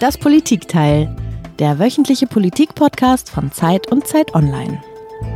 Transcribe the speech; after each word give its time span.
Das 0.00 0.16
Politikteil, 0.16 1.12
der 1.58 1.80
wöchentliche 1.80 2.28
Politik-Podcast 2.28 3.28
von 3.30 3.50
Zeit 3.50 3.90
und 3.90 4.06
Zeit 4.06 4.32
Online. 4.32 4.80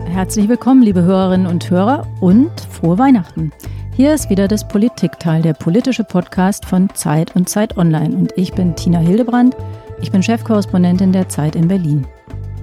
Herzlich 0.07 0.49
willkommen, 0.49 0.83
liebe 0.83 1.03
Hörerinnen 1.03 1.49
und 1.49 1.69
Hörer 1.69 2.07
und 2.21 2.53
frohe 2.71 2.97
Weihnachten. 2.97 3.51
Hier 3.97 4.15
ist 4.15 4.31
wieder 4.31 4.47
das 4.47 4.69
Politikteil, 4.69 5.43
der 5.43 5.55
politische 5.55 6.05
Podcast 6.05 6.65
von 6.65 6.89
Zeit 6.95 7.35
und 7.35 7.49
Zeit 7.49 7.77
Online. 7.77 8.15
Und 8.15 8.33
ich 8.37 8.53
bin 8.53 8.77
Tina 8.77 9.01
Hildebrand. 9.01 9.57
Ich 10.01 10.13
bin 10.13 10.23
Chefkorrespondentin 10.23 11.11
der 11.11 11.29
Zeit 11.29 11.57
in 11.57 11.67
Berlin. 11.67 12.07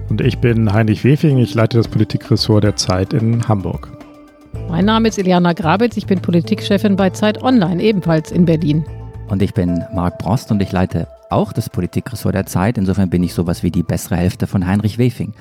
Und 0.08 0.22
ich 0.22 0.38
bin 0.38 0.72
Heinrich 0.72 1.04
Wefing. 1.04 1.36
Ich 1.36 1.52
leite 1.52 1.76
das 1.76 1.88
Politikressort 1.88 2.64
der 2.64 2.76
Zeit 2.76 3.12
in 3.12 3.46
Hamburg. 3.46 3.92
Mein 4.70 4.86
Name 4.86 5.08
ist 5.08 5.18
Iliana 5.18 5.52
Grabitz. 5.52 5.98
Ich 5.98 6.06
bin 6.06 6.22
Politikchefin 6.22 6.96
bei 6.96 7.10
Zeit 7.10 7.42
Online, 7.42 7.82
ebenfalls 7.82 8.32
in 8.32 8.46
Berlin. 8.46 8.86
Und 9.28 9.42
ich 9.42 9.52
bin 9.52 9.84
Marc 9.94 10.16
Brost 10.16 10.50
und 10.50 10.62
ich 10.62 10.72
leite 10.72 11.06
auch 11.30 11.52
das 11.52 11.70
Politikressort 11.70 12.34
der 12.34 12.46
Zeit. 12.46 12.78
Insofern 12.78 13.10
bin 13.10 13.22
ich 13.22 13.34
sowas 13.34 13.62
wie 13.62 13.70
die 13.70 13.82
bessere 13.82 14.16
Hälfte 14.16 14.46
von 14.46 14.66
Heinrich 14.66 14.98
Wefing. 14.98 15.34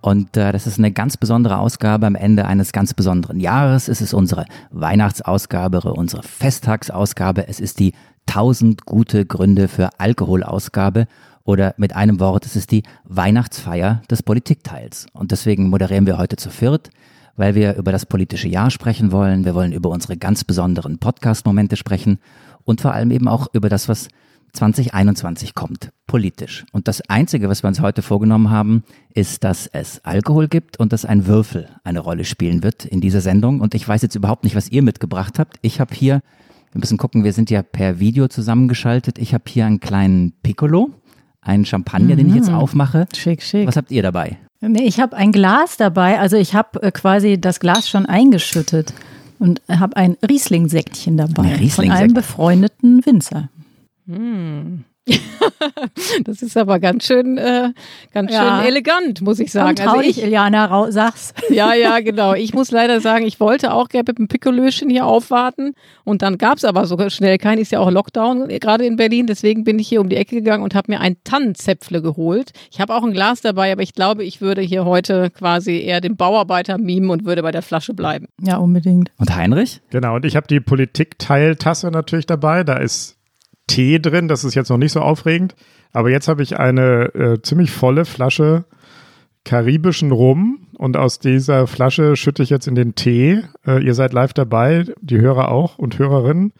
Und 0.00 0.36
äh, 0.36 0.52
das 0.52 0.66
ist 0.66 0.78
eine 0.78 0.92
ganz 0.92 1.16
besondere 1.16 1.58
Ausgabe 1.58 2.06
am 2.06 2.14
Ende 2.14 2.46
eines 2.46 2.72
ganz 2.72 2.94
besonderen 2.94 3.40
Jahres. 3.40 3.88
Es 3.88 4.00
ist 4.00 4.14
unsere 4.14 4.44
Weihnachtsausgabe, 4.70 5.80
unsere 5.80 6.22
Festtagsausgabe. 6.22 7.48
Es 7.48 7.60
ist 7.60 7.80
die 7.80 7.92
1000 8.28 8.86
gute 8.86 9.26
Gründe 9.26 9.68
für 9.68 9.90
Alkoholausgabe. 9.98 11.06
Oder 11.44 11.74
mit 11.76 11.94
einem 11.94 12.18
Wort, 12.18 12.44
es 12.44 12.56
ist 12.56 12.72
die 12.72 12.82
Weihnachtsfeier 13.04 14.02
des 14.10 14.22
Politikteils. 14.22 15.06
Und 15.12 15.30
deswegen 15.30 15.68
moderieren 15.68 16.06
wir 16.06 16.18
heute 16.18 16.36
zu 16.36 16.50
viert, 16.50 16.90
weil 17.36 17.54
wir 17.54 17.76
über 17.76 17.92
das 17.92 18.04
politische 18.04 18.48
Jahr 18.48 18.70
sprechen 18.70 19.12
wollen. 19.12 19.44
Wir 19.44 19.54
wollen 19.54 19.72
über 19.72 19.90
unsere 19.90 20.16
ganz 20.16 20.42
besonderen 20.42 20.98
Podcast-Momente 20.98 21.76
sprechen 21.76 22.18
und 22.64 22.80
vor 22.80 22.92
allem 22.92 23.12
eben 23.12 23.28
auch 23.28 23.46
über 23.52 23.68
das, 23.68 23.88
was 23.88 24.08
2021 24.56 25.54
kommt, 25.54 25.90
politisch. 26.06 26.64
Und 26.72 26.88
das 26.88 27.00
Einzige, 27.08 27.48
was 27.48 27.62
wir 27.62 27.68
uns 27.68 27.80
heute 27.80 28.02
vorgenommen 28.02 28.50
haben, 28.50 28.82
ist, 29.14 29.44
dass 29.44 29.66
es 29.68 30.04
Alkohol 30.04 30.48
gibt 30.48 30.78
und 30.78 30.92
dass 30.92 31.04
ein 31.04 31.26
Würfel 31.26 31.68
eine 31.84 32.00
Rolle 32.00 32.24
spielen 32.24 32.62
wird 32.62 32.84
in 32.84 33.00
dieser 33.00 33.20
Sendung. 33.20 33.60
Und 33.60 33.74
ich 33.74 33.86
weiß 33.86 34.02
jetzt 34.02 34.14
überhaupt 34.14 34.44
nicht, 34.44 34.56
was 34.56 34.68
ihr 34.68 34.82
mitgebracht 34.82 35.38
habt. 35.38 35.58
Ich 35.62 35.80
habe 35.80 35.94
hier, 35.94 36.22
wir 36.72 36.80
müssen 36.80 36.98
gucken, 36.98 37.22
wir 37.22 37.32
sind 37.32 37.50
ja 37.50 37.62
per 37.62 38.00
Video 38.00 38.28
zusammengeschaltet. 38.28 39.18
Ich 39.18 39.34
habe 39.34 39.44
hier 39.46 39.66
einen 39.66 39.80
kleinen 39.80 40.32
Piccolo, 40.42 40.90
einen 41.40 41.64
Champagner, 41.64 42.14
mhm. 42.14 42.18
den 42.18 42.28
ich 42.30 42.34
jetzt 42.34 42.50
mhm. 42.50 42.56
aufmache. 42.56 43.06
Schick, 43.14 43.42
schick. 43.42 43.68
Was 43.68 43.76
habt 43.76 43.90
ihr 43.90 44.02
dabei? 44.02 44.38
Nee, 44.60 44.84
ich 44.84 45.00
habe 45.00 45.16
ein 45.16 45.32
Glas 45.32 45.76
dabei. 45.76 46.18
Also 46.18 46.36
ich 46.36 46.54
habe 46.54 46.82
äh, 46.82 46.90
quasi 46.90 47.40
das 47.40 47.60
Glas 47.60 47.88
schon 47.88 48.06
eingeschüttet 48.06 48.94
und 49.38 49.60
habe 49.68 49.96
ein 49.96 50.16
Riesling-Säckchen 50.26 51.16
dabei. 51.16 51.42
Ein 51.42 51.58
Riesling 51.58 51.90
von 51.90 51.96
einem 51.96 52.14
befreundeten 52.14 53.04
Winzer. 53.04 53.50
Hm. 54.06 54.84
das 56.24 56.42
ist 56.42 56.56
aber 56.56 56.80
ganz 56.80 57.06
schön, 57.06 57.38
äh, 57.38 57.70
ganz 58.12 58.32
ja. 58.32 58.58
schön 58.58 58.68
elegant, 58.68 59.22
muss 59.22 59.38
ich 59.38 59.52
sagen. 59.52 59.76
Komm, 59.76 59.86
trau 59.86 59.98
also 59.98 60.08
ich, 60.08 60.20
Iliana, 60.20 60.90
sag's. 60.90 61.32
Ja, 61.50 61.74
ja, 61.74 62.00
genau. 62.00 62.34
Ich 62.34 62.54
muss 62.54 62.72
leider 62.72 63.00
sagen, 63.00 63.24
ich 63.24 63.38
wollte 63.38 63.72
auch 63.72 63.88
gerne 63.88 64.06
mit 64.08 64.18
dem 64.18 64.28
Pikolöchen 64.28 64.90
hier 64.90 65.06
aufwarten 65.06 65.74
und 66.04 66.22
dann 66.22 66.38
gab's 66.38 66.64
aber 66.64 66.86
so 66.86 66.96
schnell 67.08 67.38
keinen. 67.38 67.58
Ist 67.58 67.70
ja 67.70 67.78
auch 67.78 67.90
Lockdown 67.90 68.48
gerade 68.48 68.84
in 68.84 68.96
Berlin, 68.96 69.28
deswegen 69.28 69.62
bin 69.62 69.78
ich 69.78 69.88
hier 69.88 70.00
um 70.00 70.08
die 70.08 70.16
Ecke 70.16 70.36
gegangen 70.36 70.64
und 70.64 70.74
habe 70.74 70.90
mir 70.90 71.00
ein 71.00 71.16
Tannenzäpfle 71.22 72.02
geholt. 72.02 72.50
Ich 72.72 72.80
habe 72.80 72.94
auch 72.94 73.04
ein 73.04 73.12
Glas 73.12 73.40
dabei, 73.40 73.70
aber 73.70 73.82
ich 73.82 73.94
glaube, 73.94 74.24
ich 74.24 74.40
würde 74.40 74.60
hier 74.60 74.84
heute 74.84 75.30
quasi 75.30 75.78
eher 75.78 76.00
den 76.00 76.16
Bauarbeiter 76.16 76.78
mimen 76.78 77.10
und 77.10 77.24
würde 77.24 77.42
bei 77.42 77.52
der 77.52 77.62
Flasche 77.62 77.94
bleiben. 77.94 78.26
Ja, 78.42 78.56
unbedingt. 78.56 79.12
Und 79.18 79.34
Heinrich? 79.34 79.80
Genau, 79.90 80.16
und 80.16 80.24
ich 80.24 80.34
habe 80.34 80.48
die 80.48 80.60
Politikteiltasse 80.60 81.92
natürlich 81.92 82.26
dabei. 82.26 82.64
Da 82.64 82.78
ist 82.78 83.15
Tee 83.66 83.98
drin. 83.98 84.28
Das 84.28 84.44
ist 84.44 84.54
jetzt 84.54 84.68
noch 84.68 84.78
nicht 84.78 84.92
so 84.92 85.00
aufregend. 85.00 85.54
Aber 85.92 86.10
jetzt 86.10 86.28
habe 86.28 86.42
ich 86.42 86.58
eine 86.58 87.14
äh, 87.14 87.42
ziemlich 87.42 87.70
volle 87.70 88.04
Flasche 88.04 88.64
karibischen 89.44 90.10
Rum 90.10 90.66
und 90.76 90.96
aus 90.96 91.20
dieser 91.20 91.66
Flasche 91.66 92.16
schütte 92.16 92.42
ich 92.42 92.50
jetzt 92.50 92.66
in 92.66 92.74
den 92.74 92.94
Tee. 92.96 93.42
Äh, 93.66 93.82
ihr 93.82 93.94
seid 93.94 94.12
live 94.12 94.34
dabei, 94.34 94.84
die 95.00 95.20
Hörer 95.20 95.50
auch 95.50 95.78
und 95.78 95.98
Hörerinnen. 95.98 96.52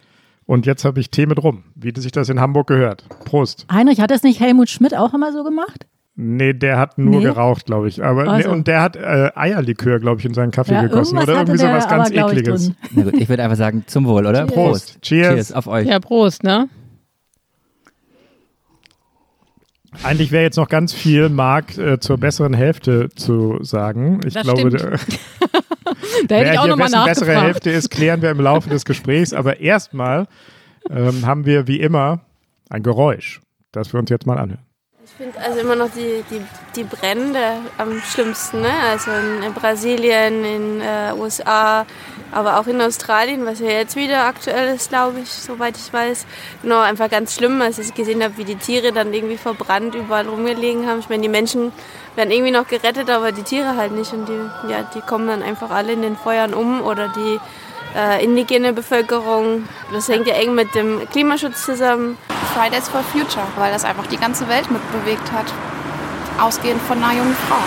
Und 0.45 0.65
jetzt 0.65 0.85
habe 0.85 0.99
ich 1.01 1.11
Tee 1.11 1.25
mit 1.25 1.43
Rum, 1.43 1.65
wie 1.75 1.93
sich 1.99 2.13
das 2.13 2.29
in 2.29 2.39
Hamburg 2.39 2.67
gehört. 2.67 3.03
Prost. 3.25 3.67
Heinrich, 3.69 3.99
hat 3.99 4.09
das 4.09 4.23
nicht 4.23 4.39
Helmut 4.39 4.69
Schmidt 4.69 4.95
auch 4.95 5.13
immer 5.13 5.33
so 5.33 5.43
gemacht? 5.43 5.85
Nee, 6.15 6.53
der 6.53 6.79
hat 6.79 6.97
nur 6.97 7.19
nee. 7.19 7.25
geraucht, 7.25 7.65
glaube 7.65 7.89
ich. 7.89 8.03
Aber 8.03 8.27
also. 8.27 8.47
nee, 8.49 8.55
und 8.55 8.67
der 8.67 8.81
hat 8.81 8.95
äh, 8.95 9.29
Eierlikör, 9.35 9.99
glaube 9.99 10.19
ich, 10.19 10.25
in 10.25 10.33
seinen 10.33 10.51
Kaffee 10.51 10.73
ja, 10.73 10.81
gegossen 10.81 11.17
oder 11.19 11.33
irgendwie 11.33 11.59
so 11.59 11.67
was 11.67 11.87
ganz 11.87 12.09
ekliges. 12.09 12.71
Na 12.91 13.03
gut, 13.03 13.13
ich 13.15 13.29
würde 13.29 13.43
einfach 13.43 13.57
sagen 13.57 13.83
zum 13.85 14.05
Wohl, 14.05 14.25
oder? 14.25 14.47
Cheers. 14.47 14.53
Prost. 14.53 15.01
Cheers. 15.01 15.33
Cheers 15.33 15.51
auf 15.51 15.67
euch. 15.67 15.85
Ja, 15.85 15.99
Prost, 15.99 16.43
ne? 16.43 16.69
Eigentlich 20.03 20.31
wäre 20.31 20.43
jetzt 20.43 20.57
noch 20.57 20.69
ganz 20.69 20.93
viel, 20.93 21.29
Marc, 21.29 21.77
äh, 21.77 21.99
zur 21.99 22.17
besseren 22.17 22.53
Hälfte 22.53 23.09
zu 23.15 23.63
sagen. 23.63 24.21
Ich 24.25 24.33
das 24.33 24.43
glaube, 24.43 24.69
da, 24.69 24.77
da 26.27 26.35
hätte 26.35 26.51
ich 26.53 26.59
auch 26.59 26.67
noch 26.67 26.77
mal 26.77 26.89
nachgefragt. 26.89 27.19
bessere 27.19 27.41
Hälfte 27.41 27.69
ist, 27.71 27.89
klären 27.89 28.21
wir 28.21 28.31
im 28.31 28.39
Laufe 28.39 28.69
des 28.69 28.85
Gesprächs. 28.85 29.33
Aber 29.33 29.59
erstmal 29.59 30.27
ähm, 30.89 31.25
haben 31.25 31.45
wir 31.45 31.67
wie 31.67 31.79
immer 31.79 32.21
ein 32.69 32.83
Geräusch, 32.83 33.41
das 33.71 33.93
wir 33.93 33.99
uns 33.99 34.09
jetzt 34.09 34.25
mal 34.25 34.37
anhören. 34.37 34.66
Ich 35.19 35.23
finde 35.23 35.39
also 35.39 35.59
immer 35.61 35.75
noch 35.75 35.89
die, 35.89 36.23
die, 36.29 36.45
die 36.75 36.83
Brände 36.83 37.57
am 37.79 37.99
schlimmsten. 38.01 38.61
Ne? 38.61 38.71
Also 38.91 39.09
in 39.09 39.51
Brasilien, 39.51 40.45
in 40.45 40.79
äh, 40.79 41.11
USA, 41.17 41.87
aber 42.31 42.59
auch 42.59 42.67
in 42.67 42.79
Australien, 42.79 43.43
was 43.43 43.59
ja 43.59 43.69
jetzt 43.69 43.95
wieder 43.95 44.25
aktuell 44.25 44.75
ist, 44.75 44.89
glaube 44.89 45.21
ich, 45.21 45.29
soweit 45.29 45.75
ich 45.75 45.91
weiß. 45.91 46.27
Genau, 46.61 46.81
einfach 46.81 47.09
ganz 47.09 47.33
schlimm, 47.33 47.59
als 47.63 47.79
ich 47.79 47.95
gesehen 47.95 48.23
habe, 48.23 48.37
wie 48.37 48.43
die 48.43 48.57
Tiere 48.57 48.91
dann 48.91 49.11
irgendwie 49.11 49.37
verbrannt 49.37 49.95
überall 49.95 50.27
rumgelegen 50.27 50.85
haben. 50.85 50.99
Ich 50.99 51.09
meine, 51.09 51.23
die 51.23 51.29
Menschen 51.29 51.71
werden 52.15 52.29
irgendwie 52.29 52.51
noch 52.51 52.67
gerettet, 52.67 53.09
aber 53.09 53.31
die 53.31 53.41
Tiere 53.41 53.75
halt 53.75 53.93
nicht. 53.93 54.13
Und 54.13 54.29
die, 54.29 54.69
ja, 54.69 54.87
die 54.93 55.01
kommen 55.01 55.27
dann 55.27 55.41
einfach 55.41 55.71
alle 55.71 55.93
in 55.93 56.03
den 56.03 56.15
Feuern 56.15 56.53
um 56.53 56.83
oder 56.83 57.07
die 57.07 57.39
äh, 57.95 58.23
indigene 58.23 58.73
Bevölkerung. 58.73 59.63
Das 59.91 60.07
hängt 60.07 60.27
ja 60.27 60.35
eng 60.35 60.55
mit 60.55 60.73
dem 60.75 61.07
Klimaschutz 61.11 61.65
zusammen. 61.65 62.17
Fridays 62.53 62.87
for 62.89 63.01
Future, 63.01 63.45
weil 63.57 63.71
das 63.71 63.85
einfach 63.85 64.07
die 64.07 64.17
ganze 64.17 64.47
Welt 64.47 64.69
mitbewegt 64.71 65.31
hat. 65.31 65.45
Ausgehend 66.39 66.81
von 66.81 66.97
einer 67.03 67.13
jungen 67.13 67.35
Frau. 67.47 67.61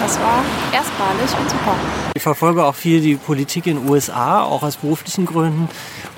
Das 0.00 0.18
war 0.20 0.42
erstmalig 0.72 1.38
und 1.38 1.50
super. 1.50 1.76
Ich 2.14 2.22
verfolge 2.22 2.64
auch 2.64 2.74
viel 2.74 3.00
die 3.00 3.14
Politik 3.16 3.66
in 3.66 3.76
den 3.76 3.88
USA, 3.88 4.42
auch 4.42 4.62
aus 4.62 4.76
beruflichen 4.76 5.26
Gründen. 5.26 5.68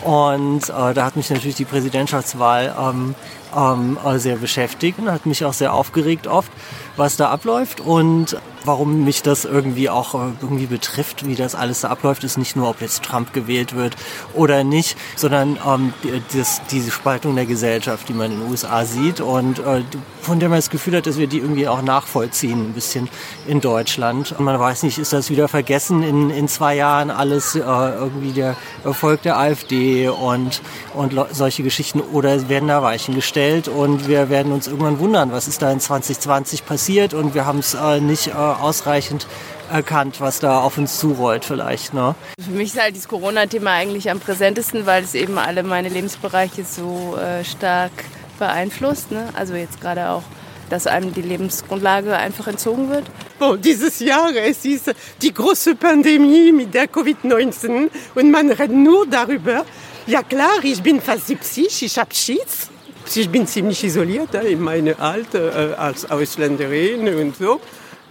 Und 0.02 0.68
äh, 0.68 0.94
da 0.94 1.04
hat 1.04 1.16
mich 1.16 1.28
natürlich 1.30 1.56
die 1.56 1.64
Präsidentschaftswahl 1.64 2.74
ähm, 2.78 3.14
ähm, 3.56 3.98
sehr 4.16 4.36
beschäftigt 4.36 4.98
und 4.98 5.10
hat 5.10 5.26
mich 5.26 5.44
auch 5.44 5.52
sehr 5.52 5.72
aufgeregt 5.72 6.26
oft, 6.26 6.50
was 6.96 7.16
da 7.16 7.30
abläuft. 7.30 7.80
Und 7.80 8.36
warum 8.64 9.04
mich 9.04 9.22
das 9.22 9.44
irgendwie 9.44 9.90
auch 9.90 10.14
äh, 10.14 10.32
irgendwie 10.40 10.66
betrifft, 10.66 11.26
wie 11.26 11.34
das 11.34 11.54
alles 11.54 11.82
da 11.82 11.88
abläuft, 11.88 12.24
ist 12.24 12.38
nicht 12.38 12.56
nur, 12.56 12.70
ob 12.70 12.80
jetzt 12.80 13.02
Trump 13.02 13.32
gewählt 13.32 13.74
wird 13.74 13.96
oder 14.34 14.64
nicht, 14.64 14.96
sondern 15.16 15.58
ähm, 15.66 15.92
das, 16.34 16.62
diese 16.70 16.90
Spaltung 16.90 17.34
der 17.34 17.46
Gesellschaft, 17.46 18.08
die 18.08 18.14
man 18.14 18.32
in 18.32 18.40
den 18.40 18.50
USA 18.50 18.84
sieht 18.84 19.20
und 19.20 19.58
äh, 19.58 19.82
von 20.22 20.40
der 20.40 20.48
man 20.48 20.58
das 20.58 20.70
Gefühl 20.70 20.96
hat, 20.96 21.06
dass 21.06 21.18
wir 21.18 21.26
die 21.26 21.38
irgendwie 21.38 21.68
auch 21.68 21.82
nachvollziehen, 21.82 22.70
ein 22.70 22.72
bisschen 22.72 23.10
in 23.46 23.60
Deutschland. 23.60 24.34
Und 24.38 24.44
man 24.44 24.58
weiß 24.58 24.82
nicht, 24.84 24.98
ist 24.98 25.12
das 25.12 25.28
wieder 25.28 25.48
vergessen 25.48 26.02
in, 26.02 26.30
in 26.30 26.48
zwei 26.48 26.76
Jahren 26.76 27.10
alles 27.10 27.54
äh, 27.54 27.60
irgendwie 27.60 28.32
der 28.32 28.56
Erfolg 28.84 29.20
der 29.22 29.38
AfD 29.38 30.08
und, 30.08 30.62
und 30.94 31.12
solche 31.32 31.62
Geschichten 31.62 32.00
oder 32.00 32.48
werden 32.48 32.68
da 32.68 32.82
Weichen 32.82 33.14
gestellt 33.14 33.68
und 33.68 34.08
wir 34.08 34.30
werden 34.30 34.52
uns 34.52 34.66
irgendwann 34.66 34.98
wundern, 34.98 35.32
was 35.32 35.48
ist 35.48 35.60
da 35.60 35.70
in 35.70 35.80
2020 35.80 36.64
passiert 36.64 36.83
und 37.14 37.34
wir 37.34 37.46
haben 37.46 37.60
es 37.60 37.74
äh, 37.74 38.00
nicht 38.00 38.28
äh, 38.28 38.32
ausreichend 38.32 39.26
erkannt, 39.70 40.20
was 40.20 40.40
da 40.40 40.60
auf 40.60 40.76
uns 40.78 40.98
zurollt 40.98 41.44
vielleicht. 41.44 41.94
Ne? 41.94 42.14
Für 42.38 42.50
mich 42.50 42.74
ist 42.74 42.80
halt 42.80 42.94
dieses 42.94 43.08
Corona-Thema 43.08 43.72
eigentlich 43.72 44.10
am 44.10 44.20
präsentesten, 44.20 44.86
weil 44.86 45.02
es 45.02 45.14
eben 45.14 45.38
alle 45.38 45.62
meine 45.62 45.88
Lebensbereiche 45.88 46.64
so 46.64 47.16
äh, 47.16 47.44
stark 47.44 47.92
beeinflusst. 48.38 49.10
Ne? 49.10 49.28
Also 49.34 49.54
jetzt 49.54 49.80
gerade 49.80 50.10
auch, 50.10 50.22
dass 50.70 50.86
einem 50.86 51.14
die 51.14 51.22
Lebensgrundlage 51.22 52.16
einfach 52.16 52.46
entzogen 52.48 52.90
wird. 52.90 53.04
Bon, 53.38 53.60
dieses 53.60 54.00
Jahr, 54.00 54.34
es 54.36 54.64
ist 54.64 54.92
die 55.22 55.32
große 55.32 55.76
Pandemie 55.76 56.52
mit 56.52 56.74
der 56.74 56.88
Covid-19 56.88 57.90
und 58.14 58.30
man 58.30 58.50
redet 58.50 58.76
nur 58.76 59.06
darüber. 59.06 59.64
Ja 60.06 60.22
klar, 60.22 60.62
ich 60.62 60.82
bin 60.82 61.00
fast 61.00 61.28
70, 61.28 61.82
ich 61.82 61.98
habe 61.98 62.14
Schiss. 62.14 62.68
Ich 63.14 63.28
bin 63.28 63.46
ziemlich 63.46 63.84
isoliert 63.84 64.34
in 64.34 64.60
meinem 64.60 64.94
Alter 64.98 65.72
äh, 65.72 65.74
als 65.74 66.10
Ausländerin 66.10 67.08
und 67.14 67.36
so. 67.36 67.60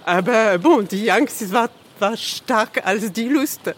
Aber 0.06 0.58
bon, 0.60 0.88
die 0.88 1.12
Angst 1.12 1.52
war, 1.52 1.70
war 2.00 2.16
stark 2.16 2.86
als 2.86 3.12
die 3.12 3.28
Lust. 3.28 3.74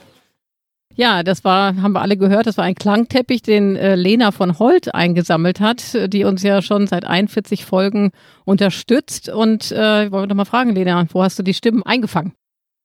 Ja, 0.97 1.23
das 1.23 1.43
war, 1.43 1.75
haben 1.81 1.91
wir 1.91 2.01
alle 2.01 2.15
gehört, 2.15 2.47
das 2.47 2.57
war 2.57 2.63
ein 2.63 2.75
Klangteppich, 2.75 3.41
den 3.41 3.75
äh, 3.75 3.95
Lena 3.95 4.31
von 4.31 4.59
Holt 4.59 4.95
eingesammelt 4.95 5.59
hat, 5.59 5.97
die 6.07 6.23
uns 6.23 6.41
ja 6.41 6.61
schon 6.61 6.87
seit 6.87 7.05
41 7.05 7.65
Folgen 7.65 8.11
unterstützt. 8.45 9.27
Und 9.27 9.71
äh, 9.71 10.05
ich 10.05 10.11
wollte 10.11 10.29
noch 10.29 10.35
mal 10.35 10.45
fragen, 10.45 10.73
Lena, 10.73 11.05
wo 11.11 11.21
hast 11.21 11.37
du 11.37 11.43
die 11.43 11.53
Stimmen 11.53 11.83
eingefangen? 11.83 12.33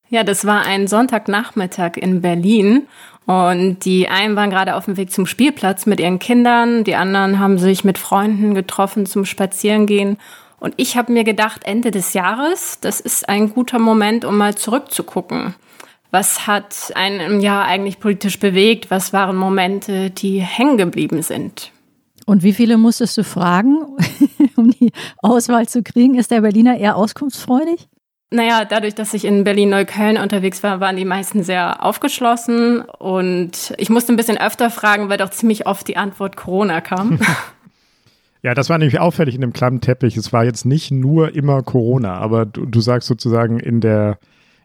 Ja, 0.09 0.25
das 0.25 0.45
war 0.45 0.65
ein 0.65 0.87
Sonntagnachmittag 0.87 1.95
in 1.95 2.19
Berlin 2.19 2.87
Und 3.25 3.85
die 3.85 4.09
einen 4.09 4.35
waren 4.35 4.49
gerade 4.49 4.75
auf 4.75 4.85
dem 4.85 4.97
Weg 4.97 5.11
zum 5.11 5.25
Spielplatz 5.25 5.85
mit 5.85 5.99
ihren 5.99 6.19
Kindern, 6.19 6.83
die 6.83 6.95
anderen 6.95 7.39
haben 7.39 7.59
sich 7.59 7.83
mit 7.83 7.97
Freunden 7.97 8.55
getroffen 8.55 9.05
zum 9.05 9.25
Spazierengehen. 9.25 10.17
Und 10.59 10.73
ich 10.77 10.97
habe 10.97 11.11
mir 11.11 11.23
gedacht, 11.23 11.63
Ende 11.63 11.91
des 11.91 12.13
Jahres, 12.13 12.79
das 12.81 12.99
ist 12.99 13.29
ein 13.29 13.53
guter 13.53 13.79
Moment, 13.79 14.25
um 14.25 14.37
mal 14.37 14.55
zurückzugucken. 14.55 15.55
Was 16.11 16.45
hat 16.45 16.91
einen 16.93 17.19
im 17.19 17.39
Jahr 17.39 17.65
eigentlich 17.65 17.99
politisch 17.99 18.37
bewegt? 18.37 18.91
Was 18.91 19.13
waren 19.13 19.37
Momente, 19.37 20.09
die 20.09 20.39
hängen 20.39 20.77
geblieben 20.77 21.23
sind? 21.23 21.71
Und 22.25 22.43
wie 22.43 22.53
viele 22.53 22.77
musstest 22.77 23.17
du 23.17 23.23
fragen, 23.23 23.77
um 24.55 24.71
die 24.71 24.91
Auswahl 25.17 25.67
zu 25.67 25.83
kriegen? 25.83 26.15
Ist 26.15 26.31
der 26.31 26.41
Berliner 26.41 26.77
eher 26.77 26.95
auskunftsfreudig? 26.95 27.87
Naja, 28.33 28.63
dadurch, 28.63 28.95
dass 28.95 29.13
ich 29.13 29.25
in 29.25 29.43
Berlin-Neukölln 29.43 30.17
unterwegs 30.17 30.63
war, 30.63 30.79
waren 30.79 30.95
die 30.95 31.05
meisten 31.05 31.43
sehr 31.43 31.83
aufgeschlossen. 31.83 32.81
Und 32.81 33.73
ich 33.77 33.89
musste 33.89 34.13
ein 34.13 34.15
bisschen 34.15 34.37
öfter 34.37 34.69
fragen, 34.69 35.09
weil 35.09 35.17
doch 35.17 35.31
ziemlich 35.31 35.67
oft 35.67 35.87
die 35.87 35.97
Antwort 35.97 36.37
Corona 36.37 36.81
kam. 36.81 37.19
Ja, 38.43 38.55
das 38.55 38.69
war 38.69 38.77
nämlich 38.77 38.99
auffällig 38.99 39.35
in 39.35 39.41
dem 39.41 39.53
klammen 39.53 39.81
Teppich. 39.81 40.17
Es 40.17 40.33
war 40.33 40.43
jetzt 40.43 40.65
nicht 40.65 40.89
nur 40.89 41.35
immer 41.35 41.61
Corona, 41.61 42.15
aber 42.15 42.45
du, 42.45 42.65
du 42.65 42.81
sagst 42.81 43.07
sozusagen 43.07 43.59
in 43.59 43.81
der, 43.81 44.17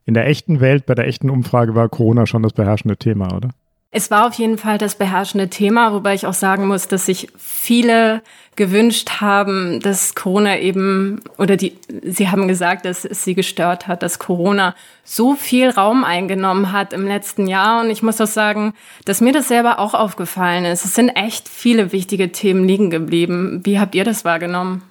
in 0.07 0.15
der 0.15 0.27
echten 0.27 0.61
Welt, 0.61 0.87
bei 0.87 0.95
der 0.95 1.07
echten 1.07 1.29
Umfrage 1.29 1.75
war 1.75 1.89
Corona 1.89 2.27
schon 2.27 2.43
das 2.43 2.55
beherrschende 2.55 2.97
Thema, 2.97 3.35
oder? 3.37 3.51
Es 3.97 4.11
war 4.11 4.27
auf 4.27 4.35
jeden 4.35 4.59
Fall 4.59 4.77
das 4.77 4.97
beherrschende 4.97 5.49
Thema, 5.49 5.95
wobei 5.95 6.13
ich 6.13 6.27
auch 6.27 6.35
sagen 6.35 6.67
muss, 6.67 6.87
dass 6.87 7.07
sich 7.07 7.29
viele 7.39 8.21
gewünscht 8.55 9.23
haben, 9.23 9.81
dass 9.81 10.15
Corona 10.15 10.59
eben, 10.59 11.23
oder 11.39 11.57
die, 11.57 11.79
sie 12.03 12.29
haben 12.29 12.47
gesagt, 12.47 12.85
dass 12.85 13.07
es 13.07 13.25
sie 13.25 13.35
gestört 13.35 13.89
hat, 13.89 14.03
dass 14.03 14.19
Corona 14.19 14.75
so 15.03 15.35
viel 15.35 15.71
Raum 15.71 16.05
eingenommen 16.05 16.73
hat 16.73 16.93
im 16.93 17.07
letzten 17.07 17.47
Jahr. 17.47 17.81
Und 17.81 17.89
ich 17.89 18.03
muss 18.03 18.21
auch 18.21 18.27
sagen, 18.27 18.75
dass 19.07 19.23
mir 19.23 19.33
das 19.33 19.49
selber 19.49 19.79
auch 19.79 19.95
aufgefallen 19.95 20.67
ist. 20.67 20.85
Es 20.85 20.95
sind 20.95 21.09
echt 21.09 21.49
viele 21.49 21.91
wichtige 21.91 22.33
Themen 22.33 22.69
liegen 22.69 22.91
geblieben. 22.91 23.63
Wie 23.65 23.81
habt 23.81 23.95
ihr 23.95 24.05
das 24.05 24.27
wahrgenommen? 24.27 24.83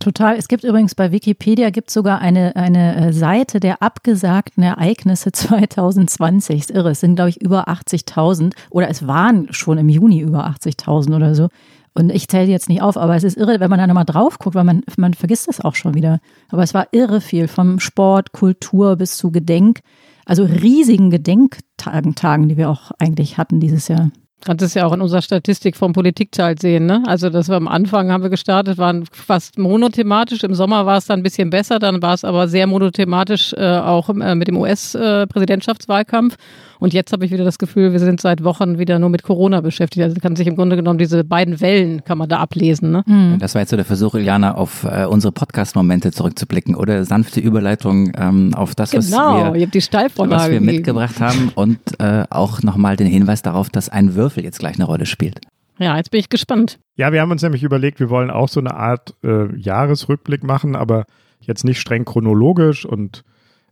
Total. 0.00 0.36
Es 0.36 0.46
gibt 0.46 0.62
übrigens 0.62 0.94
bei 0.94 1.10
Wikipedia 1.10 1.70
gibt 1.70 1.90
sogar 1.90 2.20
eine, 2.20 2.54
eine 2.54 3.08
äh, 3.08 3.12
Seite 3.12 3.58
der 3.58 3.82
abgesagten 3.82 4.62
Ereignisse 4.62 5.32
2020. 5.32 6.60
Ist 6.60 6.70
irre. 6.70 6.90
Es 6.90 7.00
sind, 7.00 7.16
glaube 7.16 7.30
ich, 7.30 7.40
über 7.40 7.68
80.000 7.68 8.52
oder 8.70 8.88
es 8.88 9.06
waren 9.06 9.52
schon 9.52 9.78
im 9.78 9.88
Juni 9.88 10.20
über 10.20 10.46
80.000 10.46 11.16
oder 11.16 11.34
so. 11.34 11.48
Und 11.94 12.10
ich 12.10 12.28
zähle 12.28 12.48
jetzt 12.48 12.68
nicht 12.68 12.80
auf, 12.80 12.96
aber 12.96 13.16
es 13.16 13.24
ist 13.24 13.36
irre, 13.36 13.58
wenn 13.58 13.70
man 13.70 13.80
da 13.80 13.86
nochmal 13.88 14.04
drauf 14.04 14.38
guckt, 14.38 14.54
weil 14.54 14.62
man, 14.62 14.82
man 14.96 15.14
vergisst 15.14 15.48
es 15.48 15.60
auch 15.60 15.74
schon 15.74 15.94
wieder. 15.94 16.20
Aber 16.48 16.62
es 16.62 16.74
war 16.74 16.86
irre 16.92 17.20
viel, 17.20 17.48
vom 17.48 17.80
Sport, 17.80 18.30
Kultur 18.30 18.94
bis 18.94 19.16
zu 19.16 19.32
Gedenk, 19.32 19.80
also 20.24 20.44
riesigen 20.44 21.10
Gedenktagen, 21.10 22.14
Tagen, 22.14 22.48
die 22.48 22.56
wir 22.56 22.70
auch 22.70 22.92
eigentlich 23.00 23.36
hatten 23.36 23.58
dieses 23.58 23.88
Jahr. 23.88 24.12
Kannst 24.44 24.64
es 24.64 24.74
ja 24.74 24.86
auch 24.86 24.92
in 24.92 25.00
unserer 25.00 25.20
Statistik 25.20 25.76
vom 25.76 25.92
Politikteil 25.92 26.58
sehen, 26.58 26.86
ne? 26.86 27.02
Also, 27.06 27.28
dass 27.28 27.48
wir 27.48 27.56
am 27.56 27.66
Anfang 27.66 28.12
haben 28.12 28.22
wir 28.22 28.30
gestartet, 28.30 28.78
waren 28.78 29.04
fast 29.10 29.58
monothematisch. 29.58 30.44
Im 30.44 30.54
Sommer 30.54 30.86
war 30.86 30.98
es 30.98 31.06
dann 31.06 31.20
ein 31.20 31.22
bisschen 31.24 31.50
besser, 31.50 31.78
dann 31.78 32.00
war 32.02 32.14
es 32.14 32.24
aber 32.24 32.46
sehr 32.46 32.66
monothematisch 32.66 33.52
äh, 33.54 33.78
auch 33.78 34.08
äh, 34.10 34.34
mit 34.34 34.48
dem 34.48 34.56
US-Präsidentschaftswahlkampf. 34.56 36.34
Äh, 36.34 36.38
und 36.78 36.94
jetzt 36.94 37.12
habe 37.12 37.24
ich 37.24 37.32
wieder 37.32 37.44
das 37.44 37.58
Gefühl, 37.58 37.92
wir 37.92 37.98
sind 37.98 38.20
seit 38.20 38.44
Wochen 38.44 38.78
wieder 38.78 38.98
nur 38.98 39.10
mit 39.10 39.22
Corona 39.22 39.60
beschäftigt. 39.60 40.04
Also 40.04 40.16
kann 40.20 40.36
sich 40.36 40.46
im 40.46 40.56
Grunde 40.56 40.76
genommen 40.76 40.98
diese 40.98 41.24
beiden 41.24 41.60
Wellen 41.60 42.04
kann 42.04 42.18
man 42.18 42.28
da 42.28 42.38
ablesen. 42.38 42.92
Ne? 42.92 43.02
Mhm. 43.06 43.38
Das 43.40 43.54
war 43.54 43.62
jetzt 43.62 43.70
so 43.70 43.76
der 43.76 43.84
Versuch, 43.84 44.14
Iliana, 44.14 44.54
auf 44.54 44.84
äh, 44.84 45.04
unsere 45.04 45.32
Podcast-Momente 45.32 46.12
zurückzublicken 46.12 46.74
oder 46.74 47.04
sanfte 47.04 47.40
Überleitung 47.40 48.12
ähm, 48.16 48.54
auf 48.54 48.74
das, 48.74 48.92
genau, 48.92 49.00
was 49.00 49.10
wir, 49.10 49.54
ihr 49.56 49.66
habt 49.66 49.74
die 49.74 49.80
Steilvorlage 49.80 50.42
was 50.42 50.50
wir 50.50 50.60
mitgebracht 50.60 51.20
haben 51.20 51.50
und 51.54 51.78
äh, 51.98 52.24
auch 52.30 52.62
nochmal 52.62 52.96
den 52.96 53.08
Hinweis 53.08 53.42
darauf, 53.42 53.70
dass 53.70 53.88
ein 53.88 54.14
Würfel 54.28 54.44
jetzt 54.44 54.58
gleich 54.58 54.76
eine 54.76 54.84
Rolle 54.84 55.06
spielt. 55.06 55.40
Ja, 55.78 55.96
jetzt 55.96 56.10
bin 56.10 56.20
ich 56.20 56.28
gespannt. 56.28 56.78
Ja, 56.96 57.12
wir 57.12 57.20
haben 57.20 57.30
uns 57.30 57.42
nämlich 57.42 57.62
überlegt, 57.62 58.00
wir 58.00 58.10
wollen 58.10 58.30
auch 58.30 58.48
so 58.48 58.60
eine 58.60 58.74
Art 58.74 59.14
äh, 59.24 59.54
Jahresrückblick 59.56 60.42
machen, 60.42 60.76
aber 60.76 61.06
jetzt 61.40 61.64
nicht 61.64 61.80
streng 61.80 62.04
chronologisch 62.04 62.84
und 62.84 63.24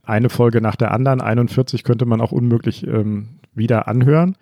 eine 0.02 0.28
Folge 0.28 0.60
nach 0.60 0.76
der 0.76 0.92
anderen. 0.92 1.20
41 1.20 1.82
könnte 1.82 2.06
man 2.06 2.20
auch 2.20 2.32
unmöglich 2.32 2.86
ähm, 2.86 3.40
wieder 3.54 3.88
anhören. 3.88 4.36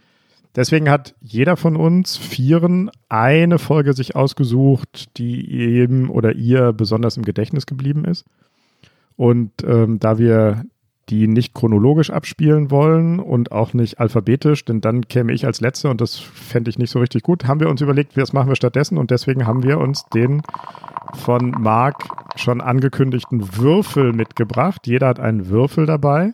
Deswegen 0.54 0.88
hat 0.88 1.16
jeder 1.20 1.56
von 1.56 1.74
uns 1.74 2.16
Vieren 2.16 2.90
eine 3.08 3.58
Folge 3.58 3.92
sich 3.92 4.14
ausgesucht, 4.14 5.16
die 5.16 5.80
ihm 5.80 6.10
oder 6.10 6.36
ihr 6.36 6.72
besonders 6.72 7.16
im 7.16 7.24
Gedächtnis 7.24 7.66
geblieben 7.66 8.04
ist. 8.04 8.24
Und 9.16 9.50
ähm, 9.64 9.98
da 9.98 10.18
wir 10.18 10.64
die 11.08 11.26
nicht 11.26 11.54
chronologisch 11.54 12.10
abspielen 12.10 12.70
wollen 12.70 13.20
und 13.20 13.52
auch 13.52 13.74
nicht 13.74 14.00
alphabetisch, 14.00 14.64
denn 14.64 14.80
dann 14.80 15.08
käme 15.08 15.32
ich 15.32 15.46
als 15.46 15.60
Letzter 15.60 15.90
und 15.90 16.00
das 16.00 16.16
fände 16.18 16.70
ich 16.70 16.78
nicht 16.78 16.90
so 16.90 16.98
richtig 16.98 17.22
gut, 17.22 17.46
haben 17.46 17.60
wir 17.60 17.68
uns 17.68 17.80
überlegt, 17.80 18.16
was 18.16 18.32
machen 18.32 18.48
wir 18.48 18.56
stattdessen 18.56 18.98
und 18.98 19.10
deswegen 19.10 19.46
haben 19.46 19.62
wir 19.62 19.78
uns 19.78 20.04
den 20.14 20.42
von 21.14 21.50
Marc 21.50 22.08
schon 22.36 22.60
angekündigten 22.60 23.56
Würfel 23.56 24.12
mitgebracht. 24.12 24.86
Jeder 24.86 25.08
hat 25.08 25.20
einen 25.20 25.48
Würfel 25.48 25.86
dabei 25.86 26.32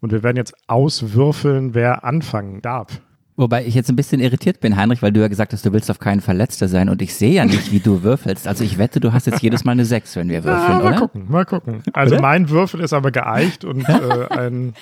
und 0.00 0.12
wir 0.12 0.22
werden 0.22 0.36
jetzt 0.36 0.54
auswürfeln, 0.68 1.74
wer 1.74 2.04
anfangen 2.04 2.62
darf. 2.62 3.00
Wobei 3.40 3.64
ich 3.64 3.74
jetzt 3.74 3.88
ein 3.88 3.96
bisschen 3.96 4.20
irritiert 4.20 4.60
bin, 4.60 4.76
Heinrich, 4.76 5.00
weil 5.00 5.12
du 5.12 5.20
ja 5.20 5.28
gesagt 5.28 5.54
hast, 5.54 5.64
du 5.64 5.72
willst 5.72 5.90
auf 5.90 5.98
keinen 5.98 6.20
Verletzter 6.20 6.68
sein 6.68 6.90
und 6.90 7.00
ich 7.00 7.14
sehe 7.14 7.32
ja 7.32 7.46
nicht, 7.46 7.72
wie 7.72 7.80
du 7.80 8.02
würfelst. 8.02 8.46
Also 8.46 8.64
ich 8.64 8.76
wette, 8.76 9.00
du 9.00 9.14
hast 9.14 9.26
jetzt 9.26 9.40
jedes 9.40 9.64
Mal 9.64 9.72
eine 9.72 9.86
6, 9.86 10.16
wenn 10.16 10.28
wir 10.28 10.44
würfeln, 10.44 10.72
ja, 10.72 10.78
mal 10.78 10.86
oder? 10.88 10.96
gucken, 10.96 11.24
mal 11.26 11.46
gucken. 11.46 11.82
Also 11.94 12.16
Oder? 12.16 12.22
mein 12.22 12.50
Würfel 12.50 12.80
ist 12.80 12.92
aber 12.92 13.10
geeicht 13.10 13.64
und 13.64 13.88
äh, 13.88 14.26
ein 14.28 14.74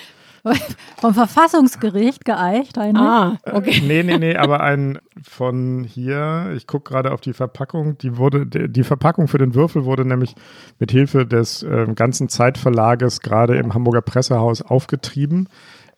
Vom 1.01 1.13
Verfassungsgericht 1.13 2.25
geeicht. 2.25 2.77
Heinrich. 2.77 3.01
Ah, 3.01 3.37
okay. 3.51 3.81
Nee, 3.85 4.03
nee, 4.03 4.17
nee, 4.17 4.35
aber 4.35 4.61
ein 4.61 4.99
von 5.21 5.83
hier, 5.83 6.53
ich 6.55 6.65
gucke 6.65 6.91
gerade 6.91 7.11
auf 7.11 7.21
die 7.21 7.33
Verpackung, 7.33 7.97
die 7.97 8.17
wurde, 8.17 8.45
die 8.45 8.69
die 8.69 8.83
Verpackung 8.83 9.27
für 9.27 9.37
den 9.37 9.53
Würfel 9.53 9.85
wurde 9.85 10.05
nämlich 10.05 10.35
mit 10.79 10.91
Hilfe 10.91 11.25
des 11.25 11.63
äh, 11.63 11.87
ganzen 11.93 12.29
Zeitverlages 12.29 13.21
gerade 13.21 13.57
im 13.57 13.73
Hamburger 13.73 14.01
Pressehaus 14.01 14.61
aufgetrieben. 14.61 15.49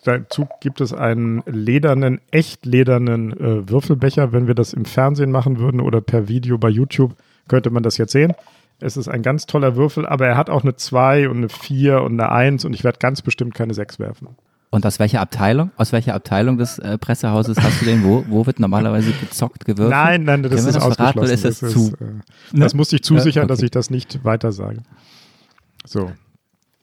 Dazu 0.03 0.47
gibt 0.61 0.81
es 0.81 0.93
einen 0.93 1.43
ledernen, 1.45 2.21
echt 2.31 2.65
ledernen 2.65 3.31
äh, 3.39 3.69
Würfelbecher. 3.69 4.31
Wenn 4.31 4.47
wir 4.47 4.55
das 4.55 4.73
im 4.73 4.85
Fernsehen 4.85 5.31
machen 5.31 5.59
würden 5.59 5.79
oder 5.79 6.01
per 6.01 6.27
Video 6.27 6.57
bei 6.57 6.69
YouTube, 6.69 7.15
könnte 7.47 7.69
man 7.69 7.83
das 7.83 7.97
jetzt 7.97 8.11
sehen. 8.11 8.33
Es 8.79 8.97
ist 8.97 9.07
ein 9.07 9.21
ganz 9.21 9.45
toller 9.45 9.75
Würfel, 9.75 10.07
aber 10.07 10.25
er 10.25 10.37
hat 10.37 10.49
auch 10.49 10.63
eine 10.63 10.75
2 10.75 11.29
und 11.29 11.37
eine 11.37 11.49
4 11.49 12.01
und 12.01 12.19
eine 12.19 12.31
1 12.31 12.65
und 12.65 12.73
ich 12.73 12.83
werde 12.83 12.97
ganz 12.97 13.21
bestimmt 13.21 13.53
keine 13.53 13.75
6 13.75 13.99
werfen. 13.99 14.29
Und 14.71 14.85
aus 14.85 14.97
welcher 14.99 15.21
Abteilung? 15.21 15.69
Aus 15.75 15.91
welcher 15.91 16.15
Abteilung 16.15 16.57
des 16.57 16.79
äh, 16.79 16.97
Pressehauses 16.97 17.57
hast 17.61 17.81
du 17.81 17.85
den? 17.85 18.03
Wo, 18.03 18.23
wo 18.27 18.45
wird 18.45 18.59
normalerweise 18.59 19.11
gezockt, 19.11 19.65
gewürfelt? 19.65 19.89
Nein, 19.91 20.23
nein, 20.23 20.41
das 20.41 20.51
wir 20.51 20.57
ist 20.59 20.65
das 20.65 20.77
verraten 20.77 21.19
ausgeschlossen. 21.19 21.19
oder 21.19 21.33
ist 21.33 21.45
das, 21.45 21.59
das, 21.59 21.71
zu? 21.73 21.87
ist, 21.89 22.01
äh, 22.01 22.59
das 22.59 22.73
musste 22.73 22.95
ich 22.95 23.03
zusichern, 23.03 23.43
Ja, 23.43 23.47
dass 23.47 23.59
okay. 23.59 23.65
ich 23.65 23.71
das 23.71 23.89
nicht 23.89 24.23
weiter 24.23 24.51
sage. 24.51 24.81
So. 25.85 26.11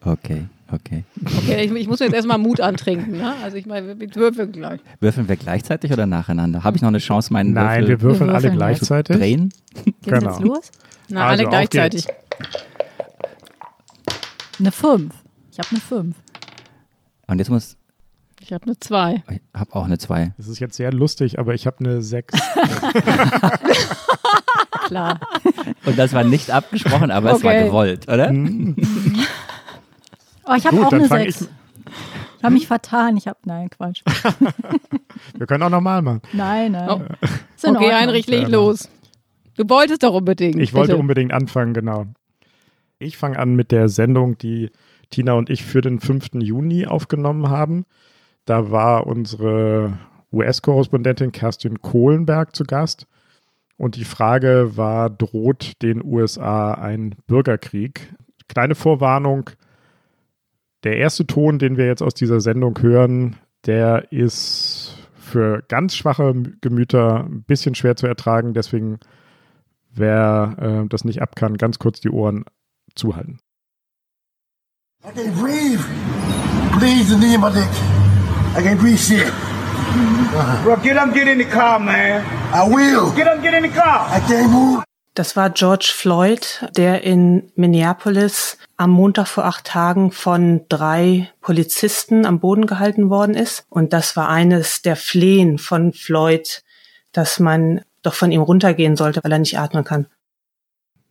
Okay, 0.04 0.46
okay. 0.72 1.04
Okay, 1.38 1.64
ich, 1.64 1.72
ich 1.72 1.88
muss 1.88 2.00
mir 2.00 2.06
jetzt 2.06 2.14
erstmal 2.14 2.38
Mut 2.38 2.60
antrinken. 2.60 3.18
Ne? 3.18 3.34
Also 3.42 3.56
ich 3.56 3.66
meine, 3.66 3.98
wir 3.98 4.14
würfeln 4.14 4.52
gleich. 4.52 4.80
Würfeln 5.00 5.28
wir 5.28 5.36
gleichzeitig 5.36 5.92
oder 5.92 6.06
nacheinander? 6.06 6.64
Habe 6.64 6.76
ich 6.76 6.82
noch 6.82 6.88
eine 6.88 6.98
Chance, 6.98 7.32
meinen 7.32 7.52
Nein, 7.52 7.82
Würfel 7.82 7.88
wir 7.88 8.00
würfeln 8.02 8.28
Wir 8.30 8.34
alle 8.34 8.42
würfeln 8.44 8.58
gleichzeitig. 8.58 9.14
zu 9.14 9.18
drehen? 9.20 9.52
Geht's 9.84 9.96
genau. 10.02 10.30
jetzt 10.30 10.40
los? 10.40 10.70
Na, 11.08 11.26
Also, 11.28 11.42
alle 11.42 11.50
gleichzeitig. 11.50 12.06
Eine 14.58 14.72
5. 14.72 15.14
Ich 15.52 15.58
habe 15.58 15.68
eine 15.70 15.80
5. 15.80 16.16
Und 17.28 17.38
jetzt 17.38 17.50
muss, 17.50 17.76
Ich 18.40 18.52
habe 18.52 18.64
eine 18.66 18.78
2. 18.78 19.22
ich 19.30 19.40
habe 19.54 19.74
auch 19.74 19.84
eine 19.84 19.98
2. 19.98 20.32
Das 20.36 20.48
ist 20.48 20.58
jetzt 20.58 20.76
sehr 20.76 20.92
lustig, 20.92 21.38
aber 21.38 21.54
ich 21.54 21.66
habe 21.66 21.76
eine 21.80 22.02
6. 22.02 22.34
Klar. 24.86 25.20
Und 25.84 25.98
das 25.98 26.12
war 26.12 26.24
nicht 26.24 26.50
abgesprochen, 26.50 27.10
aber 27.10 27.32
es 27.32 27.42
war 27.44 27.52
Okay. 27.52 27.66
gewollt, 27.66 28.08
oder? 28.08 28.32
Oh, 30.48 30.54
ich 30.56 30.66
habe 30.66 30.80
auch 30.86 30.92
eine 30.92 31.04
fang 31.06 31.18
6. 31.22 31.42
ich- 31.42 31.48
Ich 32.38 32.44
habe 32.44 32.54
mich 32.54 32.66
vertan. 32.66 33.16
Ich 33.16 33.26
habe, 33.28 33.38
nein, 33.44 33.68
Quatsch. 33.70 34.02
Wir 35.36 35.46
können 35.46 35.62
auch 35.64 35.70
nochmal 35.70 36.02
machen. 36.02 36.22
Nein, 36.32 36.72
nein. 36.72 36.88
Oh. 36.88 37.00
Ist 37.56 37.64
in 37.64 37.76
Okay, 37.76 37.84
Ordnung. 37.86 38.00
Heinrich, 38.00 38.26
leg 38.28 38.48
los. 38.48 38.88
Du 39.56 39.68
wolltest 39.68 40.02
doch 40.04 40.14
unbedingt. 40.14 40.56
Ich 40.56 40.72
wollte 40.74 40.92
Bitte. 40.92 41.00
unbedingt 41.00 41.32
anfangen, 41.32 41.74
genau. 41.74 42.06
Ich 43.00 43.16
fange 43.16 43.38
an 43.38 43.54
mit 43.56 43.72
der 43.72 43.88
Sendung, 43.88 44.38
die 44.38 44.70
Tina 45.10 45.32
und 45.32 45.50
ich 45.50 45.64
für 45.64 45.80
den 45.80 45.98
5. 46.00 46.34
Juni 46.34 46.86
aufgenommen 46.86 47.48
haben. 47.48 47.84
Da 48.44 48.70
war 48.70 49.06
unsere 49.06 49.98
US-Korrespondentin 50.32 51.32
Kerstin 51.32 51.80
Kohlenberg 51.82 52.54
zu 52.54 52.64
Gast. 52.64 53.06
Und 53.76 53.96
die 53.96 54.04
Frage 54.04 54.76
war, 54.76 55.10
droht 55.10 55.80
den 55.82 56.04
USA 56.04 56.72
ein 56.74 57.14
Bürgerkrieg? 57.26 58.12
Kleine 58.48 58.74
Vorwarnung. 58.74 59.50
Der 60.84 60.96
erste 60.96 61.26
Ton, 61.26 61.58
den 61.58 61.76
wir 61.76 61.86
jetzt 61.86 62.02
aus 62.02 62.14
dieser 62.14 62.40
Sendung 62.40 62.80
hören, 62.80 63.36
der 63.66 64.12
ist 64.12 64.96
für 65.14 65.62
ganz 65.68 65.96
schwache 65.96 66.34
Gemüter 66.60 67.24
ein 67.24 67.42
bisschen 67.42 67.74
schwer 67.74 67.96
zu 67.96 68.06
ertragen. 68.06 68.54
Deswegen, 68.54 68.98
wer 69.92 70.56
äh, 70.84 70.88
das 70.88 71.04
nicht 71.04 71.20
ab 71.20 71.36
kann, 71.36 71.56
ganz 71.56 71.78
kurz 71.78 72.00
die 72.00 72.10
Ohren 72.10 72.44
zuhalten. 72.94 73.40
I 75.04 75.10
can't 75.10 75.34
breathe. 75.40 75.84
Bleeds 76.78 77.12
in 77.12 77.20
the 77.20 77.34
end 77.34 77.36
of 77.36 77.40
my 77.42 77.60
dick. 77.60 77.70
I 78.56 78.62
can't 78.62 78.80
breathe 78.80 78.98
shit. 78.98 79.32
Bro, 80.64 80.76
get 80.82 80.96
up, 80.96 81.14
get 81.14 81.28
in 81.28 81.38
the 81.38 81.44
car, 81.44 81.78
man. 81.78 82.24
I 82.52 82.68
will. 82.68 83.12
Get 83.14 83.26
up, 83.26 83.42
get 83.42 83.54
in 83.54 83.62
the 83.62 83.68
car. 83.68 84.08
I 84.10 84.20
can't 84.20 84.50
move. 84.50 84.87
Das 85.18 85.34
war 85.34 85.50
George 85.50 85.90
Floyd, 85.92 86.70
der 86.76 87.02
in 87.02 87.50
Minneapolis 87.56 88.56
am 88.76 88.90
Montag 88.90 89.26
vor 89.26 89.46
acht 89.46 89.64
Tagen 89.64 90.12
von 90.12 90.60
drei 90.68 91.28
Polizisten 91.40 92.24
am 92.24 92.38
Boden 92.38 92.68
gehalten 92.68 93.10
worden 93.10 93.34
ist. 93.34 93.66
Und 93.68 93.92
das 93.92 94.14
war 94.14 94.28
eines 94.28 94.80
der 94.82 94.94
Flehen 94.94 95.58
von 95.58 95.92
Floyd, 95.92 96.62
dass 97.10 97.40
man 97.40 97.80
doch 98.02 98.14
von 98.14 98.30
ihm 98.30 98.42
runtergehen 98.42 98.94
sollte, 98.94 99.18
weil 99.24 99.32
er 99.32 99.40
nicht 99.40 99.58
atmen 99.58 99.82
kann. 99.82 100.06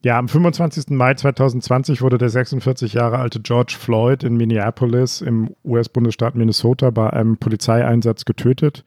Ja, 0.06 0.18
am 0.18 0.30
25. 0.30 0.86
Mai 0.92 1.14
2020 1.16 2.02
wurde 2.02 2.18
der 2.18 2.30
46 2.30 2.94
Jahre 2.94 3.18
alte 3.18 3.42
George 3.42 3.76
Floyd 3.78 4.24
in 4.24 4.38
Minneapolis 4.38 5.20
im 5.20 5.54
US-Bundesstaat 5.66 6.34
Minnesota 6.34 6.92
bei 6.92 7.10
einem 7.10 7.36
Polizeieinsatz 7.36 8.24
getötet. 8.24 8.86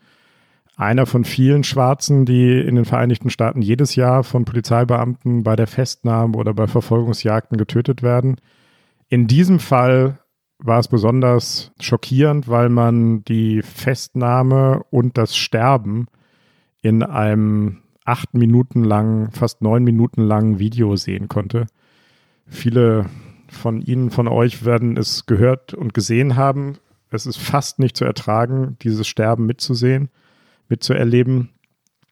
Einer 0.80 1.04
von 1.04 1.24
vielen 1.26 1.62
Schwarzen, 1.62 2.24
die 2.24 2.58
in 2.58 2.74
den 2.74 2.86
Vereinigten 2.86 3.28
Staaten 3.28 3.60
jedes 3.60 3.96
Jahr 3.96 4.24
von 4.24 4.46
Polizeibeamten 4.46 5.42
bei 5.42 5.54
der 5.54 5.66
Festnahme 5.66 6.38
oder 6.38 6.54
bei 6.54 6.66
Verfolgungsjagden 6.66 7.58
getötet 7.58 8.02
werden. 8.02 8.36
In 9.10 9.26
diesem 9.26 9.58
Fall 9.58 10.20
war 10.58 10.78
es 10.78 10.88
besonders 10.88 11.72
schockierend, 11.80 12.48
weil 12.48 12.70
man 12.70 13.22
die 13.24 13.60
Festnahme 13.60 14.82
und 14.88 15.18
das 15.18 15.36
Sterben 15.36 16.06
in 16.80 17.02
einem 17.02 17.82
acht 18.06 18.32
Minuten 18.32 18.82
lang, 18.82 19.32
fast 19.32 19.60
neun 19.60 19.84
Minuten 19.84 20.22
langen 20.22 20.60
Video 20.60 20.96
sehen 20.96 21.28
konnte. 21.28 21.66
Viele 22.46 23.04
von 23.50 23.82
Ihnen, 23.82 24.10
von 24.10 24.28
euch 24.28 24.64
werden 24.64 24.96
es 24.96 25.26
gehört 25.26 25.74
und 25.74 25.92
gesehen 25.92 26.36
haben. 26.36 26.78
Es 27.10 27.26
ist 27.26 27.36
fast 27.36 27.80
nicht 27.80 27.98
zu 27.98 28.06
ertragen, 28.06 28.78
dieses 28.80 29.06
Sterben 29.06 29.44
mitzusehen, 29.44 30.08
mitzuerleben. 30.70 31.50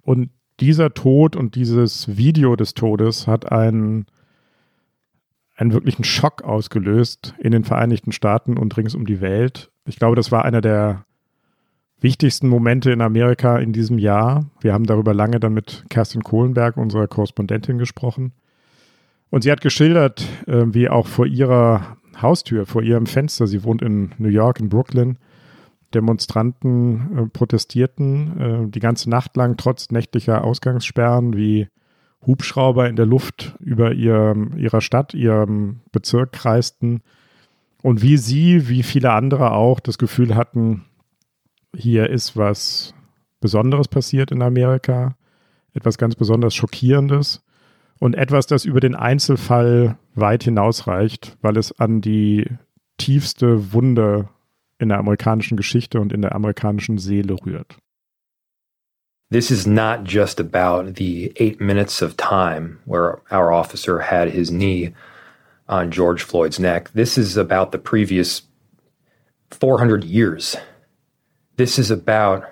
Und 0.03 0.31
dieser 0.61 0.93
Tod 0.93 1.37
und 1.37 1.55
dieses 1.55 2.17
Video 2.17 2.57
des 2.57 2.75
Todes 2.75 3.27
hat 3.27 3.51
einen, 3.51 4.07
einen 5.57 5.73
wirklichen 5.73 6.05
Schock 6.05 6.43
ausgelöst 6.43 7.35
in 7.39 7.53
den 7.53 7.65
Vereinigten 7.65 8.13
Staaten 8.13 8.59
und 8.59 8.77
rings 8.77 8.95
um 8.95 9.07
die 9.07 9.21
Welt. 9.21 9.71
Ich 9.87 9.97
glaube, 9.97 10.17
das 10.17 10.33
war 10.33 10.45
einer 10.45 10.61
der 10.61 11.05
wichtigsten 12.01 12.49
Momente 12.49 12.91
in 12.91 13.01
Amerika 13.01 13.59
in 13.59 13.73
diesem 13.73 13.99
Jahr. 13.99 14.47
Wir 14.61 14.73
haben 14.73 14.87
darüber 14.87 15.15
lange 15.15 15.41
dann 15.41 15.55
mit 15.55 15.85
Kerstin 15.91 16.23
Kohlenberg, 16.23 16.77
unserer 16.77 17.09
Korrespondentin, 17.09 17.79
gesprochen. 17.79 18.33
Und 19.31 19.43
sie 19.43 19.53
hat 19.53 19.61
geschildert, 19.61 20.27
äh, 20.47 20.65
wie 20.69 20.89
auch 20.89 21.07
vor 21.07 21.27
ihrer 21.27 21.99
Haustür, 22.21 22.67
vor 22.67 22.83
ihrem 22.83 23.07
Fenster, 23.07 23.47
sie 23.47 23.63
wohnt 23.65 23.83
in 23.83 24.13
New 24.19 24.29
York, 24.29 24.61
in 24.61 24.69
Brooklyn, 24.69 25.19
Demonstranten 25.95 27.19
äh, 27.19 27.27
protestierten 27.27 28.41
äh, 28.41 28.71
die 28.71 28.81
ganze 28.81 29.09
Nacht 29.09 29.37
lang 29.37 29.57
trotz 29.57 29.91
nächtlicher 29.91 30.45
Ausgangssperren, 30.45 31.37
wie 31.37 31.69
Hubschrauber 32.27 32.89
in 32.89 32.97
der 32.97 33.07
Luft 33.07 33.57
über 33.61 33.93
ihr, 33.93 34.35
ihrer 34.57 34.81
Stadt, 34.81 35.15
ihrem 35.15 35.81
Bezirk 35.93 36.33
kreisten. 36.33 37.03
Und 37.83 38.03
wie 38.03 38.17
sie, 38.17 38.69
wie 38.69 38.83
viele 38.83 39.13
andere 39.13 39.53
auch, 39.53 39.81
das 39.81 39.99
Gefühl 39.99 40.35
hatten, 40.35 40.85
hier 41.75 42.11
ist 42.11 42.37
was 42.37 42.95
Besonderes 43.41 43.89
passiert 43.89 44.33
in 44.33 44.43
Amerika, 44.43 45.17
etwas 45.75 45.97
ganz 45.97 46.17
besonders 46.17 46.55
Schockierendes 46.55 47.45
und 48.01 48.15
etwas, 48.15 48.47
das 48.47 48.65
über 48.65 48.81
den 48.81 48.97
Einzelfall 48.97 49.97
weit 50.15 50.43
hinausreicht, 50.43 51.37
weil 51.41 51.57
es 51.57 51.79
an 51.79 52.01
die 52.01 52.47
tiefste 52.97 53.73
Wunde 53.73 54.29
in 54.79 54.89
der 54.89 54.99
amerikanischen 54.99 55.57
Geschichte 55.57 56.01
und 56.01 56.13
in 56.13 56.23
der 56.23 56.35
amerikanischen 56.35 56.99
Seele 56.99 57.35
rührt. 57.35 57.77
This 59.31 59.51
is 59.51 59.67
not 59.67 60.05
just 60.05 60.41
about 60.41 60.95
the 60.95 61.33
eight 61.37 61.61
minutes 61.61 62.01
of 62.01 62.17
time 62.17 62.79
where 62.87 63.21
our 63.31 63.53
officer 63.53 64.01
had 64.01 64.31
his 64.31 64.51
knee 64.51 64.95
on 65.69 65.91
George 65.91 66.23
Floyd's 66.23 66.59
neck. 66.59 66.91
This 66.95 67.19
is 67.19 67.37
about 67.37 67.73
the 67.73 67.79
previous 67.79 68.43
400 69.51 70.05
years 70.05 70.57
This 71.59 71.77
is 71.77 71.91
about 71.91 72.43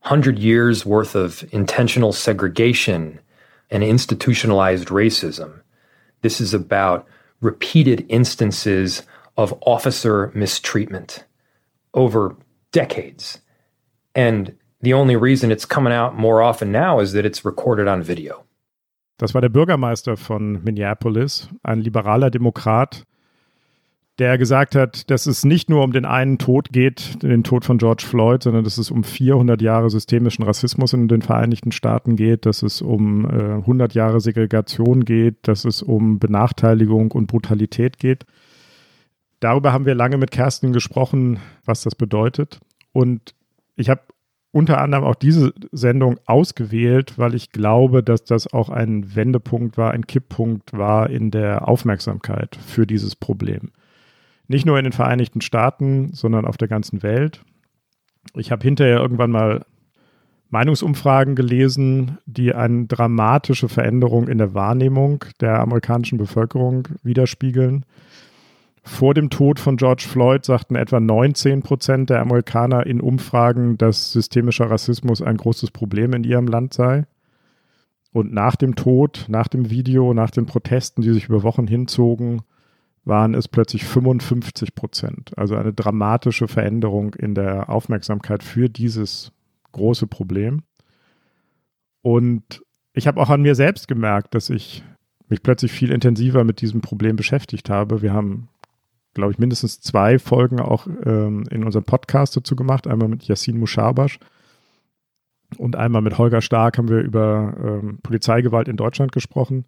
100 0.00 0.38
years 0.38 0.86
worth 0.86 1.14
of 1.14 1.44
intentional 1.52 2.10
segregation 2.14 3.20
and 3.70 3.84
institutionalized 3.84 4.88
racism. 4.88 5.60
This 6.22 6.40
is 6.40 6.54
about 6.54 7.06
repeated 7.42 8.06
instances 8.08 9.02
of 9.36 9.52
officer 9.66 10.32
mistreatment 10.34 11.24
over 11.94 12.36
decades. 12.72 13.40
And 14.14 14.52
the 14.82 14.94
only 14.94 15.16
reason 15.16 15.50
it's 15.50 15.66
coming 15.66 15.92
out 15.92 16.14
more 16.16 16.42
often 16.42 16.70
now 16.70 17.00
is 17.00 17.12
that 17.12 17.24
it's 17.24 17.44
recorded 17.44 17.88
on 17.88 18.02
video. 18.02 18.44
Das 19.18 19.32
war 19.32 19.40
der 19.40 19.48
Bürgermeister 19.48 20.16
von 20.16 20.62
Minneapolis, 20.64 21.48
ein 21.62 21.80
liberaler 21.80 22.30
Demokrat, 22.30 23.04
der 24.18 24.38
gesagt 24.38 24.74
hat, 24.74 25.10
dass 25.10 25.26
es 25.26 25.44
nicht 25.44 25.70
nur 25.70 25.82
um 25.82 25.92
den 25.92 26.04
einen 26.04 26.38
Tod 26.38 26.70
geht, 26.70 27.22
den 27.22 27.42
Tod 27.42 27.64
von 27.64 27.78
George 27.78 28.04
Floyd, 28.06 28.42
sondern 28.42 28.64
dass 28.64 28.78
es 28.78 28.90
um 28.90 29.02
400 29.02 29.60
Jahre 29.60 29.90
systemischen 29.90 30.44
Rassismus 30.44 30.92
in 30.92 31.08
den 31.08 31.22
Vereinigten 31.22 31.72
Staaten 31.72 32.14
geht, 32.16 32.46
dass 32.46 32.62
es 32.62 32.80
um 32.80 33.24
äh, 33.24 33.54
100 33.54 33.94
Jahre 33.94 34.20
Segregation 34.20 35.04
geht, 35.04 35.36
dass 35.42 35.64
es 35.64 35.82
um 35.82 36.18
Benachteiligung 36.18 37.10
und 37.12 37.26
Brutalität 37.26 37.98
geht. 37.98 38.24
Darüber 39.44 39.74
haben 39.74 39.84
wir 39.84 39.94
lange 39.94 40.16
mit 40.16 40.30
Kerstin 40.30 40.72
gesprochen, 40.72 41.38
was 41.66 41.82
das 41.82 41.94
bedeutet. 41.94 42.60
Und 42.92 43.34
ich 43.76 43.90
habe 43.90 44.00
unter 44.52 44.80
anderem 44.80 45.04
auch 45.04 45.16
diese 45.16 45.52
Sendung 45.70 46.18
ausgewählt, 46.24 47.18
weil 47.18 47.34
ich 47.34 47.50
glaube, 47.50 48.02
dass 48.02 48.24
das 48.24 48.50
auch 48.50 48.70
ein 48.70 49.14
Wendepunkt 49.14 49.76
war, 49.76 49.90
ein 49.90 50.06
Kipppunkt 50.06 50.72
war 50.72 51.10
in 51.10 51.30
der 51.30 51.68
Aufmerksamkeit 51.68 52.56
für 52.56 52.86
dieses 52.86 53.16
Problem. 53.16 53.70
Nicht 54.48 54.64
nur 54.64 54.78
in 54.78 54.84
den 54.84 54.92
Vereinigten 54.94 55.42
Staaten, 55.42 56.14
sondern 56.14 56.46
auf 56.46 56.56
der 56.56 56.68
ganzen 56.68 57.02
Welt. 57.02 57.42
Ich 58.32 58.50
habe 58.50 58.62
hinterher 58.62 58.96
irgendwann 58.96 59.30
mal 59.30 59.66
Meinungsumfragen 60.48 61.34
gelesen, 61.34 62.16
die 62.24 62.54
eine 62.54 62.86
dramatische 62.86 63.68
Veränderung 63.68 64.26
in 64.26 64.38
der 64.38 64.54
Wahrnehmung 64.54 65.22
der 65.42 65.60
amerikanischen 65.60 66.16
Bevölkerung 66.16 66.88
widerspiegeln. 67.02 67.84
Vor 68.86 69.14
dem 69.14 69.30
Tod 69.30 69.58
von 69.58 69.78
George 69.78 70.04
Floyd 70.06 70.44
sagten 70.44 70.76
etwa 70.76 71.00
19 71.00 71.62
Prozent 71.62 72.10
der 72.10 72.20
Amerikaner 72.20 72.86
in 72.86 73.00
Umfragen, 73.00 73.78
dass 73.78 74.12
systemischer 74.12 74.70
Rassismus 74.70 75.22
ein 75.22 75.38
großes 75.38 75.70
Problem 75.70 76.12
in 76.12 76.22
ihrem 76.22 76.46
Land 76.46 76.74
sei. 76.74 77.06
Und 78.12 78.32
nach 78.32 78.56
dem 78.56 78.76
Tod, 78.76 79.24
nach 79.28 79.48
dem 79.48 79.70
Video, 79.70 80.12
nach 80.12 80.30
den 80.30 80.44
Protesten, 80.44 81.00
die 81.00 81.12
sich 81.12 81.28
über 81.28 81.42
Wochen 81.42 81.66
hinzogen, 81.66 82.42
waren 83.06 83.34
es 83.34 83.48
plötzlich 83.48 83.84
55 83.84 84.74
Prozent. 84.74 85.32
Also 85.36 85.56
eine 85.56 85.72
dramatische 85.72 86.46
Veränderung 86.46 87.14
in 87.14 87.34
der 87.34 87.70
Aufmerksamkeit 87.70 88.42
für 88.42 88.68
dieses 88.68 89.32
große 89.72 90.06
Problem. 90.06 90.62
Und 92.02 92.62
ich 92.92 93.06
habe 93.06 93.20
auch 93.20 93.30
an 93.30 93.42
mir 93.42 93.54
selbst 93.54 93.88
gemerkt, 93.88 94.34
dass 94.34 94.50
ich 94.50 94.84
mich 95.28 95.42
plötzlich 95.42 95.72
viel 95.72 95.90
intensiver 95.90 96.44
mit 96.44 96.60
diesem 96.60 96.80
Problem 96.80 97.16
beschäftigt 97.16 97.70
habe. 97.70 98.02
Wir 98.02 98.12
haben, 98.12 98.48
glaube 99.14 99.32
ich, 99.32 99.38
mindestens 99.38 99.80
zwei 99.80 100.18
Folgen 100.18 100.60
auch 100.60 100.86
ähm, 101.04 101.44
in 101.50 101.64
unserem 101.64 101.84
Podcast 101.84 102.36
dazu 102.36 102.56
gemacht. 102.56 102.86
Einmal 102.86 103.08
mit 103.08 103.24
Yassin 103.24 103.58
Mushabash 103.58 104.18
und 105.56 105.76
einmal 105.76 106.02
mit 106.02 106.18
Holger 106.18 106.40
Stark 106.40 106.78
haben 106.78 106.88
wir 106.88 107.00
über 107.00 107.54
ähm, 107.62 107.98
Polizeigewalt 108.02 108.68
in 108.68 108.76
Deutschland 108.76 109.12
gesprochen 109.12 109.64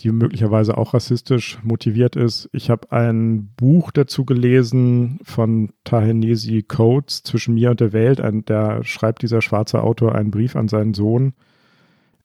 die 0.00 0.12
möglicherweise 0.12 0.78
auch 0.78 0.94
rassistisch 0.94 1.58
motiviert 1.62 2.14
ist. 2.14 2.48
Ich 2.52 2.70
habe 2.70 2.92
ein 2.92 3.52
Buch 3.56 3.90
dazu 3.90 4.24
gelesen 4.24 5.18
von 5.22 5.70
Tahenesi 5.84 6.62
Coates, 6.62 7.22
Zwischen 7.24 7.54
mir 7.54 7.70
und 7.70 7.80
der 7.80 7.92
Welt. 7.92 8.20
Ein, 8.20 8.44
da 8.44 8.84
schreibt 8.84 9.22
dieser 9.22 9.42
schwarze 9.42 9.82
Autor 9.82 10.14
einen 10.14 10.30
Brief 10.30 10.54
an 10.54 10.68
seinen 10.68 10.94
Sohn. 10.94 11.34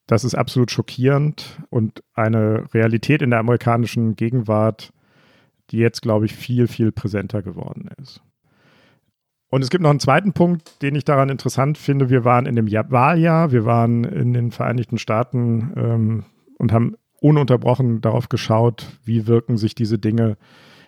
Das 0.05 0.23
ist 0.23 0.35
absolut 0.35 0.69
schockierend 0.69 1.61
und 1.69 2.03
eine 2.13 2.65
Realität 2.73 3.21
in 3.21 3.31
der 3.31 3.39
amerikanischen 3.39 4.15
Gegenwart, 4.15 4.93
die 5.71 5.77
jetzt, 5.77 6.01
glaube 6.01 6.25
ich, 6.25 6.33
viel, 6.33 6.67
viel 6.67 6.91
präsenter 6.91 7.41
geworden 7.41 7.89
ist. 8.01 8.21
Und 9.49 9.61
es 9.61 9.69
gibt 9.69 9.83
noch 9.83 9.91
einen 9.91 9.99
zweiten 9.99 10.33
Punkt, 10.33 10.81
den 10.81 10.95
ich 10.95 11.05
daran 11.05 11.29
interessant 11.29 11.77
finde. 11.77 12.09
Wir 12.09 12.25
waren 12.25 12.47
in 12.47 12.55
dem 12.55 12.71
Wahljahr, 12.71 13.51
wir 13.51 13.65
waren 13.65 14.03
in 14.03 14.33
den 14.33 14.49
Vereinigten 14.49 14.97
Staaten 14.97 15.73
ähm, 15.75 16.23
und 16.57 16.71
haben 16.71 16.95
ununterbrochen 17.21 18.01
darauf 18.01 18.29
geschaut, 18.29 18.87
wie 19.03 19.27
wirken 19.27 19.57
sich 19.57 19.75
diese 19.75 19.99
Dinge 19.99 20.37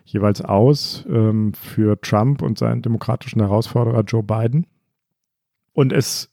jeweils 0.03 0.41
aus 0.41 1.05
ähm, 1.09 1.53
für 1.53 2.01
Trump 2.01 2.41
und 2.41 2.57
seinen 2.57 2.81
demokratischen 2.81 3.39
Herausforderer 3.39 4.01
Joe 4.01 4.23
Biden. 4.23 4.65
Und 5.73 5.93
es 5.93 6.29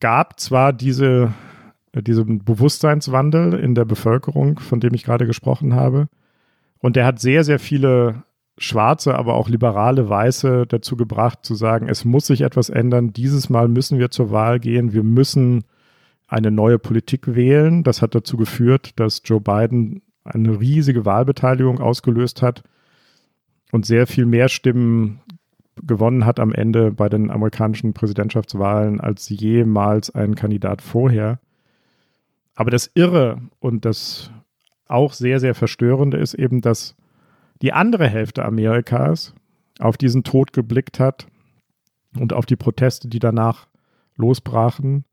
gab 0.00 0.38
zwar 0.40 0.72
diese, 0.72 1.32
äh, 1.92 2.02
diesen 2.02 2.44
Bewusstseinswandel 2.44 3.54
in 3.54 3.74
der 3.74 3.84
Bevölkerung, 3.84 4.58
von 4.58 4.80
dem 4.80 4.94
ich 4.94 5.04
gerade 5.04 5.26
gesprochen 5.26 5.74
habe, 5.74 6.08
und 6.82 6.96
der 6.96 7.06
hat 7.06 7.20
sehr, 7.20 7.44
sehr 7.44 7.58
viele 7.58 8.24
schwarze, 8.58 9.14
aber 9.14 9.34
auch 9.34 9.48
liberale 9.48 10.08
Weiße 10.08 10.66
dazu 10.66 10.96
gebracht 10.96 11.38
zu 11.42 11.54
sagen, 11.54 11.88
es 11.88 12.04
muss 12.04 12.26
sich 12.26 12.42
etwas 12.42 12.68
ändern. 12.68 13.12
Dieses 13.12 13.48
Mal 13.48 13.68
müssen 13.68 13.98
wir 13.98 14.10
zur 14.10 14.30
Wahl 14.30 14.60
gehen. 14.60 14.92
Wir 14.92 15.02
müssen 15.02 15.64
eine 16.26 16.50
neue 16.50 16.78
Politik 16.78 17.34
wählen. 17.34 17.82
Das 17.84 18.02
hat 18.02 18.14
dazu 18.14 18.36
geführt, 18.36 18.98
dass 19.00 19.22
Joe 19.24 19.40
Biden 19.40 20.02
eine 20.24 20.60
riesige 20.60 21.04
Wahlbeteiligung 21.04 21.80
ausgelöst 21.80 22.42
hat 22.42 22.62
und 23.70 23.86
sehr 23.86 24.06
viel 24.06 24.26
mehr 24.26 24.48
Stimmen 24.48 25.20
gewonnen 25.82 26.26
hat 26.26 26.38
am 26.40 26.52
Ende 26.52 26.90
bei 26.90 27.08
den 27.08 27.30
amerikanischen 27.30 27.94
Präsidentschaftswahlen 27.94 29.00
als 29.00 29.28
jemals 29.28 30.10
ein 30.14 30.34
Kandidat 30.34 30.82
vorher. 30.82 31.38
Aber 32.54 32.70
das 32.70 32.90
Irre 32.94 33.40
und 33.60 33.84
das 33.84 34.30
auch 34.92 35.12
sehr, 35.12 35.40
sehr 35.40 35.54
Verstörende 35.54 36.18
ist 36.18 36.34
eben, 36.34 36.60
dass 36.60 36.94
die 37.60 37.72
andere 37.72 38.08
Hälfte 38.08 38.44
Amerikas 38.44 39.34
auf 39.78 39.96
diesen 39.96 40.24
Tod 40.24 40.52
geblickt 40.52 41.00
hat 41.00 41.26
und 42.18 42.32
auf 42.32 42.46
die 42.46 42.56
Proteste, 42.56 43.08
die 43.08 43.18
danach 43.18 43.68
losbrachen 44.16 45.04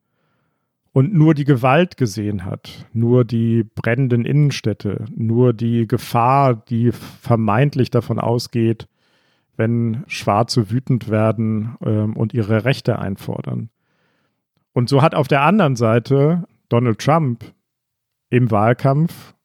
und 0.91 1.13
nur 1.13 1.33
die 1.33 1.45
Gewalt 1.45 1.97
gesehen 1.97 2.45
hat, 2.45 2.87
nur 2.93 3.23
die 3.23 3.63
brennenden 3.63 4.25
Innenstädte, 4.25 5.05
nur 5.15 5.53
die 5.53 5.87
Gefahr, 5.87 6.55
die 6.55 6.91
vermeintlich 6.91 7.91
davon 7.91 8.19
ausgeht, 8.19 8.87
wenn 9.55 10.03
Schwarze 10.07 10.71
wütend 10.71 11.09
werden 11.09 11.75
ähm, 11.85 12.15
und 12.15 12.33
ihre 12.33 12.65
Rechte 12.65 12.99
einfordern. 12.99 13.69
Und 14.73 14.89
so 14.89 15.01
hat 15.01 15.15
auf 15.15 15.27
der 15.27 15.41
anderen 15.41 15.75
Seite 15.75 16.45
Donald 16.69 16.99
Trump 16.99 17.43
im 18.29 18.51
Wahlkampf 18.51 19.35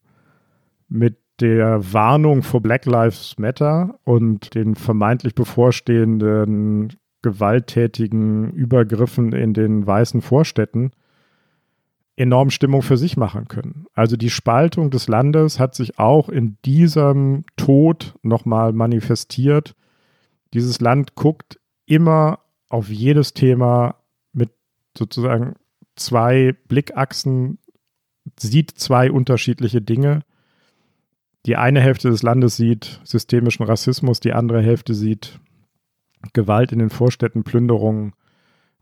mit 0.94 1.18
der 1.40 1.92
Warnung 1.92 2.42
vor 2.42 2.60
Black 2.60 2.86
Lives 2.86 3.36
Matter 3.38 3.98
und 4.04 4.54
den 4.54 4.76
vermeintlich 4.76 5.34
bevorstehenden 5.34 6.94
gewalttätigen 7.22 8.52
Übergriffen 8.52 9.32
in 9.32 9.54
den 9.54 9.86
weißen 9.86 10.22
Vorstädten 10.22 10.92
enorm 12.16 12.50
Stimmung 12.50 12.82
für 12.82 12.96
sich 12.96 13.16
machen 13.16 13.48
können. 13.48 13.86
Also 13.94 14.16
die 14.16 14.30
Spaltung 14.30 14.90
des 14.90 15.08
Landes 15.08 15.58
hat 15.58 15.74
sich 15.74 15.98
auch 15.98 16.28
in 16.28 16.58
diesem 16.64 17.44
Tod 17.56 18.14
nochmal 18.22 18.72
manifestiert. 18.72 19.74
Dieses 20.52 20.80
Land 20.80 21.16
guckt 21.16 21.58
immer 21.86 22.38
auf 22.68 22.88
jedes 22.88 23.34
Thema 23.34 23.96
mit 24.32 24.50
sozusagen 24.96 25.56
zwei 25.96 26.54
Blickachsen, 26.68 27.58
sieht 28.38 28.70
zwei 28.70 29.10
unterschiedliche 29.10 29.82
Dinge. 29.82 30.20
Die 31.46 31.56
eine 31.56 31.80
Hälfte 31.80 32.10
des 32.10 32.22
Landes 32.22 32.56
sieht 32.56 33.00
systemischen 33.04 33.66
Rassismus, 33.66 34.20
die 34.20 34.32
andere 34.32 34.62
Hälfte 34.62 34.94
sieht 34.94 35.38
Gewalt 36.32 36.72
in 36.72 36.78
den 36.78 36.90
Vorstädten, 36.90 37.44
Plünderungen 37.44 38.14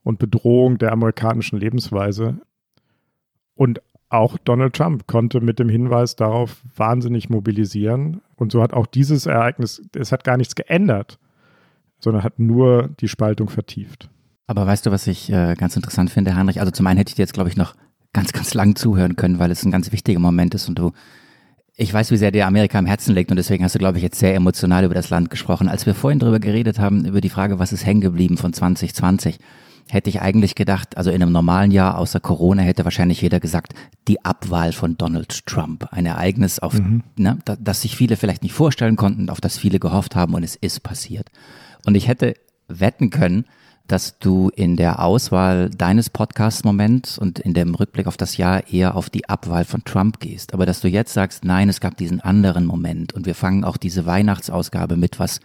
und 0.04 0.18
Bedrohung 0.18 0.78
der 0.78 0.92
amerikanischen 0.92 1.58
Lebensweise. 1.58 2.38
Und 3.54 3.82
auch 4.08 4.36
Donald 4.38 4.74
Trump 4.74 5.06
konnte 5.06 5.40
mit 5.40 5.58
dem 5.58 5.68
Hinweis 5.68 6.16
darauf 6.16 6.62
wahnsinnig 6.76 7.30
mobilisieren. 7.30 8.20
Und 8.36 8.52
so 8.52 8.62
hat 8.62 8.74
auch 8.74 8.86
dieses 8.86 9.26
Ereignis, 9.26 9.82
es 9.96 10.12
hat 10.12 10.22
gar 10.22 10.36
nichts 10.36 10.54
geändert, 10.54 11.18
sondern 11.98 12.22
hat 12.22 12.38
nur 12.38 12.90
die 13.00 13.08
Spaltung 13.08 13.48
vertieft. 13.48 14.10
Aber 14.46 14.66
weißt 14.66 14.86
du, 14.86 14.90
was 14.90 15.06
ich 15.06 15.32
äh, 15.32 15.54
ganz 15.54 15.76
interessant 15.76 16.10
finde, 16.10 16.36
Heinrich? 16.36 16.60
Also 16.60 16.72
zum 16.72 16.86
einen 16.86 16.98
hätte 16.98 17.10
ich 17.10 17.14
dir 17.14 17.22
jetzt, 17.22 17.32
glaube 17.32 17.48
ich, 17.48 17.56
noch 17.56 17.74
ganz, 18.12 18.32
ganz 18.32 18.54
lang 18.54 18.76
zuhören 18.76 19.16
können, 19.16 19.38
weil 19.38 19.50
es 19.50 19.64
ein 19.64 19.70
ganz 19.70 19.90
wichtiger 19.92 20.20
Moment 20.20 20.54
ist 20.54 20.68
und 20.68 20.78
du, 20.78 20.92
ich 21.76 21.92
weiß, 21.92 22.10
wie 22.10 22.16
sehr 22.16 22.30
dir 22.30 22.46
Amerika 22.46 22.78
am 22.78 22.86
Herzen 22.86 23.14
liegt 23.14 23.30
und 23.30 23.36
deswegen 23.36 23.64
hast 23.64 23.74
du, 23.74 23.78
glaube 23.78 23.96
ich, 23.98 24.04
jetzt 24.04 24.18
sehr 24.18 24.34
emotional 24.34 24.84
über 24.84 24.94
das 24.94 25.10
Land 25.10 25.30
gesprochen. 25.30 25.68
Als 25.68 25.86
wir 25.86 25.94
vorhin 25.94 26.18
darüber 26.18 26.38
geredet 26.38 26.78
haben, 26.78 27.04
über 27.04 27.20
die 27.20 27.30
Frage, 27.30 27.58
was 27.58 27.72
ist 27.72 27.86
hängen 27.86 28.02
geblieben 28.02 28.36
von 28.36 28.52
2020, 28.52 29.38
hätte 29.88 30.10
ich 30.10 30.20
eigentlich 30.20 30.54
gedacht, 30.54 30.96
also 30.96 31.10
in 31.10 31.22
einem 31.22 31.32
normalen 31.32 31.70
Jahr 31.70 31.98
außer 31.98 32.20
Corona 32.20 32.62
hätte 32.62 32.84
wahrscheinlich 32.84 33.20
jeder 33.20 33.40
gesagt, 33.40 33.74
die 34.06 34.24
Abwahl 34.24 34.72
von 34.72 34.96
Donald 34.96 35.46
Trump. 35.46 35.88
Ein 35.90 36.06
Ereignis, 36.06 36.58
auf, 36.58 36.74
mhm. 36.74 37.02
ne, 37.16 37.38
das 37.58 37.82
sich 37.82 37.96
viele 37.96 38.16
vielleicht 38.16 38.42
nicht 38.42 38.54
vorstellen 38.54 38.96
konnten, 38.96 39.30
auf 39.30 39.40
das 39.40 39.56
viele 39.56 39.78
gehofft 39.78 40.14
haben 40.14 40.34
und 40.34 40.42
es 40.42 40.56
ist 40.56 40.80
passiert. 40.80 41.30
Und 41.86 41.94
ich 41.94 42.06
hätte 42.06 42.34
wetten 42.68 43.10
können, 43.10 43.44
dass 43.88 44.18
du 44.18 44.50
in 44.54 44.76
der 44.76 45.00
Auswahl 45.00 45.70
deines 45.70 46.08
Podcast-Moments 46.08 47.18
und 47.18 47.38
in 47.38 47.54
dem 47.54 47.74
Rückblick 47.74 48.06
auf 48.06 48.16
das 48.16 48.36
Jahr 48.36 48.68
eher 48.72 48.96
auf 48.96 49.10
die 49.10 49.28
Abwahl 49.28 49.64
von 49.64 49.84
Trump 49.84 50.20
gehst. 50.20 50.54
Aber 50.54 50.66
dass 50.66 50.80
du 50.80 50.88
jetzt 50.88 51.12
sagst, 51.12 51.44
nein, 51.44 51.68
es 51.68 51.80
gab 51.80 51.96
diesen 51.96 52.20
anderen 52.20 52.64
Moment 52.64 53.12
und 53.12 53.26
wir 53.26 53.34
fangen 53.34 53.64
auch 53.64 53.76
diese 53.76 54.06
Weihnachtsausgabe 54.06 54.96
mit 54.96 55.18
was 55.18 55.40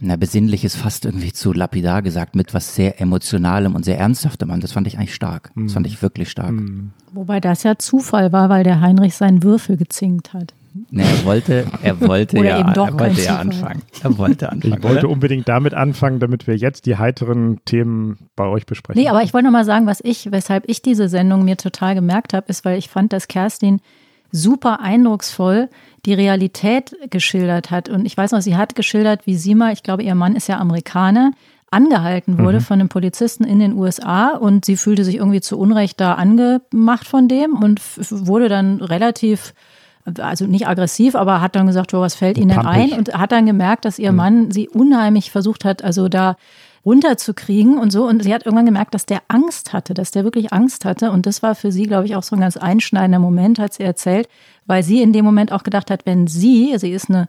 na, 0.00 0.16
besinnliches 0.16 0.76
fast 0.76 1.04
irgendwie 1.04 1.32
zu 1.32 1.52
lapidar 1.52 2.02
gesagt, 2.02 2.36
mit 2.36 2.54
was 2.54 2.74
sehr 2.74 3.00
emotionalem 3.00 3.74
und 3.74 3.84
sehr 3.84 3.98
ernsthaftem 3.98 4.50
an. 4.50 4.60
Das 4.60 4.72
fand 4.72 4.86
ich 4.86 4.96
eigentlich 4.96 5.14
stark. 5.14 5.50
Das 5.56 5.72
fand 5.72 5.86
ich 5.88 6.00
wirklich 6.02 6.30
stark. 6.30 6.52
Mhm. 6.52 6.92
Wobei 7.12 7.40
das 7.40 7.64
ja 7.64 7.78
Zufall 7.78 8.32
war, 8.32 8.48
weil 8.48 8.62
der 8.62 8.80
Heinrich 8.80 9.16
seinen 9.16 9.42
Würfel 9.42 9.76
gezinkt 9.76 10.32
hat. 10.34 10.54
Nee, 10.90 11.02
er 11.02 11.24
wollte, 11.24 11.66
er 11.82 12.00
wollte 12.00 12.38
ja, 12.38 12.58
er 12.58 12.98
wollte 12.98 13.22
ja 13.22 13.38
anfangen. 13.38 13.82
Er 14.02 14.18
wollte 14.18 14.50
anfangen. 14.50 14.74
Ich 14.76 14.82
wollte 14.82 15.06
oder? 15.06 15.10
unbedingt 15.10 15.48
damit 15.48 15.74
anfangen, 15.74 16.20
damit 16.20 16.46
wir 16.46 16.56
jetzt 16.56 16.86
die 16.86 16.96
heiteren 16.96 17.60
Themen 17.64 18.18
bei 18.36 18.46
euch 18.46 18.66
besprechen. 18.66 19.00
Nee, 19.00 19.08
aber 19.08 19.22
ich 19.22 19.34
wollte 19.34 19.46
noch 19.46 19.52
mal 19.52 19.64
sagen, 19.64 19.86
was 19.86 20.00
ich, 20.02 20.30
weshalb 20.30 20.68
ich 20.68 20.82
diese 20.82 21.08
Sendung 21.08 21.44
mir 21.44 21.56
total 21.56 21.94
gemerkt 21.94 22.34
habe, 22.34 22.46
ist, 22.48 22.64
weil 22.64 22.78
ich 22.78 22.88
fand, 22.88 23.12
dass 23.12 23.28
Kerstin 23.28 23.80
super 24.30 24.80
eindrucksvoll 24.80 25.68
die 26.06 26.14
Realität 26.14 26.94
geschildert 27.10 27.70
hat. 27.70 27.88
Und 27.88 28.06
ich 28.06 28.16
weiß 28.16 28.32
noch, 28.32 28.40
sie 28.40 28.56
hat 28.56 28.74
geschildert, 28.74 29.26
wie 29.26 29.36
sie 29.36 29.54
mal, 29.54 29.72
ich 29.72 29.82
glaube, 29.82 30.02
ihr 30.02 30.14
Mann 30.14 30.36
ist 30.36 30.48
ja 30.48 30.58
Amerikaner, 30.58 31.32
angehalten 31.70 32.38
wurde 32.38 32.58
mhm. 32.58 32.62
von 32.62 32.80
einem 32.80 32.88
Polizisten 32.88 33.44
in 33.44 33.58
den 33.58 33.74
USA 33.74 34.28
und 34.28 34.64
sie 34.64 34.76
fühlte 34.76 35.04
sich 35.04 35.16
irgendwie 35.16 35.40
zu 35.40 35.58
Unrecht 35.58 36.00
da 36.00 36.14
angemacht 36.14 37.06
von 37.06 37.28
dem 37.28 37.52
und 37.54 37.80
wurde 38.10 38.48
dann 38.48 38.80
relativ 38.80 39.52
also 40.18 40.46
nicht 40.46 40.66
aggressiv, 40.66 41.14
aber 41.14 41.40
hat 41.40 41.56
dann 41.56 41.66
gesagt, 41.66 41.92
oh, 41.94 42.00
was 42.00 42.14
fällt 42.14 42.38
Ihnen 42.38 42.50
denn 42.50 42.66
ein? 42.66 42.92
Und 42.92 43.12
hat 43.14 43.32
dann 43.32 43.46
gemerkt, 43.46 43.84
dass 43.84 43.98
ihr 43.98 44.12
mhm. 44.12 44.16
Mann 44.16 44.50
sie 44.50 44.68
unheimlich 44.68 45.30
versucht 45.30 45.64
hat, 45.64 45.82
also 45.82 46.08
da 46.08 46.36
runterzukriegen 46.84 47.78
und 47.78 47.90
so. 47.90 48.06
Und 48.06 48.22
sie 48.22 48.32
hat 48.32 48.46
irgendwann 48.46 48.66
gemerkt, 48.66 48.94
dass 48.94 49.06
der 49.06 49.20
Angst 49.28 49.72
hatte, 49.72 49.94
dass 49.94 50.10
der 50.10 50.24
wirklich 50.24 50.52
Angst 50.52 50.84
hatte. 50.84 51.10
Und 51.10 51.26
das 51.26 51.42
war 51.42 51.54
für 51.54 51.72
sie, 51.72 51.84
glaube 51.84 52.06
ich, 52.06 52.16
auch 52.16 52.22
so 52.22 52.36
ein 52.36 52.40
ganz 52.40 52.56
einschneidender 52.56 53.18
Moment, 53.18 53.58
hat 53.58 53.74
sie 53.74 53.82
erzählt, 53.82 54.28
weil 54.66 54.82
sie 54.82 55.02
in 55.02 55.12
dem 55.12 55.24
Moment 55.24 55.52
auch 55.52 55.62
gedacht 55.62 55.90
hat, 55.90 56.06
wenn 56.06 56.26
sie, 56.26 56.74
sie 56.78 56.92
ist 56.92 57.10
eine 57.10 57.28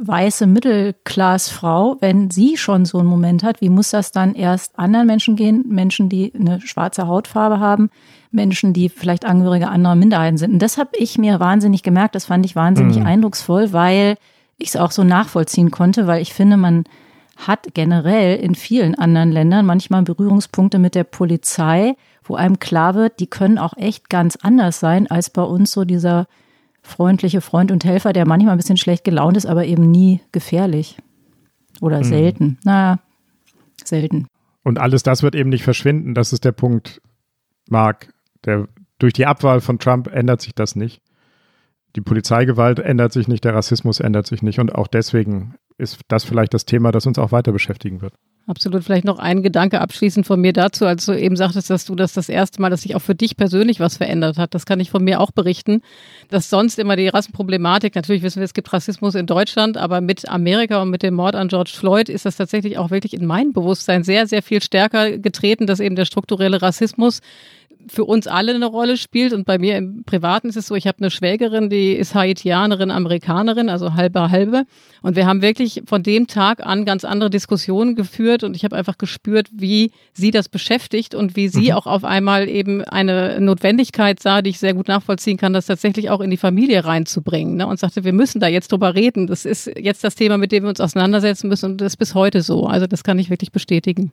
weiße 0.00 0.46
Mittelklassfrau, 0.46 1.96
wenn 2.00 2.30
sie 2.30 2.56
schon 2.56 2.84
so 2.84 2.98
einen 2.98 3.08
Moment 3.08 3.42
hat, 3.42 3.60
wie 3.60 3.68
muss 3.68 3.90
das 3.90 4.12
dann 4.12 4.34
erst 4.34 4.78
anderen 4.78 5.06
Menschen 5.06 5.36
gehen? 5.36 5.64
Menschen, 5.68 6.08
die 6.08 6.32
eine 6.34 6.60
schwarze 6.60 7.06
Hautfarbe 7.06 7.58
haben, 7.58 7.90
Menschen, 8.30 8.72
die 8.72 8.88
vielleicht 8.88 9.24
Angehörige 9.24 9.68
anderer 9.68 9.96
Minderheiten 9.96 10.38
sind. 10.38 10.52
Und 10.52 10.60
das 10.60 10.78
habe 10.78 10.90
ich 10.92 11.18
mir 11.18 11.40
wahnsinnig 11.40 11.82
gemerkt. 11.82 12.14
Das 12.14 12.26
fand 12.26 12.44
ich 12.46 12.54
wahnsinnig 12.54 12.98
mhm. 12.98 13.06
eindrucksvoll, 13.06 13.72
weil 13.72 14.16
ich 14.56 14.68
es 14.68 14.76
auch 14.76 14.90
so 14.90 15.04
nachvollziehen 15.04 15.70
konnte, 15.70 16.06
weil 16.06 16.22
ich 16.22 16.32
finde, 16.32 16.56
man 16.56 16.84
hat 17.36 17.68
generell 17.74 18.36
in 18.36 18.54
vielen 18.54 18.96
anderen 18.96 19.30
Ländern 19.30 19.64
manchmal 19.64 20.02
Berührungspunkte 20.02 20.78
mit 20.78 20.94
der 20.94 21.04
Polizei, 21.04 21.94
wo 22.24 22.34
einem 22.34 22.58
klar 22.58 22.94
wird, 22.94 23.20
die 23.20 23.28
können 23.28 23.58
auch 23.58 23.76
echt 23.76 24.10
ganz 24.10 24.36
anders 24.36 24.80
sein 24.80 25.08
als 25.08 25.30
bei 25.30 25.42
uns 25.42 25.70
so 25.70 25.84
dieser 25.84 26.26
freundliche 26.88 27.40
Freund 27.40 27.70
und 27.70 27.84
Helfer, 27.84 28.12
der 28.12 28.26
manchmal 28.26 28.52
ein 28.52 28.58
bisschen 28.58 28.76
schlecht 28.76 29.04
gelaunt 29.04 29.36
ist, 29.36 29.46
aber 29.46 29.64
eben 29.66 29.90
nie 29.90 30.20
gefährlich. 30.32 30.98
Oder 31.80 31.98
mhm. 31.98 32.04
selten. 32.04 32.58
Na, 32.64 32.98
selten. 33.84 34.26
Und 34.64 34.78
alles 34.78 35.02
das 35.02 35.22
wird 35.22 35.34
eben 35.34 35.50
nicht 35.50 35.62
verschwinden. 35.62 36.14
Das 36.14 36.32
ist 36.32 36.44
der 36.44 36.52
Punkt, 36.52 37.00
Marc. 37.68 38.12
Der, 38.44 38.68
durch 38.98 39.12
die 39.12 39.26
Abwahl 39.26 39.60
von 39.60 39.78
Trump 39.78 40.08
ändert 40.08 40.40
sich 40.40 40.54
das 40.54 40.76
nicht. 40.76 41.00
Die 41.96 42.00
Polizeigewalt 42.00 42.78
ändert 42.78 43.12
sich 43.12 43.28
nicht, 43.28 43.44
der 43.44 43.54
Rassismus 43.54 44.00
ändert 44.00 44.26
sich 44.26 44.42
nicht. 44.42 44.60
Und 44.60 44.74
auch 44.74 44.86
deswegen 44.86 45.54
ist 45.78 46.00
das 46.08 46.24
vielleicht 46.24 46.54
das 46.54 46.64
Thema, 46.64 46.92
das 46.92 47.06
uns 47.06 47.18
auch 47.18 47.32
weiter 47.32 47.52
beschäftigen 47.52 48.02
wird. 48.02 48.14
Absolut. 48.48 48.82
Vielleicht 48.82 49.04
noch 49.04 49.18
ein 49.18 49.42
Gedanke 49.42 49.78
abschließend 49.78 50.26
von 50.26 50.40
mir 50.40 50.54
dazu, 50.54 50.86
als 50.86 51.04
du 51.04 51.12
eben 51.12 51.36
sagtest, 51.36 51.68
dass 51.68 51.84
du 51.84 51.94
das 51.94 52.14
das 52.14 52.30
erste 52.30 52.62
Mal, 52.62 52.70
dass 52.70 52.80
sich 52.80 52.96
auch 52.96 53.02
für 53.02 53.14
dich 53.14 53.36
persönlich 53.36 53.78
was 53.78 53.98
verändert 53.98 54.38
hat. 54.38 54.54
Das 54.54 54.64
kann 54.64 54.80
ich 54.80 54.90
von 54.90 55.04
mir 55.04 55.20
auch 55.20 55.32
berichten, 55.32 55.82
dass 56.30 56.48
sonst 56.48 56.78
immer 56.78 56.96
die 56.96 57.08
Rassenproblematik, 57.08 57.94
natürlich 57.94 58.22
wissen 58.22 58.40
wir, 58.40 58.46
es 58.46 58.54
gibt 58.54 58.72
Rassismus 58.72 59.14
in 59.16 59.26
Deutschland, 59.26 59.76
aber 59.76 60.00
mit 60.00 60.26
Amerika 60.30 60.80
und 60.80 60.88
mit 60.88 61.02
dem 61.02 61.12
Mord 61.12 61.34
an 61.34 61.48
George 61.48 61.72
Floyd 61.74 62.08
ist 62.08 62.24
das 62.24 62.36
tatsächlich 62.36 62.78
auch 62.78 62.90
wirklich 62.90 63.12
in 63.12 63.26
mein 63.26 63.52
Bewusstsein 63.52 64.02
sehr, 64.02 64.26
sehr 64.26 64.42
viel 64.42 64.62
stärker 64.62 65.18
getreten, 65.18 65.66
dass 65.66 65.78
eben 65.78 65.94
der 65.94 66.06
strukturelle 66.06 66.62
Rassismus 66.62 67.20
für 67.92 68.04
uns 68.04 68.26
alle 68.26 68.54
eine 68.54 68.66
Rolle 68.66 68.96
spielt. 68.96 69.32
Und 69.32 69.44
bei 69.44 69.58
mir 69.58 69.76
im 69.76 70.04
Privaten 70.04 70.48
ist 70.48 70.56
es 70.56 70.66
so, 70.66 70.74
ich 70.74 70.86
habe 70.86 70.98
eine 70.98 71.10
Schwägerin, 71.10 71.70
die 71.70 71.92
ist 71.92 72.14
Haitianerin, 72.14 72.90
Amerikanerin, 72.90 73.68
also 73.68 73.94
halbe 73.94 74.30
halbe. 74.30 74.64
Und 75.02 75.16
wir 75.16 75.26
haben 75.26 75.42
wirklich 75.42 75.82
von 75.86 76.02
dem 76.02 76.26
Tag 76.26 76.64
an 76.64 76.84
ganz 76.84 77.04
andere 77.04 77.30
Diskussionen 77.30 77.94
geführt 77.94 78.44
und 78.44 78.56
ich 78.56 78.64
habe 78.64 78.76
einfach 78.76 78.98
gespürt, 78.98 79.48
wie 79.52 79.92
sie 80.12 80.30
das 80.30 80.48
beschäftigt 80.48 81.14
und 81.14 81.36
wie 81.36 81.48
sie 81.48 81.70
mhm. 81.70 81.72
auch 81.72 81.86
auf 81.86 82.04
einmal 82.04 82.48
eben 82.48 82.82
eine 82.84 83.40
Notwendigkeit 83.40 84.20
sah, 84.20 84.42
die 84.42 84.50
ich 84.50 84.58
sehr 84.58 84.74
gut 84.74 84.88
nachvollziehen 84.88 85.36
kann, 85.36 85.52
das 85.52 85.66
tatsächlich 85.66 86.10
auch 86.10 86.20
in 86.20 86.30
die 86.30 86.36
Familie 86.36 86.84
reinzubringen. 86.84 87.56
Ne? 87.56 87.66
Und 87.66 87.78
sagte, 87.78 88.04
wir 88.04 88.12
müssen 88.12 88.40
da 88.40 88.48
jetzt 88.48 88.72
drüber 88.72 88.94
reden. 88.94 89.26
Das 89.26 89.44
ist 89.44 89.70
jetzt 89.78 90.04
das 90.04 90.14
Thema, 90.14 90.38
mit 90.38 90.52
dem 90.52 90.64
wir 90.64 90.70
uns 90.70 90.80
auseinandersetzen 90.80 91.48
müssen 91.48 91.72
und 91.72 91.80
das 91.80 91.92
ist 91.92 91.96
bis 91.96 92.14
heute 92.14 92.42
so. 92.42 92.66
Also 92.66 92.86
das 92.86 93.04
kann 93.04 93.18
ich 93.18 93.30
wirklich 93.30 93.52
bestätigen. 93.52 94.12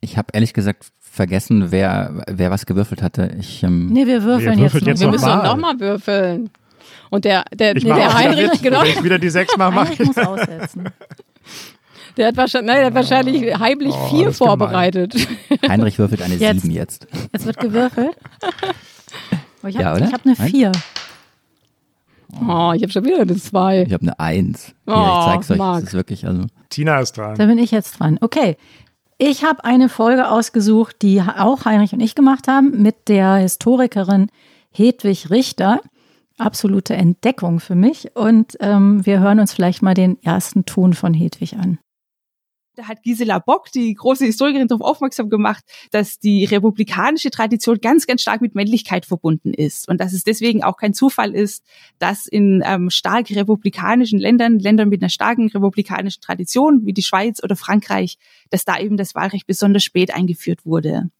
Ich 0.00 0.16
habe 0.16 0.28
ehrlich 0.32 0.54
gesagt 0.54 0.86
vergessen, 0.98 1.70
wer, 1.70 2.24
wer 2.28 2.50
was 2.50 2.66
gewürfelt 2.66 3.02
hatte. 3.02 3.34
Ich, 3.38 3.62
ähm 3.62 3.88
nee, 3.88 4.06
wir 4.06 4.22
würfeln 4.22 4.58
jetzt, 4.58 4.74
noch. 4.74 4.82
jetzt. 4.82 5.00
Wir 5.00 5.08
müssen 5.08 5.26
noch 5.26 5.56
mal 5.56 5.78
würfeln. 5.78 6.50
Und 7.10 7.24
der, 7.24 7.44
der, 7.52 7.76
ich 7.76 7.84
der 7.84 8.14
Heinrich, 8.14 8.38
jetzt, 8.38 8.62
genau. 8.62 8.82
wieder 8.82 9.18
die 9.18 9.30
sechs 9.30 9.56
mal 9.56 9.70
machen. 9.70 10.06
muss 10.06 10.16
aussetzen. 10.16 10.84
Der 12.16 12.26
hat 12.26 12.36
wahrscheinlich, 12.36 12.66
nein, 12.66 12.78
der 12.78 12.86
hat 12.86 12.94
wahrscheinlich 12.94 13.58
heimlich 13.58 13.94
oh, 13.94 14.08
vier 14.08 14.32
vorbereitet. 14.32 15.14
Heinrich 15.68 15.98
würfelt 15.98 16.22
eine 16.22 16.34
jetzt. 16.34 16.62
sieben 16.62 16.74
jetzt. 16.74 17.06
Jetzt 17.32 17.46
wird 17.46 17.58
gewürfelt. 17.58 18.16
Oh, 19.62 19.66
ich 19.66 19.76
habe 19.76 20.00
ja, 20.00 20.10
hab 20.10 20.24
eine 20.24 20.34
vier. 20.36 20.72
Oh, 22.32 22.72
ich 22.74 22.82
habe 22.82 22.88
schon 22.90 23.04
wieder 23.04 23.20
eine 23.20 23.36
zwei. 23.36 23.82
Ich 23.82 23.92
habe 23.92 24.04
eine 24.04 24.18
eins. 24.18 24.72
Hier, 24.86 24.94
oh, 24.94 25.18
ich 25.18 25.24
zeig's 25.26 25.50
euch. 25.50 25.58
Das 25.58 25.82
ist 25.82 25.92
wirklich, 25.92 26.26
also. 26.26 26.46
Tina 26.70 26.98
ist 27.00 27.18
dran. 27.18 27.34
Da 27.36 27.44
bin 27.44 27.58
ich 27.58 27.70
jetzt 27.70 28.00
dran. 28.00 28.16
Okay. 28.22 28.56
Ich 29.22 29.44
habe 29.44 29.64
eine 29.64 29.90
Folge 29.90 30.30
ausgesucht, 30.30 31.02
die 31.02 31.20
auch 31.20 31.66
Heinrich 31.66 31.92
und 31.92 32.00
ich 32.00 32.14
gemacht 32.14 32.48
haben, 32.48 32.80
mit 32.80 33.06
der 33.08 33.34
Historikerin 33.34 34.30
Hedwig 34.72 35.28
Richter 35.28 35.82
absolute 36.38 36.94
Entdeckung 36.94 37.60
für 37.60 37.74
mich. 37.74 38.16
Und 38.16 38.56
ähm, 38.60 39.04
wir 39.04 39.20
hören 39.20 39.38
uns 39.38 39.52
vielleicht 39.52 39.82
mal 39.82 39.92
den 39.92 40.16
ersten 40.22 40.64
Ton 40.64 40.94
von 40.94 41.12
Hedwig 41.12 41.56
an. 41.58 41.78
Da 42.80 42.88
hat 42.88 43.02
Gisela 43.02 43.40
Bock, 43.40 43.70
die 43.70 43.92
große 43.92 44.24
Historikerin, 44.24 44.66
darauf 44.66 44.80
aufmerksam 44.80 45.28
gemacht, 45.28 45.62
dass 45.90 46.18
die 46.18 46.46
republikanische 46.46 47.30
Tradition 47.30 47.78
ganz, 47.82 48.06
ganz 48.06 48.22
stark 48.22 48.40
mit 48.40 48.54
Männlichkeit 48.54 49.04
verbunden 49.04 49.52
ist 49.52 49.86
und 49.86 50.00
dass 50.00 50.14
es 50.14 50.24
deswegen 50.24 50.64
auch 50.64 50.78
kein 50.78 50.94
Zufall 50.94 51.34
ist, 51.34 51.62
dass 51.98 52.26
in 52.26 52.62
ähm, 52.64 52.88
stark 52.88 53.28
republikanischen 53.28 54.18
Ländern, 54.18 54.58
Ländern 54.58 54.88
mit 54.88 55.02
einer 55.02 55.10
starken 55.10 55.48
republikanischen 55.48 56.22
Tradition 56.22 56.86
wie 56.86 56.94
die 56.94 57.02
Schweiz 57.02 57.42
oder 57.44 57.54
Frankreich, 57.54 58.16
dass 58.48 58.64
da 58.64 58.78
eben 58.78 58.96
das 58.96 59.14
Wahlrecht 59.14 59.46
besonders 59.46 59.84
spät 59.84 60.14
eingeführt 60.14 60.64
wurde. 60.64 61.10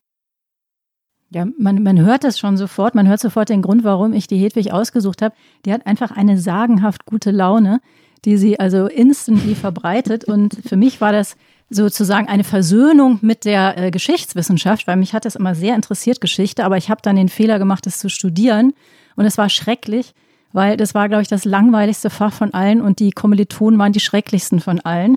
Ja, 1.28 1.46
man, 1.58 1.82
man 1.82 2.00
hört 2.00 2.24
das 2.24 2.38
schon 2.38 2.56
sofort. 2.56 2.94
Man 2.94 3.06
hört 3.06 3.20
sofort 3.20 3.50
den 3.50 3.60
Grund, 3.60 3.84
warum 3.84 4.14
ich 4.14 4.26
die 4.26 4.38
Hedwig 4.38 4.72
ausgesucht 4.72 5.20
habe. 5.20 5.34
Die 5.66 5.74
hat 5.74 5.86
einfach 5.86 6.10
eine 6.10 6.38
sagenhaft 6.38 7.04
gute 7.04 7.30
Laune, 7.30 7.82
die 8.24 8.36
sie 8.36 8.58
also 8.58 8.86
instantly 8.86 9.54
verbreitet. 9.54 10.24
Und 10.24 10.56
für 10.66 10.76
mich 10.76 11.00
war 11.00 11.12
das 11.12 11.36
sozusagen 11.70 12.28
eine 12.28 12.44
Versöhnung 12.44 13.18
mit 13.22 13.44
der 13.44 13.78
äh, 13.78 13.90
Geschichtswissenschaft, 13.90 14.86
weil 14.86 14.96
mich 14.96 15.14
hat 15.14 15.24
das 15.24 15.36
immer 15.36 15.54
sehr 15.54 15.76
interessiert, 15.76 16.20
Geschichte. 16.20 16.64
Aber 16.64 16.76
ich 16.76 16.90
habe 16.90 17.00
dann 17.02 17.16
den 17.16 17.28
Fehler 17.28 17.58
gemacht, 17.58 17.86
das 17.86 17.98
zu 17.98 18.10
studieren. 18.10 18.74
Und 19.16 19.24
es 19.24 19.38
war 19.38 19.48
schrecklich, 19.48 20.12
weil 20.52 20.76
das 20.76 20.94
war, 20.94 21.08
glaube 21.08 21.22
ich, 21.22 21.28
das 21.28 21.44
langweiligste 21.44 22.10
Fach 22.10 22.32
von 22.32 22.52
allen 22.52 22.80
und 22.80 22.98
die 22.98 23.12
Kommilitonen 23.12 23.78
waren 23.78 23.92
die 23.92 24.00
schrecklichsten 24.00 24.60
von 24.60 24.80
allen. 24.80 25.16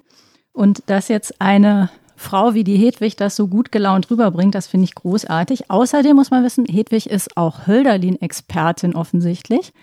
Und 0.52 0.84
dass 0.86 1.08
jetzt 1.08 1.42
eine 1.42 1.90
Frau 2.16 2.54
wie 2.54 2.64
die 2.64 2.78
Hedwig 2.78 3.18
das 3.18 3.36
so 3.36 3.48
gut 3.48 3.72
gelaunt 3.72 4.12
rüberbringt, 4.12 4.54
das 4.54 4.68
finde 4.68 4.86
ich 4.86 4.96
großartig. 4.96 5.72
Außerdem 5.72 6.16
muss 6.16 6.30
man 6.30 6.44
wissen, 6.44 6.66
Hedwig 6.66 7.10
ist 7.10 7.36
auch 7.36 7.66
Hölderlin-Expertin 7.66 8.96
offensichtlich, 8.96 9.74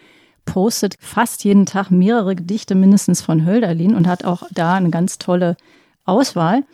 postet 0.44 0.94
fast 1.00 1.42
jeden 1.42 1.66
Tag 1.66 1.90
mehrere 1.90 2.36
Gedichte 2.36 2.76
mindestens 2.76 3.20
von 3.20 3.44
Hölderlin 3.44 3.96
und 3.96 4.06
hat 4.06 4.24
auch 4.24 4.44
da 4.52 4.74
eine 4.74 4.90
ganz 4.90 5.18
tolle 5.18 5.56
Auswahl. 6.10 6.64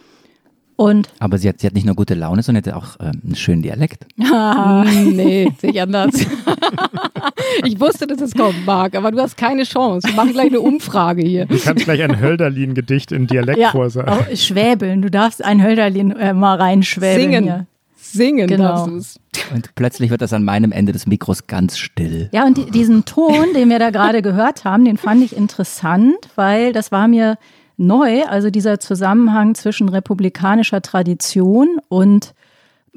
Und 0.76 1.08
Aber 1.20 1.38
sie 1.38 1.48
hat, 1.48 1.60
sie 1.60 1.66
hat 1.66 1.74
nicht 1.74 1.86
nur 1.86 1.94
gute 1.94 2.14
Laune, 2.14 2.42
sondern 2.42 2.62
hat 2.64 2.74
auch 2.74 2.96
ähm, 3.00 3.22
einen 3.24 3.34
schönen 3.34 3.62
Dialekt. 3.62 4.06
Ah, 4.28 4.84
nee, 4.84 5.50
sehe 5.58 5.70
ich 5.70 5.80
anders. 5.80 6.14
ich 7.64 7.80
wusste, 7.80 8.06
dass 8.06 8.20
es 8.20 8.34
kommen 8.34 8.64
mag, 8.66 8.94
aber 8.94 9.10
du 9.10 9.18
hast 9.18 9.36
keine 9.36 9.62
Chance. 9.62 10.08
Wir 10.08 10.14
machen 10.14 10.32
gleich 10.32 10.48
eine 10.48 10.60
Umfrage 10.60 11.22
hier. 11.22 11.46
Du 11.46 11.58
kannst 11.58 11.84
gleich 11.84 12.02
ein 12.02 12.20
Hölderlin-Gedicht 12.20 13.12
in 13.12 13.26
Dialekt 13.26 13.58
ja, 13.58 13.70
vorsagen. 13.70 14.10
Auch 14.10 14.26
schwäbeln, 14.36 15.00
du 15.00 15.10
darfst 15.10 15.42
ein 15.42 15.62
Hölderlin 15.62 16.10
äh, 16.10 16.34
mal 16.34 16.56
reinschwäbeln. 16.56 17.20
Singen. 17.20 17.44
Hier. 17.44 17.66
Singen 17.96 18.46
genau. 18.46 18.86
darfst 18.86 19.20
Und 19.54 19.74
plötzlich 19.74 20.10
wird 20.10 20.22
das 20.22 20.32
an 20.32 20.44
meinem 20.44 20.72
Ende 20.72 20.92
des 20.92 21.06
Mikros 21.06 21.46
ganz 21.46 21.78
still. 21.78 22.28
Ja, 22.32 22.44
und 22.44 22.58
die, 22.58 22.70
diesen 22.70 23.04
Ton, 23.04 23.54
den 23.54 23.70
wir 23.70 23.78
da 23.78 23.90
gerade 23.90 24.22
gehört 24.22 24.64
haben, 24.64 24.84
den 24.84 24.98
fand 24.98 25.22
ich 25.22 25.36
interessant, 25.36 26.28
weil 26.34 26.72
das 26.72 26.92
war 26.92 27.08
mir 27.08 27.38
neu, 27.76 28.24
also 28.24 28.50
dieser 28.50 28.80
Zusammenhang 28.80 29.54
zwischen 29.54 29.88
republikanischer 29.88 30.82
Tradition 30.82 31.78
und 31.88 32.34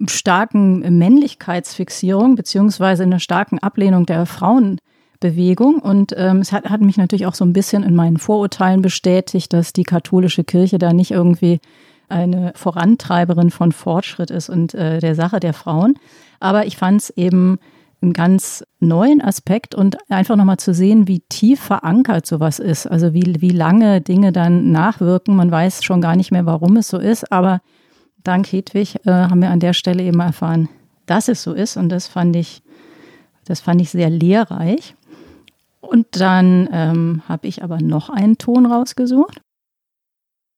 starken 0.07 0.97
Männlichkeitsfixierung 0.97 2.35
beziehungsweise 2.35 3.03
einer 3.03 3.19
starken 3.19 3.59
Ablehnung 3.59 4.05
der 4.05 4.25
Frauenbewegung. 4.25 5.79
Und 5.79 6.13
ähm, 6.17 6.37
es 6.37 6.51
hat, 6.51 6.69
hat 6.69 6.81
mich 6.81 6.97
natürlich 6.97 7.25
auch 7.25 7.35
so 7.35 7.43
ein 7.43 7.53
bisschen 7.53 7.83
in 7.83 7.95
meinen 7.95 8.17
Vorurteilen 8.17 8.81
bestätigt, 8.81 9.51
dass 9.51 9.73
die 9.73 9.83
katholische 9.83 10.43
Kirche 10.43 10.77
da 10.77 10.93
nicht 10.93 11.11
irgendwie 11.11 11.59
eine 12.07 12.53
Vorantreiberin 12.55 13.51
von 13.51 13.71
Fortschritt 13.71 14.31
ist 14.31 14.49
und 14.49 14.73
äh, 14.73 14.99
der 14.99 15.15
Sache 15.15 15.39
der 15.39 15.53
Frauen. 15.53 15.95
Aber 16.39 16.65
ich 16.65 16.77
fand 16.77 17.01
es 17.01 17.09
eben 17.11 17.59
einen 18.01 18.13
ganz 18.13 18.63
neuen 18.79 19.21
Aspekt 19.21 19.75
und 19.75 19.97
einfach 20.09 20.35
nochmal 20.35 20.57
zu 20.57 20.73
sehen, 20.73 21.07
wie 21.07 21.19
tief 21.21 21.59
verankert 21.59 22.25
sowas 22.25 22.59
ist. 22.59 22.87
Also 22.87 23.13
wie, 23.13 23.41
wie 23.41 23.49
lange 23.49 24.01
Dinge 24.01 24.31
dann 24.31 24.71
nachwirken. 24.71 25.35
Man 25.35 25.51
weiß 25.51 25.83
schon 25.83 26.01
gar 26.01 26.15
nicht 26.15 26.31
mehr, 26.31 26.45
warum 26.45 26.77
es 26.77 26.87
so 26.87 26.97
ist, 26.97 27.31
aber 27.31 27.61
dank 28.23 28.47
Hedwig 28.51 29.05
äh, 29.05 29.11
haben 29.11 29.41
wir 29.41 29.49
an 29.49 29.59
der 29.59 29.73
Stelle 29.73 30.03
eben 30.03 30.19
erfahren, 30.19 30.69
dass 31.05 31.27
es 31.27 31.43
so 31.43 31.53
ist 31.53 31.77
und 31.77 31.89
das 31.89 32.07
fand 32.07 32.35
ich, 32.35 32.61
das 33.45 33.59
fand 33.59 33.81
ich 33.81 33.89
sehr 33.89 34.09
lehrreich. 34.09 34.95
Und 35.81 36.07
dann 36.19 36.69
ähm, 36.71 37.21
habe 37.27 37.47
ich 37.47 37.63
aber 37.63 37.81
noch 37.81 38.09
einen 38.09 38.37
Ton 38.37 38.65
rausgesucht 38.65 39.41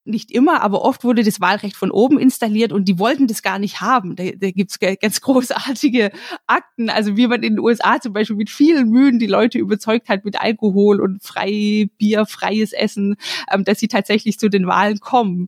nicht 0.04 0.32
immer, 0.32 0.62
aber 0.62 0.82
oft 0.84 1.04
wurde 1.04 1.24
das 1.24 1.42
Wahlrecht 1.42 1.76
von 1.76 1.92
oben 1.92 2.20
installiert 2.20 2.72
und 2.72 2.86
die 2.86 2.98
wollten 2.98 3.28
das 3.28 3.44
gar 3.44 3.60
nicht 3.60 3.82
haben. 3.82 4.16
Da, 4.16 4.24
da 4.36 4.52
gibt's 4.52 4.80
ganz 4.80 5.22
großartige 5.22 6.12
Akten, 6.48 6.90
also 6.90 7.18
wie 7.18 7.28
man 7.28 7.44
in 7.44 7.56
den 7.56 7.60
USA 7.60 8.00
zum 8.00 8.14
Beispiel 8.14 8.36
mit 8.36 8.50
vielen 8.50 8.90
Mühen 8.90 9.20
die 9.20 9.28
Leute 9.28 9.60
überzeugt 9.60 10.10
hat 10.10 10.26
mit 10.26 10.42
Alkohol 10.42 11.00
und 11.00 11.24
frei 11.24 11.90
Bier, 11.98 12.26
freies 12.26 12.74
Essen, 12.74 13.16
ähm, 13.52 13.64
dass 13.64 13.80
sie 13.80 13.88
tatsächlich 13.88 14.40
zu 14.40 14.50
den 14.50 14.66
Wahlen 14.66 15.00
kommen. 15.00 15.48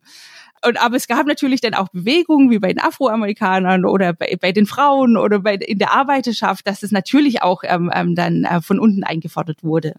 Und, 0.66 0.82
aber 0.82 0.96
es 0.96 1.08
gab 1.08 1.26
natürlich 1.26 1.60
dann 1.60 1.74
auch 1.74 1.90
Bewegungen 1.90 2.50
wie 2.50 2.60
bei 2.60 2.70
den 2.70 2.80
Afroamerikanern 2.80 3.86
oder 3.86 4.14
bei, 4.14 4.38
bei 4.40 4.52
den 4.52 4.66
Frauen 4.66 5.18
oder 5.18 5.40
bei, 5.40 5.56
in 5.56 5.78
der 5.78 5.94
Arbeiterschaft, 5.94 6.66
dass 6.68 6.84
es 6.84 6.92
natürlich 6.92 7.42
auch 7.42 7.64
ähm, 7.66 7.92
ähm, 7.94 8.16
dann 8.16 8.46
äh, 8.46 8.62
von 8.62 8.80
unten 8.80 9.04
eingefordert 9.04 9.64
wurde 9.64 9.96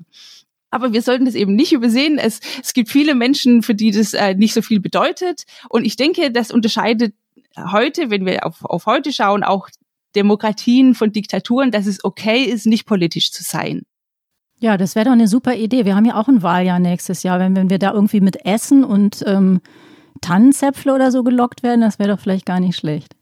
aber 0.74 0.92
wir 0.92 1.02
sollten 1.02 1.24
das 1.24 1.34
eben 1.34 1.54
nicht 1.54 1.72
übersehen. 1.72 2.18
Es, 2.18 2.40
es 2.62 2.74
gibt 2.74 2.90
viele 2.90 3.14
Menschen, 3.14 3.62
für 3.62 3.74
die 3.74 3.90
das 3.90 4.12
äh, 4.12 4.34
nicht 4.34 4.54
so 4.54 4.62
viel 4.62 4.80
bedeutet. 4.80 5.44
Und 5.68 5.84
ich 5.84 5.96
denke, 5.96 6.30
das 6.30 6.50
unterscheidet 6.50 7.14
heute, 7.56 8.10
wenn 8.10 8.26
wir 8.26 8.44
auf, 8.44 8.64
auf 8.64 8.86
heute 8.86 9.12
schauen, 9.12 9.44
auch 9.44 9.68
Demokratien 10.16 10.94
von 10.94 11.12
Diktaturen, 11.12 11.70
dass 11.70 11.86
es 11.86 12.04
okay 12.04 12.42
ist, 12.42 12.66
nicht 12.66 12.86
politisch 12.86 13.32
zu 13.32 13.42
sein. 13.42 13.82
Ja, 14.60 14.76
das 14.76 14.94
wäre 14.94 15.06
doch 15.06 15.12
eine 15.12 15.28
super 15.28 15.54
Idee. 15.54 15.84
Wir 15.84 15.96
haben 15.96 16.04
ja 16.04 16.16
auch 16.16 16.28
ein 16.28 16.42
Wahljahr 16.42 16.78
nächstes 16.78 17.22
Jahr. 17.22 17.38
Wenn, 17.38 17.56
wenn 17.56 17.70
wir 17.70 17.78
da 17.78 17.92
irgendwie 17.92 18.20
mit 18.20 18.44
Essen 18.46 18.84
und 18.84 19.22
ähm, 19.26 19.60
Tannenzäpfle 20.20 20.94
oder 20.94 21.10
so 21.10 21.22
gelockt 21.22 21.62
werden, 21.62 21.80
das 21.80 21.98
wäre 21.98 22.10
doch 22.10 22.20
vielleicht 22.20 22.46
gar 22.46 22.60
nicht 22.60 22.76
schlecht. 22.76 23.14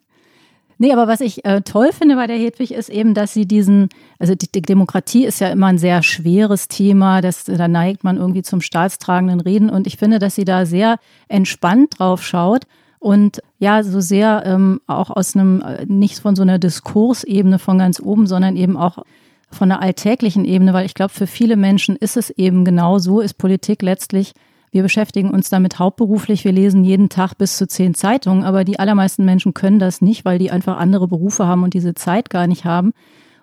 Nee, 0.82 0.92
aber 0.92 1.06
was 1.06 1.20
ich 1.20 1.44
äh, 1.44 1.60
toll 1.60 1.90
finde 1.92 2.16
bei 2.16 2.26
der 2.26 2.36
Hedwig 2.36 2.74
ist 2.74 2.88
eben, 2.88 3.14
dass 3.14 3.32
sie 3.32 3.46
diesen, 3.46 3.88
also 4.18 4.34
die, 4.34 4.50
die, 4.50 4.62
Demokratie 4.62 5.24
ist 5.24 5.38
ja 5.38 5.46
immer 5.46 5.68
ein 5.68 5.78
sehr 5.78 6.02
schweres 6.02 6.66
Thema, 6.66 7.20
das, 7.20 7.44
da 7.44 7.68
neigt 7.68 8.02
man 8.02 8.16
irgendwie 8.16 8.42
zum 8.42 8.60
staatstragenden 8.60 9.38
Reden. 9.38 9.70
Und 9.70 9.86
ich 9.86 9.96
finde, 9.96 10.18
dass 10.18 10.34
sie 10.34 10.44
da 10.44 10.66
sehr 10.66 10.96
entspannt 11.28 12.00
drauf 12.00 12.24
schaut 12.24 12.64
und 12.98 13.40
ja, 13.60 13.84
so 13.84 14.00
sehr 14.00 14.42
ähm, 14.44 14.80
auch 14.88 15.10
aus 15.10 15.36
einem, 15.36 15.60
äh, 15.60 15.86
nicht 15.86 16.18
von 16.18 16.34
so 16.34 16.42
einer 16.42 16.58
Diskursebene 16.58 17.60
von 17.60 17.78
ganz 17.78 18.00
oben, 18.00 18.26
sondern 18.26 18.56
eben 18.56 18.76
auch 18.76 19.04
von 19.52 19.70
einer 19.70 19.80
alltäglichen 19.80 20.44
Ebene, 20.44 20.72
weil 20.72 20.86
ich 20.86 20.94
glaube, 20.94 21.12
für 21.12 21.28
viele 21.28 21.54
Menschen 21.54 21.94
ist 21.94 22.16
es 22.16 22.30
eben 22.30 22.64
genau 22.64 22.98
so, 22.98 23.20
ist 23.20 23.34
Politik 23.34 23.82
letztlich 23.82 24.32
wir 24.72 24.82
beschäftigen 24.82 25.30
uns 25.30 25.50
damit 25.50 25.78
hauptberuflich. 25.78 26.44
Wir 26.44 26.52
lesen 26.52 26.82
jeden 26.82 27.10
Tag 27.10 27.34
bis 27.36 27.58
zu 27.58 27.68
zehn 27.68 27.92
Zeitungen, 27.92 28.42
aber 28.42 28.64
die 28.64 28.78
allermeisten 28.78 29.24
Menschen 29.24 29.52
können 29.52 29.78
das 29.78 30.00
nicht, 30.00 30.24
weil 30.24 30.38
die 30.38 30.50
einfach 30.50 30.78
andere 30.78 31.06
Berufe 31.06 31.46
haben 31.46 31.62
und 31.62 31.74
diese 31.74 31.92
Zeit 31.94 32.30
gar 32.30 32.46
nicht 32.46 32.64
haben. 32.64 32.92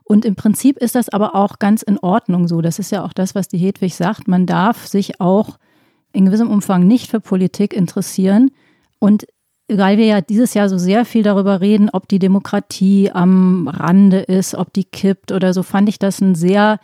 Und 0.04 0.26
im 0.26 0.36
Prinzip 0.36 0.78
ist 0.78 0.96
das 0.96 1.08
aber 1.08 1.36
auch 1.36 1.60
ganz 1.60 1.84
in 1.84 2.00
Ordnung 2.00 2.48
so. 2.48 2.62
Das 2.62 2.80
ist 2.80 2.92
ja 2.92 3.06
auch 3.06 3.14
das, 3.14 3.36
was 3.36 3.48
die 3.48 3.60
Hedwig 3.60 3.96
sagt. 3.96 4.28
Man 4.28 4.48
darf 4.48 4.88
sich 4.88 5.22
auch 5.22 5.60
in 6.14 6.26
gewissem 6.26 6.50
Umfang 6.50 6.88
nicht 6.88 7.12
für 7.12 7.20
Politik 7.20 7.76
interessieren. 7.76 8.50
Und 8.98 9.28
weil 9.68 10.00
wir 10.00 10.06
ja 10.06 10.22
dieses 10.22 10.56
Jahr 10.56 10.68
so 10.68 10.80
sehr 10.80 11.06
viel 11.06 11.22
darüber 11.22 11.62
reden, 11.62 11.92
ob 11.94 12.08
die 12.08 12.18
Demokratie 12.18 13.12
am 13.12 13.68
Rande 13.68 14.22
ist, 14.22 14.56
ob 14.56 14.74
die 14.74 14.84
kippt 14.84 15.32
oder 15.32 15.54
so, 15.54 15.62
fand 15.62 15.90
ich 15.90 16.00
das 16.00 16.24
einen 16.24 16.34
sehr 16.34 16.80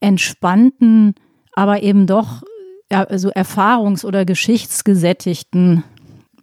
entspannten, 0.00 1.14
aber 1.54 1.82
eben 1.82 2.06
doch 2.06 2.42
ja, 2.90 3.06
so 3.18 3.30
erfahrungs- 3.30 4.04
oder 4.04 4.24
geschichtsgesättigten 4.24 5.84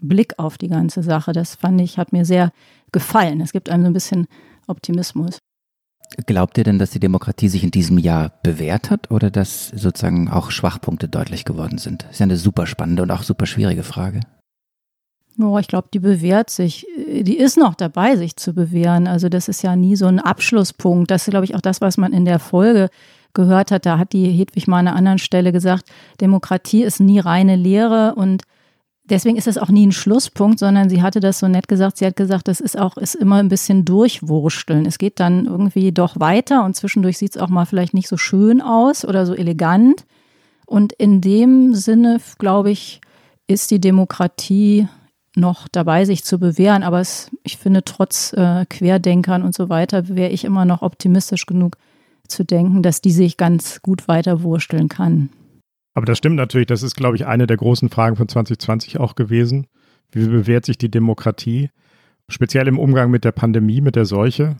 Blick 0.01 0.37
auf 0.37 0.57
die 0.57 0.67
ganze 0.67 1.03
Sache. 1.03 1.33
Das 1.33 1.55
fand 1.55 1.81
ich, 1.81 1.97
hat 1.97 2.13
mir 2.13 2.25
sehr 2.25 2.51
gefallen. 2.91 3.41
Es 3.41 3.51
gibt 3.51 3.69
einem 3.69 3.83
so 3.83 3.89
ein 3.89 3.93
bisschen 3.93 4.27
Optimismus. 4.67 5.39
Glaubt 6.27 6.57
ihr 6.57 6.63
denn, 6.63 6.79
dass 6.79 6.91
die 6.91 6.99
Demokratie 6.99 7.49
sich 7.49 7.63
in 7.63 7.71
diesem 7.71 7.97
Jahr 7.97 8.31
bewährt 8.43 8.91
hat 8.91 9.09
oder 9.11 9.31
dass 9.31 9.69
sozusagen 9.69 10.29
auch 10.29 10.51
Schwachpunkte 10.51 11.09
deutlich 11.09 11.45
geworden 11.45 11.77
sind? 11.77 12.03
Das 12.03 12.11
ist 12.11 12.19
ja 12.19 12.25
eine 12.25 12.37
super 12.37 12.67
spannende 12.67 13.03
und 13.03 13.11
auch 13.11 13.23
super 13.23 13.45
schwierige 13.47 13.83
Frage. 13.83 14.21
Oh, 15.37 15.57
ich 15.57 15.67
glaube, 15.67 15.89
die 15.93 15.99
bewährt 15.99 16.49
sich. 16.49 16.87
Die 17.07 17.37
ist 17.37 17.57
noch 17.57 17.75
dabei, 17.75 18.15
sich 18.15 18.37
zu 18.37 18.53
bewähren. 18.53 19.07
Also 19.07 19.27
das 19.27 19.49
ist 19.49 19.63
ja 19.63 19.75
nie 19.75 19.97
so 19.97 20.05
ein 20.05 20.19
Abschlusspunkt. 20.19 21.11
Das 21.11 21.27
ist, 21.27 21.31
glaube 21.31 21.45
ich, 21.45 21.55
auch 21.55 21.61
das, 21.61 21.81
was 21.81 21.97
man 21.97 22.13
in 22.13 22.23
der 22.23 22.39
Folge 22.39 22.89
gehört 23.35 23.71
hat. 23.71 23.85
Da 23.85 23.99
hat 23.99 24.13
die 24.13 24.31
Hedwig 24.31 24.67
mal 24.67 24.79
an 24.79 24.87
einer 24.87 24.97
anderen 24.97 25.19
Stelle 25.19 25.51
gesagt, 25.51 25.85
Demokratie 26.19 26.83
ist 26.83 26.99
nie 26.99 27.19
reine 27.19 27.55
Lehre 27.55 28.15
und 28.15 28.43
deswegen 29.03 29.37
ist 29.37 29.47
es 29.47 29.57
auch 29.57 29.69
nie 29.69 29.85
ein 29.85 29.91
Schlusspunkt, 29.91 30.59
sondern 30.59 30.89
sie 30.89 31.01
hatte 31.01 31.19
das 31.19 31.39
so 31.39 31.47
nett 31.47 31.67
gesagt. 31.67 31.97
Sie 31.97 32.05
hat 32.05 32.15
gesagt, 32.15 32.47
das 32.47 32.59
ist 32.59 32.77
auch, 32.77 32.97
ist 32.97 33.15
immer 33.15 33.37
ein 33.37 33.49
bisschen 33.49 33.85
durchwursteln. 33.85 34.85
Es 34.85 34.97
geht 34.97 35.19
dann 35.19 35.45
irgendwie 35.45 35.91
doch 35.91 36.19
weiter 36.19 36.65
und 36.65 36.75
zwischendurch 36.75 37.17
sieht 37.17 37.35
es 37.35 37.41
auch 37.41 37.49
mal 37.49 37.65
vielleicht 37.65 37.93
nicht 37.93 38.07
so 38.07 38.17
schön 38.17 38.61
aus 38.61 39.05
oder 39.05 39.25
so 39.25 39.35
elegant. 39.35 40.05
Und 40.65 40.93
in 40.93 41.21
dem 41.21 41.75
Sinne, 41.75 42.19
glaube 42.39 42.71
ich, 42.71 43.01
ist 43.47 43.69
die 43.69 43.79
Demokratie 43.79 44.87
noch 45.35 45.67
dabei, 45.67 46.05
sich 46.05 46.23
zu 46.23 46.39
bewähren. 46.39 46.81
Aber 46.81 46.99
es, 46.99 47.29
ich 47.43 47.57
finde, 47.57 47.83
trotz 47.83 48.33
äh, 48.33 48.65
Querdenkern 48.65 49.43
und 49.43 49.53
so 49.53 49.69
weiter, 49.69 50.07
wäre 50.07 50.31
ich 50.31 50.45
immer 50.45 50.65
noch 50.65 50.81
optimistisch 50.81 51.45
genug 51.45 51.77
zu 52.27 52.43
denken, 52.43 52.83
dass 52.83 53.01
die 53.01 53.11
sich 53.11 53.37
ganz 53.37 53.81
gut 53.81 54.07
weiter 54.07 54.43
wursteln 54.43 54.89
kann. 54.89 55.29
Aber 55.93 56.05
das 56.05 56.17
stimmt 56.17 56.35
natürlich. 56.35 56.67
Das 56.67 56.83
ist, 56.83 56.95
glaube 56.95 57.15
ich, 57.15 57.25
eine 57.25 57.47
der 57.47 57.57
großen 57.57 57.89
Fragen 57.89 58.17
von 58.17 58.27
2020 58.27 58.99
auch 58.99 59.15
gewesen. 59.15 59.67
Wie 60.11 60.27
bewährt 60.27 60.65
sich 60.65 60.77
die 60.77 60.91
Demokratie? 60.91 61.69
Speziell 62.27 62.67
im 62.67 62.79
Umgang 62.79 63.11
mit 63.11 63.23
der 63.23 63.31
Pandemie, 63.31 63.81
mit 63.81 63.95
der 63.95 64.05
Seuche. 64.05 64.57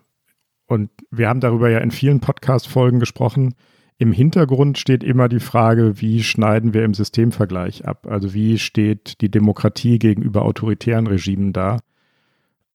Und 0.68 0.90
wir 1.12 1.28
haben 1.28 1.42
darüber 1.42 1.70
ja 1.70 1.80
in 1.80 1.92
vielen 1.92 2.22
Podcast-Folgen 2.22 3.00
gesprochen. 3.00 3.56
Im 3.98 4.12
Hintergrund 4.12 4.78
steht 4.78 5.04
immer 5.04 5.30
die 5.30 5.40
Frage, 5.40 6.02
wie 6.02 6.24
schneiden 6.24 6.74
wir 6.74 6.84
im 6.84 6.94
Systemvergleich 6.94 7.86
ab? 7.86 8.08
Also 8.08 8.34
wie 8.34 8.58
steht 8.58 9.22
die 9.22 9.32
Demokratie 9.32 10.00
gegenüber 10.00 10.44
autoritären 10.44 11.08
Regimen 11.08 11.54
da? 11.54 11.80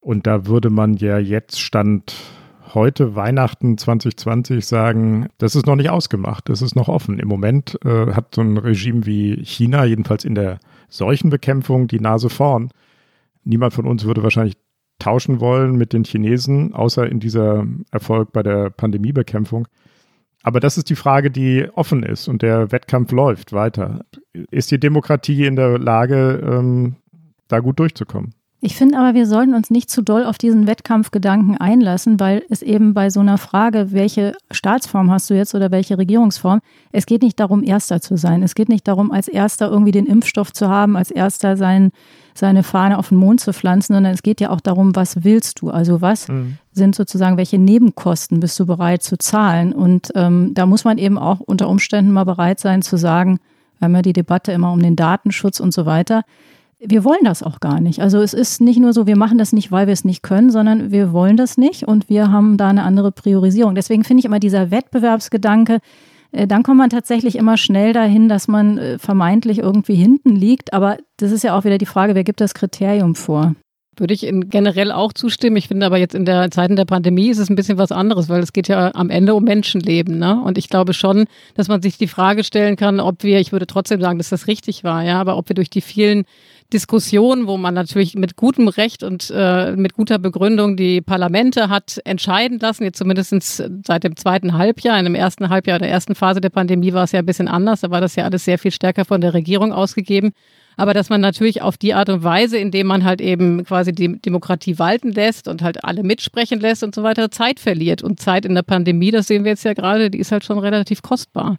Und 0.00 0.26
da 0.26 0.46
würde 0.46 0.70
man 0.70 0.94
ja 0.94 1.18
jetzt 1.18 1.60
Stand 1.60 2.14
heute 2.74 3.14
Weihnachten 3.14 3.78
2020 3.78 4.66
sagen, 4.66 5.28
das 5.38 5.54
ist 5.54 5.66
noch 5.66 5.76
nicht 5.76 5.90
ausgemacht, 5.90 6.48
das 6.48 6.62
ist 6.62 6.76
noch 6.76 6.88
offen. 6.88 7.18
Im 7.18 7.28
Moment 7.28 7.78
äh, 7.84 8.12
hat 8.12 8.34
so 8.34 8.40
ein 8.40 8.56
Regime 8.56 9.06
wie 9.06 9.44
China, 9.44 9.84
jedenfalls 9.84 10.24
in 10.24 10.34
der 10.34 10.58
Seuchenbekämpfung, 10.88 11.88
die 11.88 12.00
Nase 12.00 12.30
vorn. 12.30 12.70
Niemand 13.44 13.72
von 13.72 13.86
uns 13.86 14.04
würde 14.04 14.22
wahrscheinlich 14.22 14.56
tauschen 14.98 15.40
wollen 15.40 15.76
mit 15.76 15.92
den 15.92 16.04
Chinesen, 16.04 16.74
außer 16.74 17.06
in 17.08 17.20
dieser 17.20 17.66
Erfolg 17.90 18.32
bei 18.32 18.42
der 18.42 18.70
Pandemiebekämpfung. 18.70 19.66
Aber 20.42 20.60
das 20.60 20.78
ist 20.78 20.88
die 20.88 20.96
Frage, 20.96 21.30
die 21.30 21.68
offen 21.74 22.02
ist 22.02 22.28
und 22.28 22.42
der 22.42 22.72
Wettkampf 22.72 23.12
läuft 23.12 23.52
weiter. 23.52 24.04
Ist 24.50 24.70
die 24.70 24.80
Demokratie 24.80 25.46
in 25.46 25.56
der 25.56 25.78
Lage, 25.78 26.40
ähm, 26.42 26.96
da 27.48 27.60
gut 27.60 27.78
durchzukommen? 27.78 28.34
Ich 28.62 28.76
finde 28.76 28.98
aber, 28.98 29.14
wir 29.14 29.26
sollten 29.26 29.54
uns 29.54 29.70
nicht 29.70 29.88
zu 29.88 30.02
doll 30.02 30.24
auf 30.26 30.36
diesen 30.36 30.66
Wettkampfgedanken 30.66 31.56
einlassen, 31.56 32.20
weil 32.20 32.42
es 32.50 32.60
eben 32.60 32.92
bei 32.92 33.08
so 33.08 33.20
einer 33.20 33.38
Frage, 33.38 33.92
welche 33.92 34.34
Staatsform 34.50 35.10
hast 35.10 35.30
du 35.30 35.34
jetzt 35.34 35.54
oder 35.54 35.70
welche 35.70 35.96
Regierungsform, 35.96 36.60
es 36.92 37.06
geht 37.06 37.22
nicht 37.22 37.40
darum, 37.40 37.64
Erster 37.64 38.02
zu 38.02 38.18
sein. 38.18 38.42
Es 38.42 38.54
geht 38.54 38.68
nicht 38.68 38.86
darum, 38.86 39.12
als 39.12 39.28
Erster 39.28 39.70
irgendwie 39.70 39.92
den 39.92 40.04
Impfstoff 40.04 40.52
zu 40.52 40.68
haben, 40.68 40.94
als 40.94 41.10
Erster 41.10 41.56
sein, 41.56 41.90
seine 42.34 42.62
Fahne 42.62 42.98
auf 42.98 43.08
den 43.08 43.16
Mond 43.16 43.40
zu 43.40 43.54
pflanzen, 43.54 43.94
sondern 43.94 44.12
es 44.12 44.22
geht 44.22 44.42
ja 44.42 44.50
auch 44.50 44.60
darum, 44.60 44.94
was 44.94 45.24
willst 45.24 45.62
du? 45.62 45.70
Also 45.70 46.02
was 46.02 46.28
mhm. 46.28 46.58
sind 46.72 46.94
sozusagen, 46.94 47.38
welche 47.38 47.58
Nebenkosten 47.58 48.40
bist 48.40 48.60
du 48.60 48.66
bereit 48.66 49.02
zu 49.02 49.16
zahlen? 49.16 49.72
Und 49.72 50.10
ähm, 50.14 50.52
da 50.52 50.66
muss 50.66 50.84
man 50.84 50.98
eben 50.98 51.16
auch 51.16 51.40
unter 51.40 51.66
Umständen 51.66 52.12
mal 52.12 52.24
bereit 52.24 52.60
sein 52.60 52.82
zu 52.82 52.98
sagen, 52.98 53.40
wir 53.78 53.86
haben 53.86 53.94
ja 53.94 54.02
die 54.02 54.12
Debatte 54.12 54.52
immer 54.52 54.70
um 54.70 54.82
den 54.82 54.96
Datenschutz 54.96 55.60
und 55.60 55.72
so 55.72 55.86
weiter 55.86 56.24
wir 56.82 57.04
wollen 57.04 57.24
das 57.24 57.42
auch 57.42 57.60
gar 57.60 57.80
nicht. 57.80 58.00
Also 58.00 58.20
es 58.20 58.32
ist 58.32 58.60
nicht 58.60 58.78
nur 58.78 58.92
so, 58.92 59.06
wir 59.06 59.16
machen 59.16 59.38
das 59.38 59.52
nicht, 59.52 59.70
weil 59.70 59.86
wir 59.86 59.92
es 59.92 60.04
nicht 60.04 60.22
können, 60.22 60.50
sondern 60.50 60.90
wir 60.90 61.12
wollen 61.12 61.36
das 61.36 61.58
nicht 61.58 61.86
und 61.86 62.08
wir 62.08 62.32
haben 62.32 62.56
da 62.56 62.68
eine 62.68 62.84
andere 62.84 63.12
Priorisierung. 63.12 63.74
Deswegen 63.74 64.04
finde 64.04 64.20
ich 64.20 64.24
immer 64.24 64.40
dieser 64.40 64.70
Wettbewerbsgedanke, 64.70 65.80
äh, 66.32 66.46
dann 66.46 66.62
kommt 66.62 66.78
man 66.78 66.90
tatsächlich 66.90 67.36
immer 67.36 67.56
schnell 67.56 67.92
dahin, 67.92 68.28
dass 68.28 68.48
man 68.48 68.78
äh, 68.78 68.98
vermeintlich 68.98 69.58
irgendwie 69.58 69.94
hinten 69.94 70.34
liegt. 70.36 70.72
Aber 70.72 70.98
das 71.18 71.32
ist 71.32 71.44
ja 71.44 71.56
auch 71.56 71.64
wieder 71.64 71.78
die 71.78 71.86
Frage, 71.86 72.14
wer 72.14 72.24
gibt 72.24 72.40
das 72.40 72.54
Kriterium 72.54 73.14
vor? 73.14 73.54
Würde 73.96 74.14
ich 74.14 74.20
generell 74.22 74.92
auch 74.92 75.12
zustimmen. 75.12 75.56
Ich 75.56 75.68
finde 75.68 75.84
aber 75.84 75.98
jetzt 75.98 76.14
in 76.14 76.24
der 76.24 76.50
Zeiten 76.50 76.76
der 76.76 76.86
Pandemie 76.86 77.28
ist 77.28 77.38
es 77.38 77.50
ein 77.50 77.56
bisschen 77.56 77.76
was 77.76 77.92
anderes, 77.92 78.30
weil 78.30 78.42
es 78.42 78.54
geht 78.54 78.68
ja 78.68 78.94
am 78.94 79.10
Ende 79.10 79.34
um 79.34 79.44
Menschenleben. 79.44 80.18
Ne? 80.18 80.40
Und 80.42 80.56
ich 80.56 80.70
glaube 80.70 80.94
schon, 80.94 81.26
dass 81.54 81.68
man 81.68 81.82
sich 81.82 81.98
die 81.98 82.06
Frage 82.06 82.42
stellen 82.42 82.76
kann, 82.76 83.00
ob 83.00 83.24
wir, 83.24 83.40
ich 83.40 83.52
würde 83.52 83.66
trotzdem 83.66 84.00
sagen, 84.00 84.16
dass 84.16 84.30
das 84.30 84.46
richtig 84.46 84.84
war, 84.84 85.02
ja, 85.02 85.20
aber 85.20 85.36
ob 85.36 85.50
wir 85.50 85.54
durch 85.54 85.68
die 85.68 85.82
vielen 85.82 86.24
Diskussion, 86.72 87.46
wo 87.46 87.56
man 87.56 87.74
natürlich 87.74 88.14
mit 88.14 88.36
gutem 88.36 88.68
Recht 88.68 89.02
und 89.02 89.32
äh, 89.34 89.72
mit 89.76 89.94
guter 89.94 90.18
Begründung 90.18 90.76
die 90.76 91.00
Parlamente 91.00 91.68
hat 91.68 92.00
entscheiden 92.04 92.58
lassen, 92.58 92.84
jetzt 92.84 92.98
zumindest 92.98 93.62
seit 93.86 94.04
dem 94.04 94.16
zweiten 94.16 94.56
Halbjahr. 94.56 94.98
In 94.98 95.04
dem 95.04 95.14
ersten 95.14 95.48
Halbjahr 95.48 95.78
der 95.78 95.90
ersten 95.90 96.14
Phase 96.14 96.40
der 96.40 96.50
Pandemie 96.50 96.92
war 96.92 97.04
es 97.04 97.12
ja 97.12 97.18
ein 97.18 97.26
bisschen 97.26 97.48
anders, 97.48 97.80
da 97.80 97.90
war 97.90 98.00
das 98.00 98.16
ja 98.16 98.24
alles 98.24 98.44
sehr 98.44 98.58
viel 98.58 98.70
stärker 98.70 99.04
von 99.04 99.20
der 99.20 99.34
Regierung 99.34 99.72
ausgegeben. 99.72 100.32
Aber 100.76 100.94
dass 100.94 101.10
man 101.10 101.20
natürlich 101.20 101.60
auf 101.60 101.76
die 101.76 101.92
Art 101.92 102.08
und 102.08 102.24
Weise, 102.24 102.56
indem 102.56 102.86
man 102.86 103.04
halt 103.04 103.20
eben 103.20 103.64
quasi 103.64 103.92
die 103.92 104.18
Demokratie 104.20 104.78
walten 104.78 105.12
lässt 105.12 105.46
und 105.46 105.62
halt 105.62 105.84
alle 105.84 106.02
mitsprechen 106.02 106.58
lässt 106.58 106.82
und 106.82 106.94
so 106.94 107.02
weiter, 107.02 107.30
Zeit 107.30 107.60
verliert. 107.60 108.02
Und 108.02 108.18
Zeit 108.20 108.46
in 108.46 108.54
der 108.54 108.62
Pandemie, 108.62 109.10
das 109.10 109.26
sehen 109.26 109.44
wir 109.44 109.50
jetzt 109.50 109.64
ja 109.64 109.74
gerade, 109.74 110.10
die 110.10 110.18
ist 110.18 110.32
halt 110.32 110.44
schon 110.44 110.58
relativ 110.58 111.02
kostbar. 111.02 111.58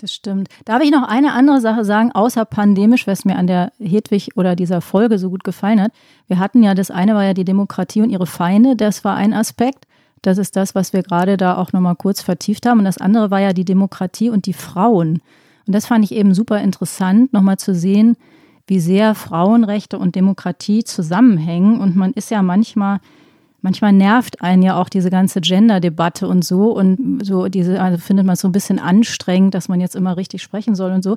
Das 0.00 0.14
stimmt. 0.14 0.48
Darf 0.64 0.80
ich 0.80 0.92
noch 0.92 1.02
eine 1.02 1.32
andere 1.32 1.60
Sache 1.60 1.84
sagen, 1.84 2.12
außer 2.12 2.44
pandemisch, 2.44 3.08
was 3.08 3.24
mir 3.24 3.34
an 3.34 3.48
der 3.48 3.72
Hedwig 3.80 4.36
oder 4.36 4.54
dieser 4.54 4.80
Folge 4.80 5.18
so 5.18 5.28
gut 5.28 5.42
gefallen 5.42 5.82
hat? 5.82 5.90
Wir 6.28 6.38
hatten 6.38 6.62
ja, 6.62 6.74
das 6.74 6.92
eine 6.92 7.16
war 7.16 7.24
ja 7.24 7.34
die 7.34 7.44
Demokratie 7.44 8.02
und 8.02 8.10
ihre 8.10 8.26
Feinde, 8.26 8.76
das 8.76 9.04
war 9.04 9.16
ein 9.16 9.34
Aspekt. 9.34 9.88
Das 10.22 10.38
ist 10.38 10.54
das, 10.54 10.76
was 10.76 10.92
wir 10.92 11.02
gerade 11.02 11.36
da 11.36 11.56
auch 11.56 11.72
nochmal 11.72 11.96
kurz 11.96 12.22
vertieft 12.22 12.64
haben. 12.64 12.78
Und 12.78 12.84
das 12.84 12.98
andere 12.98 13.32
war 13.32 13.40
ja 13.40 13.52
die 13.52 13.64
Demokratie 13.64 14.30
und 14.30 14.46
die 14.46 14.52
Frauen. 14.52 15.20
Und 15.66 15.74
das 15.74 15.86
fand 15.86 16.04
ich 16.04 16.12
eben 16.12 16.32
super 16.32 16.60
interessant, 16.60 17.32
nochmal 17.32 17.58
zu 17.58 17.74
sehen, 17.74 18.16
wie 18.68 18.78
sehr 18.78 19.16
Frauenrechte 19.16 19.98
und 19.98 20.14
Demokratie 20.14 20.84
zusammenhängen. 20.84 21.80
Und 21.80 21.96
man 21.96 22.12
ist 22.12 22.30
ja 22.30 22.42
manchmal 22.42 23.00
manchmal 23.60 23.92
nervt 23.92 24.40
einen 24.40 24.62
ja 24.62 24.80
auch 24.80 24.88
diese 24.88 25.10
ganze 25.10 25.40
Gender-Debatte 25.40 26.28
und 26.28 26.44
so 26.44 26.72
und 26.76 27.20
so 27.24 27.48
diese, 27.48 27.80
also 27.80 27.98
findet 27.98 28.26
man 28.26 28.36
so 28.36 28.48
ein 28.48 28.52
bisschen 28.52 28.78
anstrengend, 28.78 29.54
dass 29.54 29.68
man 29.68 29.80
jetzt 29.80 29.96
immer 29.96 30.16
richtig 30.16 30.42
sprechen 30.42 30.74
soll 30.74 30.92
und 30.92 31.02
so. 31.02 31.16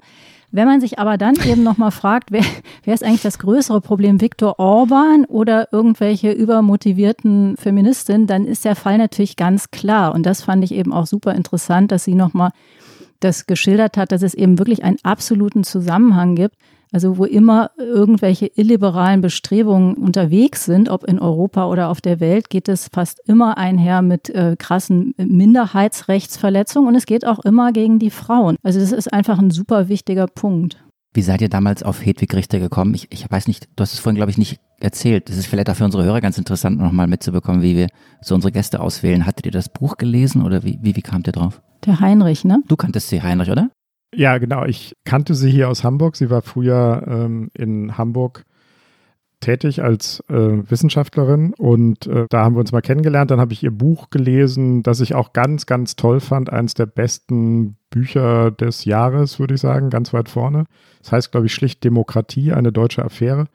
Wenn 0.51 0.67
man 0.67 0.82
sich 0.82 0.99
aber 0.99 1.17
dann 1.17 1.36
eben 1.45 1.63
nochmal 1.63 1.91
fragt, 1.91 2.32
wer, 2.32 2.43
wer 2.84 2.93
ist 2.93 3.04
eigentlich 3.04 3.21
das 3.21 3.39
größere 3.39 3.80
Problem, 3.80 4.19
Viktor 4.19 4.60
Orban 4.60 5.25
oder 5.25 5.71
irgendwelche 5.71 6.32
übermotivierten 6.32 7.56
Feministinnen, 7.58 8.27
dann 8.27 8.45
ist 8.45 8.65
der 8.65 8.75
Fall 8.75 8.97
natürlich 8.97 9.36
ganz 9.36 9.71
klar. 9.71 10.13
Und 10.13 10.25
das 10.25 10.43
fand 10.43 10.63
ich 10.63 10.73
eben 10.73 10.91
auch 10.91 11.06
super 11.06 11.36
interessant, 11.36 11.91
dass 11.91 12.04
sie 12.04 12.15
nochmal 12.15 12.51
das 13.21 13.45
geschildert 13.45 13.97
hat, 13.97 14.12
dass 14.12 14.23
es 14.23 14.34
eben 14.34 14.58
wirklich 14.58 14.84
einen 14.84 14.97
absoluten 15.04 15.63
Zusammenhang 15.63 16.36
gibt 16.36 16.56
also 16.91 17.17
wo 17.17 17.25
immer 17.25 17.71
irgendwelche 17.77 18.47
illiberalen 18.47 19.21
Bestrebungen 19.21 19.95
unterwegs 19.95 20.65
sind, 20.65 20.89
ob 20.89 21.04
in 21.06 21.19
Europa 21.19 21.67
oder 21.67 21.89
auf 21.89 22.01
der 22.01 22.19
Welt, 22.19 22.49
geht 22.49 22.67
es 22.67 22.89
fast 22.91 23.21
immer 23.25 23.58
einher 23.58 24.01
mit 24.01 24.30
äh, 24.30 24.56
krassen 24.58 25.13
Minderheitsrechtsverletzungen 25.17 26.89
und 26.89 26.95
es 26.95 27.06
geht 27.06 27.25
auch 27.25 27.39
immer 27.39 27.71
gegen 27.71 27.99
die 27.99 28.12
Frauen. 28.12 28.58
Also 28.63 28.80
das 28.80 28.91
ist 28.91 29.12
einfach 29.12 29.39
ein 29.39 29.51
super 29.51 29.88
wichtiger 29.88 30.27
Punkt. 30.27 30.84
Wie 31.13 31.21
seid 31.21 31.41
ihr 31.41 31.49
damals 31.49 31.84
auf 31.84 32.06
Hedwig 32.06 32.34
Richter 32.34 32.60
gekommen? 32.60 32.93
Ich, 32.93 33.08
ich 33.12 33.30
weiß 33.30 33.47
nicht, 33.47 33.67
du 33.75 33.82
hast 33.82 33.93
es 33.93 33.99
vorhin, 33.99 34.15
glaube 34.15 34.32
ich, 34.32 34.38
nicht 34.38 34.62
erzählt. 34.80 35.27
Das 35.30 35.36
ist 35.36 35.47
vielleicht 35.47 35.69
auch 35.69 35.75
für 35.75 35.84
unsere 35.84 36.06
Hörer 36.06 36.21
ganz 36.21 36.38
interessant, 36.38 36.80
nochmal 36.80 37.08
mitzubekommen, 37.08 37.62
wie 37.62 37.75
wir 37.75 37.88
so 38.21 38.34
unsere 38.34 38.54
Gäste 38.54 38.80
auswählen. 38.80 39.25
Hattet 39.25 39.45
ihr 39.45 39.51
das 39.51 39.67
Buch 39.67 39.97
gelesen 39.97 40.41
oder 40.41 40.63
wie, 40.63 40.80
wie, 40.82 40.95
wie 40.95 41.01
kamt 41.01 41.27
ihr 41.27 41.34
drauf? 41.34 41.62
Der 41.86 41.99
Heinrich, 41.99 42.45
ne? 42.45 42.63
Du 42.67 42.77
kanntest 42.77 43.10
sie, 43.10 43.21
Heinrich, 43.21 43.49
oder? 43.49 43.69
Ja, 44.13 44.38
genau. 44.38 44.65
Ich 44.65 44.95
kannte 45.06 45.36
sie 45.36 45.50
hier 45.50 45.69
aus 45.69 45.84
Hamburg. 45.84 46.15
Sie 46.15 46.30
war 46.30 46.41
früher 46.41 47.04
ähm, 47.08 47.50
in 47.54 47.97
Hamburg 47.97 48.45
tätig 49.41 49.82
als 49.84 50.24
äh, 50.30 50.34
Wissenschaftlerin 50.69 51.54
und 51.58 52.06
äh, 52.08 52.26
da 52.30 52.43
haben 52.43 52.56
wir 52.56 52.60
uns 52.60 52.71
mal 52.71 52.82
kennengelernt. 52.82 53.32
Dann 53.32 53.39
habe 53.39 53.54
ich 53.54 53.63
ihr 53.63 53.71
Buch 53.71 54.10
gelesen, 54.10 54.84
das 54.84 55.02
ich 55.02 55.15
auch 55.15 55.34
ganz, 55.34 55.65
ganz 55.65 55.95
toll 55.95 56.19
fand. 56.19 56.52
Eines 56.52 56.76
der 56.76 56.86
besten 56.86 57.76
Bücher 57.89 58.52
des 58.52 58.86
Jahres, 58.86 59.39
würde 59.39 59.56
ich 59.56 59.62
sagen, 59.62 59.89
ganz 59.89 60.13
weit 60.13 60.30
vorne. 60.30 60.65
Das 61.00 61.12
heißt, 61.12 61.32
glaube 61.32 61.47
ich, 61.47 61.54
schlicht 61.54 61.84
Demokratie, 61.84 62.54
eine 62.54 62.71
deutsche 62.71 63.04
Affäre. 63.04 63.47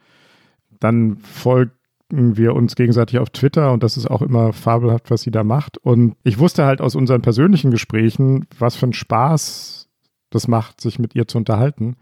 dann 0.80 1.16
folgen 1.18 1.70
wir 2.10 2.54
uns 2.54 2.76
gegenseitig 2.76 3.18
auf 3.18 3.30
Twitter 3.30 3.72
und 3.72 3.82
das 3.82 3.96
ist 3.96 4.06
auch 4.08 4.22
immer 4.22 4.52
fabelhaft, 4.52 5.10
was 5.10 5.22
sie 5.22 5.30
da 5.30 5.44
macht. 5.44 5.78
Und 5.78 6.16
ich 6.24 6.38
wusste 6.38 6.64
halt 6.64 6.80
aus 6.80 6.94
unseren 6.94 7.22
persönlichen 7.22 7.70
Gesprächen, 7.70 8.46
was 8.58 8.76
für 8.76 8.86
ein 8.86 8.92
Spaß 8.92 9.85
das 10.30 10.48
macht, 10.48 10.80
sich 10.80 10.98
mit 10.98 11.14
ihr 11.14 11.28
zu 11.28 11.38
unterhalten 11.38 11.96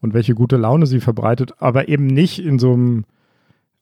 und 0.00 0.14
welche 0.14 0.34
gute 0.34 0.56
Laune 0.56 0.86
sie 0.86 1.00
verbreitet, 1.00 1.54
aber 1.58 1.88
eben 1.88 2.06
nicht 2.06 2.38
in 2.38 2.58
so 2.58 2.72
einem, 2.72 3.04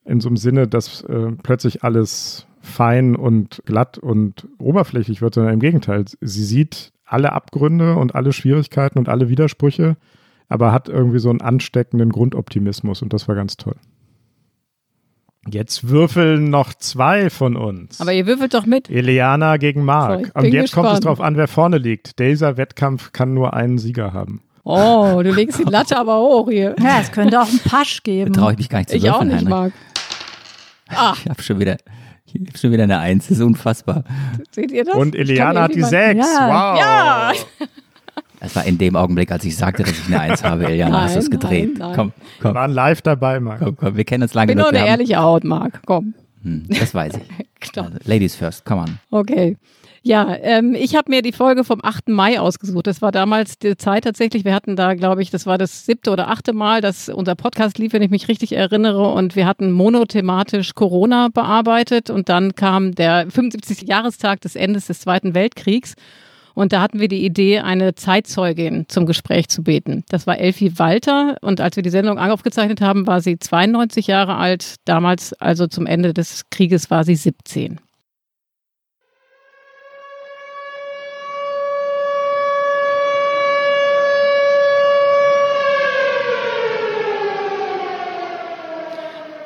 in 0.05 0.21
so 0.21 0.29
einem 0.29 0.37
Sinne, 0.37 0.67
dass 0.69 1.03
äh, 1.03 1.33
plötzlich 1.43 1.83
alles 1.83 2.47
fein 2.61 3.15
und 3.15 3.63
glatt 3.67 3.99
und 3.99 4.49
oberflächlich 4.59 5.21
wird, 5.21 5.35
sondern 5.35 5.55
im 5.55 5.61
Gegenteil. 5.61 6.05
Sie 6.21 6.45
sieht 6.45 6.93
alle 7.05 7.33
Abgründe 7.33 7.97
und 7.97 8.15
alle 8.15 8.33
Schwierigkeiten 8.33 8.99
und 8.99 9.09
alle 9.09 9.29
Widersprüche, 9.29 9.97
aber 10.49 10.73
hat 10.73 10.89
irgendwie 10.89 11.19
so 11.19 11.31
einen 11.31 11.43
ansteckenden 11.43 12.11
Grundoptimismus 12.11 13.03
und 13.03 13.13
das 13.13 13.29
war 13.29 13.35
ganz 13.35 13.57
toll. 13.57 13.77
Jetzt 15.51 15.89
würfeln 15.89 16.49
noch 16.51 16.73
zwei 16.75 17.29
von 17.31 17.57
uns. 17.57 18.01
Aber 18.01 18.13
ihr 18.13 18.27
würfelt 18.27 18.55
doch 18.55 18.67
mit. 18.67 18.89
Eliana 18.89 19.57
gegen 19.59 19.85
Marc. 19.85 20.27
So, 20.27 20.33
und 20.35 20.45
jetzt 20.47 20.63
gespannt. 20.63 20.87
kommt 20.87 20.99
es 20.99 21.05
drauf 21.05 21.21
an, 21.21 21.37
wer 21.37 21.49
vorne 21.49 21.79
liegt. 21.79 22.19
Dieser 22.19 22.57
Wettkampf 22.57 23.13
kann 23.13 23.35
nur 23.35 23.53
einen 23.55 23.79
Sieger 23.79 24.13
haben. 24.13 24.43
Oh, 24.65 25.21
du 25.23 25.31
legst 25.31 25.59
die 25.59 25.65
Latte 25.65 25.99
aber 25.99 26.19
hoch 26.21 26.49
hier. 26.49 26.75
Ja, 26.83 26.99
es 27.01 27.13
könnte 27.13 27.39
auch 27.41 27.49
einen 27.49 27.59
Pasch 27.59 28.03
geben. 28.03 28.33
Traue 28.33 28.53
ich 28.53 28.59
mich 28.59 28.69
gar 28.71 28.79
nicht 28.79 28.89
zu 28.91 28.97
Ich 28.97 29.03
würfeln, 29.03 29.31
auch 29.31 29.35
nicht. 29.35 29.49
Marc. 29.49 29.73
Ah, 30.89 31.15
Ich 31.23 31.29
habe 31.29 31.43
schon 31.43 31.59
wieder, 31.61 31.77
ich 32.27 32.35
hab 32.49 32.59
schon 32.59 32.73
wieder 32.73 32.85
eine 32.85 32.99
Eins. 32.99 33.29
Das 33.29 33.39
ist 33.39 33.43
unfassbar. 33.45 34.05
seht 34.53 34.71
ihr 34.73 34.85
das? 34.85 34.95
Und 34.95 35.15
Eliana 35.15 35.63
hat 35.63 35.75
die 35.75 35.83
sechs. 35.83 36.27
Ja. 36.27 36.49
Wow. 36.49 36.79
Ja. 36.81 37.33
Das 38.45 38.57
war 38.57 38.65
in 38.65 38.79
dem 38.79 38.95
Augenblick, 38.97 39.33
als 39.33 39.45
ich 39.45 39.57
sagte, 39.57 39.83
dass 39.83 39.93
ich 39.93 40.07
eine 40.07 40.21
Eins 40.21 40.45
habe, 40.45 40.67
Eliana, 40.67 41.03
hast 41.03 41.17
du 41.17 41.19
es 41.21 41.31
gedreht. 41.31 41.79
nein, 41.79 41.89
nein. 41.89 41.97
Komm, 41.97 42.13
Wir 42.17 42.43
komm, 42.43 42.55
waren 42.55 42.71
live 42.73 43.03
dabei, 43.03 43.41
Marc. 43.41 43.61
komm, 43.61 43.77
komm, 43.77 43.97
wir 43.97 44.05
kennen 44.05 44.23
uns 44.23 44.35
lange 44.35 44.53
Ich 44.53 44.57
bin 44.57 44.59
nur 44.59 44.69
eine 44.69 44.77
wir 44.79 44.81
haben- 44.83 44.89
ehrliche 44.89 45.17
Haut, 45.17 45.45
Marc. 45.45 45.81
Komm. 45.87 46.15
Hm, 46.43 46.65
das 46.69 46.95
weiß 46.95 47.15
ich. 47.17 47.23
Also, 47.79 47.91
Ladies 48.05 48.37
first, 48.37 48.67
come 48.67 48.83
on. 48.83 48.99
Okay. 49.11 49.57
Ja, 50.03 50.37
ähm, 50.43 50.75
ich 50.79 50.95
habe 50.97 51.11
mir 51.11 51.23
die 51.23 51.33
Folge 51.33 51.65
vom 51.65 51.81
8. 51.83 52.11
Mai 52.11 52.39
ausgesucht. 52.39 52.87
Das 52.87 53.01
war 53.01 53.11
damals 53.11 53.59
die 53.59 53.75
Zeit 53.79 54.05
tatsächlich. 54.05 54.45
Wir 54.45 54.53
hatten 54.53 54.77
da, 54.77 54.93
glaube 54.93 55.23
ich, 55.23 55.31
das 55.31 55.47
war 55.47 55.57
das 55.57 55.87
siebte 55.87 56.11
oder 56.11 56.29
achte 56.29 56.53
Mal, 56.53 56.83
dass 56.83 57.09
unser 57.09 57.35
Podcast 57.37 57.79
lief, 57.79 57.95
wenn 57.95 58.03
ich 58.03 58.11
mich 58.11 58.29
richtig 58.29 58.53
erinnere. 58.55 59.11
Und 59.15 59.35
wir 59.35 59.47
hatten 59.47 59.73
monothematisch 59.73 60.75
Corona 60.75 61.29
bearbeitet. 61.33 62.11
Und 62.11 62.29
dann 62.29 62.55
kam 62.55 62.95
der 62.95 63.31
75. 63.31 63.89
Jahrestag 63.89 64.43
des 64.43 64.57
Endes 64.57 64.89
des 64.89 65.01
Zweiten 65.01 65.33
Weltkriegs. 65.35 65.95
Und 66.55 66.73
da 66.73 66.81
hatten 66.81 67.01
wir 67.01 67.09
die 67.09 67.25
Idee, 67.25 67.59
eine 67.61 67.95
Zeitzeugin 67.95 68.87
zum 68.89 69.07
Gespräch 69.07 69.49
zu 69.49 69.63
beten. 69.63 70.05
Das 70.09 70.27
war 70.27 70.39
Elfie 70.39 70.79
Walter. 70.79 71.37
Und 71.41 71.61
als 71.61 71.77
wir 71.77 71.83
die 71.83 71.91
Sendung 71.91 72.19
aufgezeichnet 72.19 72.81
haben, 72.81 73.07
war 73.07 73.21
sie 73.21 73.39
92 73.39 74.07
Jahre 74.07 74.37
alt. 74.37 74.77
Damals, 74.85 75.33
also 75.35 75.67
zum 75.67 75.87
Ende 75.87 76.15
des 76.15 76.45
Krieges, 76.51 76.91
war 76.91 77.05
sie 77.05 77.17
17. 77.17 77.81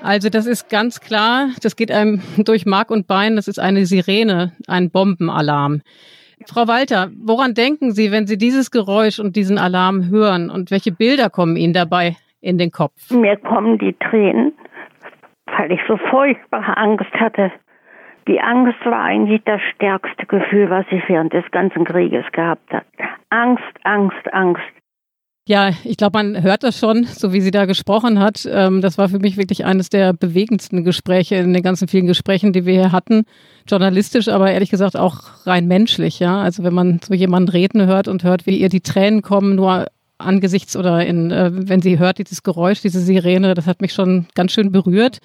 Also 0.03 0.31
das 0.31 0.47
ist 0.47 0.71
ganz 0.71 1.01
klar, 1.01 1.51
das 1.61 1.77
geht 1.77 1.91
einem 1.91 2.23
durch 2.39 2.65
Mark 2.65 2.91
und 2.91 3.07
Bein, 3.07 3.37
das 3.37 3.47
ist 3.47 3.59
eine 3.59 3.85
Sirene, 3.85 4.53
ein 4.67 4.91
Bombenalarm. 4.91 5.83
Frau 6.47 6.69
Walter, 6.69 7.11
woran 7.25 7.55
denken 7.55 7.93
Sie, 7.93 8.13
wenn 8.13 8.27
Sie 8.27 8.39
dieses 8.39 8.71
Geräusch 8.71 9.19
und 9.19 9.37
diesen 9.37 9.59
Alarm 9.59 10.09
hören 10.09 10.51
und 10.51 10.71
welche 10.71 10.93
Bilder 10.93 11.31
kommen 11.31 11.57
Ihnen 11.57 11.73
dabei 11.73 12.17
in 12.41 12.59
den 12.59 12.71
Kopf? 12.71 13.11
Mir 13.11 13.37
kommen 13.37 13.79
die 13.79 13.95
Tränen, 13.95 14.53
weil 15.47 15.73
ich 15.73 15.81
so 15.89 15.97
furchtbare 16.11 16.77
Angst 16.77 17.13
hatte. 17.15 17.53
Die 18.29 18.41
Angst 18.41 18.79
war 18.85 19.03
eigentlich 19.05 19.43
das 19.45 19.61
stärkste 19.75 20.27
Gefühl, 20.27 20.69
was 20.71 20.85
ich 20.91 21.03
während 21.09 21.33
des 21.33 21.51
ganzen 21.51 21.85
Krieges 21.85 22.25
gehabt 22.33 22.73
habe. 22.73 22.85
Angst, 23.31 23.65
Angst, 23.85 24.33
Angst. 24.33 24.63
Ja, 25.49 25.71
ich 25.83 25.97
glaube, 25.97 26.19
man 26.19 26.43
hört 26.43 26.63
das 26.63 26.79
schon, 26.79 27.05
so 27.05 27.33
wie 27.33 27.41
sie 27.41 27.51
da 27.51 27.65
gesprochen 27.65 28.19
hat. 28.19 28.47
Ähm, 28.53 28.83
das 28.83 28.99
war 28.99 29.09
für 29.09 29.19
mich 29.19 29.39
wirklich 29.39 29.65
eines 29.65 29.89
der 29.89 30.13
bewegendsten 30.13 30.85
Gespräche 30.85 31.37
in 31.37 31.55
den 31.55 31.63
ganzen 31.63 31.89
vielen 31.89 32.07
Gesprächen, 32.07 32.53
die 32.53 32.67
wir 32.67 32.75
hier 32.75 32.93
hatten. 32.93 33.25
Journalistisch, 33.67 34.29
aber 34.29 34.51
ehrlich 34.51 34.69
gesagt 34.69 34.95
auch 34.95 35.23
rein 35.47 35.67
menschlich, 35.67 36.19
ja. 36.19 36.43
Also 36.43 36.65
wenn 36.65 36.75
man 36.75 37.01
so 37.03 37.15
jemanden 37.15 37.49
reden 37.49 37.87
hört 37.87 38.09
und 38.09 38.25
hört, 38.25 38.45
wie 38.45 38.59
ihr 38.59 38.69
die 38.69 38.83
Tränen 38.83 39.23
kommen, 39.23 39.55
nur 39.55 39.87
angesichts 40.19 40.77
oder 40.77 41.07
in, 41.07 41.31
äh, 41.31 41.51
wenn 41.51 41.81
sie 41.81 41.99
hört, 41.99 42.19
dieses 42.19 42.43
Geräusch, 42.43 42.83
diese 42.83 43.01
Sirene, 43.01 43.55
das 43.55 43.65
hat 43.65 43.81
mich 43.81 43.95
schon 43.95 44.27
ganz 44.35 44.53
schön 44.53 44.71
berührt. 44.71 45.21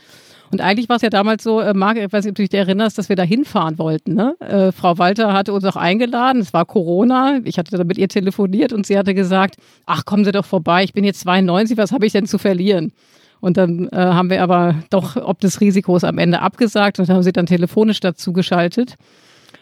Und 0.53 0.61
eigentlich 0.61 0.87
war 0.87 0.97
es 0.97 1.01
ja 1.01 1.09
damals 1.09 1.43
so, 1.43 1.59
äh, 1.59 1.73
Marc, 1.73 1.97
ich 1.97 2.13
weiß 2.13 2.23
nicht, 2.23 2.31
ob 2.31 2.35
du 2.35 2.47
dich 2.47 2.53
erinnerst, 2.53 2.97
dass 2.97 3.09
wir 3.09 3.15
da 3.15 3.23
hinfahren 3.23 3.77
wollten. 3.77 4.13
Ne? 4.13 4.35
Äh, 4.39 4.71
Frau 4.71 4.97
Walter 4.97 5.33
hatte 5.33 5.51
uns 5.51 5.65
auch 5.65 5.75
eingeladen, 5.75 6.41
es 6.41 6.53
war 6.53 6.65
Corona, 6.65 7.39
ich 7.43 7.57
hatte 7.57 7.75
da 7.75 7.83
mit 7.83 7.97
ihr 7.97 8.07
telefoniert 8.07 8.71
und 8.71 8.85
sie 8.85 8.97
hatte 8.97 9.13
gesagt, 9.13 9.55
ach, 9.85 10.05
kommen 10.05 10.23
Sie 10.25 10.31
doch 10.31 10.45
vorbei, 10.45 10.83
ich 10.83 10.93
bin 10.93 11.03
jetzt 11.03 11.21
92, 11.21 11.77
was 11.77 11.91
habe 11.91 12.05
ich 12.05 12.13
denn 12.13 12.27
zu 12.27 12.37
verlieren? 12.37 12.93
Und 13.41 13.57
dann 13.57 13.89
äh, 13.89 13.97
haben 13.97 14.29
wir 14.29 14.41
aber 14.41 14.75
doch 14.89 15.17
ob 15.17 15.41
des 15.41 15.59
Risikos 15.59 16.03
am 16.05 16.17
Ende 16.17 16.39
abgesagt 16.39 16.99
und 16.99 17.09
haben 17.09 17.23
sie 17.23 17.33
dann 17.33 17.45
telefonisch 17.45 17.99
dazu 17.99 18.31
geschaltet. 18.31 18.95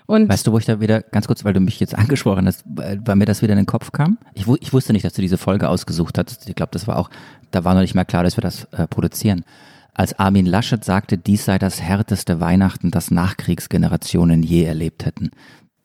Und 0.06 0.30
Weißt 0.30 0.46
du, 0.46 0.52
wo 0.52 0.58
ich 0.58 0.66
da 0.66 0.82
wieder, 0.82 1.02
ganz 1.02 1.26
kurz, 1.26 1.46
weil 1.46 1.54
du 1.54 1.62
mich 1.62 1.80
jetzt 1.80 1.96
angesprochen 1.98 2.46
hast, 2.46 2.64
weil 2.66 3.16
mir 3.16 3.26
das 3.26 3.42
wieder 3.42 3.54
in 3.54 3.58
den 3.58 3.66
Kopf 3.66 3.92
kam? 3.92 4.18
Ich, 4.34 4.46
ich 4.60 4.74
wusste 4.74 4.94
nicht, 4.94 5.06
dass 5.06 5.14
du 5.14 5.22
diese 5.22 5.38
Folge 5.38 5.70
ausgesucht 5.70 6.18
hattest. 6.18 6.50
Ich 6.50 6.56
glaube, 6.56 6.72
das 6.74 6.86
war 6.86 6.98
auch, 6.98 7.10
da 7.52 7.64
war 7.64 7.74
noch 7.74 7.82
nicht 7.82 7.96
mal 7.96 8.04
klar, 8.04 8.24
dass 8.24 8.38
wir 8.38 8.42
das 8.42 8.66
äh, 8.66 8.88
produzieren. 8.88 9.46
Als 9.94 10.18
Armin 10.18 10.46
Laschet 10.46 10.84
sagte, 10.84 11.18
dies 11.18 11.46
sei 11.46 11.60
das 11.60 11.82
härteste 11.82 12.40
Weihnachten, 12.40 12.92
das 12.92 13.12
Nachkriegsgenerationen 13.12 14.42
je 14.42 14.64
erlebt 14.64 15.06
hätten. 15.06 15.32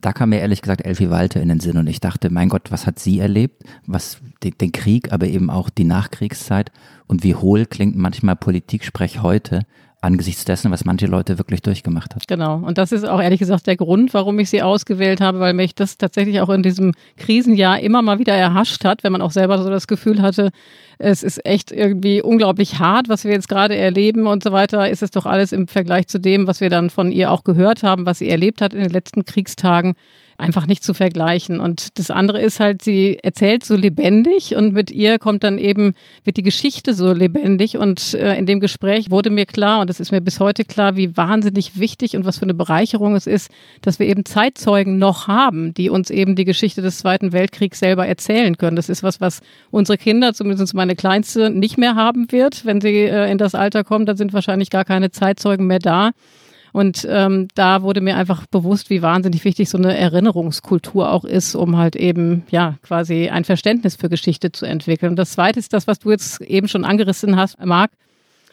Da 0.00 0.12
kam 0.12 0.28
mir 0.28 0.40
ehrlich 0.40 0.62
gesagt 0.62 0.84
Elfie 0.84 1.10
Walter 1.10 1.40
in 1.40 1.48
den 1.48 1.58
Sinn 1.58 1.78
und 1.78 1.88
ich 1.88 2.00
dachte, 2.00 2.30
mein 2.30 2.48
Gott, 2.48 2.70
was 2.70 2.86
hat 2.86 2.98
sie 2.98 3.18
erlebt? 3.18 3.64
Was, 3.86 4.18
den, 4.42 4.72
Krieg, 4.72 5.12
aber 5.12 5.26
eben 5.26 5.50
auch 5.50 5.70
die 5.70 5.84
Nachkriegszeit 5.84 6.70
und 7.06 7.24
wie 7.24 7.34
hohl 7.34 7.66
klingt 7.66 7.96
manchmal 7.96 8.36
Politiksprech 8.36 9.22
heute 9.22 9.62
angesichts 10.06 10.44
dessen, 10.44 10.70
was 10.70 10.84
manche 10.84 11.06
Leute 11.06 11.36
wirklich 11.38 11.60
durchgemacht 11.60 12.14
haben. 12.14 12.22
Genau. 12.26 12.56
Und 12.56 12.78
das 12.78 12.92
ist 12.92 13.04
auch 13.04 13.20
ehrlich 13.20 13.40
gesagt 13.40 13.66
der 13.66 13.76
Grund, 13.76 14.14
warum 14.14 14.38
ich 14.38 14.48
sie 14.48 14.62
ausgewählt 14.62 15.20
habe, 15.20 15.40
weil 15.40 15.52
mich 15.52 15.74
das 15.74 15.98
tatsächlich 15.98 16.40
auch 16.40 16.48
in 16.48 16.62
diesem 16.62 16.92
Krisenjahr 17.16 17.80
immer 17.80 18.00
mal 18.02 18.18
wieder 18.18 18.34
erhascht 18.34 18.84
hat, 18.84 19.04
wenn 19.04 19.12
man 19.12 19.20
auch 19.20 19.32
selber 19.32 19.62
so 19.62 19.68
das 19.68 19.86
Gefühl 19.86 20.22
hatte, 20.22 20.50
es 20.98 21.22
ist 21.22 21.44
echt 21.44 21.72
irgendwie 21.72 22.22
unglaublich 22.22 22.78
hart, 22.78 23.08
was 23.08 23.24
wir 23.24 23.32
jetzt 23.32 23.48
gerade 23.48 23.76
erleben 23.76 24.26
und 24.26 24.42
so 24.42 24.52
weiter, 24.52 24.88
ist 24.88 25.02
es 25.02 25.10
doch 25.10 25.26
alles 25.26 25.52
im 25.52 25.68
Vergleich 25.68 26.06
zu 26.06 26.18
dem, 26.18 26.46
was 26.46 26.60
wir 26.60 26.70
dann 26.70 26.88
von 26.88 27.12
ihr 27.12 27.30
auch 27.30 27.44
gehört 27.44 27.82
haben, 27.82 28.06
was 28.06 28.18
sie 28.18 28.30
erlebt 28.30 28.62
hat 28.62 28.72
in 28.72 28.80
den 28.80 28.90
letzten 28.90 29.24
Kriegstagen, 29.24 29.94
einfach 30.38 30.66
nicht 30.66 30.84
zu 30.84 30.94
vergleichen. 30.94 31.60
Und 31.60 31.98
das 31.98 32.10
andere 32.10 32.40
ist 32.40 32.60
halt, 32.60 32.82
sie 32.82 33.18
erzählt 33.22 33.64
so 33.64 33.74
lebendig 33.74 34.54
und 34.54 34.74
mit 34.74 34.90
ihr 34.90 35.18
kommt 35.18 35.44
dann 35.44 35.58
eben, 35.58 35.94
wird 36.24 36.36
die 36.36 36.42
Geschichte 36.42 36.94
so 36.94 37.12
lebendig. 37.12 37.76
Und 37.76 38.14
äh, 38.14 38.36
in 38.36 38.46
dem 38.46 38.60
Gespräch 38.60 39.10
wurde 39.10 39.30
mir 39.30 39.46
klar, 39.46 39.80
und 39.80 39.88
das 39.90 40.00
ist 40.00 40.12
mir 40.12 40.20
bis 40.20 40.40
heute 40.40 40.64
klar, 40.64 40.96
wie 40.96 41.16
wahnsinnig 41.16 41.78
wichtig 41.78 42.16
und 42.16 42.24
was 42.24 42.38
für 42.38 42.44
eine 42.44 42.54
Bereicherung 42.54 43.14
es 43.16 43.26
ist, 43.26 43.50
dass 43.82 43.98
wir 43.98 44.06
eben 44.06 44.24
Zeitzeugen 44.24 44.98
noch 44.98 45.28
haben, 45.28 45.72
die 45.74 45.90
uns 45.90 46.10
eben 46.10 46.36
die 46.36 46.44
Geschichte 46.44 46.82
des 46.82 46.98
Zweiten 46.98 47.32
Weltkriegs 47.32 47.78
selber 47.78 48.06
erzählen 48.06 48.56
können. 48.58 48.76
Das 48.76 48.88
ist 48.88 49.02
was, 49.02 49.20
was 49.20 49.40
unsere 49.70 49.98
Kinder, 49.98 50.34
zumindest 50.34 50.74
meine 50.74 50.96
Kleinste, 50.96 51.50
nicht 51.50 51.78
mehr 51.78 51.94
haben 51.94 52.30
wird. 52.30 52.64
Wenn 52.64 52.80
sie 52.80 53.04
äh, 53.04 53.30
in 53.30 53.38
das 53.38 53.54
Alter 53.54 53.84
kommen, 53.84 54.06
dann 54.06 54.16
sind 54.16 54.32
wahrscheinlich 54.32 54.70
gar 54.70 54.84
keine 54.84 55.10
Zeitzeugen 55.10 55.66
mehr 55.66 55.78
da. 55.78 56.12
Und 56.76 57.08
ähm, 57.08 57.48
da 57.54 57.80
wurde 57.80 58.02
mir 58.02 58.18
einfach 58.18 58.44
bewusst, 58.48 58.90
wie 58.90 59.00
wahnsinnig 59.00 59.46
wichtig 59.46 59.70
so 59.70 59.78
eine 59.78 59.96
Erinnerungskultur 59.96 61.10
auch 61.10 61.24
ist, 61.24 61.54
um 61.54 61.78
halt 61.78 61.96
eben 61.96 62.42
ja 62.50 62.74
quasi 62.82 63.30
ein 63.30 63.44
Verständnis 63.44 63.96
für 63.96 64.10
Geschichte 64.10 64.52
zu 64.52 64.66
entwickeln. 64.66 65.12
Und 65.12 65.16
das 65.16 65.30
Zweite 65.30 65.58
ist 65.58 65.72
das, 65.72 65.86
was 65.86 66.00
du 66.00 66.10
jetzt 66.10 66.42
eben 66.42 66.68
schon 66.68 66.84
angerissen 66.84 67.34
hast, 67.36 67.64
Marc, 67.64 67.92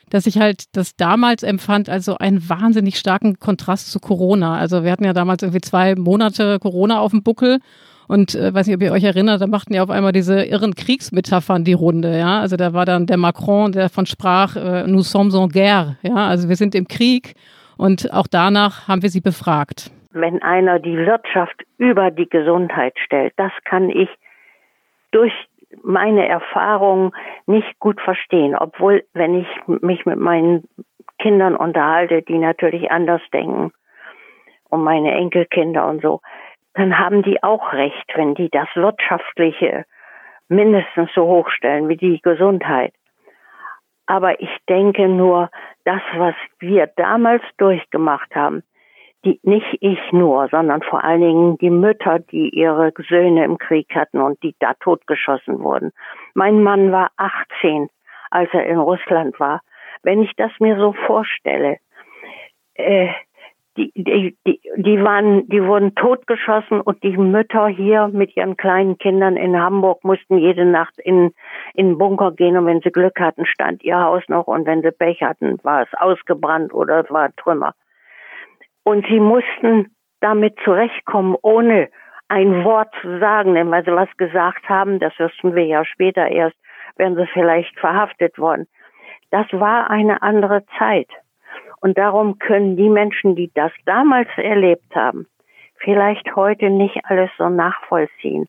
dass 0.09 0.25
ich 0.25 0.37
halt 0.37 0.67
das 0.71 0.95
damals 0.95 1.43
empfand, 1.43 1.89
also 1.89 2.17
einen 2.17 2.47
wahnsinnig 2.47 2.97
starken 2.97 3.39
Kontrast 3.39 3.91
zu 3.91 3.99
Corona. 3.99 4.57
Also 4.57 4.85
wir 4.85 4.93
hatten 4.93 5.03
ja 5.03 5.11
damals 5.11 5.43
irgendwie 5.43 5.59
zwei 5.59 5.93
Monate 5.95 6.59
Corona 6.59 7.01
auf 7.01 7.11
dem 7.11 7.23
Buckel. 7.23 7.59
Und 8.07 8.35
äh, 8.35 8.53
weiß 8.53 8.67
nicht, 8.67 8.75
ob 8.77 8.83
ihr 8.83 8.93
euch 8.93 9.03
erinnert, 9.03 9.41
da 9.41 9.47
machten 9.47 9.73
ja 9.73 9.83
auf 9.83 9.89
einmal 9.89 10.13
diese 10.13 10.45
irren 10.45 10.75
Kriegsmetaphern 10.75 11.65
die 11.65 11.73
Runde, 11.73 12.17
ja. 12.17 12.39
Also 12.39 12.55
da 12.55 12.71
war 12.71 12.85
dann 12.85 13.05
der 13.05 13.17
Macron, 13.17 13.73
der 13.73 13.89
von 13.89 14.05
sprach, 14.05 14.55
äh, 14.55 14.87
nous 14.87 15.11
sommes 15.11 15.35
en 15.35 15.49
guerre, 15.49 15.97
ja. 16.03 16.27
Also 16.27 16.47
wir 16.47 16.55
sind 16.55 16.73
im 16.73 16.87
Krieg. 16.87 17.35
Und 17.77 18.13
auch 18.13 18.27
danach 18.29 18.87
haben 18.87 19.01
wir 19.01 19.09
sie 19.09 19.21
befragt. 19.21 19.91
Wenn 20.11 20.41
einer 20.41 20.79
die 20.79 20.97
Wirtschaft 20.97 21.63
über 21.77 22.11
die 22.11 22.29
Gesundheit 22.29 22.93
stellt, 23.03 23.33
das 23.37 23.51
kann 23.65 23.89
ich 23.89 24.09
durch 25.11 25.33
meine 25.81 26.27
Erfahrung 26.27 27.15
nicht 27.47 27.79
gut 27.79 27.99
verstehen. 27.99 28.55
Obwohl, 28.55 29.03
wenn 29.13 29.35
ich 29.35 29.47
mich 29.65 30.05
mit 30.05 30.17
meinen 30.17 30.67
Kindern 31.17 31.55
unterhalte, 31.55 32.21
die 32.21 32.37
natürlich 32.37 32.91
anders 32.91 33.21
denken, 33.31 33.71
und 34.73 34.83
meine 34.83 35.11
Enkelkinder 35.11 35.87
und 35.87 36.01
so, 36.01 36.21
dann 36.73 36.97
haben 36.97 37.21
die 37.21 37.43
auch 37.43 37.73
recht, 37.73 38.11
wenn 38.15 38.33
die 38.33 38.49
das 38.49 38.67
Wirtschaftliche 38.73 39.85
mindestens 40.49 41.11
so 41.13 41.25
hochstellen 41.25 41.87
wie 41.89 41.97
die 41.97 42.19
Gesundheit. 42.21 42.93
Aber 44.05 44.39
ich 44.41 44.49
denke 44.67 45.07
nur, 45.07 45.49
das, 45.85 46.01
was 46.15 46.35
wir 46.59 46.87
damals 46.95 47.43
durchgemacht 47.57 48.35
haben, 48.35 48.63
die, 49.25 49.39
nicht 49.43 49.77
ich 49.79 49.99
nur, 50.11 50.49
sondern 50.49 50.81
vor 50.81 51.03
allen 51.03 51.21
Dingen 51.21 51.57
die 51.57 51.69
Mütter, 51.69 52.19
die 52.19 52.49
ihre 52.49 52.91
Söhne 53.07 53.45
im 53.45 53.57
Krieg 53.57 53.87
hatten 53.95 54.19
und 54.19 54.41
die 54.43 54.55
da 54.59 54.73
totgeschossen 54.81 55.59
wurden. 55.63 55.91
Mein 56.33 56.61
Mann 56.61 56.91
war 56.91 57.11
18, 57.15 57.89
als 58.31 58.49
er 58.53 58.65
in 58.65 58.79
Russland 58.79 59.39
war. 59.39 59.61
Wenn 60.01 60.21
ich 60.21 60.33
das 60.35 60.51
mir 60.59 60.77
so 60.77 60.93
vorstelle, 61.05 61.77
äh, 62.75 63.09
die, 63.77 63.91
die, 63.95 64.37
die, 64.45 64.61
die 64.75 65.03
waren, 65.03 65.47
die 65.49 65.63
wurden 65.63 65.95
totgeschossen 65.95 66.81
und 66.81 67.01
die 67.03 67.17
Mütter 67.17 67.67
hier 67.67 68.07
mit 68.07 68.35
ihren 68.37 68.55
kleinen 68.55 68.97
Kindern 68.97 69.35
in 69.35 69.59
Hamburg 69.59 70.03
mussten 70.03 70.37
jede 70.37 70.65
Nacht 70.65 70.97
in, 70.99 71.33
in 71.73 71.89
den 71.89 71.97
Bunker 71.97 72.31
gehen 72.31 72.57
und 72.57 72.65
wenn 72.67 72.81
sie 72.81 72.91
Glück 72.91 73.19
hatten, 73.19 73.45
stand 73.45 73.83
ihr 73.83 73.99
Haus 73.99 74.23
noch 74.27 74.47
und 74.47 74.65
wenn 74.65 74.81
sie 74.81 74.91
Pech 74.91 75.21
hatten, 75.21 75.59
war 75.63 75.81
es 75.83 75.89
ausgebrannt 75.97 76.73
oder 76.73 77.03
es 77.03 77.11
war 77.11 77.35
Trümmer. 77.35 77.73
Und 78.83 79.05
sie 79.07 79.19
mussten 79.19 79.95
damit 80.21 80.57
zurechtkommen, 80.63 81.35
ohne 81.41 81.89
ein 82.27 82.63
Wort 82.63 82.93
zu 83.01 83.19
sagen, 83.19 83.55
denn 83.55 83.71
weil 83.71 83.83
sie 83.85 83.91
was 83.91 84.09
gesagt 84.17 84.67
haben, 84.69 84.99
das 84.99 85.17
wüssten 85.17 85.55
wir 85.55 85.65
ja 85.65 85.83
später 85.85 86.27
erst, 86.27 86.55
wären 86.97 87.15
sie 87.15 87.27
vielleicht 87.33 87.77
verhaftet 87.79 88.37
worden. 88.37 88.67
Das 89.31 89.47
war 89.51 89.89
eine 89.89 90.21
andere 90.21 90.63
Zeit. 90.77 91.09
Und 91.83 91.97
darum 91.97 92.39
können 92.39 92.77
die 92.77 92.89
Menschen, 92.89 93.35
die 93.35 93.51
das 93.53 93.71
damals 93.85 94.29
erlebt 94.37 94.95
haben, 94.95 95.27
vielleicht 95.83 96.33
heute 96.33 96.69
nicht 96.69 96.97
alles 97.03 97.29
so 97.37 97.49
nachvollziehen. 97.49 98.45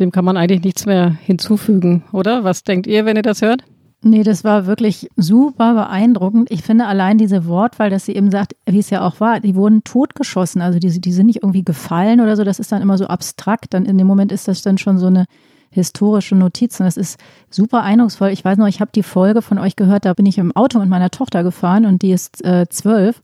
Dem 0.00 0.10
kann 0.10 0.24
man 0.24 0.38
eigentlich 0.38 0.64
nichts 0.64 0.86
mehr 0.86 1.10
hinzufügen, 1.10 2.04
oder? 2.14 2.44
Was 2.44 2.64
denkt 2.64 2.86
ihr, 2.86 3.04
wenn 3.04 3.16
ihr 3.16 3.22
das 3.22 3.42
hört? 3.42 3.62
Nee, 4.02 4.22
das 4.22 4.42
war 4.42 4.66
wirklich 4.66 5.10
super 5.16 5.74
beeindruckend. 5.74 6.50
Ich 6.50 6.62
finde 6.62 6.86
allein 6.86 7.18
diese 7.18 7.46
Wortwahl, 7.46 7.90
dass 7.90 8.06
sie 8.06 8.16
eben 8.16 8.30
sagt, 8.30 8.56
wie 8.64 8.78
es 8.78 8.88
ja 8.88 9.06
auch 9.06 9.20
war, 9.20 9.40
die 9.40 9.54
wurden 9.54 9.84
totgeschossen. 9.84 10.62
Also 10.62 10.78
die, 10.78 10.98
die 10.98 11.12
sind 11.12 11.26
nicht 11.26 11.42
irgendwie 11.42 11.64
gefallen 11.64 12.22
oder 12.22 12.36
so. 12.36 12.44
Das 12.44 12.58
ist 12.58 12.72
dann 12.72 12.80
immer 12.80 12.96
so 12.96 13.06
abstrakt. 13.06 13.74
Dann 13.74 13.84
in 13.84 13.98
dem 13.98 14.06
Moment 14.06 14.32
ist 14.32 14.48
das 14.48 14.62
dann 14.62 14.78
schon 14.78 14.96
so 14.96 15.08
eine 15.08 15.26
historische 15.76 16.34
Notiz. 16.34 16.80
Und 16.80 16.86
das 16.86 16.96
ist 16.96 17.18
super 17.50 17.82
eindrucksvoll. 17.82 18.30
Ich 18.30 18.44
weiß 18.44 18.58
noch, 18.58 18.66
ich 18.66 18.80
habe 18.80 18.90
die 18.94 19.04
Folge 19.04 19.40
von 19.40 19.58
euch 19.58 19.76
gehört, 19.76 20.04
da 20.04 20.12
bin 20.14 20.26
ich 20.26 20.38
im 20.38 20.54
Auto 20.56 20.80
mit 20.80 20.88
meiner 20.88 21.10
Tochter 21.10 21.44
gefahren 21.44 21.86
und 21.86 22.02
die 22.02 22.10
ist 22.10 22.44
äh, 22.44 22.66
zwölf. 22.68 23.22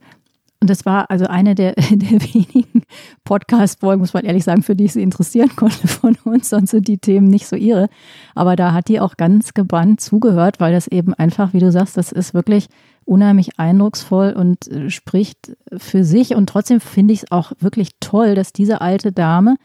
Und 0.61 0.69
das 0.69 0.85
war 0.85 1.11
also 1.11 1.25
eine 1.25 1.55
der, 1.55 1.73
der 1.91 2.21
wenigen 2.21 2.83
Podcast-Folgen, 3.25 3.99
muss 3.99 4.13
man 4.13 4.23
ehrlich 4.23 4.45
sagen, 4.45 4.63
für 4.63 4.77
die 4.77 4.85
ich 4.85 4.93
sie 4.93 5.01
interessieren 5.01 5.53
konnte 5.57 5.89
von 5.89 6.15
uns. 6.23 6.49
Sonst 6.49 6.71
sind 6.71 6.87
die 6.87 6.99
Themen 6.99 7.27
nicht 7.27 7.47
so 7.47 7.57
ihre. 7.57 7.89
Aber 8.33 8.55
da 8.55 8.71
hat 8.71 8.87
die 8.87 9.01
auch 9.01 9.17
ganz 9.17 9.53
gebannt 9.53 9.99
zugehört, 9.99 10.61
weil 10.61 10.71
das 10.71 10.87
eben 10.87 11.13
einfach, 11.13 11.51
wie 11.51 11.59
du 11.59 11.69
sagst, 11.69 11.97
das 11.97 12.13
ist 12.13 12.33
wirklich 12.33 12.67
unheimlich 13.03 13.59
eindrucksvoll 13.59 14.31
und 14.31 14.69
äh, 14.69 14.89
spricht 14.89 15.51
für 15.75 16.05
sich. 16.05 16.33
Und 16.33 16.47
trotzdem 16.47 16.79
finde 16.79 17.13
ich 17.13 17.23
es 17.23 17.31
auch 17.31 17.51
wirklich 17.59 17.89
toll, 17.99 18.33
dass 18.33 18.53
diese 18.53 18.79
alte 18.79 19.11
Dame 19.11 19.57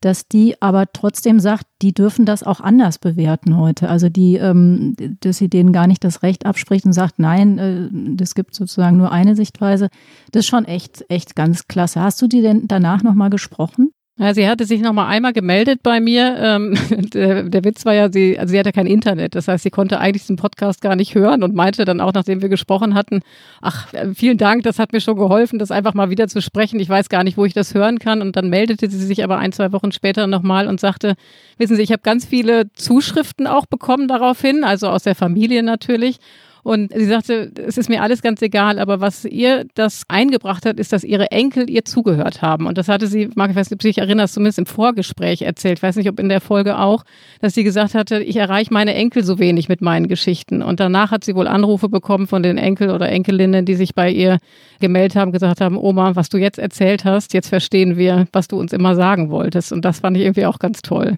dass 0.00 0.28
die 0.28 0.60
aber 0.60 0.92
trotzdem 0.92 1.40
sagt, 1.40 1.66
die 1.82 1.92
dürfen 1.92 2.24
das 2.24 2.42
auch 2.42 2.60
anders 2.60 2.98
bewerten 2.98 3.56
heute. 3.56 3.88
Also 3.88 4.08
die, 4.08 4.36
ähm, 4.36 4.94
dass 5.20 5.38
sie 5.38 5.48
denen 5.48 5.72
gar 5.72 5.86
nicht 5.86 6.04
das 6.04 6.22
Recht 6.22 6.46
abspricht 6.46 6.84
und 6.84 6.92
sagt, 6.92 7.18
nein, 7.18 7.58
äh, 7.58 8.22
es 8.22 8.34
gibt 8.34 8.54
sozusagen 8.54 8.96
nur 8.96 9.12
eine 9.12 9.36
Sichtweise. 9.36 9.88
Das 10.32 10.40
ist 10.40 10.48
schon 10.48 10.64
echt, 10.64 11.04
echt 11.08 11.36
ganz 11.36 11.66
klasse. 11.66 12.00
Hast 12.00 12.20
du 12.22 12.26
die 12.26 12.42
denn 12.42 12.66
danach 12.66 13.02
nochmal 13.02 13.30
gesprochen? 13.30 13.92
Ja, 14.18 14.32
sie 14.32 14.48
hatte 14.48 14.64
sich 14.64 14.80
noch 14.80 14.94
mal 14.94 15.08
einmal 15.08 15.34
gemeldet 15.34 15.82
bei 15.82 16.00
mir. 16.00 16.36
Ähm, 16.38 16.74
der, 17.12 17.42
der, 17.42 17.64
Witz 17.64 17.84
war 17.84 17.92
ja, 17.92 18.10
sie, 18.10 18.38
also 18.38 18.52
sie 18.52 18.58
hatte 18.58 18.72
kein 18.72 18.86
Internet. 18.86 19.34
Das 19.34 19.46
heißt, 19.46 19.62
sie 19.62 19.70
konnte 19.70 20.00
eigentlich 20.00 20.22
diesen 20.22 20.36
Podcast 20.36 20.80
gar 20.80 20.96
nicht 20.96 21.14
hören 21.14 21.42
und 21.42 21.54
meinte 21.54 21.84
dann 21.84 22.00
auch, 22.00 22.14
nachdem 22.14 22.40
wir 22.40 22.48
gesprochen 22.48 22.94
hatten, 22.94 23.20
ach, 23.60 23.88
vielen 24.14 24.38
Dank, 24.38 24.62
das 24.62 24.78
hat 24.78 24.94
mir 24.94 25.02
schon 25.02 25.18
geholfen, 25.18 25.58
das 25.58 25.70
einfach 25.70 25.92
mal 25.92 26.08
wieder 26.08 26.28
zu 26.28 26.40
sprechen. 26.40 26.80
Ich 26.80 26.88
weiß 26.88 27.10
gar 27.10 27.24
nicht, 27.24 27.36
wo 27.36 27.44
ich 27.44 27.52
das 27.52 27.74
hören 27.74 27.98
kann. 27.98 28.22
Und 28.22 28.36
dann 28.36 28.48
meldete 28.48 28.88
sie 28.88 29.04
sich 29.04 29.22
aber 29.22 29.36
ein, 29.36 29.52
zwei 29.52 29.70
Wochen 29.72 29.92
später 29.92 30.26
nochmal 30.26 30.66
und 30.66 30.80
sagte, 30.80 31.14
wissen 31.58 31.76
Sie, 31.76 31.82
ich 31.82 31.92
habe 31.92 32.02
ganz 32.02 32.24
viele 32.24 32.72
Zuschriften 32.72 33.46
auch 33.46 33.66
bekommen 33.66 34.08
daraufhin, 34.08 34.64
also 34.64 34.88
aus 34.88 35.02
der 35.02 35.14
Familie 35.14 35.62
natürlich. 35.62 36.20
Und 36.66 36.92
sie 36.92 37.04
sagte, 37.04 37.52
es 37.64 37.78
ist 37.78 37.88
mir 37.88 38.02
alles 38.02 38.22
ganz 38.22 38.42
egal, 38.42 38.80
aber 38.80 39.00
was 39.00 39.24
ihr 39.24 39.66
das 39.74 40.02
eingebracht 40.08 40.66
hat, 40.66 40.80
ist, 40.80 40.92
dass 40.92 41.04
ihre 41.04 41.30
Enkel 41.30 41.70
ihr 41.70 41.84
zugehört 41.84 42.42
haben. 42.42 42.66
Und 42.66 42.76
das 42.76 42.88
hatte 42.88 43.06
sie, 43.06 43.30
Marc, 43.36 43.50
ich 43.50 43.56
weiß 43.56 43.70
nicht, 43.70 43.76
ob 43.76 43.82
du 43.82 43.86
dich 43.86 43.98
erinnerst, 43.98 44.34
zumindest 44.34 44.58
im 44.58 44.66
Vorgespräch 44.66 45.42
erzählt, 45.42 45.78
ich 45.78 45.82
weiß 45.84 45.94
nicht, 45.94 46.08
ob 46.08 46.18
in 46.18 46.28
der 46.28 46.40
Folge 46.40 46.76
auch, 46.76 47.04
dass 47.40 47.54
sie 47.54 47.62
gesagt 47.62 47.94
hatte, 47.94 48.20
ich 48.20 48.34
erreiche 48.34 48.74
meine 48.74 48.94
Enkel 48.94 49.22
so 49.22 49.38
wenig 49.38 49.68
mit 49.68 49.80
meinen 49.80 50.08
Geschichten. 50.08 50.60
Und 50.60 50.80
danach 50.80 51.12
hat 51.12 51.22
sie 51.22 51.36
wohl 51.36 51.46
Anrufe 51.46 51.88
bekommen 51.88 52.26
von 52.26 52.42
den 52.42 52.58
Enkel 52.58 52.90
oder 52.90 53.08
Enkelinnen, 53.10 53.64
die 53.64 53.76
sich 53.76 53.94
bei 53.94 54.10
ihr 54.10 54.38
gemeldet 54.80 55.14
haben, 55.14 55.30
gesagt 55.30 55.60
haben, 55.60 55.76
Oma, 55.76 56.16
was 56.16 56.30
du 56.30 56.36
jetzt 56.36 56.58
erzählt 56.58 57.04
hast, 57.04 57.32
jetzt 57.32 57.48
verstehen 57.48 57.96
wir, 57.96 58.26
was 58.32 58.48
du 58.48 58.58
uns 58.58 58.72
immer 58.72 58.96
sagen 58.96 59.30
wolltest. 59.30 59.70
Und 59.70 59.84
das 59.84 60.00
fand 60.00 60.16
ich 60.16 60.24
irgendwie 60.24 60.46
auch 60.46 60.58
ganz 60.58 60.82
toll. 60.82 61.16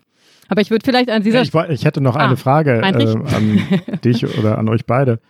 Aber 0.48 0.60
ich 0.60 0.70
würde 0.70 0.84
vielleicht 0.84 1.08
an 1.08 1.22
dieser 1.22 1.40
ich, 1.40 1.54
ich, 1.54 1.86
hätte 1.86 2.02
noch 2.02 2.16
ah, 2.16 2.26
eine 2.26 2.36
Frage 2.36 2.82
äh, 2.82 2.82
an 2.82 3.62
dich 4.04 4.38
oder 4.38 4.58
an 4.58 4.68
euch 4.68 4.84
beide 4.84 5.20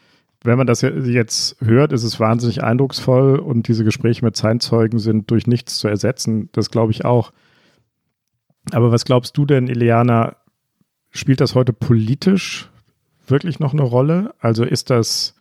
wenn 0.49 0.59
man 0.59 0.67
das 0.67 0.81
jetzt 0.81 1.61
hört, 1.61 1.93
ist 1.93 2.05
es 2.05 2.19
wahnsinnig 2.19 2.65
eindrucksvoll 2.65 3.39
und 3.39 3.69
diese 3.69 3.85
Gespräche 3.85 4.25
mit 4.25 4.35
Zeitzeugen 4.35 4.99
sind 4.99 5.31
durch 5.31 5.47
nichts 5.47 5.79
zu 5.79 5.89
ersetzen. 5.89 6.49
Das 6.53 6.71
glaube 6.71 6.91
ich 6.91 7.05
auch. 7.05 7.33
Aber 8.73 8.91
was 8.91 9.05
glaubst 9.05 9.37
du 9.37 9.45
denn, 9.45 9.69
Ileana, 9.69 10.37
spielt 11.11 11.43
das 11.43 11.55
heute 11.55 11.75
politisch 11.75 12.71
wirklich 13.27 13.61
noch 13.61 13.75
eine 13.75 13.83
Rolle? 13.83 14.35
Also 14.41 14.65
ist 14.65 14.89
das, 14.89 15.35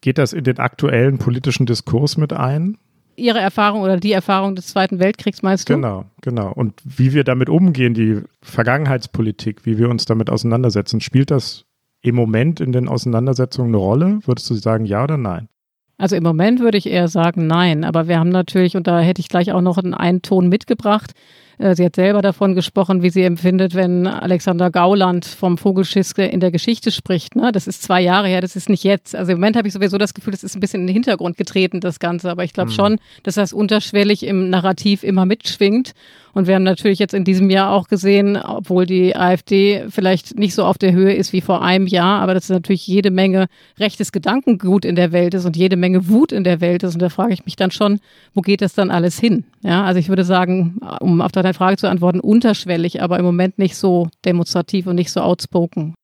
geht 0.00 0.16
das 0.16 0.32
in 0.32 0.44
den 0.44 0.58
aktuellen 0.58 1.18
politischen 1.18 1.66
Diskurs 1.66 2.16
mit 2.16 2.32
ein? 2.32 2.78
Ihre 3.16 3.38
Erfahrung 3.38 3.82
oder 3.82 3.98
die 3.98 4.12
Erfahrung 4.12 4.56
des 4.56 4.68
Zweiten 4.68 4.98
Weltkriegs 4.98 5.42
meinst 5.42 5.68
du? 5.68 5.74
Genau, 5.74 6.06
genau. 6.22 6.50
Und 6.52 6.80
wie 6.84 7.12
wir 7.12 7.22
damit 7.22 7.50
umgehen, 7.50 7.92
die 7.92 8.22
Vergangenheitspolitik, 8.40 9.66
wie 9.66 9.76
wir 9.76 9.90
uns 9.90 10.06
damit 10.06 10.30
auseinandersetzen, 10.30 11.02
spielt 11.02 11.30
das 11.30 11.66
im 12.04 12.14
Moment 12.14 12.60
in 12.60 12.72
den 12.72 12.86
Auseinandersetzungen 12.86 13.70
eine 13.70 13.78
Rolle? 13.78 14.18
Würdest 14.26 14.50
du 14.50 14.54
sagen 14.54 14.84
ja 14.84 15.04
oder 15.04 15.16
nein? 15.16 15.48
Also 15.96 16.16
im 16.16 16.22
Moment 16.22 16.60
würde 16.60 16.76
ich 16.76 16.86
eher 16.86 17.08
sagen 17.08 17.46
nein, 17.46 17.84
aber 17.84 18.08
wir 18.08 18.18
haben 18.18 18.28
natürlich, 18.28 18.76
und 18.76 18.86
da 18.86 19.00
hätte 19.00 19.20
ich 19.20 19.28
gleich 19.28 19.52
auch 19.52 19.60
noch 19.60 19.78
einen 19.78 20.22
Ton 20.22 20.48
mitgebracht, 20.48 21.12
äh, 21.58 21.74
Sie 21.74 21.84
hat 21.84 21.96
selber 21.96 22.20
davon 22.20 22.54
gesprochen, 22.54 23.02
wie 23.02 23.10
sie 23.10 23.22
empfindet, 23.22 23.74
wenn 23.74 24.06
Alexander 24.06 24.70
Gauland 24.70 25.24
vom 25.24 25.56
Vogelschiss 25.56 26.12
in 26.12 26.40
der 26.40 26.50
Geschichte 26.50 26.90
spricht. 26.90 27.36
Ne? 27.36 27.52
Das 27.52 27.66
ist 27.66 27.82
zwei 27.82 28.00
Jahre 28.00 28.28
her, 28.28 28.40
das 28.40 28.56
ist 28.56 28.68
nicht 28.68 28.84
jetzt. 28.84 29.14
Also 29.14 29.32
im 29.32 29.38
Moment 29.38 29.56
habe 29.56 29.68
ich 29.68 29.74
sowieso 29.74 29.96
das 29.96 30.14
Gefühl, 30.14 30.32
das 30.32 30.44
ist 30.44 30.56
ein 30.56 30.60
bisschen 30.60 30.80
in 30.80 30.88
den 30.88 30.94
Hintergrund 30.94 31.36
getreten, 31.36 31.80
das 31.80 32.00
Ganze. 32.00 32.30
Aber 32.30 32.44
ich 32.44 32.52
glaube 32.52 32.70
mhm. 32.70 32.74
schon, 32.74 32.96
dass 33.22 33.36
das 33.36 33.52
unterschwellig 33.52 34.24
im 34.24 34.50
Narrativ 34.50 35.04
immer 35.04 35.26
mitschwingt. 35.26 35.92
Und 36.34 36.48
wir 36.48 36.56
haben 36.56 36.64
natürlich 36.64 36.98
jetzt 36.98 37.14
in 37.14 37.24
diesem 37.24 37.48
Jahr 37.48 37.72
auch 37.72 37.86
gesehen, 37.86 38.36
obwohl 38.36 38.86
die 38.86 39.14
AfD 39.14 39.84
vielleicht 39.88 40.36
nicht 40.36 40.54
so 40.54 40.64
auf 40.64 40.78
der 40.78 40.92
Höhe 40.92 41.14
ist 41.14 41.32
wie 41.32 41.40
vor 41.40 41.62
einem 41.62 41.86
Jahr, 41.86 42.20
aber 42.20 42.34
dass 42.34 42.48
natürlich 42.48 42.86
jede 42.86 43.12
Menge 43.12 43.46
rechtes 43.78 44.10
Gedankengut 44.10 44.84
in 44.84 44.96
der 44.96 45.12
Welt 45.12 45.34
ist 45.34 45.44
und 45.44 45.56
jede 45.56 45.76
Menge 45.76 46.08
Wut 46.08 46.32
in 46.32 46.42
der 46.42 46.60
Welt 46.60 46.82
ist. 46.82 46.94
Und 46.94 47.02
da 47.02 47.08
frage 47.08 47.32
ich 47.32 47.44
mich 47.44 47.54
dann 47.54 47.70
schon, 47.70 48.00
wo 48.34 48.40
geht 48.40 48.62
das 48.62 48.74
dann 48.74 48.90
alles 48.90 49.18
hin? 49.18 49.44
Ja, 49.62 49.84
also 49.84 50.00
ich 50.00 50.08
würde 50.08 50.24
sagen, 50.24 50.78
um 51.00 51.20
auf 51.20 51.32
deine 51.32 51.54
Frage 51.54 51.76
zu 51.76 51.88
antworten, 51.88 52.20
unterschwellig, 52.20 53.00
aber 53.00 53.18
im 53.18 53.24
Moment 53.24 53.58
nicht 53.58 53.76
so 53.76 54.08
demonstrativ 54.24 54.88
und 54.88 54.96
nicht 54.96 55.12
so 55.12 55.20
outspoken. 55.20 55.94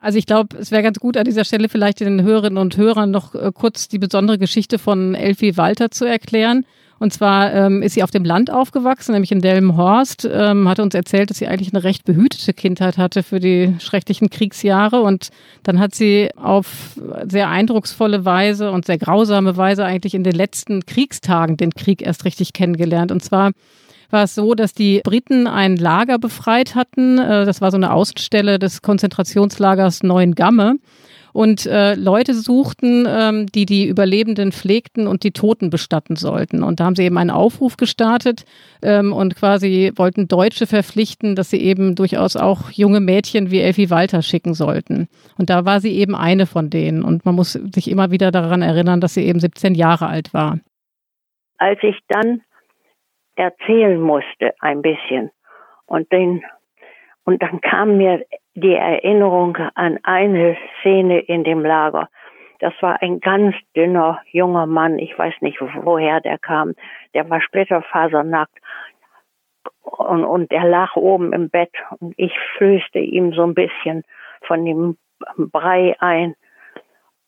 Also 0.00 0.18
ich 0.18 0.26
glaube, 0.26 0.56
es 0.56 0.70
wäre 0.70 0.82
ganz 0.82 0.98
gut 0.98 1.16
an 1.18 1.24
dieser 1.24 1.44
Stelle 1.44 1.68
vielleicht 1.68 2.00
den 2.00 2.22
Hörerinnen 2.22 2.58
und 2.58 2.76
Hörern 2.76 3.10
noch 3.10 3.34
äh, 3.34 3.52
kurz 3.54 3.86
die 3.86 3.98
besondere 3.98 4.38
Geschichte 4.38 4.78
von 4.78 5.14
Elfie 5.14 5.56
Walter 5.58 5.90
zu 5.90 6.06
erklären. 6.06 6.64
Und 7.00 7.14
zwar 7.14 7.54
ähm, 7.54 7.80
ist 7.80 7.94
sie 7.94 8.02
auf 8.02 8.10
dem 8.10 8.24
Land 8.24 8.52
aufgewachsen, 8.52 9.12
nämlich 9.12 9.32
in 9.32 9.40
Delmenhorst, 9.40 10.28
ähm, 10.30 10.68
hatte 10.68 10.82
uns 10.82 10.94
erzählt, 10.94 11.30
dass 11.30 11.38
sie 11.38 11.48
eigentlich 11.48 11.72
eine 11.72 11.82
recht 11.82 12.04
behütete 12.04 12.52
Kindheit 12.52 12.98
hatte 12.98 13.22
für 13.22 13.40
die 13.40 13.74
schrecklichen 13.78 14.28
Kriegsjahre. 14.28 15.00
Und 15.00 15.30
dann 15.62 15.80
hat 15.80 15.94
sie 15.94 16.28
auf 16.36 17.00
sehr 17.26 17.48
eindrucksvolle 17.48 18.26
Weise 18.26 18.70
und 18.70 18.84
sehr 18.84 18.98
grausame 18.98 19.56
Weise 19.56 19.86
eigentlich 19.86 20.14
in 20.14 20.24
den 20.24 20.34
letzten 20.34 20.84
Kriegstagen 20.84 21.56
den 21.56 21.72
Krieg 21.74 22.02
erst 22.02 22.26
richtig 22.26 22.52
kennengelernt. 22.52 23.12
Und 23.12 23.24
zwar 23.24 23.52
war 24.10 24.24
es 24.24 24.34
so, 24.34 24.54
dass 24.54 24.74
die 24.74 25.00
Briten 25.02 25.46
ein 25.46 25.78
Lager 25.78 26.18
befreit 26.18 26.74
hatten. 26.74 27.16
Äh, 27.16 27.46
das 27.46 27.62
war 27.62 27.70
so 27.70 27.78
eine 27.78 27.94
Außenstelle 27.94 28.58
des 28.58 28.82
Konzentrationslagers 28.82 30.02
Neuengamme 30.02 30.76
und 31.32 31.66
äh, 31.66 31.94
Leute 31.94 32.34
suchten, 32.34 33.06
ähm, 33.08 33.46
die 33.46 33.66
die 33.66 33.86
Überlebenden 33.86 34.52
pflegten 34.52 35.06
und 35.06 35.24
die 35.24 35.32
Toten 35.32 35.70
bestatten 35.70 36.16
sollten. 36.16 36.62
Und 36.62 36.80
da 36.80 36.84
haben 36.84 36.96
sie 36.96 37.04
eben 37.04 37.18
einen 37.18 37.30
Aufruf 37.30 37.76
gestartet 37.76 38.44
ähm, 38.82 39.12
und 39.12 39.36
quasi 39.36 39.92
wollten 39.96 40.28
Deutsche 40.28 40.66
verpflichten, 40.66 41.36
dass 41.36 41.50
sie 41.50 41.60
eben 41.60 41.94
durchaus 41.94 42.36
auch 42.36 42.70
junge 42.70 43.00
Mädchen 43.00 43.50
wie 43.50 43.60
Elfie 43.60 43.90
Walter 43.90 44.22
schicken 44.22 44.54
sollten. 44.54 45.08
Und 45.38 45.50
da 45.50 45.64
war 45.64 45.80
sie 45.80 45.96
eben 45.96 46.14
eine 46.14 46.46
von 46.46 46.70
denen. 46.70 47.02
Und 47.02 47.24
man 47.24 47.34
muss 47.34 47.52
sich 47.52 47.90
immer 47.90 48.10
wieder 48.10 48.30
daran 48.30 48.62
erinnern, 48.62 49.00
dass 49.00 49.14
sie 49.14 49.24
eben 49.24 49.40
17 49.40 49.74
Jahre 49.74 50.06
alt 50.06 50.34
war. 50.34 50.58
Als 51.58 51.78
ich 51.82 51.96
dann 52.08 52.40
erzählen 53.36 54.00
musste 54.00 54.54
ein 54.60 54.82
bisschen 54.82 55.30
und 55.86 56.10
den 56.12 56.42
und 57.24 57.42
dann 57.42 57.60
kam 57.60 57.96
mir 57.96 58.24
die 58.54 58.74
Erinnerung 58.74 59.56
an 59.74 59.98
eine 60.02 60.56
Szene 60.80 61.20
in 61.20 61.44
dem 61.44 61.64
Lager. 61.64 62.08
Das 62.58 62.74
war 62.80 63.00
ein 63.02 63.20
ganz 63.20 63.54
dünner 63.74 64.20
junger 64.30 64.66
Mann. 64.66 64.98
Ich 64.98 65.18
weiß 65.18 65.34
nicht, 65.40 65.58
woher 65.60 66.20
der 66.20 66.38
kam. 66.38 66.74
Der 67.14 67.28
war 67.30 67.40
splitterfasernackt. 67.40 68.58
Und, 69.82 70.24
und 70.24 70.52
er 70.52 70.64
lag 70.64 70.94
oben 70.96 71.32
im 71.32 71.48
Bett 71.48 71.72
und 71.98 72.14
ich 72.16 72.32
flößte 72.56 72.98
ihm 72.98 73.32
so 73.32 73.42
ein 73.42 73.54
bisschen 73.54 74.04
von 74.42 74.64
dem 74.64 74.98
Brei 75.36 75.96
ein. 76.00 76.34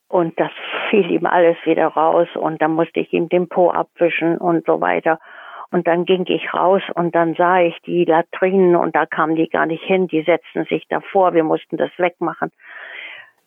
Und 0.08 0.38
das 0.38 0.50
fiel 0.90 1.10
ihm 1.10 1.24
alles 1.24 1.56
wieder 1.64 1.86
raus 1.86 2.28
und 2.34 2.60
dann 2.60 2.72
musste 2.72 3.00
ich 3.00 3.12
ihm 3.14 3.30
den 3.30 3.48
Po 3.48 3.70
abwischen 3.70 4.36
und 4.36 4.66
so 4.66 4.80
weiter. 4.82 5.18
Und 5.72 5.86
dann 5.86 6.04
ging 6.04 6.26
ich 6.26 6.52
raus 6.52 6.82
und 6.94 7.14
dann 7.14 7.34
sah 7.34 7.60
ich 7.60 7.76
die 7.86 8.04
Latrinen 8.04 8.76
und 8.76 8.94
da 8.94 9.06
kamen 9.06 9.36
die 9.36 9.48
gar 9.48 9.64
nicht 9.64 9.82
hin, 9.82 10.06
die 10.06 10.22
setzten 10.22 10.66
sich 10.66 10.86
davor, 10.88 11.32
wir 11.32 11.44
mussten 11.44 11.78
das 11.78 11.90
wegmachen. 11.96 12.52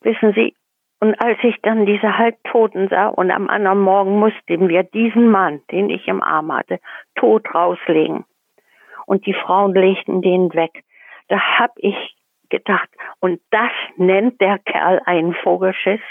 Wissen 0.02 0.34
Sie, 0.34 0.56
und 1.00 1.14
als 1.24 1.38
ich 1.44 1.56
dann 1.62 1.86
diese 1.86 2.18
Halbtoten 2.18 2.90
sah 2.90 3.10
und 3.10 3.30
am 3.30 3.48
anderen 3.48 3.80
Morgen 3.80 4.18
mussten 4.20 4.70
wir 4.70 4.82
diesen 4.82 5.30
Mann, 5.30 5.62
den 5.72 5.92
ich 5.92 6.08
im 6.08 6.24
Arm 6.24 6.52
hatte, 6.52 6.80
tot 7.16 7.54
rauslegen. 7.54 8.26
Und 9.06 9.28
die 9.28 9.36
Frauen 9.36 9.76
legten 9.76 10.24
den 10.24 10.52
weg. 10.56 10.84
Da 11.28 11.60
hab 11.60 11.74
ich 11.76 12.16
gedacht, 12.50 12.90
und 13.20 13.40
das 13.52 13.72
nennt 13.98 14.42
der 14.42 14.58
Kerl 14.60 15.00
einen 15.06 15.36
Vogelschiss? 15.36 16.02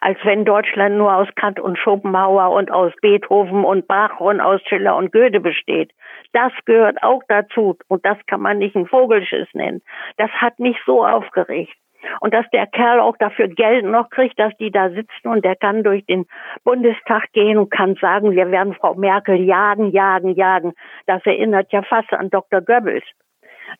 Als 0.00 0.18
wenn 0.24 0.44
Deutschland 0.44 0.96
nur 0.96 1.14
aus 1.14 1.28
Kant 1.36 1.60
und 1.60 1.78
Schopenhauer 1.78 2.50
und 2.50 2.70
aus 2.70 2.92
Beethoven 3.00 3.64
und 3.64 3.86
Bach 3.86 4.20
und 4.20 4.40
aus 4.40 4.60
Schiller 4.68 4.96
und 4.96 5.12
Goethe 5.12 5.40
besteht. 5.40 5.92
Das 6.32 6.52
gehört 6.64 7.02
auch 7.02 7.22
dazu 7.28 7.76
und 7.88 8.04
das 8.04 8.18
kann 8.26 8.40
man 8.40 8.58
nicht 8.58 8.76
ein 8.76 8.86
Vogelschiss 8.86 9.48
nennen. 9.54 9.82
Das 10.16 10.30
hat 10.30 10.58
mich 10.58 10.76
so 10.84 11.04
aufgeregt. 11.04 11.76
Und 12.20 12.34
dass 12.34 12.48
der 12.50 12.66
Kerl 12.66 13.00
auch 13.00 13.16
dafür 13.16 13.48
Geld 13.48 13.84
noch 13.84 14.10
kriegt, 14.10 14.38
dass 14.38 14.56
die 14.58 14.70
da 14.70 14.90
sitzen 14.90 15.28
und 15.28 15.44
der 15.44 15.56
kann 15.56 15.82
durch 15.82 16.04
den 16.06 16.26
Bundestag 16.64 17.32
gehen 17.32 17.58
und 17.58 17.70
kann 17.70 17.96
sagen, 17.96 18.32
wir 18.32 18.50
werden 18.50 18.74
Frau 18.74 18.94
Merkel 18.94 19.40
jagen, 19.40 19.90
jagen, 19.90 20.34
jagen. 20.34 20.74
Das 21.06 21.24
erinnert 21.24 21.72
ja 21.72 21.82
fast 21.82 22.12
an 22.12 22.30
Dr. 22.30 22.60
Goebbels. 22.60 23.04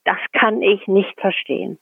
Das 0.04 0.18
kann 0.32 0.62
ich 0.62 0.86
nicht 0.88 1.20
verstehen. 1.20 1.78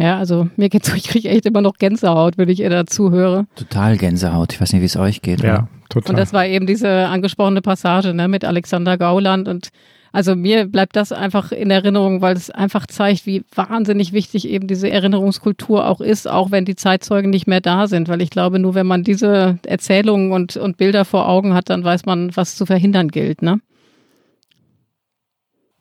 Ja, 0.00 0.16
also 0.16 0.48
mir 0.56 0.70
geht's 0.70 0.88
so, 0.88 0.94
ich 0.96 1.08
kriege 1.08 1.28
echt 1.28 1.44
immer 1.44 1.60
noch 1.60 1.76
Gänsehaut, 1.76 2.38
wenn 2.38 2.48
ich 2.48 2.60
ihr 2.60 2.70
dazu 2.70 3.10
höre. 3.10 3.46
Total 3.54 3.98
Gänsehaut. 3.98 4.54
Ich 4.54 4.60
weiß 4.60 4.72
nicht, 4.72 4.80
wie 4.80 4.86
es 4.86 4.96
euch 4.96 5.20
geht. 5.20 5.42
Ja, 5.42 5.68
total. 5.90 6.10
Und 6.10 6.18
das 6.18 6.32
war 6.32 6.46
eben 6.46 6.66
diese 6.66 7.06
angesprochene 7.08 7.60
Passage 7.60 8.14
ne, 8.14 8.26
mit 8.26 8.44
Alexander 8.44 8.96
Gauland 8.96 9.46
und 9.46 9.68
also 10.12 10.34
mir 10.34 10.66
bleibt 10.66 10.96
das 10.96 11.12
einfach 11.12 11.52
in 11.52 11.70
Erinnerung, 11.70 12.20
weil 12.20 12.34
es 12.34 12.50
einfach 12.50 12.86
zeigt, 12.86 13.26
wie 13.26 13.44
wahnsinnig 13.54 14.12
wichtig 14.12 14.48
eben 14.48 14.66
diese 14.66 14.90
Erinnerungskultur 14.90 15.86
auch 15.86 16.00
ist, 16.00 16.28
auch 16.28 16.50
wenn 16.50 16.64
die 16.64 16.74
Zeitzeugen 16.74 17.30
nicht 17.30 17.46
mehr 17.46 17.60
da 17.60 17.86
sind. 17.86 18.08
Weil 18.08 18.20
ich 18.20 18.30
glaube, 18.30 18.58
nur 18.58 18.74
wenn 18.74 18.88
man 18.88 19.04
diese 19.04 19.60
Erzählungen 19.64 20.32
und, 20.32 20.56
und 20.56 20.78
Bilder 20.78 21.04
vor 21.04 21.28
Augen 21.28 21.54
hat, 21.54 21.70
dann 21.70 21.84
weiß 21.84 22.06
man, 22.06 22.34
was 22.34 22.56
zu 22.56 22.66
verhindern 22.66 23.08
gilt, 23.08 23.40
ne? 23.42 23.60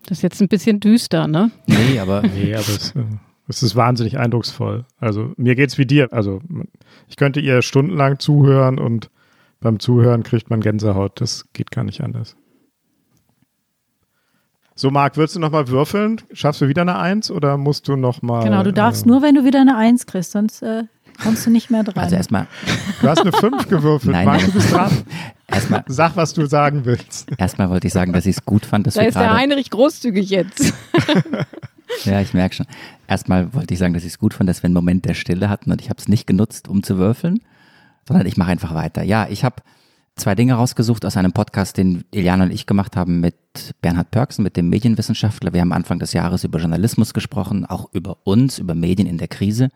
Das 0.06 0.20
ist 0.20 0.22
jetzt 0.22 0.42
ein 0.42 0.48
bisschen 0.48 0.80
düster, 0.80 1.28
ne? 1.28 1.50
Nee, 1.66 2.00
aber. 2.00 2.22
nee, 2.36 2.54
aber 2.54 2.62
es, 2.62 2.92
äh, 2.96 3.04
es 3.50 3.64
ist 3.64 3.76
wahnsinnig 3.76 4.18
eindrucksvoll. 4.20 4.86
Also 5.00 5.34
mir 5.36 5.56
geht's 5.56 5.78
wie 5.78 5.86
dir. 5.86 6.14
Also 6.14 6.42
ich 7.08 7.18
könnte 7.18 7.40
ihr 7.40 7.62
stundenlang 7.62 8.20
zuhören 8.20 8.80
und 8.80 9.10
beim 9.60 9.80
Zuhören 9.80 10.24
kriegt 10.24 10.50
man 10.50 10.62
Gänsehaut. 10.62 11.20
Das 11.20 11.46
geht 11.52 11.72
gar 11.72 11.84
nicht 11.84 12.02
anders. 12.02 12.38
So, 14.76 14.92
Marc, 14.92 15.18
würdest 15.18 15.36
du 15.36 15.40
nochmal 15.40 15.68
würfeln? 15.68 16.22
Schaffst 16.32 16.62
du 16.62 16.70
wieder 16.70 16.84
eine 16.84 16.98
Eins 16.98 17.30
oder 17.30 17.58
musst 17.58 17.88
du 17.90 17.98
nochmal. 17.98 18.46
Genau, 18.46 18.64
du 18.64 18.72
darfst 18.72 19.06
äh, 19.06 19.10
nur, 19.10 19.22
wenn 19.22 19.36
du 19.36 19.44
wieder 19.44 19.60
eine 19.60 19.76
Eins 19.76 20.06
kriegst, 20.06 20.32
sonst 20.32 20.62
äh, 20.62 20.84
kommst 21.22 21.46
du 21.46 21.50
nicht 21.50 21.70
mehr 21.70 21.84
dran. 21.84 22.02
Also 22.02 22.16
erstmal. 22.16 22.48
Du 23.02 23.10
hast 23.10 23.20
eine 23.20 23.34
Fünf 23.34 23.68
gewürfelt. 23.68 24.14
Nein, 24.14 24.26
Marc, 24.26 24.38
nein. 24.42 24.46
du 24.46 24.54
bist 24.54 24.72
dran. 24.72 24.92
Erstmal. 25.48 25.84
Sag, 25.88 26.16
was 26.16 26.34
du 26.34 26.46
sagen 26.46 26.86
willst. 26.86 27.28
Erstmal 27.38 27.70
wollte 27.72 27.88
ich 27.88 27.94
sagen, 27.94 28.14
dass 28.14 28.28
ich 28.28 28.38
es 28.38 28.46
gut 28.46 28.66
fand, 28.66 28.86
dass 28.86 28.94
da 28.94 29.02
wir 29.02 29.08
ist 29.10 29.16
der. 29.16 29.34
Heinrich 29.34 29.72
großzügig 29.72 30.30
jetzt. 30.30 30.74
Ja, 32.06 32.22
ich 32.22 32.34
merke 32.34 32.56
schon. 32.56 32.66
Erstmal 33.08 33.54
wollte 33.54 33.74
ich 33.74 33.80
sagen, 33.80 33.94
dass 33.94 34.04
ich 34.04 34.14
es 34.14 34.20
gut 34.20 34.34
fand, 34.34 34.50
dass 34.50 34.64
wir 34.64 34.68
einen 34.68 34.74
Moment 34.74 35.06
der 35.06 35.14
Stille 35.14 35.50
hatten 35.50 35.72
und 35.72 35.82
ich 35.82 35.90
habe 35.90 36.00
es 36.00 36.08
nicht 36.08 36.28
genutzt, 36.28 36.68
um 36.68 36.84
zu 36.84 36.98
würfeln, 36.98 37.42
sondern 38.08 38.26
ich 38.26 38.38
mache 38.38 38.52
einfach 38.52 38.74
weiter. 38.74 39.04
Ja, 39.04 39.28
ich 39.30 39.44
habe 39.44 39.58
zwei 40.16 40.36
Dinge 40.36 40.54
rausgesucht 40.54 41.06
aus 41.06 41.18
einem 41.18 41.32
Podcast, 41.32 41.78
den 41.78 42.04
Iliana 42.12 42.44
und 42.46 42.52
ich 42.52 42.66
gemacht 42.66 42.96
haben 42.96 43.20
mit 43.20 43.36
Bernhard 43.82 44.12
Pörksen, 44.12 44.44
mit 44.44 44.58
dem 44.58 44.70
Medienwissenschaftler. 44.70 45.54
Wir 45.54 45.62
haben 45.62 45.72
Anfang 45.72 46.00
des 46.00 46.14
Jahres 46.14 46.44
über 46.44 46.60
Journalismus 46.60 47.14
gesprochen, 47.14 47.66
auch 47.66 47.90
über 47.94 48.18
uns, 48.26 48.60
über 48.60 48.76
Medien 48.76 49.08
in 49.08 49.18
der 49.18 49.28
Krise. 49.28 49.70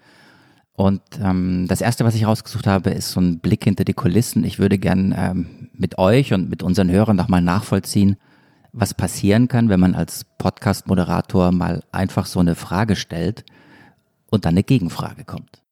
Und 0.76 1.02
ähm, 1.22 1.66
das 1.68 1.82
Erste, 1.82 2.04
was 2.04 2.16
ich 2.16 2.26
rausgesucht 2.26 2.68
habe, 2.68 2.90
ist 2.90 3.12
so 3.12 3.22
ein 3.22 3.40
Blick 3.40 3.64
hinter 3.64 3.86
die 3.86 3.94
Kulissen. 3.94 4.44
Ich 4.44 4.60
würde 4.60 4.78
gern 4.78 5.14
ähm, 5.16 5.70
mit 5.74 5.98
euch 5.98 6.34
und 6.34 6.50
mit 6.50 6.64
unseren 6.64 6.90
Hörern 6.90 7.16
nochmal 7.16 7.42
nachvollziehen, 7.42 8.18
was 8.74 8.96
passieren 8.96 9.48
kann, 9.48 9.70
wenn 9.70 9.80
man 9.80 9.96
als 9.96 10.26
Podcast-Moderator 10.40 11.52
mal 11.52 11.84
einfach 11.92 12.26
so 12.26 12.40
eine 12.40 12.56
Frage 12.56 12.96
stellt 12.96 13.46
und 14.30 14.46
dann 14.46 14.56
eine 14.56 14.64
Gegenfrage 14.64 15.24
kommt. 15.24 15.64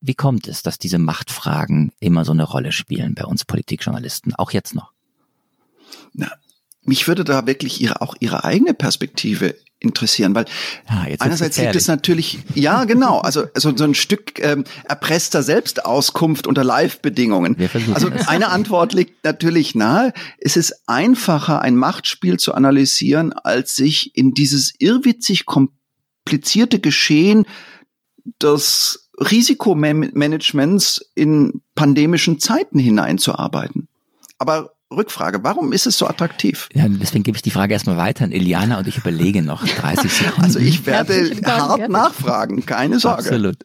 Wie 0.00 0.14
kommt 0.14 0.48
es, 0.48 0.62
dass 0.62 0.78
diese 0.78 0.98
Machtfragen 0.98 1.92
immer 2.00 2.24
so 2.24 2.32
eine 2.32 2.42
Rolle 2.42 2.72
spielen 2.72 3.14
bei 3.14 3.24
uns 3.24 3.44
Politikjournalisten, 3.44 4.34
auch 4.34 4.50
jetzt 4.50 4.74
noch? 4.74 4.92
Na, 6.12 6.30
mich 6.84 7.08
würde 7.08 7.24
da 7.24 7.46
wirklich 7.46 7.80
ihre, 7.80 8.00
auch 8.00 8.14
ihre 8.20 8.44
eigene 8.44 8.74
Perspektive 8.74 9.54
interessieren, 9.84 10.34
weil 10.34 10.46
ah, 10.86 11.06
einerseits 11.18 11.58
liegt 11.58 11.76
es 11.76 11.88
natürlich, 11.88 12.38
ja 12.54 12.84
genau, 12.84 13.18
also, 13.20 13.44
also 13.54 13.76
so 13.76 13.84
ein 13.84 13.94
Stück 13.94 14.42
ähm, 14.42 14.64
erpresster 14.88 15.42
Selbstauskunft 15.42 16.46
unter 16.46 16.64
Live-Bedingungen. 16.64 17.56
Also 17.92 18.08
es. 18.08 18.28
eine 18.28 18.48
Antwort 18.48 18.94
liegt 18.94 19.24
natürlich 19.24 19.74
nahe. 19.74 20.12
Es 20.38 20.56
ist 20.56 20.74
einfacher, 20.86 21.60
ein 21.60 21.76
Machtspiel 21.76 22.38
zu 22.38 22.54
analysieren, 22.54 23.32
als 23.32 23.76
sich 23.76 24.16
in 24.16 24.32
dieses 24.32 24.74
irrwitzig 24.78 25.44
komplizierte 25.44 26.78
Geschehen 26.80 27.46
des 28.42 29.10
Risikomanagements 29.18 31.10
in 31.14 31.62
pandemischen 31.74 32.40
Zeiten 32.40 32.78
hineinzuarbeiten. 32.78 33.88
Aber 34.38 34.72
Rückfrage, 34.92 35.42
warum 35.42 35.72
ist 35.72 35.86
es 35.86 35.98
so 35.98 36.06
attraktiv? 36.06 36.68
Ja, 36.72 36.86
deswegen 36.88 37.24
gebe 37.24 37.36
ich 37.36 37.42
die 37.42 37.50
Frage 37.50 37.72
erstmal 37.72 37.96
weiter 37.96 38.24
an 38.24 38.32
Iliana 38.32 38.78
und 38.78 38.86
ich 38.86 38.98
überlege 38.98 39.42
noch 39.42 39.64
30 39.66 40.12
Sekunden. 40.12 40.42
Also 40.42 40.58
ich 40.58 40.86
werde 40.86 41.30
hart 41.44 41.88
nachfragen, 41.88 42.64
keine 42.64 42.98
Sorge. 42.98 43.22
Absolut. 43.22 43.56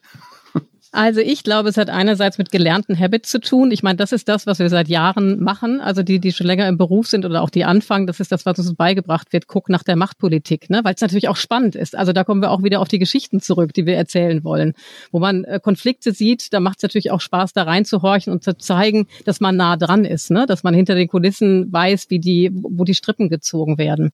Also 0.92 1.20
ich 1.20 1.44
glaube, 1.44 1.68
es 1.68 1.76
hat 1.76 1.88
einerseits 1.88 2.36
mit 2.36 2.50
gelernten 2.50 2.98
Habits 2.98 3.30
zu 3.30 3.40
tun. 3.40 3.70
Ich 3.70 3.84
meine, 3.84 3.96
das 3.96 4.10
ist 4.10 4.28
das, 4.28 4.48
was 4.48 4.58
wir 4.58 4.68
seit 4.68 4.88
Jahren 4.88 5.40
machen. 5.40 5.80
Also 5.80 6.02
die, 6.02 6.18
die 6.18 6.32
schon 6.32 6.48
länger 6.48 6.66
im 6.66 6.78
Beruf 6.78 7.06
sind 7.06 7.24
oder 7.24 7.42
auch 7.42 7.50
die 7.50 7.64
anfangen, 7.64 8.08
das 8.08 8.18
ist 8.18 8.32
das, 8.32 8.44
was 8.44 8.58
uns 8.58 8.74
beigebracht 8.74 9.32
wird. 9.32 9.46
Guck 9.46 9.68
nach 9.68 9.84
der 9.84 9.94
Machtpolitik, 9.94 10.68
ne? 10.68 10.80
weil 10.82 10.94
es 10.94 11.00
natürlich 11.00 11.28
auch 11.28 11.36
spannend 11.36 11.76
ist. 11.76 11.96
Also 11.96 12.12
da 12.12 12.24
kommen 12.24 12.42
wir 12.42 12.50
auch 12.50 12.64
wieder 12.64 12.80
auf 12.80 12.88
die 12.88 12.98
Geschichten 12.98 13.40
zurück, 13.40 13.72
die 13.72 13.86
wir 13.86 13.96
erzählen 13.96 14.42
wollen. 14.42 14.74
Wo 15.12 15.20
man 15.20 15.44
äh, 15.44 15.60
Konflikte 15.62 16.10
sieht, 16.10 16.52
da 16.52 16.58
macht 16.58 16.78
es 16.78 16.82
natürlich 16.82 17.12
auch 17.12 17.20
Spaß, 17.20 17.52
da 17.52 17.62
reinzuhorchen 17.62 18.32
und 18.32 18.42
zu 18.42 18.58
zeigen, 18.58 19.06
dass 19.24 19.38
man 19.38 19.54
nah 19.54 19.76
dran 19.76 20.04
ist, 20.04 20.32
ne? 20.32 20.44
dass 20.46 20.64
man 20.64 20.74
hinter 20.74 20.96
den 20.96 21.06
Kulissen 21.06 21.72
weiß, 21.72 22.06
wie 22.08 22.18
die, 22.18 22.50
wo 22.52 22.82
die 22.82 22.94
Strippen 22.94 23.28
gezogen 23.28 23.78
werden. 23.78 24.10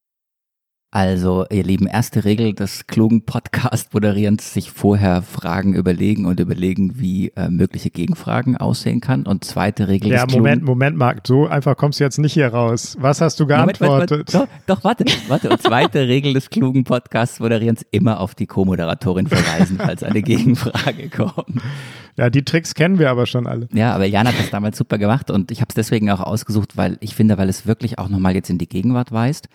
Also, 0.93 1.45
ihr 1.51 1.65
Lieben, 1.65 1.89
erste 1.89 2.25
Regel 2.25 2.55
des 2.55 2.87
klugen 2.87 3.27
Podcast-Moderierens, 3.27 4.55
sich 4.55 4.71
vorher 4.71 5.21
Fragen 5.21 5.75
überlegen 5.75 6.27
und 6.27 6.39
überlegen, 6.39 6.99
wie 6.99 7.33
äh, 7.37 7.49
mögliche 7.51 7.91
Gegenfragen 7.91 8.57
aussehen 8.57 9.01
kann. 9.01 9.27
Und 9.27 9.45
zweite 9.45 9.89
Regel 9.89 10.13
Ja, 10.13 10.25
des 10.25 10.35
Moment, 10.35 10.61
klugen 10.61 10.67
Moment, 10.67 10.97
Marc, 10.97 11.27
so 11.27 11.49
einfach 11.49 11.77
kommst 11.77 11.99
du 11.99 12.05
jetzt 12.05 12.19
nicht 12.19 12.35
hier 12.35 12.49
raus. 12.49 12.97
Was 13.01 13.21
hast 13.21 13.41
du 13.41 13.45
Moment, 13.45 13.79
geantwortet? 13.79 14.33
Moment, 14.33 14.49
doch, 14.67 14.77
doch, 14.77 14.85
warte, 14.85 15.05
warte. 15.29 15.51
Und 15.51 15.61
zweite 15.61 16.07
Regel 16.07 16.33
des 16.35 16.51
klugen 16.51 16.85
Podcast-Moderierens, 16.85 17.85
immer 17.91 18.21
auf 18.21 18.37
die 18.37 18.47
Co-Moderatorin 18.47 19.27
verweisen, 19.27 19.79
falls 19.79 20.05
eine 20.05 20.23
Gegenfrage 20.23 21.11
kommt. 21.11 21.61
Ja, 22.17 22.31
die 22.31 22.45
Tricks 22.45 22.75
kennen 22.75 22.99
wir 22.99 23.11
aber 23.11 23.27
schon 23.27 23.47
alle. 23.47 23.69
Ja, 23.75 23.93
aber 23.93 24.07
Jan 24.07 24.27
hat 24.27 24.39
das 24.39 24.51
damals 24.51 24.79
super 24.79 24.99
gemacht 24.99 25.31
und 25.31 25.51
ich 25.51 25.61
habe 25.61 25.69
es 25.69 25.75
deswegen 25.75 26.11
auch 26.11 26.21
ausgesucht, 26.21 26.77
weil 26.77 26.97
ich 27.01 27.15
finde, 27.15 27.37
weil 27.37 27.49
es 27.49 27.67
wirklich 27.67 27.99
auch 27.99 28.09
nochmal 28.09 28.35
jetzt 28.35 28.49
in 28.49 28.57
die 28.57 28.69
Gegenwart 28.69 29.13
weist. 29.13 29.49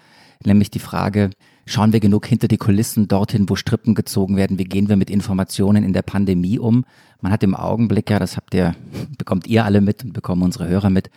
Nämlich 0.46 0.72
die 0.72 0.80
Frage, 0.80 1.30
schauen 1.66 1.94
wir 1.94 2.00
genug 2.00 2.26
hinter 2.26 2.48
die 2.48 2.58
Kulissen 2.58 3.08
dorthin, 3.08 3.50
wo 3.50 3.56
Strippen 3.56 3.96
gezogen 3.96 4.38
werden? 4.38 4.60
Wie 4.60 4.66
gehen 4.66 4.90
wir 4.90 4.96
mit 4.96 5.10
Informationen 5.10 5.84
in 5.84 5.94
der 5.94 6.02
Pandemie 6.02 6.60
um? 6.60 6.86
Man 7.22 7.32
hat 7.32 7.44
im 7.44 7.56
Augenblick 7.56 8.10
ja, 8.10 8.20
das 8.20 8.38
habt 8.38 8.54
ihr, 8.54 8.76
bekommt 9.18 9.48
ihr 9.48 9.66
alle 9.66 9.82
mit 9.82 10.04
und 10.04 10.14
bekommen 10.14 10.44
unsere 10.44 10.68
Hörer 10.68 10.90
mit, 10.90 11.10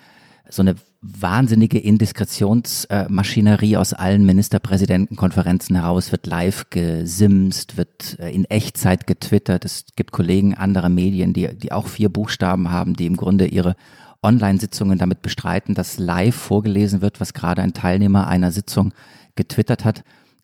so 0.49 0.63
eine 0.63 0.77
wahnsinnige 1.01 1.79
Indiskretionsmaschinerie 1.79 3.77
aus 3.77 3.93
allen 3.93 4.25
Ministerpräsidentenkonferenzen 4.27 5.77
heraus, 5.77 6.13
wird 6.13 6.27
live 6.27 6.71
gesimst, 6.71 7.77
wird 7.77 8.19
äh, 8.19 8.31
in 8.31 8.45
Echtzeit 8.47 9.07
getwittert. 9.07 9.65
Es 9.65 9.87
gibt 9.97 10.13
Kollegen 10.13 10.55
anderer 10.55 10.89
Medien, 10.89 11.33
die, 11.33 11.49
die 11.55 11.73
auch 11.73 11.89
vier 11.89 12.09
Buchstaben 12.09 12.71
haben, 12.71 12.95
die 12.95 13.07
im 13.07 13.17
Grunde 13.17 13.47
ihre 13.47 13.77
Online-Sitzungen 14.25 14.99
damit 14.99 15.23
bestreiten, 15.23 15.75
dass 15.75 15.99
live 15.99 16.35
vorgelesen 16.35 17.03
wird, 17.03 17.21
was 17.21 17.35
gerade 17.35 17.63
ein 17.63 17.75
Teilnehmer 17.75 18.27
einer 18.27 18.51
Sitzung 18.51 18.93
getwittert 19.37 19.85
hat. 19.85 20.03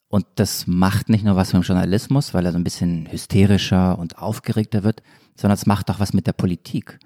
Und 0.09 0.27
das 0.37 0.67
macht 0.67 1.09
nicht 1.09 1.25
nur 1.25 1.37
was 1.37 1.53
mit 1.53 1.63
dem 1.63 1.67
Journalismus, 1.67 2.35
weil 2.35 2.45
er 2.45 2.53
so 2.53 2.59
ein 2.59 2.65
bisschen 2.65 3.07
hysterischer 3.11 3.99
und 3.99 4.19
aufgeregter 4.19 4.83
wird, 4.83 5.03
sondern 5.37 5.55
es 5.55 5.67
macht 5.67 5.91
auch 5.91 6.01
was 6.01 6.13
mit 6.13 6.27
der 6.27 6.33
Politik. 6.33 6.99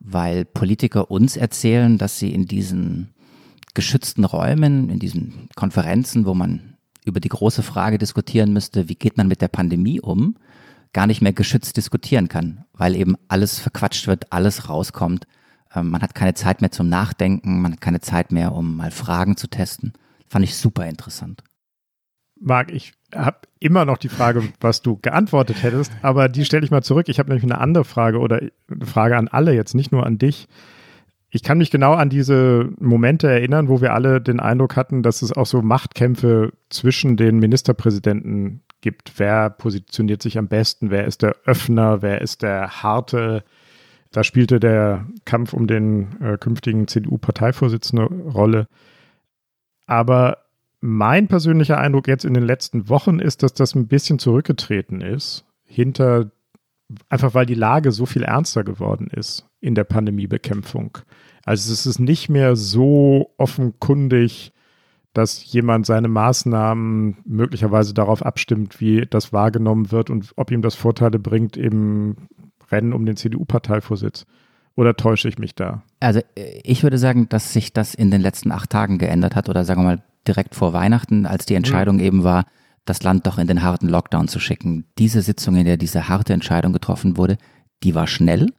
Weil 0.00 0.44
Politiker 0.44 1.10
uns 1.10 1.36
erzählen, 1.36 1.98
dass 1.98 2.18
sie 2.18 2.32
in 2.32 2.46
diesen 2.46 3.14
geschützten 3.74 4.24
Räumen, 4.24 4.88
in 4.88 4.98
diesen 4.98 5.48
Konferenzen, 5.54 6.26
wo 6.26 6.34
man 6.34 6.76
über 7.04 7.20
die 7.20 7.28
große 7.28 7.62
Frage 7.62 7.98
diskutieren 7.98 8.52
müsste, 8.52 8.88
wie 8.88 8.94
geht 8.94 9.16
man 9.16 9.28
mit 9.28 9.40
der 9.40 9.48
Pandemie 9.48 10.00
um, 10.00 10.36
gar 10.92 11.06
nicht 11.06 11.20
mehr 11.20 11.34
geschützt 11.34 11.76
diskutieren 11.76 12.28
kann, 12.28 12.64
weil 12.72 12.96
eben 12.96 13.16
alles 13.28 13.58
verquatscht 13.58 14.06
wird, 14.06 14.32
alles 14.32 14.68
rauskommt. 14.68 15.26
Ähm, 15.76 15.90
man 15.90 16.02
hat 16.02 16.14
keine 16.14 16.34
Zeit 16.34 16.60
mehr 16.60 16.72
zum 16.72 16.88
Nachdenken, 16.88 17.60
man 17.60 17.72
hat 17.72 17.80
keine 17.80 18.00
Zeit 18.00 18.32
mehr, 18.32 18.52
um 18.52 18.76
mal 18.76 18.90
Fragen 18.90 19.36
zu 19.36 19.46
testen. 19.48 19.92
Fand 20.26 20.44
ich 20.44 20.56
super 20.56 20.86
interessant. 20.86 21.44
Marc, 22.40 22.72
ich 22.72 22.92
habe 23.14 23.38
immer 23.60 23.84
noch 23.84 23.98
die 23.98 24.08
Frage, 24.08 24.42
was 24.60 24.82
du 24.82 24.96
geantwortet 24.96 25.62
hättest, 25.62 25.92
aber 26.02 26.28
die 26.28 26.44
stelle 26.44 26.64
ich 26.64 26.70
mal 26.70 26.82
zurück. 26.82 27.08
Ich 27.08 27.18
habe 27.18 27.28
nämlich 27.28 27.44
eine 27.44 27.60
andere 27.60 27.84
Frage 27.84 28.18
oder 28.18 28.38
eine 28.38 28.86
Frage 28.86 29.16
an 29.16 29.28
alle 29.28 29.54
jetzt, 29.54 29.74
nicht 29.74 29.92
nur 29.92 30.04
an 30.04 30.18
dich. 30.18 30.48
Ich 31.30 31.42
kann 31.42 31.58
mich 31.58 31.70
genau 31.70 31.94
an 31.94 32.08
diese 32.08 32.70
Momente 32.78 33.28
erinnern, 33.28 33.68
wo 33.68 33.80
wir 33.80 33.94
alle 33.94 34.20
den 34.20 34.40
Eindruck 34.40 34.76
hatten, 34.76 35.02
dass 35.02 35.22
es 35.22 35.32
auch 35.32 35.46
so 35.46 35.60
Machtkämpfe 35.60 36.52
zwischen 36.70 37.16
den 37.16 37.38
Ministerpräsidenten 37.38 38.62
gibt. 38.80 39.18
Wer 39.18 39.50
positioniert 39.50 40.22
sich 40.22 40.38
am 40.38 40.48
besten? 40.48 40.90
Wer 40.90 41.06
ist 41.06 41.22
der 41.22 41.36
Öffner? 41.44 42.02
Wer 42.02 42.20
ist 42.20 42.42
der 42.42 42.82
Harte? 42.82 43.44
Da 44.10 44.24
spielte 44.24 44.60
der 44.60 45.06
Kampf 45.24 45.52
um 45.52 45.66
den 45.66 46.20
äh, 46.20 46.38
künftigen 46.38 46.88
CDU-Parteivorsitzende 46.88 48.04
Rolle. 48.04 48.66
Aber 49.86 50.38
mein 50.80 51.28
persönlicher 51.28 51.78
Eindruck 51.78 52.08
jetzt 52.08 52.24
in 52.24 52.34
den 52.34 52.44
letzten 52.44 52.88
Wochen 52.88 53.18
ist, 53.18 53.42
dass 53.42 53.54
das 53.54 53.74
ein 53.74 53.88
bisschen 53.88 54.18
zurückgetreten 54.18 55.00
ist, 55.00 55.44
hinter 55.64 56.30
einfach 57.08 57.34
weil 57.34 57.46
die 57.46 57.54
Lage 57.54 57.92
so 57.92 58.06
viel 58.06 58.22
ernster 58.22 58.64
geworden 58.64 59.08
ist 59.08 59.48
in 59.60 59.74
der 59.74 59.84
Pandemiebekämpfung. 59.84 60.98
Also 61.44 61.72
es 61.72 61.86
ist 61.86 61.98
nicht 61.98 62.28
mehr 62.28 62.56
so 62.56 63.32
offenkundig, 63.38 64.52
dass 65.12 65.50
jemand 65.50 65.86
seine 65.86 66.08
Maßnahmen 66.08 67.18
möglicherweise 67.24 67.94
darauf 67.94 68.24
abstimmt, 68.24 68.80
wie 68.80 69.06
das 69.08 69.32
wahrgenommen 69.32 69.90
wird 69.90 70.10
und 70.10 70.32
ob 70.36 70.50
ihm 70.50 70.62
das 70.62 70.74
Vorteile 70.74 71.18
bringt 71.18 71.56
im 71.56 72.16
Rennen 72.70 72.92
um 72.92 73.06
den 73.06 73.16
CDU-Parteivorsitz. 73.16 74.26
Oder 74.74 74.94
täusche 74.94 75.28
ich 75.28 75.38
mich 75.38 75.54
da? 75.54 75.82
Also 76.00 76.20
äh, 76.36 76.60
ich 76.62 76.82
würde 76.82 76.98
sagen, 76.98 77.28
dass 77.28 77.52
sich 77.52 77.72
das 77.72 77.94
in 77.94 78.10
den 78.10 78.20
letzten 78.20 78.52
acht 78.52 78.70
Tagen 78.70 78.98
geändert 78.98 79.34
hat 79.34 79.48
oder 79.48 79.64
sagen 79.64 79.82
wir 79.82 79.96
mal 79.96 80.02
direkt 80.28 80.54
vor 80.54 80.72
Weihnachten, 80.72 81.24
als 81.24 81.46
die 81.46 81.54
Entscheidung 81.54 81.96
mhm. 81.96 82.02
eben 82.02 82.24
war, 82.24 82.44
das 82.84 83.02
Land 83.02 83.26
doch 83.26 83.38
in 83.38 83.46
den 83.46 83.62
harten 83.62 83.88
Lockdown 83.88 84.28
zu 84.28 84.38
schicken. 84.38 84.84
Diese 84.98 85.22
Sitzung, 85.22 85.56
in 85.56 85.64
der 85.64 85.76
diese 85.76 86.08
harte 86.08 86.34
Entscheidung 86.34 86.72
getroffen 86.72 87.16
wurde, 87.16 87.38
die 87.82 87.94
war 87.94 88.06
schnell, 88.06 88.52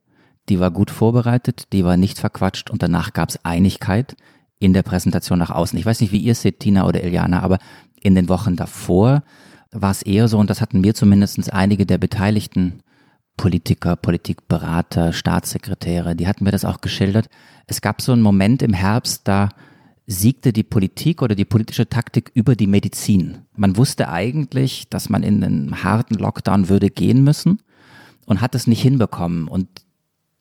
die 0.50 0.60
war 0.60 0.72
gut 0.72 0.92
vorbereitet, 0.92 1.72
die 1.72 1.86
war 1.86 1.98
nicht 1.98 2.20
verquatscht 2.20 2.70
und 2.70 2.84
danach 2.84 3.14
gab 3.14 3.30
es 3.30 3.44
Einigkeit 3.46 4.16
in 4.60 4.74
der 4.74 4.84
Präsentation 4.84 5.40
nach 5.40 5.52
außen. 5.52 5.78
Ich 5.78 5.86
weiß 5.86 6.02
nicht, 6.02 6.12
wie 6.12 6.20
ihr 6.20 6.32
es 6.32 6.42
seht, 6.42 6.60
Tina 6.60 6.86
oder 6.86 7.04
Iliana, 7.04 7.42
aber 7.42 7.60
in 8.02 8.16
den 8.16 8.30
Wochen 8.30 8.56
davor 8.56 9.24
war 9.72 9.92
es 9.92 10.02
eher 10.02 10.28
so, 10.28 10.40
und 10.40 10.50
das 10.50 10.62
hatten 10.62 10.82
mir 10.82 10.94
zumindest 10.94 11.54
einige 11.54 11.86
der 11.86 11.98
beteiligten 11.98 12.82
Politiker, 13.38 13.96
Politikberater, 13.96 15.14
Staatssekretäre, 15.14 16.16
die 16.16 16.28
hatten 16.28 16.44
mir 16.44 16.52
das 16.52 16.66
auch 16.66 16.82
geschildert. 16.82 17.30
Es 17.68 17.82
gab 17.82 18.02
so 18.02 18.12
einen 18.12 18.22
Moment 18.22 18.62
im 18.62 18.74
Herbst, 18.74 19.28
da 19.28 19.50
siegte 20.08 20.54
die 20.54 20.64
Politik 20.64 21.22
oder 21.22 21.36
die 21.36 21.46
politische 21.46 21.88
Taktik 21.88 22.32
über 22.34 22.56
die 22.56 22.68
Medizin. 22.68 23.40
Man 23.56 23.78
wusste 23.78 24.10
eigentlich, 24.10 24.90
dass 24.90 25.10
man 25.10 25.22
in 25.22 25.44
einen 25.44 25.84
harten 25.84 26.16
Lockdown 26.16 26.70
würde 26.70 26.90
gehen 26.90 27.24
müssen 27.24 27.62
und 28.26 28.42
hat 28.42 28.56
es 28.56 28.68
nicht 28.68 28.82
hinbekommen. 28.82 29.48
Und 29.48 29.68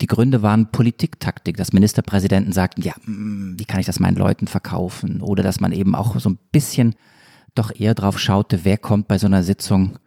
die 0.01 0.07
Gründe 0.07 0.43
waren 0.43 0.71
Politiktaktik, 0.71 1.57
dass 1.57 1.73
Ministerpräsidenten 1.73 2.53
sagten, 2.53 2.83
ja, 2.83 2.95
mm, 3.05 3.59
wie 3.59 3.65
kann 3.65 3.81
ich 3.81 3.87
das 3.87 4.01
meinen 4.01 4.17
Leuten 4.17 4.47
verkaufen? 4.47 5.21
Oder 5.21 5.43
dass 5.43 5.61
man 5.61 5.73
eben 5.73 5.95
auch 5.95 6.19
so 6.21 6.31
ein 6.31 6.39
bisschen 6.53 6.95
doch 7.55 7.73
eher 7.75 7.95
drauf 7.95 8.21
schaute, 8.21 8.65
wer 8.65 8.79
kommt 8.79 9.09
bei 9.09 9.19
so 9.19 9.27
einer 9.27 9.43
Sitzung 9.43 9.99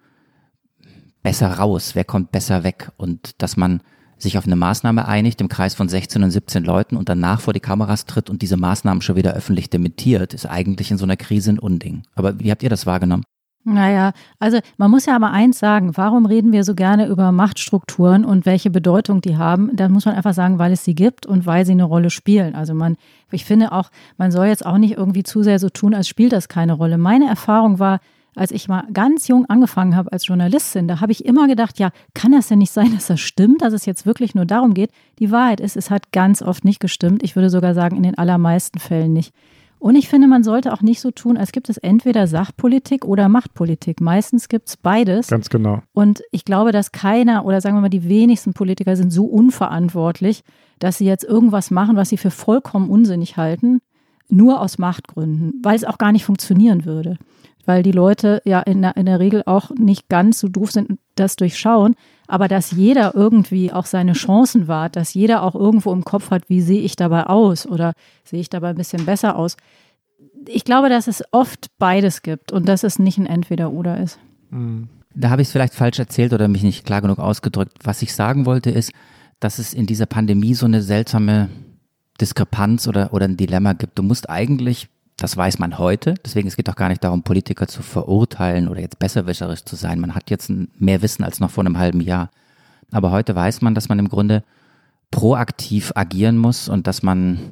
besser 1.29 1.51
raus, 1.51 1.93
wer 1.93 2.05
kommt 2.05 2.31
besser 2.31 2.63
weg 2.63 2.89
und 2.97 3.39
dass 3.39 3.55
man 3.55 3.81
sich 4.17 4.39
auf 4.39 4.47
eine 4.47 4.55
Maßnahme 4.55 5.07
einigt 5.07 5.39
im 5.41 5.47
Kreis 5.47 5.75
von 5.75 5.87
16 5.87 6.23
und 6.23 6.31
17 6.31 6.63
Leuten 6.63 6.97
und 6.97 7.07
danach 7.07 7.39
vor 7.39 7.53
die 7.53 7.59
Kameras 7.59 8.07
tritt 8.07 8.31
und 8.31 8.41
diese 8.41 8.57
Maßnahmen 8.57 9.03
schon 9.03 9.15
wieder 9.15 9.35
öffentlich 9.35 9.69
dementiert, 9.69 10.33
ist 10.33 10.47
eigentlich 10.47 10.89
in 10.89 10.97
so 10.97 11.05
einer 11.05 11.17
Krise 11.17 11.51
ein 11.51 11.59
Unding. 11.59 12.01
Aber 12.15 12.39
wie 12.39 12.49
habt 12.49 12.63
ihr 12.63 12.69
das 12.71 12.87
wahrgenommen? 12.87 13.25
Naja, 13.63 14.13
also 14.39 14.57
man 14.77 14.89
muss 14.89 15.05
ja 15.05 15.15
aber 15.15 15.29
eins 15.29 15.59
sagen, 15.59 15.95
warum 15.97 16.25
reden 16.25 16.51
wir 16.51 16.63
so 16.63 16.73
gerne 16.73 17.05
über 17.05 17.31
Machtstrukturen 17.31 18.25
und 18.25 18.47
welche 18.47 18.71
Bedeutung 18.71 19.21
die 19.21 19.37
haben? 19.37 19.69
Da 19.75 19.87
muss 19.87 20.05
man 20.05 20.15
einfach 20.15 20.33
sagen, 20.33 20.57
weil 20.57 20.71
es 20.71 20.83
sie 20.83 20.95
gibt 20.95 21.27
und 21.27 21.45
weil 21.45 21.63
sie 21.63 21.73
eine 21.73 21.83
Rolle 21.83 22.09
spielen. 22.09 22.55
Also 22.55 22.73
man, 22.73 22.97
ich 23.31 23.45
finde 23.45 23.71
auch, 23.71 23.91
man 24.17 24.31
soll 24.31 24.47
jetzt 24.47 24.65
auch 24.65 24.79
nicht 24.79 24.97
irgendwie 24.97 25.21
zu 25.21 25.43
sehr 25.43 25.59
so 25.59 25.69
tun, 25.69 25.93
als 25.93 26.07
spielt 26.07 26.31
das 26.31 26.47
keine 26.47 26.73
Rolle. 26.73 26.97
Meine 26.97 27.27
Erfahrung 27.27 27.77
war, 27.77 27.99
als 28.39 28.51
ich 28.51 28.69
mal 28.69 28.87
ganz 28.93 29.27
jung 29.27 29.45
angefangen 29.47 29.97
habe 29.97 30.13
als 30.13 30.25
Journalistin, 30.27 30.87
da 30.87 31.01
habe 31.01 31.11
ich 31.11 31.25
immer 31.25 31.47
gedacht, 31.47 31.77
ja, 31.77 31.91
kann 32.13 32.31
das 32.31 32.47
denn 32.47 32.59
nicht 32.59 32.71
sein, 32.71 32.93
dass 32.95 33.07
das 33.07 33.19
stimmt, 33.19 33.61
dass 33.61 33.73
es 33.73 33.85
jetzt 33.85 34.05
wirklich 34.05 34.33
nur 34.33 34.45
darum 34.45 34.73
geht? 34.73 34.91
Die 35.19 35.29
Wahrheit 35.29 35.59
ist, 35.59 35.75
es 35.75 35.91
hat 35.91 36.13
ganz 36.13 36.41
oft 36.41 36.63
nicht 36.63 36.79
gestimmt. 36.79 37.21
Ich 37.21 37.35
würde 37.35 37.49
sogar 37.49 37.73
sagen, 37.73 37.97
in 37.97 38.03
den 38.03 38.17
allermeisten 38.17 38.79
Fällen 38.79 39.11
nicht. 39.11 39.33
Und 39.77 39.95
ich 39.95 40.07
finde, 40.07 40.27
man 40.27 40.43
sollte 40.43 40.73
auch 40.73 40.81
nicht 40.81 41.01
so 41.01 41.11
tun, 41.11 41.37
als 41.37 41.51
gibt 41.51 41.69
es 41.69 41.77
entweder 41.77 42.27
Sachpolitik 42.27 43.05
oder 43.05 43.27
Machtpolitik. 43.29 43.99
Meistens 43.99 44.47
gibt 44.47 44.69
es 44.69 44.77
beides. 44.77 45.27
Ganz 45.27 45.49
genau. 45.49 45.81
Und 45.93 46.21
ich 46.31 46.45
glaube, 46.45 46.71
dass 46.71 46.93
keiner 46.93 47.45
oder 47.45 47.59
sagen 47.59 47.75
wir 47.75 47.81
mal, 47.81 47.89
die 47.89 48.07
wenigsten 48.07 48.53
Politiker 48.53 48.95
sind 48.95 49.11
so 49.11 49.25
unverantwortlich, 49.25 50.43
dass 50.79 50.97
sie 50.97 51.05
jetzt 51.05 51.25
irgendwas 51.25 51.71
machen, 51.71 51.97
was 51.97 52.09
sie 52.09 52.17
für 52.17 52.31
vollkommen 52.31 52.89
unsinnig 52.89 53.35
halten, 53.35 53.79
nur 54.29 54.61
aus 54.61 54.77
Machtgründen, 54.77 55.59
weil 55.61 55.75
es 55.75 55.85
auch 55.85 55.97
gar 55.97 56.11
nicht 56.11 56.23
funktionieren 56.23 56.85
würde 56.85 57.17
weil 57.69 57.83
die 57.83 57.91
Leute 57.91 58.41
ja 58.45 58.61
in 58.61 58.81
der, 58.81 58.97
in 58.97 59.05
der 59.05 59.19
Regel 59.19 59.43
auch 59.45 59.69
nicht 59.69 60.09
ganz 60.09 60.39
so 60.39 60.47
doof 60.47 60.71
sind, 60.71 60.97
das 61.13 61.35
durchschauen. 61.35 61.93
Aber 62.25 62.47
dass 62.47 62.71
jeder 62.71 63.13
irgendwie 63.13 63.71
auch 63.71 63.85
seine 63.85 64.13
Chancen 64.13 64.67
wahrt, 64.67 64.95
dass 64.95 65.13
jeder 65.13 65.43
auch 65.43 65.53
irgendwo 65.53 65.93
im 65.93 66.03
Kopf 66.03 66.31
hat, 66.31 66.49
wie 66.49 66.61
sehe 66.61 66.81
ich 66.81 66.95
dabei 66.95 67.27
aus 67.27 67.67
oder 67.67 67.93
sehe 68.23 68.39
ich 68.39 68.49
dabei 68.49 68.69
ein 68.69 68.75
bisschen 68.75 69.05
besser 69.05 69.35
aus. 69.35 69.55
Ich 70.47 70.63
glaube, 70.63 70.89
dass 70.89 71.07
es 71.07 71.21
oft 71.29 71.67
beides 71.77 72.23
gibt 72.23 72.51
und 72.51 72.67
dass 72.67 72.81
es 72.81 72.97
nicht 72.97 73.19
ein 73.19 73.27
Entweder-Oder 73.27 73.99
ist. 74.01 74.17
Da 75.13 75.29
habe 75.29 75.43
ich 75.43 75.49
es 75.49 75.51
vielleicht 75.51 75.75
falsch 75.75 75.99
erzählt 75.99 76.33
oder 76.33 76.47
mich 76.47 76.63
nicht 76.63 76.87
klar 76.87 77.03
genug 77.03 77.19
ausgedrückt. 77.19 77.73
Was 77.83 78.01
ich 78.01 78.15
sagen 78.15 78.47
wollte, 78.47 78.71
ist, 78.71 78.93
dass 79.39 79.59
es 79.59 79.75
in 79.75 79.85
dieser 79.85 80.07
Pandemie 80.07 80.55
so 80.55 80.65
eine 80.65 80.81
seltsame 80.81 81.49
Diskrepanz 82.19 82.87
oder, 82.87 83.13
oder 83.13 83.25
ein 83.25 83.37
Dilemma 83.37 83.73
gibt. 83.73 83.99
Du 83.99 84.01
musst 84.01 84.27
eigentlich 84.27 84.89
das 85.23 85.35
weiß 85.35 85.59
man 85.59 85.77
heute. 85.77 86.15
Deswegen, 86.25 86.47
es 86.47 86.55
geht 86.55 86.67
doch 86.67 86.75
gar 86.75 86.89
nicht 86.89 87.03
darum, 87.03 87.23
Politiker 87.23 87.67
zu 87.67 87.81
verurteilen 87.81 88.67
oder 88.67 88.81
jetzt 88.81 88.99
besserwisserisch 88.99 89.63
zu 89.63 89.75
sein. 89.75 89.99
Man 89.99 90.15
hat 90.15 90.29
jetzt 90.29 90.51
mehr 90.77 91.01
Wissen 91.01 91.23
als 91.23 91.39
noch 91.39 91.51
vor 91.51 91.65
einem 91.65 91.77
halben 91.77 92.01
Jahr. 92.01 92.29
Aber 92.91 93.11
heute 93.11 93.35
weiß 93.35 93.61
man, 93.61 93.75
dass 93.75 93.89
man 93.89 93.99
im 93.99 94.09
Grunde 94.09 94.43
proaktiv 95.11 95.91
agieren 95.95 96.37
muss 96.37 96.69
und 96.69 96.87
dass 96.87 97.03
man 97.03 97.51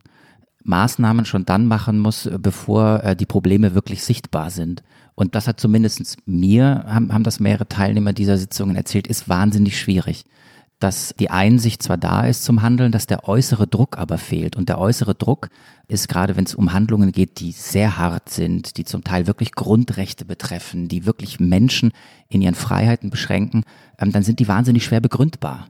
Maßnahmen 0.63 1.25
schon 1.25 1.45
dann 1.45 1.65
machen 1.65 1.99
muss, 1.99 2.29
bevor 2.39 3.03
äh, 3.03 3.15
die 3.15 3.25
Probleme 3.25 3.73
wirklich 3.73 4.03
sichtbar 4.03 4.49
sind. 4.49 4.83
Und 5.15 5.33
das 5.35 5.47
hat 5.47 5.59
zumindest 5.59 6.17
mir, 6.25 6.83
haben, 6.87 7.13
haben 7.13 7.23
das 7.23 7.39
mehrere 7.39 7.67
Teilnehmer 7.67 8.13
dieser 8.13 8.37
Sitzungen 8.37 8.75
erzählt, 8.75 9.07
ist 9.07 9.29
wahnsinnig 9.29 9.79
schwierig 9.79 10.25
dass 10.79 11.15
die 11.19 11.31
Einsicht 11.31 11.81
zwar 11.81 11.97
da 11.97 12.21
ist 12.21 12.43
zum 12.43 12.61
Handeln, 12.61 12.91
dass 12.91 13.07
der 13.07 13.27
äußere 13.27 13.65
Druck 13.65 13.97
aber 13.97 14.19
fehlt. 14.19 14.55
Und 14.55 14.69
der 14.69 14.79
äußere 14.79 15.15
Druck 15.15 15.49
ist 15.87 16.07
gerade, 16.07 16.35
wenn 16.35 16.45
es 16.45 16.53
um 16.53 16.71
Handlungen 16.71 17.11
geht, 17.11 17.39
die 17.39 17.51
sehr 17.51 17.97
hart 17.97 18.29
sind, 18.29 18.77
die 18.77 18.85
zum 18.85 19.03
Teil 19.03 19.25
wirklich 19.25 19.53
Grundrechte 19.53 20.25
betreffen, 20.25 20.87
die 20.87 21.05
wirklich 21.05 21.39
Menschen 21.39 21.91
in 22.29 22.41
ihren 22.41 22.53
Freiheiten 22.53 23.09
beschränken, 23.09 23.63
ähm, 23.97 24.11
dann 24.11 24.23
sind 24.23 24.39
die 24.39 24.47
wahnsinnig 24.47 24.83
schwer 24.83 25.01
begründbar. 25.01 25.67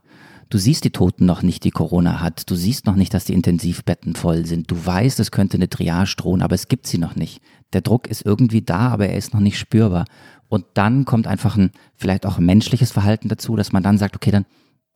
Du 0.49 0.57
siehst 0.57 0.83
die 0.85 0.91
Toten 0.91 1.25
noch 1.25 1.41
nicht, 1.41 1.63
die 1.63 1.71
Corona 1.71 2.21
hat. 2.21 2.49
Du 2.49 2.55
siehst 2.55 2.85
noch 2.85 2.95
nicht, 2.95 3.13
dass 3.13 3.25
die 3.25 3.33
Intensivbetten 3.33 4.15
voll 4.15 4.45
sind. 4.45 4.71
Du 4.71 4.85
weißt, 4.85 5.19
es 5.19 5.31
könnte 5.31 5.57
eine 5.57 5.69
Triage 5.69 6.15
drohen, 6.15 6.41
aber 6.41 6.55
es 6.55 6.69
gibt 6.69 6.87
sie 6.87 6.97
noch 6.97 7.15
nicht. 7.15 7.41
Der 7.73 7.81
Druck 7.81 8.07
ist 8.07 8.25
irgendwie 8.25 8.61
da, 8.61 8.89
aber 8.89 9.07
er 9.07 9.17
ist 9.17 9.33
noch 9.33 9.41
nicht 9.41 9.59
spürbar. 9.59 10.05
Und 10.47 10.65
dann 10.73 11.03
kommt 11.03 11.27
einfach 11.27 11.57
ein, 11.57 11.71
vielleicht 11.95 12.25
auch 12.25 12.39
menschliches 12.39 12.91
Verhalten 12.91 13.27
dazu, 13.27 13.57
dass 13.57 13.73
man 13.73 13.83
dann 13.83 13.97
sagt, 13.97 14.15
okay, 14.15 14.31
dann 14.31 14.45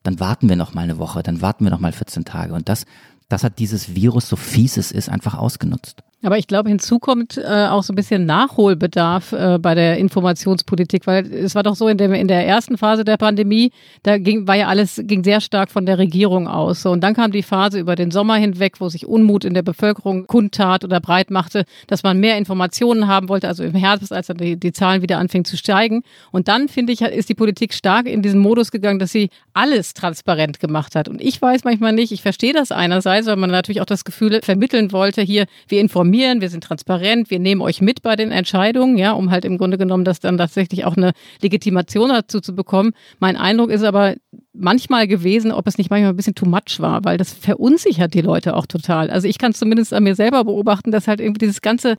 dann 0.04 0.20
warten 0.20 0.50
wir 0.50 0.56
noch 0.56 0.74
mal 0.74 0.82
eine 0.82 0.98
Woche, 0.98 1.24
dann 1.24 1.42
warten 1.42 1.64
wir 1.64 1.72
noch 1.72 1.80
mal 1.80 1.92
14 1.92 2.26
Tage. 2.26 2.54
Und 2.54 2.70
das, 2.70 2.86
das 3.30 3.44
hat 3.44 3.60
dieses 3.60 3.96
Virus, 3.96 4.28
so 4.28 4.36
fies 4.36 4.78
es 4.78 4.92
ist, 4.92 5.10
einfach 5.10 5.36
ausgenutzt. 5.36 6.04
Aber 6.24 6.38
ich 6.38 6.46
glaube, 6.46 6.70
hinzu 6.70 7.00
kommt 7.00 7.38
äh, 7.38 7.68
auch 7.68 7.82
so 7.82 7.94
ein 7.94 7.96
bisschen 7.96 8.28
Nachholbedarf 8.28 9.32
äh, 9.32 9.58
bei 9.60 9.74
der 9.74 9.98
Informationspolitik, 9.98 11.08
weil 11.08 11.32
es 11.34 11.56
war 11.56 11.64
doch 11.64 11.76
so 11.76 11.88
in 11.88 11.98
der, 11.98 12.14
in 12.14 12.28
der 12.28 12.46
ersten 12.46 12.78
Phase 12.78 13.04
der 13.04 13.18
Pandemie, 13.18 13.72
da 14.04 14.20
ging, 14.20 14.48
war 14.48 14.56
ja 14.56 14.68
alles, 14.68 15.02
ging 15.04 15.24
sehr 15.24 15.42
stark 15.42 15.72
von 15.72 15.88
der 15.88 15.98
Regierung 15.98 16.48
aus. 16.48 16.84
So. 16.84 16.92
Und 16.92 17.02
dann 17.02 17.16
kam 17.16 17.32
die 17.32 17.42
Phase 17.42 17.80
über 17.80 17.96
den 17.96 18.12
Sommer 18.12 18.36
hinweg, 18.36 18.80
wo 18.80 18.90
sich 18.90 19.08
Unmut 19.08 19.46
in 19.46 19.56
der 19.56 19.64
Bevölkerung 19.64 20.28
kundtat 20.28 20.84
oder 20.84 21.00
breit 21.00 21.32
machte, 21.32 21.66
dass 21.88 22.04
man 22.04 22.20
mehr 22.20 22.38
Informationen 22.38 23.08
haben 23.08 23.28
wollte, 23.28 23.48
also 23.48 23.64
im 23.64 23.74
Herbst, 23.74 24.14
als 24.14 24.28
dann 24.28 24.38
die, 24.38 24.58
die 24.58 24.74
Zahlen 24.74 25.02
wieder 25.02 25.18
anfingen 25.18 25.46
zu 25.46 25.58
steigen. 25.58 26.04
Und 26.32 26.48
dann, 26.48 26.68
finde 26.68 26.94
ich, 26.94 27.02
ist 27.02 27.30
die 27.30 27.36
Politik 27.36 27.74
stark 27.74 28.06
in 28.06 28.22
diesen 28.22 28.40
Modus 28.40 28.70
gegangen, 28.70 29.00
dass 29.00 29.12
sie 29.12 29.30
alles 29.54 29.96
transparent 29.96 30.60
gemacht 30.60 30.96
hat. 30.96 31.10
Und 31.10 31.20
ich 31.20 31.42
weiß 31.42 31.64
manchmal 31.64 31.94
nicht, 31.94 32.12
ich 32.12 32.22
verstehe 32.22 32.54
das 32.54 32.72
einerseits, 32.72 33.26
weil 33.26 33.38
man 33.38 33.50
natürlich 33.50 33.82
auch 33.82 33.86
das 33.86 34.06
Gefühl 34.06 34.40
vermitteln 34.44 34.92
wollte, 34.92 35.24
hier, 35.24 35.46
wir 35.68 35.82
informieren 35.82 36.11
informieren, 36.12 36.42
wir 36.42 36.50
sind 36.50 36.64
transparent, 36.64 37.30
wir 37.32 37.40
nehmen 37.40 37.62
euch 37.62 37.82
mit 37.82 38.02
bei 38.02 38.18
den 38.18 38.32
Entscheidungen, 38.32 38.98
ja, 38.98 39.14
um 39.14 39.32
halt 39.32 39.46
im 39.46 39.58
Grunde 39.58 39.78
genommen 39.78 40.04
das 40.04 40.20
dann 40.20 40.38
tatsächlich 40.38 40.84
auch 40.84 40.98
eine 40.98 41.12
Legitimation 41.42 42.10
dazu 42.10 42.42
zu 42.42 42.54
bekommen. 42.54 42.92
Mein 43.20 43.38
Eindruck 43.38 43.70
ist 43.70 43.84
aber 43.84 44.16
manchmal 44.54 45.08
gewesen, 45.08 45.54
ob 45.54 45.68
es 45.68 45.78
nicht 45.78 45.90
manchmal 45.90 46.12
ein 46.12 46.18
bisschen 46.18 46.36
too 46.36 46.46
much 46.46 46.80
war, 46.80 47.06
weil 47.06 47.18
das 47.18 47.32
verunsichert 47.32 48.14
die 48.14 48.20
Leute 48.20 48.58
auch 48.58 48.66
total. 48.66 49.10
Also 49.10 49.28
ich 49.30 49.38
kann 49.38 49.52
es 49.52 49.60
zumindest 49.60 49.94
an 49.94 50.04
mir 50.04 50.16
selber 50.16 50.44
beobachten, 50.44 50.92
dass 50.92 51.08
halt 51.08 51.22
irgendwie 51.22 51.40
dieses 51.40 51.62
ganze, 51.62 51.96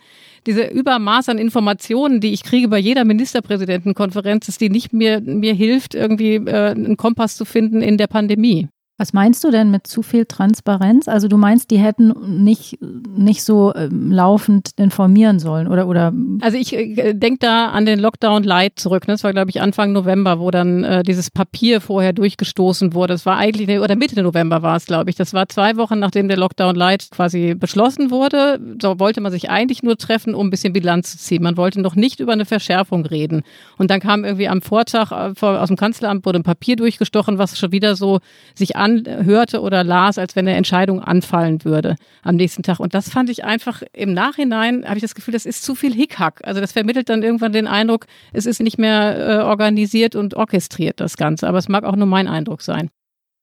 diese 0.47 0.65
Übermaß 0.65 1.31
an 1.31 1.39
Informationen, 1.39 2.21
die 2.21 2.35
ich 2.35 2.43
kriege 2.43 2.69
bei 2.69 2.79
jeder 2.79 3.07
Ministerpräsidentenkonferenz, 3.07 4.45
dass 4.45 4.59
die 4.59 4.69
nicht 4.69 4.93
mir, 4.93 5.23
mir 5.23 5.55
hilft, 5.55 5.95
irgendwie 5.95 6.35
äh, 6.35 6.73
einen 6.73 6.99
Kompass 6.99 7.37
zu 7.37 7.47
finden 7.47 7.81
in 7.81 7.97
der 7.97 8.09
Pandemie. 8.09 8.69
Was 8.99 9.15
meinst 9.15 9.43
du 9.43 9.51
denn 9.51 9.71
mit 9.71 9.87
zu 9.87 10.03
viel 10.03 10.27
Transparenz? 10.27 11.09
Also 11.09 11.27
du 11.27 11.39
meinst, 11.39 11.71
die 11.71 11.79
hätten 11.79 12.45
nicht, 12.45 12.79
nicht 12.81 13.43
so 13.43 13.75
ähm, 13.75 14.13
laufend 14.13 14.73
informieren 14.77 15.39
sollen 15.39 15.67
oder 15.67 15.89
oder? 15.89 16.13
Also 16.43 16.59
ich 16.59 16.77
äh, 16.77 17.15
denke 17.15 17.39
da 17.41 17.71
an 17.71 17.87
den 17.87 17.99
Lockdown 17.99 18.45
Light 18.45 18.79
zurück. 18.79 19.09
Ne? 19.09 19.15
Das 19.15 19.25
war 19.25 19.33
glaube 19.33 19.51
ich 19.51 19.63
Anfang 19.63 19.93
November, 19.93 20.39
wo 20.39 20.51
dann 20.51 20.85
äh, 20.85 21.03
dieses 21.03 21.31
Papier 21.31 21.81
vorher 21.81 22.13
durchgestoßen 22.13 22.93
wurde. 22.93 23.15
Das 23.15 23.25
war 23.25 23.39
eigentlich 23.39 23.81
oder 23.81 23.97
Mitte 23.97 24.23
November 24.23 24.61
war 24.61 24.77
es 24.77 24.85
glaube 24.85 25.09
ich. 25.09 25.17
Das 25.17 25.33
war 25.33 25.49
zwei 25.49 25.77
Wochen 25.79 25.99
nachdem 25.99 26.29
der 26.29 26.37
Lockdown 26.37 26.77
Light 26.77 27.09
quasi 27.11 27.55
beschlossen 27.55 28.11
wurde. 28.11 28.61
So 28.81 29.01
wollte 29.01 29.23
man 29.23 29.33
sich 29.33 29.49
eigentlich 29.49 29.83
nur 29.83 29.97
treffen, 29.97 30.35
um 30.35 30.49
ein 30.49 30.51
bisschen 30.51 30.75
Bilanz 30.75 31.13
zu 31.13 31.19
ziehen. 31.19 31.43
Man 31.43 31.57
wollte 31.57 31.81
noch 31.81 31.97
nicht 31.97 32.21
über 32.21 32.35
eine 32.35 32.45
Verschärfung 32.45 33.07
reden. 33.07 33.43
Und 33.79 33.91
dann 33.91 34.01
kam 34.01 34.25
irgendwie 34.25 34.49
am 34.49 34.61
Vortag 34.61 35.13
äh, 35.13 35.45
aus 35.45 35.69
dem 35.69 35.77
Kanzleramt 35.77 36.27
wurde 36.27 36.41
ein 36.41 36.45
Papier 36.45 36.77
durchgestochen, 36.77 37.39
was 37.39 37.59
schon 37.59 37.73
wieder 37.73 37.97
so 37.97 38.21
sich 38.55 38.77
anhörte 38.83 39.61
oder 39.61 39.85
las, 39.85 40.19
als 40.19 40.37
wenn 40.37 40.47
eine 40.47 40.57
Entscheidung 40.57 41.01
anfallen 41.01 41.65
würde 41.65 41.97
am 42.23 42.37
nächsten 42.37 42.63
Tag. 42.63 42.81
Und 42.81 42.95
das 42.95 43.09
fand 43.09 43.31
ich 43.31 43.45
einfach 43.45 43.83
im 43.93 44.13
Nachhinein, 44.13 44.85
habe 44.85 44.97
ich 44.97 45.03
das 45.03 45.15
Gefühl, 45.15 45.33
das 45.33 45.47
ist 45.47 45.63
zu 45.63 45.75
viel 45.75 45.95
Hickhack. 45.95 46.41
Also 46.45 46.61
das 46.61 46.73
vermittelt 46.73 47.09
dann 47.09 47.23
irgendwann 47.23 47.53
den 47.53 47.67
Eindruck, 47.67 48.07
es 48.33 48.47
ist 48.47 48.61
nicht 48.61 48.79
mehr 48.79 49.19
äh, 49.19 49.43
organisiert 49.43 50.17
und 50.17 50.35
orchestriert, 50.35 51.01
das 51.01 51.17
Ganze. 51.17 51.49
Aber 51.49 51.59
es 51.59 51.69
mag 51.69 51.85
auch 51.85 51.97
nur 51.97 52.07
mein 52.07 52.29
Eindruck 52.29 52.63
sein. 52.63 52.91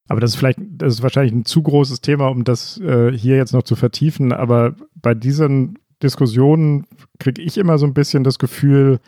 Aber 0.09 0.19
das 0.19 0.31
ist 0.31 0.37
vielleicht, 0.37 0.59
das 0.59 0.95
ist 0.95 1.03
wahrscheinlich 1.03 1.33
ein 1.33 1.45
zu 1.45 1.61
großes 1.61 2.01
Thema, 2.01 2.27
um 2.27 2.43
das 2.43 2.79
äh, 2.79 3.11
hier 3.11 3.37
jetzt 3.37 3.53
noch 3.53 3.63
zu 3.63 3.75
vertiefen. 3.75 4.33
Aber 4.33 4.75
bei 4.95 5.13
diesen 5.13 5.77
Diskussionen 6.01 6.85
kriege 7.19 7.41
ich 7.41 7.57
immer 7.57 7.77
so 7.77 7.85
ein 7.85 7.93
bisschen 7.93 8.23
das 8.23 8.39
Gefühl, 8.39 8.99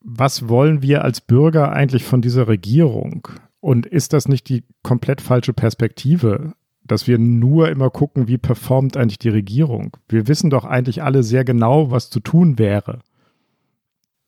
was 0.00 0.48
wollen 0.48 0.80
wir 0.82 1.04
als 1.04 1.20
Bürger 1.20 1.72
eigentlich 1.72 2.04
von 2.04 2.22
dieser 2.22 2.48
Regierung? 2.48 3.28
Und 3.60 3.86
ist 3.86 4.12
das 4.12 4.28
nicht 4.28 4.48
die 4.48 4.64
komplett 4.82 5.20
falsche 5.20 5.52
Perspektive, 5.52 6.54
dass 6.84 7.06
wir 7.06 7.18
nur 7.18 7.68
immer 7.68 7.90
gucken, 7.90 8.26
wie 8.26 8.38
performt 8.38 8.96
eigentlich 8.96 9.18
die 9.18 9.28
Regierung? 9.28 9.96
Wir 10.08 10.26
wissen 10.28 10.50
doch 10.50 10.64
eigentlich 10.64 11.02
alle 11.02 11.22
sehr 11.22 11.44
genau, 11.44 11.90
was 11.90 12.10
zu 12.10 12.20
tun 12.20 12.58
wäre. 12.58 13.00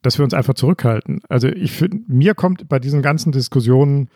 Dass 0.03 0.18
wir 0.18 0.24
uns 0.24 0.35
einfach 0.35 0.55
zurückhalten. 0.55 1.22
Also 1.28 1.49
ich 1.49 1.72
finde, 1.72 2.03
mir 2.09 2.35
kommt 2.35 2.68
bei 2.68 2.78
diesen 2.78 3.03
ganzen 3.03 3.33
Diskussionen 3.33 4.11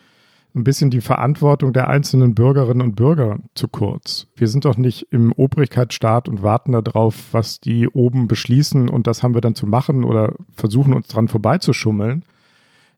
ein 0.55 0.63
bisschen 0.63 0.89
die 0.89 1.01
Verantwortung 1.01 1.73
der 1.73 1.87
einzelnen 1.87 2.35
Bürgerinnen 2.35 2.81
und 2.81 2.95
Bürger 2.95 3.39
zu 3.53 3.67
kurz. 3.67 4.27
Wir 4.35 4.47
sind 4.47 4.65
doch 4.65 4.77
nicht 4.77 5.07
im 5.11 5.31
Obrigkeitsstaat 5.31 6.27
und 6.27 6.41
warten 6.41 6.71
darauf, 6.71 7.33
was 7.33 7.59
die 7.59 7.87
oben 7.87 8.27
beschließen 8.27 8.89
und 8.89 9.07
das 9.07 9.23
haben 9.23 9.33
wir 9.33 9.41
dann 9.41 9.55
zu 9.55 9.67
machen 9.67 10.03
oder 10.03 10.33
versuchen 10.55 10.93
uns 10.93 11.07
dran 11.07 11.27
vorbeizuschummeln, 11.27 12.23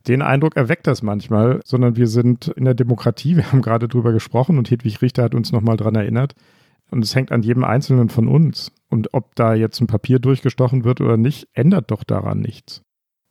den 0.09 0.21
Eindruck 0.21 0.57
erweckt 0.57 0.87
das 0.87 1.03
manchmal, 1.03 1.61
sondern 1.63 1.95
wir 1.95 2.07
sind 2.07 2.47
in 2.49 2.65
der 2.65 2.73
Demokratie, 2.73 3.35
wir 3.37 3.51
haben 3.51 3.61
gerade 3.61 3.87
drüber 3.87 4.11
gesprochen 4.11 4.57
und 4.57 4.69
Hedwig 4.69 5.01
Richter 5.01 5.23
hat 5.23 5.35
uns 5.35 5.51
nochmal 5.51 5.77
dran 5.77 5.95
erinnert. 5.95 6.35
Und 6.91 7.03
es 7.03 7.13
hängt 7.13 7.31
an 7.31 7.43
jedem 7.43 7.63
Einzelnen 7.63 8.09
von 8.09 8.27
uns. 8.27 8.71
Und 8.89 9.13
ob 9.13 9.35
da 9.35 9.53
jetzt 9.53 9.79
ein 9.79 9.85
Papier 9.85 10.17
durchgestochen 10.17 10.83
wird 10.83 11.01
oder 11.01 11.17
nicht, 11.17 11.47
ändert 11.53 11.91
doch 11.91 12.03
daran 12.03 12.39
nichts. 12.39 12.81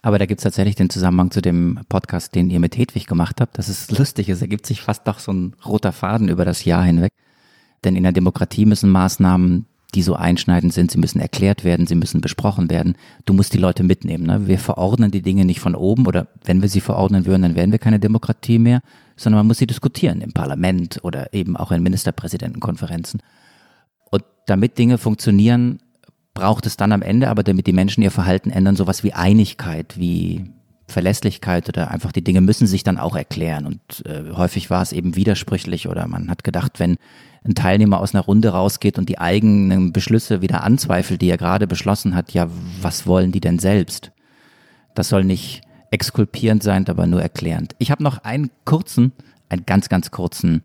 Aber 0.01 0.21
da 0.21 0.27
gibt 0.27 0.39
es 0.39 0.45
tatsächlich 0.45 0.77
den 0.77 0.91
Zusammenhang 0.91 1.33
zu 1.33 1.43
dem 1.43 1.81
Podcast, 1.89 2.37
den 2.37 2.51
ihr 2.51 2.61
mit 2.61 2.79
Hedwig 2.79 3.09
gemacht 3.09 3.41
habt. 3.41 3.59
Das 3.59 3.69
ist 3.69 3.99
lustig, 3.99 4.29
es 4.29 4.41
ergibt 4.41 4.65
sich 4.65 4.81
fast 4.81 5.09
doch 5.09 5.19
so 5.19 5.33
ein 5.33 5.57
roter 5.67 5.91
Faden 5.91 6.29
über 6.29 6.45
das 6.45 6.65
Jahr 6.65 6.85
hinweg. 6.85 7.11
Denn 7.83 7.97
in 7.97 8.05
der 8.05 8.13
Demokratie 8.13 8.65
müssen 8.65 8.91
Maßnahmen 8.91 9.67
die 9.95 10.03
so 10.03 10.15
einschneidend 10.15 10.73
sind. 10.73 10.91
Sie 10.91 10.99
müssen 10.99 11.21
erklärt 11.21 11.65
werden, 11.65 11.87
sie 11.87 11.95
müssen 11.95 12.21
besprochen 12.21 12.71
werden. 12.71 12.95
Du 13.25 13.33
musst 13.33 13.55
die 13.55 13.59
Leute 13.59 13.83
mitnehmen. 13.83 14.27
Ne? 14.27 14.47
Wir 14.47 14.59
verordnen 14.59 15.11
die 15.11 15.23
Dinge 15.23 15.45
nicht 15.45 15.61
von 15.61 15.75
oben 15.75 16.07
oder 16.07 16.29
wenn 16.45 16.61
wir 16.61 16.69
sie 16.69 16.81
verordnen 16.81 17.25
würden, 17.25 17.43
dann 17.43 17.57
wären 17.57 17.73
wir 17.73 17.79
keine 17.79 17.99
Demokratie 17.99 18.59
mehr, 18.59 18.81
sondern 19.17 19.41
man 19.41 19.47
muss 19.47 19.59
sie 19.59 19.67
diskutieren 19.67 20.21
im 20.21 20.33
Parlament 20.33 21.01
oder 21.03 21.33
eben 21.33 21.57
auch 21.57 21.73
in 21.73 21.83
Ministerpräsidentenkonferenzen. 21.83 23.21
Und 24.11 24.25
damit 24.47 24.77
Dinge 24.79 24.99
funktionieren, 24.99 25.81
braucht 26.35 26.67
es 26.67 26.77
dann 26.77 26.93
am 26.93 27.03
Ende, 27.03 27.29
aber 27.29 27.43
damit 27.43 27.67
die 27.67 27.73
Menschen 27.73 28.03
ihr 28.03 28.11
Verhalten 28.11 28.51
ändern, 28.51 28.77
sowas 28.77 29.03
wie 29.03 29.15
Einigkeit, 29.15 29.99
wie 29.99 30.45
Verlässlichkeit 30.87 31.69
oder 31.69 31.91
einfach 31.91 32.13
die 32.13 32.25
Dinge 32.25 32.41
müssen 32.41 32.67
sich 32.67 32.83
dann 32.83 32.99
auch 32.99 33.17
erklären. 33.17 33.67
Und 33.67 34.07
äh, 34.07 34.33
häufig 34.35 34.71
war 34.71 34.83
es 34.83 34.93
eben 34.93 35.17
widersprüchlich 35.17 35.89
oder 35.89 36.07
man 36.07 36.31
hat 36.31 36.45
gedacht, 36.45 36.79
wenn 36.79 36.97
ein 37.45 37.55
Teilnehmer 37.55 38.01
aus 38.01 38.15
einer 38.15 38.25
Runde 38.25 38.51
rausgeht 38.51 38.99
und 38.99 39.09
die 39.09 39.19
eigenen 39.19 39.93
Beschlüsse 39.93 40.43
wieder 40.43 40.63
anzweifelt, 40.63 41.23
die 41.23 41.31
er 41.31 41.39
gerade 41.39 41.67
beschlossen 41.67 42.15
hat, 42.15 42.33
ja, 42.33 42.49
was 42.81 43.07
wollen 43.07 43.33
die 43.33 43.41
denn 43.41 43.59
selbst? 43.59 44.13
Das 44.95 45.09
soll 45.09 45.25
nicht 45.25 45.63
exkulpierend 45.91 46.63
sein, 46.63 46.87
aber 46.89 47.07
nur 47.07 47.23
erklärend. 47.23 47.75
Ich 47.79 47.91
habe 47.91 48.03
noch 48.03 48.19
einen 48.19 48.51
kurzen, 48.65 49.13
einen 49.49 49.65
ganz, 49.65 49.89
ganz 49.89 50.11
kurzen 50.11 50.63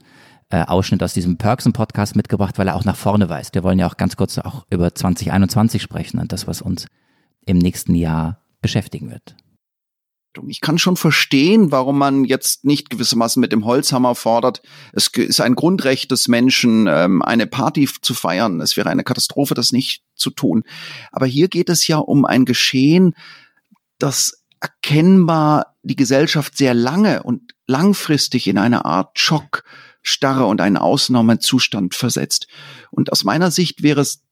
äh, 0.49 0.63
Ausschnitt 0.63 1.01
aus 1.03 1.13
diesem 1.13 1.37
Perksen-Podcast 1.37 2.15
mitgebracht, 2.15 2.57
weil 2.57 2.67
er 2.67 2.75
auch 2.75 2.85
nach 2.85 2.95
vorne 2.95 3.29
weist. 3.29 3.55
Wir 3.55 3.63
wollen 3.63 3.79
ja 3.79 3.87
auch 3.87 3.97
ganz 3.97 4.17
kurz 4.17 4.37
auch 4.37 4.65
über 4.69 4.93
2021 4.93 5.81
sprechen 5.81 6.19
und 6.19 6.31
das, 6.31 6.47
was 6.47 6.61
uns 6.61 6.87
im 7.45 7.57
nächsten 7.57 7.95
Jahr 7.95 8.39
beschäftigen 8.61 9.11
wird. 9.11 9.35
Ich 10.47 10.61
kann 10.61 10.77
schon 10.77 10.97
verstehen, 10.97 11.71
warum 11.71 11.97
man 11.97 12.25
jetzt 12.25 12.65
nicht 12.65 12.89
gewissermaßen 12.89 13.39
mit 13.39 13.51
dem 13.51 13.65
Holzhammer 13.65 14.15
fordert. 14.15 14.61
Es 14.91 15.07
ist 15.07 15.41
ein 15.41 15.55
Grundrecht 15.55 16.11
des 16.11 16.27
Menschen, 16.27 16.87
ähm, 16.87 17.21
eine 17.21 17.47
Party 17.47 17.87
zu 18.01 18.13
feiern. 18.13 18.61
Es 18.61 18.75
wäre 18.75 18.89
eine 18.89 19.03
Katastrophe, 19.03 19.53
das 19.53 19.71
nicht 19.71 20.03
zu 20.15 20.29
tun. 20.31 20.63
Aber 21.11 21.25
hier 21.25 21.47
geht 21.47 21.69
es 21.69 21.87
ja 21.87 21.97
um 21.97 22.25
ein 22.25 22.45
Geschehen, 22.45 23.15
das 23.99 24.43
erkennbar 24.59 25.75
die 25.83 25.95
Gesellschaft 25.95 26.57
sehr 26.57 26.73
lange 26.73 27.23
und 27.23 27.53
langfristig 27.67 28.47
in 28.47 28.57
eine 28.57 28.85
Art 28.85 29.19
Schock, 29.19 29.63
Starre 30.01 30.45
und 30.45 30.61
einen 30.61 30.77
Ausnahmezustand 30.77 31.95
versetzt. 31.95 32.47
Und 32.91 33.11
aus 33.11 33.23
meiner 33.23 33.51
Sicht 33.51 33.83
wäre 33.83 34.01
es 34.01 34.23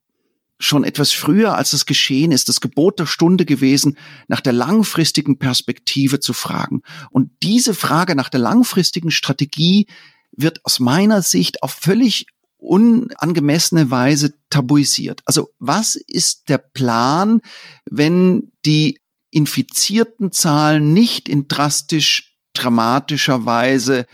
schon 0.61 0.83
etwas 0.83 1.11
früher, 1.11 1.55
als 1.55 1.73
es 1.73 1.85
geschehen 1.85 2.31
ist, 2.31 2.49
das 2.49 2.61
Gebot 2.61 2.99
der 2.99 3.05
Stunde 3.05 3.45
gewesen, 3.45 3.97
nach 4.27 4.41
der 4.41 4.53
langfristigen 4.53 5.37
Perspektive 5.37 6.19
zu 6.19 6.33
fragen. 6.33 6.81
Und 7.09 7.31
diese 7.43 7.73
Frage 7.73 8.15
nach 8.15 8.29
der 8.29 8.39
langfristigen 8.39 9.11
Strategie 9.11 9.87
wird 10.31 10.63
aus 10.63 10.79
meiner 10.79 11.21
Sicht 11.21 11.63
auf 11.63 11.71
völlig 11.71 12.27
unangemessene 12.57 13.89
Weise 13.89 14.33
tabuisiert. 14.49 15.21
Also 15.25 15.49
was 15.59 15.95
ist 15.95 16.47
der 16.47 16.59
Plan, 16.59 17.41
wenn 17.89 18.51
die 18.65 18.99
infizierten 19.31 20.31
Zahlen 20.31 20.93
nicht 20.93 21.27
in 21.27 21.47
drastisch 21.47 22.37
dramatischer 22.53 23.45
Weise 23.45 24.05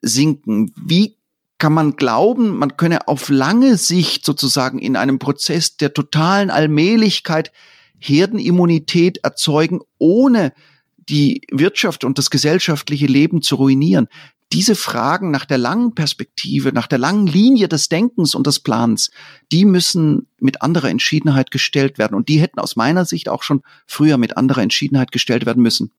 sinken? 0.00 0.72
Wie 0.76 1.18
kann 1.64 1.72
man 1.72 1.96
glauben, 1.96 2.58
man 2.58 2.76
könne 2.76 3.08
auf 3.08 3.30
lange 3.30 3.78
Sicht 3.78 4.26
sozusagen 4.26 4.78
in 4.78 4.96
einem 4.96 5.18
Prozess 5.18 5.78
der 5.78 5.94
totalen 5.94 6.50
Allmählichkeit 6.50 7.52
Herdenimmunität 7.98 9.20
erzeugen, 9.22 9.80
ohne 9.96 10.52
die 10.98 11.40
Wirtschaft 11.50 12.04
und 12.04 12.18
das 12.18 12.28
gesellschaftliche 12.28 13.06
Leben 13.06 13.40
zu 13.40 13.54
ruinieren. 13.54 14.08
Diese 14.52 14.74
Fragen 14.74 15.30
nach 15.30 15.46
der 15.46 15.56
langen 15.56 15.94
Perspektive, 15.94 16.70
nach 16.74 16.86
der 16.86 16.98
langen 16.98 17.26
Linie 17.26 17.66
des 17.66 17.88
Denkens 17.88 18.34
und 18.34 18.46
des 18.46 18.60
Plans, 18.60 19.10
die 19.50 19.64
müssen 19.64 20.26
mit 20.38 20.60
anderer 20.60 20.90
Entschiedenheit 20.90 21.50
gestellt 21.50 21.96
werden. 21.96 22.14
Und 22.14 22.28
die 22.28 22.40
hätten 22.42 22.60
aus 22.60 22.76
meiner 22.76 23.06
Sicht 23.06 23.30
auch 23.30 23.42
schon 23.42 23.62
früher 23.86 24.18
mit 24.18 24.36
anderer 24.36 24.60
Entschiedenheit 24.60 25.12
gestellt 25.12 25.46
werden 25.46 25.62
müssen. 25.62 25.92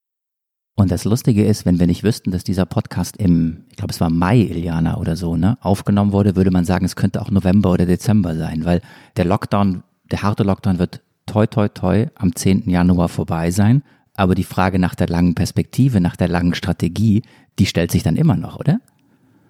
Und 0.78 0.92
das 0.92 1.06
Lustige 1.06 1.46
ist, 1.46 1.66
wenn 1.66 1.80
wir 1.80 1.88
nicht 1.88 2.04
wüssten, 2.04 2.32
dass 2.32 2.44
dieser 2.44 2.66
Podcast 2.66 3.16
im, 3.18 3.64
ich 3.70 3.78
glaube, 3.78 3.94
es 3.94 4.02
war 4.02 4.10
Mai, 4.10 4.40
Iliana 4.40 4.98
oder 4.98 5.16
so, 5.16 5.38
ne, 5.38 5.58
aufgenommen 5.62 6.12
wurde, 6.12 6.36
würde 6.36 6.52
man 6.52 6.66
sagen, 6.66 6.86
es 6.86 6.98
könnte 6.98 7.22
auch 7.22 7.32
November 7.32 7.72
oder 7.72 7.86
Dezember 7.86 8.36
sein, 8.36 8.66
weil 8.66 8.82
der 9.16 9.26
Lockdown 9.26 9.84
der 10.12 10.22
harte 10.22 10.44
Lockdown 10.44 10.80
wird 10.80 11.02
toi 11.26 11.48
toi 11.48 11.68
toi 11.70 12.08
am 12.16 12.36
10. 12.36 12.70
Januar 12.70 13.10
vorbei 13.10 13.52
sein. 13.52 13.84
Aber 14.16 14.36
die 14.36 14.44
Frage 14.44 14.80
nach 14.80 14.96
der 14.96 15.08
langen 15.08 15.36
Perspektive, 15.36 16.00
nach 16.00 16.16
der 16.16 16.30
langen 16.30 16.54
Strategie, 16.54 17.24
die 17.60 17.66
stellt 17.66 17.92
sich 17.92 18.04
dann 18.04 18.16
immer 18.16 18.38
noch, 18.38 18.60
oder? 18.60 18.80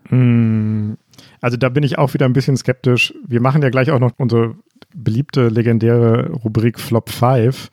Hm, 0.09 0.97
also 1.41 1.57
da 1.57 1.69
bin 1.69 1.83
ich 1.83 1.97
auch 1.97 2.13
wieder 2.13 2.25
ein 2.25 2.33
bisschen 2.33 2.57
skeptisch. 2.57 3.13
Wir 3.27 3.41
machen 3.41 3.61
ja 3.61 3.69
gleich 3.69 3.91
auch 3.91 3.99
noch 3.99 4.13
unsere 4.17 4.55
beliebte, 4.95 5.49
legendäre 5.49 6.31
Rubrik 6.31 6.79
Flop 6.79 7.09
5. 7.09 7.69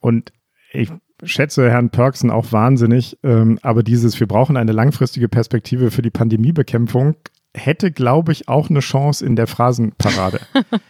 Und 0.00 0.32
ich 0.72 0.90
schätze 1.22 1.70
Herrn 1.70 1.90
Perksen 1.90 2.30
auch 2.30 2.52
wahnsinnig, 2.52 3.18
ähm, 3.22 3.58
aber 3.62 3.82
dieses, 3.82 4.18
wir 4.18 4.26
brauchen 4.26 4.56
eine 4.56 4.72
langfristige 4.72 5.28
Perspektive 5.28 5.90
für 5.90 6.02
die 6.02 6.10
Pandemiebekämpfung, 6.10 7.16
hätte, 7.54 7.92
glaube 7.92 8.32
ich, 8.32 8.48
auch 8.48 8.70
eine 8.70 8.80
Chance 8.80 9.24
in 9.24 9.36
der 9.36 9.46
Phrasenparade. 9.46 10.40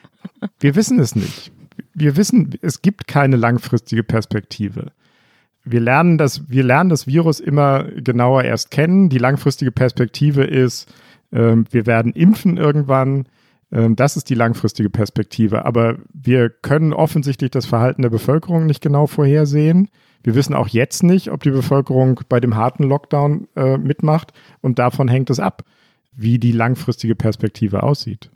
wir 0.61 0.76
wissen 0.76 0.99
es 0.99 1.14
nicht. 1.14 1.53
Wir 1.95 2.16
wissen, 2.16 2.51
es 2.62 2.83
gibt 2.83 3.07
keine 3.07 3.37
langfristige 3.37 4.05
Perspektive. 4.05 4.93
Wir 5.64 5.80
lernen 5.80 6.18
das, 6.18 6.49
wir 6.49 6.64
lernen 6.64 6.91
das 6.91 7.07
Virus 7.07 7.41
immer 7.41 7.85
genauer 7.85 8.45
erst 8.45 8.70
kennen. 8.70 9.09
Die 9.09 9.18
langfristige 9.18 9.72
Perspektive 9.72 10.45
ist, 10.45 10.93
ähm, 11.33 11.66
wir 11.70 11.87
werden 11.87 12.12
impfen 12.12 12.57
irgendwann. 12.57 13.26
Ähm, 13.70 13.95
das 13.97 14.16
ist 14.16 14.28
die 14.28 14.35
langfristige 14.35 14.91
Perspektive. 14.91 15.64
Aber 15.64 15.99
wir 16.12 16.51
können 16.51 16.93
offensichtlich 16.93 17.51
das 17.51 17.66
Verhalten 17.66 18.03
der 18.03 18.11
Bevölkerung 18.11 18.66
nicht 18.66 18.83
genau 18.83 19.07
vorhersehen. 19.07 19.89
Wir 20.22 20.34
wissen 20.34 20.54
auch 20.54 20.68
jetzt 20.68 21.02
nicht, 21.02 21.30
ob 21.30 21.42
die 21.42 21.50
Bevölkerung 21.50 22.20
bei 22.28 22.40
dem 22.40 22.56
harten 22.56 22.84
Lockdown 22.84 23.48
äh, 23.56 23.76
mitmacht. 23.76 24.32
Und 24.60 24.78
davon 24.78 25.08
hängt 25.08 25.30
es 25.30 25.40
ab, 25.40 25.64
wie 26.12 26.38
die 26.38 26.52
langfristige 26.52 27.14
Perspektive 27.14 27.82
aussieht. 27.82 28.30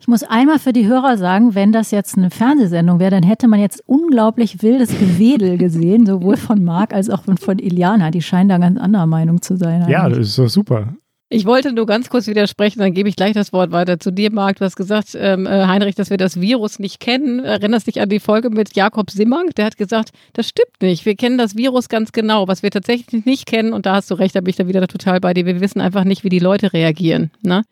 Ich 0.00 0.06
muss 0.06 0.22
einmal 0.22 0.60
für 0.60 0.72
die 0.72 0.86
Hörer 0.86 1.18
sagen, 1.18 1.56
wenn 1.56 1.72
das 1.72 1.90
jetzt 1.90 2.16
eine 2.16 2.30
Fernsehsendung 2.30 3.00
wäre, 3.00 3.10
dann 3.10 3.24
hätte 3.24 3.48
man 3.48 3.58
jetzt 3.58 3.82
unglaublich 3.86 4.62
wildes 4.62 4.90
Gewedel 4.90 5.58
gesehen, 5.58 6.06
sowohl 6.06 6.36
von 6.36 6.62
Marc 6.62 6.94
als 6.94 7.10
auch 7.10 7.24
von 7.24 7.58
Iliana. 7.58 8.12
Die 8.12 8.22
scheinen 8.22 8.48
da 8.48 8.58
ganz 8.58 8.78
anderer 8.78 9.06
Meinung 9.06 9.42
zu 9.42 9.56
sein. 9.56 9.82
Eigentlich. 9.82 9.92
Ja, 9.92 10.08
das 10.08 10.18
ist 10.18 10.34
so 10.36 10.46
super. 10.46 10.94
Ich 11.30 11.44
wollte 11.44 11.72
nur 11.74 11.84
ganz 11.84 12.08
kurz 12.08 12.26
widersprechen, 12.26 12.78
dann 12.78 12.94
gebe 12.94 13.10
ich 13.10 13.14
gleich 13.14 13.34
das 13.34 13.52
Wort 13.52 13.70
weiter 13.70 14.00
zu 14.00 14.10
dir, 14.10 14.32
Marc. 14.32 14.56
Du 14.56 14.64
hast 14.64 14.76
gesagt, 14.76 15.08
ähm, 15.14 15.46
äh, 15.46 15.66
Heinrich, 15.66 15.94
dass 15.94 16.08
wir 16.08 16.16
das 16.16 16.40
Virus 16.40 16.78
nicht 16.78 17.00
kennen. 17.00 17.44
Erinnerst 17.44 17.86
dich 17.86 18.00
an 18.00 18.08
die 18.08 18.18
Folge 18.18 18.48
mit 18.48 18.74
Jakob 18.74 19.10
Simmank? 19.10 19.54
Der 19.56 19.66
hat 19.66 19.76
gesagt, 19.76 20.08
das 20.32 20.48
stimmt 20.48 20.80
nicht. 20.80 21.04
Wir 21.04 21.16
kennen 21.16 21.36
das 21.36 21.54
Virus 21.54 21.90
ganz 21.90 22.12
genau. 22.12 22.48
Was 22.48 22.62
wir 22.62 22.70
tatsächlich 22.70 23.26
nicht 23.26 23.44
kennen, 23.44 23.74
und 23.74 23.84
da 23.84 23.96
hast 23.96 24.10
du 24.10 24.14
recht, 24.14 24.36
da 24.36 24.40
bin 24.40 24.48
ich 24.48 24.56
da 24.56 24.68
wieder 24.68 24.86
total 24.88 25.20
bei 25.20 25.34
dir, 25.34 25.44
wir 25.44 25.60
wissen 25.60 25.82
einfach 25.82 26.04
nicht, 26.04 26.24
wie 26.24 26.30
die 26.30 26.38
Leute 26.38 26.72
reagieren. 26.72 27.30
Ne? 27.42 27.62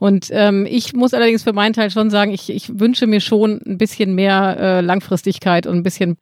Und 0.00 0.26
ähm, 0.32 0.66
ich 0.68 0.92
muss 0.92 1.14
allerdings 1.14 1.44
für 1.44 1.52
meinen 1.52 1.72
Teil 1.72 1.92
schon 1.92 2.10
sagen, 2.10 2.32
ich, 2.32 2.50
ich 2.50 2.80
wünsche 2.80 3.06
mir 3.06 3.20
schon 3.20 3.60
ein 3.64 3.78
bisschen 3.78 4.16
mehr 4.16 4.56
äh, 4.58 4.80
Langfristigkeit 4.80 5.68
und 5.68 5.76
ein 5.76 5.82
bisschen 5.84 6.16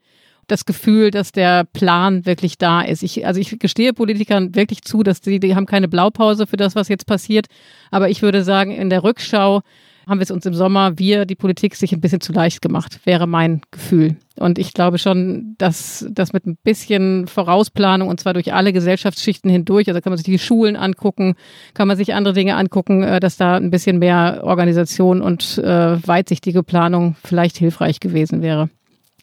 das 0.47 0.65
Gefühl, 0.65 1.11
dass 1.11 1.33
der 1.33 1.65
Plan 1.65 2.27
wirklich 2.27 2.59
da 2.59 2.83
ist. 2.83 3.03
Ich, 3.03 3.27
also 3.27 3.41
ich 3.41 3.59
gestehe 3.59 3.93
Politikern 3.93 4.55
wirklich 4.55 4.83
zu, 4.83 5.03
dass 5.03 5.21
die, 5.21 5.41
die 5.41 5.55
haben 5.55 5.67
keine 5.67 5.89
Blaupause 5.89 6.47
für 6.47 6.57
das, 6.57 6.75
was 6.75 6.89
jetzt 6.89 7.07
passiert. 7.07 7.47
Aber 7.91 8.09
ich 8.11 8.23
würde 8.23 8.45
sagen, 8.45 8.73
in 8.73 8.91
der 8.91 9.05
Rückschau 9.05 9.63
haben 10.07 10.19
wir 10.19 10.25
es 10.25 10.31
uns 10.31 10.47
im 10.47 10.55
Sommer, 10.55 10.99
wir, 10.99 11.27
die 11.27 11.35
Politik, 11.35 11.77
sich 11.77 11.93
ein 11.93 12.01
bisschen 12.01 12.21
zu 12.21 12.33
leicht 12.33 12.61
gemacht, 12.61 13.01
wäre 13.05 13.27
mein 13.27 13.61
Gefühl. 13.71 14.17
Und 14.37 14.59
ich 14.59 14.73
glaube 14.73 14.99
schon, 14.99 15.55
dass 15.59 16.07
das 16.11 16.33
mit 16.33 16.47
ein 16.47 16.57
bisschen 16.63 17.27
Vorausplanung 17.27 18.09
und 18.09 18.19
zwar 18.19 18.35
durch 18.35 18.53
alle 18.53 18.73
Gesellschaftsschichten 18.73 19.51
hindurch, 19.51 19.89
also 19.89 20.01
kann 20.01 20.11
man 20.11 20.17
sich 20.17 20.25
die 20.25 20.39
Schulen 20.39 20.77
angucken, 20.77 21.35
kann 21.75 21.89
man 21.89 21.97
sich 21.97 22.15
andere 22.15 22.35
Dinge 22.35 22.57
angucken, 22.57 23.03
äh, 23.03 23.21
dass 23.21 23.37
da 23.37 23.57
ein 23.57 23.71
bisschen 23.71 23.99
mehr 23.99 24.41
Organisation 24.43 25.21
und 25.21 25.59
äh, 25.59 26.07
weitsichtige 26.07 26.63
Planung 26.63 27.17
vielleicht 27.23 27.57
hilfreich 27.57 28.01
gewesen 28.01 28.43
wäre. 28.43 28.71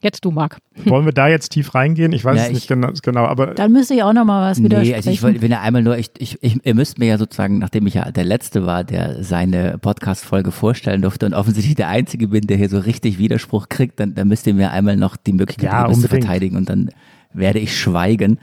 Jetzt 0.01 0.23
du, 0.23 0.31
Marc. 0.31 0.59
Wollen 0.85 1.05
wir 1.05 1.11
da 1.11 1.27
jetzt 1.27 1.49
tief 1.49 1.75
reingehen? 1.75 2.13
Ich 2.13 2.23
weiß 2.23 2.37
ja, 2.37 2.45
es 2.45 2.51
nicht 2.53 2.67
genau, 2.67 2.91
genau, 3.01 3.25
aber. 3.25 3.47
Dann 3.47 3.71
müsste 3.73 3.95
ich 3.95 4.03
auch 4.03 4.13
noch 4.13 4.23
mal 4.23 4.49
was 4.49 4.63
widersprechen. 4.63 4.91
Nee, 4.91 4.95
also 4.95 5.09
ich 5.09 5.23
wollte, 5.23 5.39
bin 5.39 5.51
ja 5.51 5.61
einmal 5.61 5.83
nur, 5.83 5.97
ich, 5.97 6.11
ich, 6.17 6.37
ich, 6.41 6.65
ihr 6.65 6.75
müsst 6.75 6.99
mir 6.99 7.07
ja 7.07 7.17
sozusagen, 7.17 7.59
nachdem 7.59 7.85
ich 7.85 7.95
ja 7.95 8.09
der 8.11 8.23
Letzte 8.23 8.65
war, 8.65 8.83
der 8.85 9.23
seine 9.23 9.77
Podcast-Folge 9.77 10.51
vorstellen 10.51 11.01
durfte 11.01 11.25
und 11.25 11.33
offensichtlich 11.33 11.75
der 11.75 11.89
Einzige 11.89 12.29
bin, 12.29 12.47
der 12.47 12.57
hier 12.57 12.69
so 12.69 12.79
richtig 12.79 13.17
Widerspruch 13.17 13.67
kriegt, 13.67 13.99
dann, 13.99 14.15
dann 14.15 14.27
müsst 14.29 14.47
ihr 14.47 14.53
mir 14.53 14.71
einmal 14.71 14.95
noch 14.95 15.17
die 15.17 15.33
Möglichkeit 15.33 15.71
ja, 15.71 15.87
geben, 15.87 15.99
zu 15.99 16.07
verteidigen 16.07 16.55
und 16.55 16.69
dann 16.69 16.91
werde 17.33 17.59
ich 17.59 17.77
schweigen. 17.77 18.39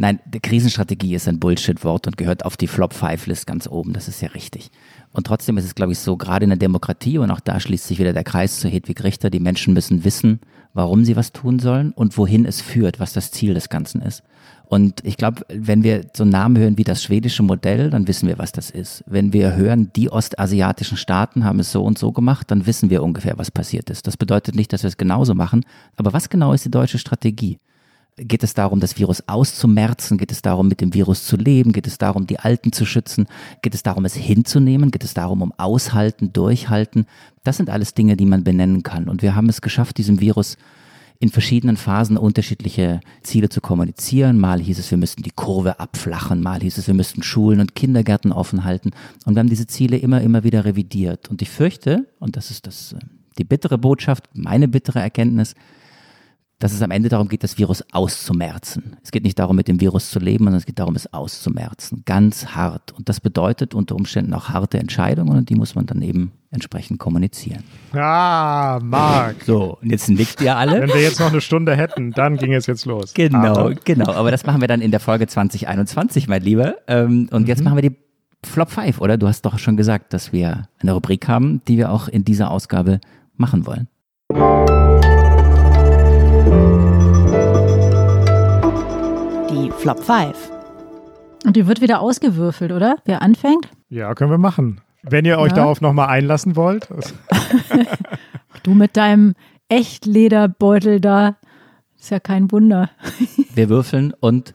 Nein, 0.00 0.18
Krisenstrategie 0.42 1.14
ist 1.14 1.28
ein 1.28 1.38
Bullshit-Wort 1.38 2.06
und 2.06 2.16
gehört 2.16 2.46
auf 2.46 2.56
die 2.56 2.68
Flop-Five-List 2.68 3.46
ganz 3.46 3.66
oben. 3.68 3.92
Das 3.92 4.08
ist 4.08 4.22
ja 4.22 4.28
richtig. 4.28 4.70
Und 5.12 5.26
trotzdem 5.26 5.58
ist 5.58 5.66
es, 5.66 5.74
glaube 5.74 5.92
ich, 5.92 5.98
so, 5.98 6.16
gerade 6.16 6.44
in 6.44 6.48
der 6.48 6.58
Demokratie, 6.58 7.18
und 7.18 7.30
auch 7.30 7.40
da 7.40 7.60
schließt 7.60 7.86
sich 7.86 7.98
wieder 7.98 8.14
der 8.14 8.24
Kreis 8.24 8.60
zu 8.60 8.68
Hedwig 8.70 9.04
Richter, 9.04 9.28
die 9.28 9.40
Menschen 9.40 9.74
müssen 9.74 10.02
wissen, 10.02 10.40
warum 10.72 11.04
sie 11.04 11.16
was 11.16 11.32
tun 11.32 11.58
sollen 11.58 11.92
und 11.92 12.16
wohin 12.16 12.46
es 12.46 12.62
führt, 12.62 12.98
was 12.98 13.12
das 13.12 13.30
Ziel 13.30 13.52
des 13.52 13.68
Ganzen 13.68 14.00
ist. 14.00 14.22
Und 14.64 15.04
ich 15.04 15.18
glaube, 15.18 15.42
wenn 15.50 15.84
wir 15.84 16.06
so 16.16 16.22
einen 16.22 16.32
Namen 16.32 16.56
hören 16.56 16.78
wie 16.78 16.84
das 16.84 17.02
schwedische 17.02 17.42
Modell, 17.42 17.90
dann 17.90 18.08
wissen 18.08 18.26
wir, 18.26 18.38
was 18.38 18.52
das 18.52 18.70
ist. 18.70 19.04
Wenn 19.06 19.34
wir 19.34 19.54
hören, 19.54 19.90
die 19.94 20.10
ostasiatischen 20.10 20.96
Staaten 20.96 21.44
haben 21.44 21.60
es 21.60 21.72
so 21.72 21.84
und 21.84 21.98
so 21.98 22.10
gemacht, 22.10 22.50
dann 22.50 22.64
wissen 22.64 22.88
wir 22.88 23.02
ungefähr, 23.02 23.36
was 23.36 23.50
passiert 23.50 23.90
ist. 23.90 24.06
Das 24.06 24.16
bedeutet 24.16 24.54
nicht, 24.54 24.72
dass 24.72 24.82
wir 24.82 24.88
es 24.88 24.96
genauso 24.96 25.34
machen. 25.34 25.62
Aber 25.96 26.14
was 26.14 26.30
genau 26.30 26.54
ist 26.54 26.64
die 26.64 26.70
deutsche 26.70 26.96
Strategie? 26.96 27.58
Geht 28.16 28.42
es 28.42 28.54
darum, 28.54 28.80
das 28.80 28.98
Virus 28.98 29.22
auszumerzen? 29.28 30.18
Geht 30.18 30.32
es 30.32 30.42
darum, 30.42 30.68
mit 30.68 30.80
dem 30.80 30.92
Virus 30.92 31.26
zu 31.26 31.36
leben? 31.36 31.72
Geht 31.72 31.86
es 31.86 31.96
darum, 31.96 32.26
die 32.26 32.38
Alten 32.38 32.72
zu 32.72 32.84
schützen? 32.84 33.26
Geht 33.62 33.74
es 33.74 33.82
darum, 33.82 34.04
es 34.04 34.14
hinzunehmen? 34.14 34.90
Geht 34.90 35.04
es 35.04 35.14
darum, 35.14 35.42
um 35.42 35.52
aushalten, 35.56 36.32
durchhalten? 36.32 37.06
Das 37.44 37.56
sind 37.56 37.70
alles 37.70 37.94
Dinge, 37.94 38.16
die 38.16 38.26
man 38.26 38.44
benennen 38.44 38.82
kann. 38.82 39.08
Und 39.08 39.22
wir 39.22 39.34
haben 39.34 39.48
es 39.48 39.62
geschafft, 39.62 39.96
diesem 39.96 40.20
Virus 40.20 40.58
in 41.20 41.28
verschiedenen 41.28 41.76
Phasen 41.76 42.16
unterschiedliche 42.16 43.00
Ziele 43.22 43.50
zu 43.50 43.60
kommunizieren. 43.60 44.38
Mal 44.38 44.58
hieß 44.58 44.78
es, 44.78 44.90
wir 44.90 44.98
müssten 44.98 45.22
die 45.22 45.30
Kurve 45.30 45.78
abflachen, 45.78 46.42
mal 46.42 46.60
hieß 46.60 46.78
es, 46.78 46.86
wir 46.86 46.94
müssten 46.94 47.22
Schulen 47.22 47.60
und 47.60 47.74
Kindergärten 47.74 48.32
offen 48.32 48.64
halten. 48.64 48.90
Und 49.26 49.34
wir 49.34 49.40
haben 49.40 49.50
diese 49.50 49.66
Ziele 49.66 49.98
immer, 49.98 50.22
immer 50.22 50.44
wieder 50.44 50.64
revidiert. 50.64 51.28
Und 51.28 51.42
ich 51.42 51.50
fürchte, 51.50 52.06
und 52.18 52.36
das 52.36 52.50
ist 52.50 52.66
das, 52.66 52.94
äh, 52.94 52.98
die 53.38 53.44
bittere 53.44 53.76
Botschaft, 53.76 54.30
meine 54.32 54.66
bittere 54.66 55.00
Erkenntnis, 55.00 55.54
dass 56.60 56.74
es 56.74 56.82
am 56.82 56.90
Ende 56.90 57.08
darum 57.08 57.28
geht, 57.28 57.42
das 57.42 57.56
Virus 57.58 57.82
auszumerzen. 57.90 58.96
Es 59.02 59.10
geht 59.10 59.24
nicht 59.24 59.38
darum, 59.38 59.56
mit 59.56 59.66
dem 59.66 59.80
Virus 59.80 60.10
zu 60.10 60.18
leben, 60.18 60.44
sondern 60.44 60.58
es 60.58 60.66
geht 60.66 60.78
darum, 60.78 60.94
es 60.94 61.12
auszumerzen. 61.12 62.02
Ganz 62.04 62.48
hart. 62.48 62.92
Und 62.92 63.08
das 63.08 63.20
bedeutet 63.20 63.74
unter 63.74 63.96
Umständen 63.96 64.34
auch 64.34 64.50
harte 64.50 64.78
Entscheidungen 64.78 65.38
und 65.38 65.48
die 65.48 65.54
muss 65.54 65.74
man 65.74 65.86
dann 65.86 66.02
eben 66.02 66.32
entsprechend 66.50 66.98
kommunizieren. 66.98 67.64
Ah, 67.94 68.78
Marc. 68.82 69.36
So, 69.46 69.78
und 69.80 69.90
jetzt 69.90 70.10
nickt 70.10 70.42
ihr 70.42 70.54
alle. 70.54 70.82
Wenn 70.82 70.90
wir 70.90 71.00
jetzt 71.00 71.18
noch 71.18 71.30
eine 71.30 71.40
Stunde 71.40 71.74
hätten, 71.76 72.10
dann 72.12 72.36
ging 72.36 72.52
es 72.52 72.66
jetzt 72.66 72.84
los. 72.84 73.14
Genau, 73.14 73.56
Aber. 73.56 73.74
genau. 73.74 74.12
Aber 74.12 74.30
das 74.30 74.44
machen 74.44 74.60
wir 74.60 74.68
dann 74.68 74.82
in 74.82 74.90
der 74.90 75.00
Folge 75.00 75.26
2021, 75.26 76.28
mein 76.28 76.42
Lieber. 76.42 76.74
Ähm, 76.86 77.28
und 77.30 77.42
mhm. 77.42 77.48
jetzt 77.48 77.64
machen 77.64 77.76
wir 77.76 77.88
die 77.88 77.96
Flop 78.44 78.70
5, 78.70 79.00
oder? 79.00 79.16
Du 79.16 79.28
hast 79.28 79.42
doch 79.42 79.58
schon 79.58 79.78
gesagt, 79.78 80.12
dass 80.12 80.32
wir 80.32 80.68
eine 80.80 80.92
Rubrik 80.92 81.26
haben, 81.26 81.62
die 81.68 81.78
wir 81.78 81.90
auch 81.90 82.08
in 82.08 82.24
dieser 82.24 82.50
Ausgabe 82.50 83.00
machen 83.36 83.66
wollen. 83.66 84.79
Flop 89.80 90.04
5. 90.04 90.36
Und 91.46 91.56
die 91.56 91.66
wird 91.66 91.80
wieder 91.80 92.02
ausgewürfelt, 92.02 92.70
oder? 92.70 92.96
Wer 93.06 93.22
anfängt? 93.22 93.70
Ja, 93.88 94.14
können 94.14 94.30
wir 94.30 94.36
machen. 94.36 94.82
Wenn 95.02 95.24
ihr 95.24 95.38
euch 95.38 95.52
ja. 95.52 95.56
darauf 95.56 95.80
nochmal 95.80 96.08
einlassen 96.08 96.54
wollt. 96.54 96.86
du 98.62 98.74
mit 98.74 98.98
deinem 98.98 99.34
Echtlederbeutel 99.70 101.00
da. 101.00 101.38
Ist 101.98 102.10
ja 102.10 102.20
kein 102.20 102.52
Wunder. 102.52 102.90
wir 103.54 103.70
würfeln 103.70 104.12
und 104.20 104.54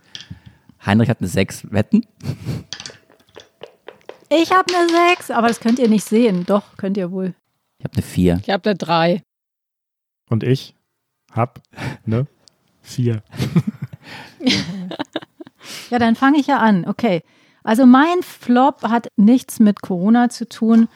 Heinrich 0.85 1.09
hat 1.09 1.21
eine 1.21 1.27
6. 1.27 1.71
Wetten? 1.71 2.05
Ich 4.29 4.51
habe 4.51 4.71
eine 4.75 4.87
6, 5.09 5.31
aber 5.31 5.47
das 5.47 5.59
könnt 5.59 5.79
ihr 5.79 5.89
nicht 5.89 6.03
sehen. 6.03 6.45
Doch, 6.45 6.77
könnt 6.77 6.97
ihr 6.97 7.09
wohl. 7.11 7.33
Ich 7.79 7.85
habe 7.85 7.95
eine 7.95 8.03
4. 8.03 8.41
Ich 8.43 8.49
habe 8.51 8.69
eine 8.69 8.77
3. 8.77 9.23
Und 10.29 10.43
ich 10.43 10.75
habe 11.31 11.61
eine 12.05 12.27
4. 12.83 13.23
ja, 15.89 15.99
dann 15.99 16.15
fange 16.15 16.39
ich 16.39 16.47
ja 16.47 16.57
an. 16.57 16.85
Okay. 16.87 17.21
Also 17.63 17.85
mein 17.85 18.21
Flop 18.21 18.83
hat 18.83 19.07
nichts 19.15 19.59
mit 19.59 19.81
Corona 19.81 20.29
zu 20.29 20.47
tun. 20.47 20.87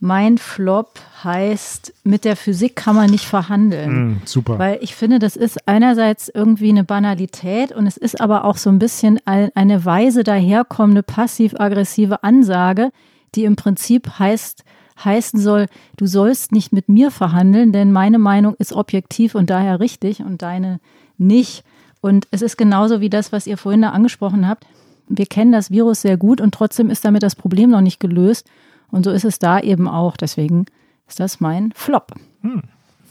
Mein 0.00 0.36
Flop 0.36 1.00
heißt, 1.22 1.94
mit 2.04 2.26
der 2.26 2.36
Physik 2.36 2.76
kann 2.76 2.94
man 2.94 3.08
nicht 3.10 3.24
verhandeln. 3.24 3.90
Mm, 3.90 4.22
super. 4.26 4.58
Weil 4.58 4.78
ich 4.82 4.94
finde, 4.94 5.18
das 5.18 5.34
ist 5.34 5.66
einerseits 5.66 6.28
irgendwie 6.28 6.68
eine 6.68 6.84
Banalität 6.84 7.72
und 7.72 7.86
es 7.86 7.96
ist 7.96 8.20
aber 8.20 8.44
auch 8.44 8.58
so 8.58 8.68
ein 8.68 8.78
bisschen 8.78 9.18
eine 9.26 9.84
weise 9.86 10.22
daherkommende 10.22 11.02
passiv-aggressive 11.02 12.22
Ansage, 12.22 12.90
die 13.34 13.44
im 13.44 13.56
Prinzip 13.56 14.18
heißt, 14.18 14.64
heißen 15.02 15.40
soll, 15.40 15.68
du 15.96 16.04
sollst 16.06 16.52
nicht 16.52 16.70
mit 16.70 16.90
mir 16.90 17.10
verhandeln, 17.10 17.72
denn 17.72 17.90
meine 17.90 18.18
Meinung 18.18 18.54
ist 18.58 18.74
objektiv 18.74 19.34
und 19.34 19.48
daher 19.48 19.80
richtig 19.80 20.20
und 20.20 20.42
deine 20.42 20.80
nicht. 21.16 21.64
Und 22.04 22.28
es 22.30 22.42
ist 22.42 22.58
genauso 22.58 23.00
wie 23.00 23.08
das, 23.08 23.32
was 23.32 23.46
ihr 23.46 23.56
vorhin 23.56 23.80
da 23.80 23.88
angesprochen 23.88 24.46
habt. 24.46 24.66
Wir 25.08 25.24
kennen 25.24 25.52
das 25.52 25.70
Virus 25.70 26.02
sehr 26.02 26.18
gut 26.18 26.38
und 26.38 26.52
trotzdem 26.52 26.90
ist 26.90 27.02
damit 27.02 27.22
das 27.22 27.34
Problem 27.34 27.70
noch 27.70 27.80
nicht 27.80 27.98
gelöst. 27.98 28.46
Und 28.90 29.04
so 29.04 29.10
ist 29.10 29.24
es 29.24 29.38
da 29.38 29.58
eben 29.58 29.88
auch. 29.88 30.18
Deswegen 30.18 30.66
ist 31.08 31.18
das 31.18 31.40
mein 31.40 31.72
Flop. 31.72 32.12
Hm. 32.42 32.64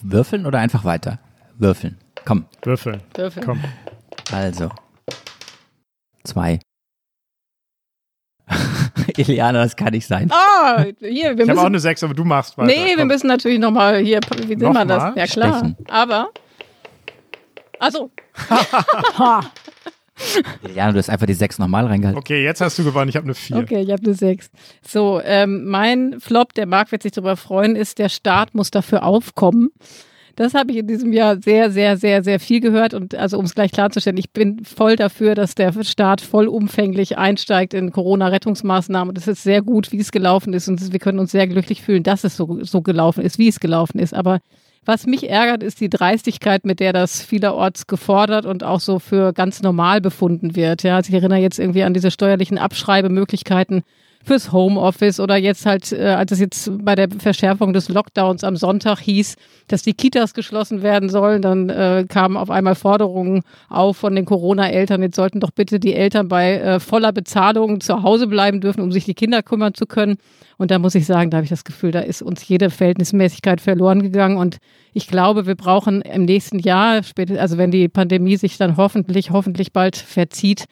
würfeln 0.04 0.46
oder 0.46 0.60
einfach 0.60 0.84
weiter? 0.84 1.18
Würfeln. 1.58 1.98
Komm. 2.24 2.46
Würfeln. 2.62 3.02
Würfeln. 3.16 3.44
Komm. 3.44 3.64
Also. 4.32 4.70
Zwei. 6.24 6.60
Iliana, 9.18 9.64
das 9.64 9.76
kann 9.76 9.94
nicht 9.94 10.06
sein. 10.06 10.30
Ah, 10.32 10.84
hier, 11.00 11.36
wir 11.36 11.46
Ich 11.46 11.50
habe 11.50 11.62
auch 11.62 11.66
eine 11.66 11.80
6, 11.80 12.04
aber 12.04 12.14
du 12.14 12.26
machst 12.26 12.60
weiter. 12.60 12.68
nee, 12.68 12.89
wir 12.89 12.98
Komm. 12.98 13.08
müssen 13.08 13.26
natürlich 13.26 13.58
nochmal 13.58 13.98
hier, 13.98 14.20
wie 14.38 14.50
sehen 14.50 14.60
wir 14.60 14.86
das? 14.86 15.16
Ja, 15.16 15.26
klar. 15.26 15.58
Stechen. 15.58 15.78
Aber. 15.89 16.30
Also, 17.84 18.12
Iliana, 20.64 20.94
du 20.94 21.00
hast 21.00 21.10
einfach 21.10 21.26
die 21.26 21.34
sechs 21.34 21.60
nochmal 21.60 21.86
reingehalten. 21.86 22.18
Okay, 22.18 22.42
jetzt 22.42 22.62
hast 22.62 22.80
du 22.80 22.86
gewonnen. 22.86 23.10
Ich 23.10 23.18
habe 23.18 23.26
eine 23.26 23.34
4. 23.34 23.58
Okay, 23.58 23.82
ich 23.82 23.92
habe 23.92 24.04
eine 24.06 24.14
6. 24.14 24.50
So, 24.88 25.20
ähm, 25.22 25.66
mein 25.66 26.22
Flop, 26.22 26.54
der 26.54 26.66
Marc 26.66 26.94
wird 26.94 27.04
sich 27.04 27.12
darüber 27.12 27.36
freuen, 27.36 27.76
ist, 27.76 28.00
der 28.00 28.08
Staat 28.08 28.56
muss 28.56 28.72
dafür 28.72 29.04
aufkommen. 29.04 29.72
Das 30.38 30.54
habe 30.54 30.72
ich 30.72 30.78
in 30.78 30.88
diesem 30.88 31.12
Jahr 31.12 31.42
sehr, 31.42 31.72
sehr, 31.72 31.98
sehr, 31.98 32.24
sehr 32.24 32.40
viel 32.40 32.62
gehört. 32.62 32.94
Und 32.94 33.16
also 33.16 33.38
um 33.38 33.44
es 33.44 33.54
gleich 33.54 33.72
klarzustellen, 33.74 34.18
ich 34.18 34.32
bin 34.32 34.64
voll 34.64 34.96
dafür, 34.96 35.36
dass 35.36 35.54
der 35.54 35.74
Staat 35.84 36.22
vollumfänglich 36.22 37.18
einsteigt 37.18 37.74
in 37.74 37.92
Corona-Rettungsmaßnahmen. 37.92 39.10
Und 39.10 39.18
es 39.18 39.28
ist 39.28 39.44
sehr 39.44 39.62
gut, 39.62 39.92
wie 39.92 40.00
es 40.00 40.14
gelaufen 40.14 40.54
ist. 40.54 40.70
Und 40.70 40.94
wir 40.94 41.00
können 41.00 41.20
uns 41.20 41.32
sehr 41.32 41.48
glücklich 41.48 41.84
fühlen, 41.84 42.04
dass 42.04 42.24
es 42.24 42.38
so, 42.38 42.64
so 42.64 42.82
gelaufen 42.82 43.26
ist, 43.26 43.38
wie 43.40 43.50
es 43.50 43.60
gelaufen 43.60 44.00
ist. 44.00 44.14
Aber 44.14 44.40
was 44.86 45.06
mich 45.06 45.30
ärgert, 45.30 45.64
ist 45.64 45.80
die 45.80 45.90
Dreistigkeit, 45.90 46.66
mit 46.66 46.80
der 46.80 46.94
das 46.94 47.22
vielerorts 47.22 47.88
gefordert 47.88 48.46
und 48.46 48.64
auch 48.64 48.80
so 48.80 49.00
für 49.00 49.34
ganz 49.34 49.62
normal 49.62 50.02
befunden 50.02 50.56
wird. 50.56 50.84
Ja, 50.84 50.98
also 50.98 51.10
ich 51.10 51.16
erinnere 51.16 51.40
jetzt 51.40 51.60
irgendwie 51.60 51.84
an 51.84 51.94
diese 51.94 52.12
steuerlichen 52.12 52.58
Abschreibemöglichkeiten 52.58 53.84
fürs 54.24 54.52
Homeoffice 54.52 55.20
oder 55.20 55.36
jetzt 55.36 55.66
halt, 55.66 55.92
äh, 55.92 56.08
als 56.08 56.32
es 56.32 56.40
jetzt 56.40 56.72
bei 56.84 56.96
der 56.96 57.10
Verschärfung 57.10 57.74
des 57.74 57.90
Lockdowns 57.90 58.44
am 58.44 58.56
Sonntag 58.56 59.00
hieß, 59.00 59.36
dass 59.68 59.84
die 59.84 59.94
Kitas 59.94 60.34
geschlossen 60.34 60.82
werden 60.82 61.10
sollen, 61.10 61.42
dann 61.42 61.70
äh, 61.70 62.06
kamen 62.08 62.38
auf 62.38 62.50
einmal 62.50 62.76
Forderungen 62.76 63.42
auf 63.70 63.98
von 63.98 64.16
den 64.16 64.26
Corona-Eltern, 64.26 65.02
jetzt 65.02 65.18
sollten 65.18 65.40
doch 65.40 65.52
bitte 65.52 65.80
die 65.80 65.94
Eltern 65.94 66.30
bei 66.30 66.54
äh, 66.54 66.80
voller 66.80 67.12
Bezahlung 67.12 67.82
zu 67.82 68.02
Hause 68.02 68.28
bleiben 68.28 68.62
dürfen, 68.62 68.82
um 68.82 68.92
sich 68.92 69.06
die 69.06 69.14
Kinder 69.14 69.44
kümmern 69.44 69.74
zu 69.74 69.86
können. 69.86 70.18
Und 70.58 70.72
da 70.72 70.80
muss 70.80 70.96
ich 70.96 71.06
sagen, 71.06 71.30
da 71.30 71.38
habe 71.38 71.44
ich 71.44 71.50
das 71.50 71.64
Gefühl, 71.64 71.92
da 71.92 72.00
ist 72.00 72.22
uns 72.22 72.48
jede 72.48 72.70
Verhältnismäßigkeit 72.70 73.60
verloren 73.60 74.02
gegangen. 74.02 74.38
Und 74.38 74.58
ich 74.94 75.08
glaube, 75.08 75.48
wir 75.48 75.56
brauchen 75.56 76.02
im 76.02 76.26
nächsten 76.26 76.60
Jahr, 76.60 77.02
also 77.38 77.58
wenn 77.58 77.72
die 77.72 77.90
Pandemie 77.90 78.38
sich 78.38 78.58
dann 78.58 78.78
hoffentlich, 78.78 79.32
hoffentlich 79.32 79.74
bald 79.74 79.98
verzieht, 79.98 80.66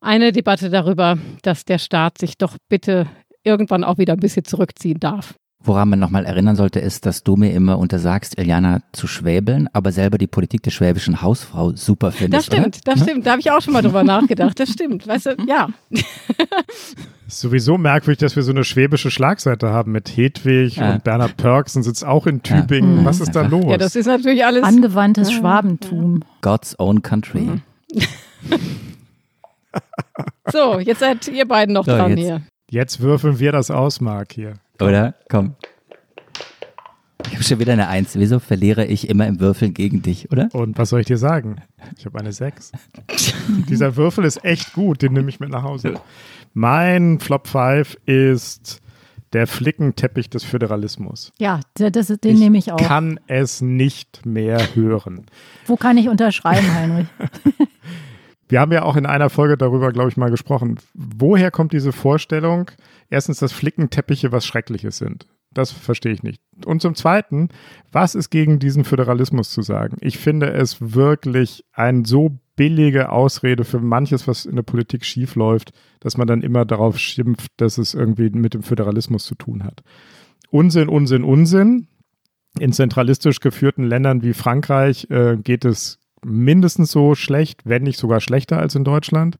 eine 0.00 0.32
Debatte 0.32 0.70
darüber, 0.70 1.18
dass 1.42 1.64
der 1.64 1.78
Staat 1.78 2.18
sich 2.18 2.38
doch 2.38 2.56
bitte 2.68 3.06
irgendwann 3.44 3.84
auch 3.84 3.98
wieder 3.98 4.14
ein 4.14 4.20
bisschen 4.20 4.44
zurückziehen 4.44 5.00
darf. 5.00 5.34
Woran 5.62 5.90
man 5.90 5.98
nochmal 5.98 6.24
erinnern 6.24 6.56
sollte, 6.56 6.80
ist, 6.80 7.04
dass 7.04 7.22
du 7.22 7.36
mir 7.36 7.52
immer 7.52 7.78
untersagst, 7.78 8.38
Iliana 8.38 8.80
zu 8.92 9.06
schwäbeln, 9.06 9.68
aber 9.74 9.92
selber 9.92 10.16
die 10.16 10.26
Politik 10.26 10.62
der 10.62 10.70
schwäbischen 10.70 11.20
Hausfrau 11.20 11.72
super 11.76 12.06
Das 12.08 12.16
findest. 12.16 12.46
stimmt, 12.46 12.66
oder? 12.66 12.94
das 12.94 13.02
stimmt. 13.02 13.26
Da 13.26 13.32
habe 13.32 13.40
ich 13.40 13.50
auch 13.50 13.60
schon 13.60 13.74
mal 13.74 13.82
drüber 13.82 14.02
nachgedacht. 14.02 14.58
Das 14.58 14.70
stimmt. 14.70 15.06
Weißt 15.06 15.26
du, 15.26 15.36
ja. 15.46 15.68
Ist 17.28 17.40
sowieso 17.40 17.76
merkwürdig, 17.76 18.20
dass 18.20 18.36
wir 18.36 18.42
so 18.42 18.52
eine 18.52 18.64
schwäbische 18.64 19.10
Schlagseite 19.10 19.68
haben 19.68 19.92
mit 19.92 20.08
Hedwig 20.16 20.76
Ja. 20.76 20.94
und 20.94 21.04
Bernhard 21.04 21.36
Pörksen 21.36 21.82
sitzt 21.82 22.06
auch 22.06 22.26
in 22.26 22.42
Tübingen. 22.42 23.02
Mhm. 23.02 23.04
Was 23.04 23.20
ist 23.20 23.32
da 23.36 23.42
los? 23.42 23.66
Ja, 23.68 23.76
das 23.76 23.96
ist 23.96 24.06
natürlich 24.06 24.44
alles. 24.46 24.64
Angewandtes 24.64 25.30
Schwabentum. 25.30 26.24
God's 26.40 26.74
own 26.78 27.02
country. 27.02 27.42
Mhm. 27.42 27.62
So, 30.52 30.80
jetzt 30.80 30.98
seid 31.00 31.28
ihr 31.28 31.46
beiden 31.46 31.74
noch 31.74 31.84
So, 31.84 31.92
dran 31.92 32.10
jetzt. 32.16 32.20
hier. 32.20 32.42
Jetzt 32.70 33.00
würfeln 33.00 33.38
wir 33.38 33.52
das 33.52 33.70
aus, 33.70 34.00
Marc, 34.00 34.32
hier. 34.32 34.54
Oder? 34.80 35.14
Komm. 35.28 35.54
Ich 37.26 37.34
habe 37.34 37.44
schon 37.44 37.58
wieder 37.60 37.74
eine 37.74 37.88
Eins. 37.88 38.16
Wieso 38.18 38.38
verliere 38.38 38.84
ich 38.86 39.08
immer 39.08 39.26
im 39.26 39.38
Würfeln 39.40 39.74
gegen 39.74 40.02
dich, 40.02 40.32
oder? 40.32 40.48
Und 40.52 40.78
was 40.78 40.88
soll 40.88 41.00
ich 41.00 41.06
dir 41.06 41.18
sagen? 41.18 41.56
Ich 41.98 42.06
habe 42.06 42.18
eine 42.18 42.32
6. 42.32 42.72
Dieser 43.68 43.96
Würfel 43.96 44.24
ist 44.24 44.44
echt 44.44 44.72
gut, 44.72 45.02
den 45.02 45.12
nehme 45.12 45.28
ich 45.28 45.38
mit 45.38 45.50
nach 45.50 45.62
Hause. 45.62 46.00
Mein 46.54 47.20
Flop 47.20 47.46
5 47.46 47.96
ist 48.06 48.80
der 49.32 49.46
Flickenteppich 49.46 50.28
des 50.28 50.42
Föderalismus. 50.42 51.32
Ja, 51.38 51.60
das, 51.74 52.08
den 52.08 52.38
nehme 52.38 52.58
ich 52.58 52.72
auch. 52.72 52.78
Kann 52.78 53.20
es 53.28 53.60
nicht 53.60 54.26
mehr 54.26 54.74
hören. 54.74 55.26
Wo 55.66 55.76
kann 55.76 55.96
ich 55.98 56.08
unterschreiben, 56.08 56.74
Heinrich? 56.74 57.06
Wir 58.50 58.60
haben 58.60 58.72
ja 58.72 58.82
auch 58.82 58.96
in 58.96 59.06
einer 59.06 59.30
Folge 59.30 59.56
darüber, 59.56 59.92
glaube 59.92 60.08
ich, 60.08 60.16
mal 60.16 60.30
gesprochen. 60.30 60.78
Woher 60.92 61.50
kommt 61.50 61.72
diese 61.72 61.92
Vorstellung? 61.92 62.70
Erstens, 63.08 63.38
dass 63.38 63.52
Flickenteppiche 63.52 64.32
was 64.32 64.44
Schreckliches 64.44 64.98
sind. 64.98 65.26
Das 65.52 65.72
verstehe 65.72 66.12
ich 66.12 66.22
nicht. 66.22 66.42
Und 66.64 66.82
zum 66.82 66.94
Zweiten, 66.94 67.48
was 67.90 68.14
ist 68.14 68.30
gegen 68.30 68.58
diesen 68.58 68.84
Föderalismus 68.84 69.50
zu 69.50 69.62
sagen? 69.62 69.96
Ich 70.00 70.18
finde 70.18 70.52
es 70.52 70.76
wirklich 70.80 71.64
eine 71.72 72.04
so 72.04 72.38
billige 72.56 73.10
Ausrede 73.10 73.64
für 73.64 73.80
manches, 73.80 74.28
was 74.28 74.46
in 74.46 74.56
der 74.56 74.62
Politik 74.62 75.04
schief 75.04 75.34
läuft, 75.36 75.72
dass 76.00 76.16
man 76.16 76.26
dann 76.26 76.42
immer 76.42 76.64
darauf 76.64 76.98
schimpft, 76.98 77.52
dass 77.56 77.78
es 77.78 77.94
irgendwie 77.94 78.30
mit 78.30 78.54
dem 78.54 78.62
Föderalismus 78.62 79.24
zu 79.24 79.34
tun 79.34 79.64
hat. 79.64 79.82
Unsinn, 80.50 80.88
Unsinn, 80.88 81.24
Unsinn. 81.24 81.86
In 82.58 82.72
zentralistisch 82.72 83.38
geführten 83.38 83.84
Ländern 83.84 84.22
wie 84.22 84.32
Frankreich 84.32 85.08
äh, 85.08 85.36
geht 85.36 85.64
es 85.64 85.99
mindestens 86.24 86.90
so 86.90 87.14
schlecht, 87.14 87.62
wenn 87.64 87.82
nicht 87.82 87.98
sogar 87.98 88.20
schlechter 88.20 88.58
als 88.58 88.74
in 88.74 88.84
Deutschland. 88.84 89.38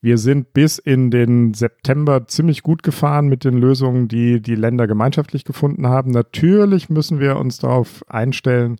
Wir 0.00 0.18
sind 0.18 0.52
bis 0.52 0.78
in 0.78 1.12
den 1.12 1.54
September 1.54 2.26
ziemlich 2.26 2.62
gut 2.62 2.82
gefahren 2.82 3.28
mit 3.28 3.44
den 3.44 3.56
Lösungen, 3.56 4.08
die 4.08 4.42
die 4.42 4.56
Länder 4.56 4.88
gemeinschaftlich 4.88 5.44
gefunden 5.44 5.86
haben. 5.86 6.10
Natürlich 6.10 6.90
müssen 6.90 7.20
wir 7.20 7.36
uns 7.36 7.58
darauf 7.58 8.04
einstellen, 8.08 8.78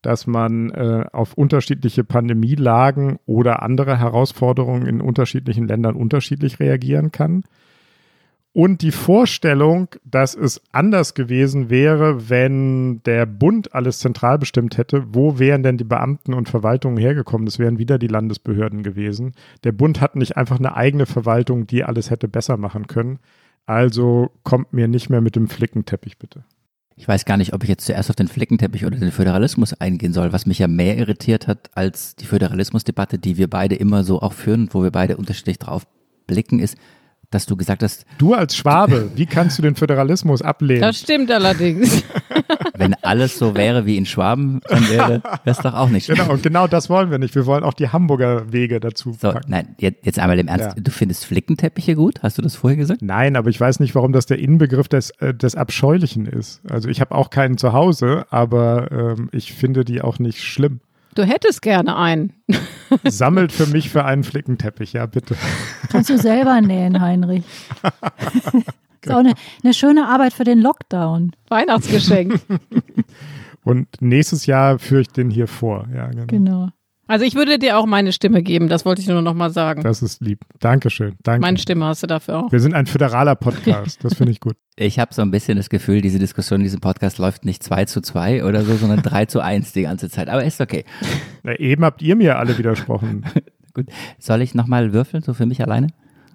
dass 0.00 0.26
man 0.26 0.70
äh, 0.70 1.04
auf 1.12 1.34
unterschiedliche 1.34 2.04
Pandemielagen 2.04 3.18
oder 3.26 3.62
andere 3.62 3.98
Herausforderungen 3.98 4.86
in 4.86 5.00
unterschiedlichen 5.00 5.68
Ländern 5.68 5.94
unterschiedlich 5.94 6.58
reagieren 6.58 7.12
kann. 7.12 7.44
Und 8.54 8.82
die 8.82 8.92
Vorstellung, 8.92 9.88
dass 10.04 10.34
es 10.34 10.60
anders 10.72 11.14
gewesen 11.14 11.70
wäre, 11.70 12.28
wenn 12.28 13.02
der 13.04 13.24
Bund 13.24 13.74
alles 13.74 13.98
zentral 14.00 14.38
bestimmt 14.38 14.76
hätte, 14.76 15.04
wo 15.14 15.38
wären 15.38 15.62
denn 15.62 15.78
die 15.78 15.84
Beamten 15.84 16.34
und 16.34 16.50
Verwaltungen 16.50 16.98
hergekommen? 16.98 17.46
Das 17.46 17.58
wären 17.58 17.78
wieder 17.78 17.98
die 17.98 18.08
Landesbehörden 18.08 18.82
gewesen. 18.82 19.32
Der 19.64 19.72
Bund 19.72 20.02
hat 20.02 20.16
nicht 20.16 20.36
einfach 20.36 20.58
eine 20.58 20.76
eigene 20.76 21.06
Verwaltung, 21.06 21.66
die 21.66 21.82
alles 21.82 22.10
hätte 22.10 22.28
besser 22.28 22.58
machen 22.58 22.86
können. 22.88 23.20
Also 23.64 24.30
kommt 24.42 24.74
mir 24.74 24.86
nicht 24.86 25.08
mehr 25.08 25.22
mit 25.22 25.34
dem 25.34 25.48
Flickenteppich, 25.48 26.18
bitte. 26.18 26.44
Ich 26.94 27.08
weiß 27.08 27.24
gar 27.24 27.38
nicht, 27.38 27.54
ob 27.54 27.62
ich 27.62 27.70
jetzt 27.70 27.86
zuerst 27.86 28.10
auf 28.10 28.16
den 28.16 28.28
Flickenteppich 28.28 28.84
oder 28.84 28.98
den 28.98 29.12
Föderalismus 29.12 29.72
eingehen 29.72 30.12
soll, 30.12 30.34
was 30.34 30.44
mich 30.44 30.58
ja 30.58 30.68
mehr 30.68 30.98
irritiert 30.98 31.48
hat 31.48 31.70
als 31.74 32.16
die 32.16 32.26
Föderalismusdebatte, 32.26 33.18
die 33.18 33.38
wir 33.38 33.48
beide 33.48 33.76
immer 33.76 34.04
so 34.04 34.20
auch 34.20 34.34
führen, 34.34 34.68
wo 34.72 34.82
wir 34.82 34.90
beide 34.90 35.16
unterschiedlich 35.16 35.58
drauf 35.58 35.86
blicken, 36.26 36.58
ist, 36.58 36.76
dass 37.32 37.46
du 37.46 37.56
gesagt 37.56 37.82
hast, 37.82 38.06
Du 38.18 38.34
als 38.34 38.56
Schwabe, 38.56 39.10
wie 39.16 39.26
kannst 39.26 39.58
du 39.58 39.62
den 39.62 39.74
Föderalismus 39.74 40.42
ablehnen? 40.42 40.82
Das 40.82 40.98
stimmt 40.98 41.30
allerdings. 41.30 42.04
wenn 42.74 42.94
alles 43.02 43.38
so 43.38 43.56
wäre 43.56 43.86
wie 43.86 43.96
in 43.96 44.06
Schwaben, 44.06 44.60
dann 44.68 44.88
wäre 44.88 45.22
das 45.44 45.58
doch 45.58 45.74
auch 45.74 45.88
nicht 45.88 46.04
schlimm. 46.04 46.18
Genau, 46.18 46.32
und 46.32 46.42
genau 46.42 46.66
das 46.66 46.88
wollen 46.90 47.10
wir 47.10 47.18
nicht. 47.18 47.34
Wir 47.34 47.46
wollen 47.46 47.64
auch 47.64 47.74
die 47.74 47.88
Hamburger 47.88 48.52
Wege 48.52 48.78
dazu 48.80 49.12
So, 49.20 49.32
packen. 49.32 49.50
nein, 49.50 49.74
jetzt, 49.78 50.04
jetzt 50.04 50.18
einmal 50.18 50.38
im 50.38 50.48
Ernst. 50.48 50.76
Ja. 50.76 50.82
Du 50.82 50.90
findest 50.90 51.24
Flickenteppiche 51.26 51.94
gut? 51.94 52.22
Hast 52.22 52.38
du 52.38 52.42
das 52.42 52.54
vorher 52.56 52.76
gesagt? 52.76 53.02
Nein, 53.02 53.36
aber 53.36 53.50
ich 53.50 53.60
weiß 53.60 53.80
nicht, 53.80 53.94
warum 53.94 54.12
das 54.12 54.26
der 54.26 54.38
Inbegriff 54.38 54.88
des, 54.88 55.10
äh, 55.20 55.34
des 55.34 55.54
Abscheulichen 55.56 56.26
ist. 56.26 56.60
Also 56.70 56.88
ich 56.88 57.00
habe 57.00 57.14
auch 57.14 57.30
keinen 57.30 57.56
zu 57.58 57.72
Hause, 57.72 58.26
aber 58.30 58.92
ähm, 58.92 59.28
ich 59.32 59.52
finde 59.52 59.84
die 59.84 60.02
auch 60.02 60.18
nicht 60.18 60.42
schlimm. 60.42 60.80
Du 61.14 61.24
hättest 61.24 61.62
gerne 61.62 61.96
einen. 61.96 62.32
Sammelt 63.04 63.52
für 63.52 63.66
mich 63.66 63.90
für 63.90 64.04
einen 64.04 64.24
Flickenteppich, 64.24 64.94
ja 64.94 65.06
bitte. 65.06 65.36
Kannst 65.90 66.10
du 66.10 66.18
selber 66.18 66.60
nähen, 66.60 67.00
Heinrich. 67.00 67.44
ist 69.02 69.10
auch 69.10 69.18
eine, 69.18 69.34
eine 69.62 69.74
schöne 69.74 70.08
Arbeit 70.08 70.32
für 70.32 70.44
den 70.44 70.60
Lockdown. 70.60 71.32
Weihnachtsgeschenk. 71.48 72.40
Und 73.64 73.88
nächstes 74.00 74.46
Jahr 74.46 74.78
führe 74.78 75.02
ich 75.02 75.08
den 75.08 75.30
hier 75.30 75.46
vor. 75.46 75.86
Ja, 75.94 76.08
genau. 76.08 76.26
Genau. 76.26 76.68
Also 77.08 77.24
ich 77.24 77.34
würde 77.34 77.58
dir 77.58 77.78
auch 77.78 77.86
meine 77.86 78.12
Stimme 78.12 78.42
geben, 78.42 78.68
das 78.68 78.84
wollte 78.84 79.02
ich 79.02 79.08
nur 79.08 79.22
noch 79.22 79.34
mal 79.34 79.50
sagen. 79.50 79.82
Das 79.82 80.02
ist 80.02 80.20
lieb. 80.22 80.40
Dankeschön. 80.60 81.14
Danke. 81.22 81.40
Meine 81.40 81.58
Stimme 81.58 81.84
hast 81.84 82.02
du 82.02 82.06
dafür 82.06 82.38
auch. 82.44 82.52
Wir 82.52 82.60
sind 82.60 82.74
ein 82.74 82.86
föderaler 82.86 83.34
Podcast. 83.34 84.04
Das 84.04 84.14
finde 84.14 84.32
ich 84.32 84.40
gut. 84.40 84.56
Ich 84.74 84.98
habe 84.98 85.12
so 85.12 85.20
ein 85.20 85.30
bisschen 85.30 85.58
das 85.58 85.68
Gefühl, 85.68 86.00
diese 86.00 86.18
Diskussion 86.18 86.60
in 86.60 86.64
diesem 86.64 86.80
Podcast 86.80 87.18
läuft 87.18 87.44
nicht 87.44 87.62
2 87.62 87.84
zu 87.84 88.00
2 88.00 88.42
oder 88.42 88.62
so, 88.64 88.74
sondern 88.76 89.02
3 89.02 89.26
zu 89.26 89.40
1 89.40 89.72
die 89.74 89.82
ganze 89.82 90.08
Zeit. 90.08 90.30
Aber 90.30 90.42
ist 90.44 90.62
okay. 90.62 90.86
Na, 91.42 91.54
eben 91.56 91.84
habt 91.84 92.00
ihr 92.00 92.16
mir 92.16 92.38
alle 92.38 92.56
widersprochen. 92.56 93.26
Gut. 93.74 93.86
Soll 94.18 94.40
ich 94.40 94.54
nochmal 94.54 94.94
würfeln, 94.94 95.22
so 95.22 95.34
für 95.34 95.44
mich 95.44 95.60
alleine? 95.60 95.88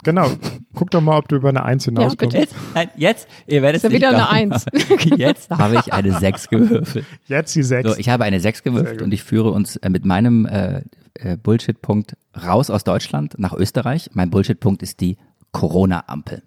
Genau. 0.03 0.29
Guck 0.75 0.91
doch 0.91 1.01
mal, 1.01 1.17
ob 1.17 1.27
du 1.27 1.35
über 1.35 1.49
eine 1.49 1.63
Eins 1.63 1.85
hinauskommst. 1.85 2.19
bitte. 2.19 2.37
Jetzt, 2.37 2.55
nein, 2.73 2.89
jetzt, 2.95 3.27
ihr 3.47 3.61
werdet 3.61 3.83
es 3.83 3.83
ja 3.83 3.95
wieder 3.95 4.09
eine 4.09 4.17
glauben, 4.17 4.53
Eins. 4.53 4.65
aber 4.67 5.15
Jetzt 5.17 5.49
habe 5.57 5.75
ich 5.75 5.93
eine 5.93 6.11
6 6.17 6.49
gewürfelt. 6.49 7.05
Jetzt 7.25 7.55
die 7.55 7.63
Sechs. 7.63 7.89
So, 7.89 7.97
ich 7.97 8.09
habe 8.09 8.23
eine 8.23 8.39
6 8.39 8.59
Sehr 8.63 8.71
gewürfelt 8.71 9.01
und 9.01 9.13
ich 9.13 9.23
führe 9.23 9.51
uns 9.51 9.75
äh, 9.77 9.89
mit 9.89 10.05
meinem 10.05 10.45
äh, 10.45 10.81
äh, 11.15 11.37
Bullshit-Punkt 11.37 12.15
raus 12.45 12.69
aus 12.69 12.83
Deutschland 12.83 13.35
nach 13.37 13.53
Österreich. 13.53 14.11
Mein 14.13 14.29
Bullshit-Punkt 14.29 14.83
ist 14.83 15.01
die 15.01 15.17
Corona-Ampel. 15.51 16.43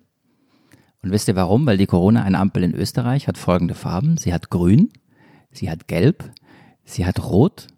Und 1.02 1.10
wisst 1.10 1.28
ihr 1.28 1.36
warum? 1.36 1.66
Weil 1.66 1.78
die 1.78 1.86
Corona, 1.86 2.22
eine 2.22 2.38
Ampel 2.38 2.62
in 2.62 2.74
Österreich, 2.74 3.26
hat 3.26 3.38
folgende 3.38 3.74
Farben. 3.74 4.16
Sie 4.18 4.34
hat 4.34 4.50
grün, 4.50 4.90
sie 5.50 5.70
hat 5.70 5.88
gelb, 5.88 6.30
Sie 6.90 7.06
hat 7.06 7.22
rot 7.22 7.68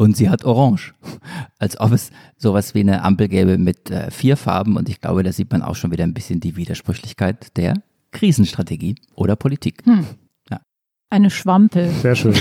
und 0.00 0.16
sie 0.16 0.30
hat 0.30 0.46
orange. 0.46 0.94
Als 1.58 1.78
ob 1.78 1.92
es 1.92 2.10
sowas 2.38 2.74
wie 2.74 2.80
eine 2.80 3.02
Ampel 3.02 3.28
gäbe 3.28 3.58
mit 3.58 3.90
äh, 3.90 4.10
vier 4.10 4.38
Farben. 4.38 4.78
Und 4.78 4.88
ich 4.88 5.02
glaube, 5.02 5.22
da 5.22 5.30
sieht 5.30 5.52
man 5.52 5.60
auch 5.60 5.76
schon 5.76 5.92
wieder 5.92 6.04
ein 6.04 6.14
bisschen 6.14 6.40
die 6.40 6.56
Widersprüchlichkeit 6.56 7.54
der 7.58 7.74
Krisenstrategie 8.10 8.94
oder 9.14 9.36
Politik. 9.36 9.84
Hm. 9.84 10.06
Ja. 10.48 10.60
Eine 11.10 11.28
Schwampel. 11.28 11.90
Sehr 11.90 12.16
schön. 12.16 12.34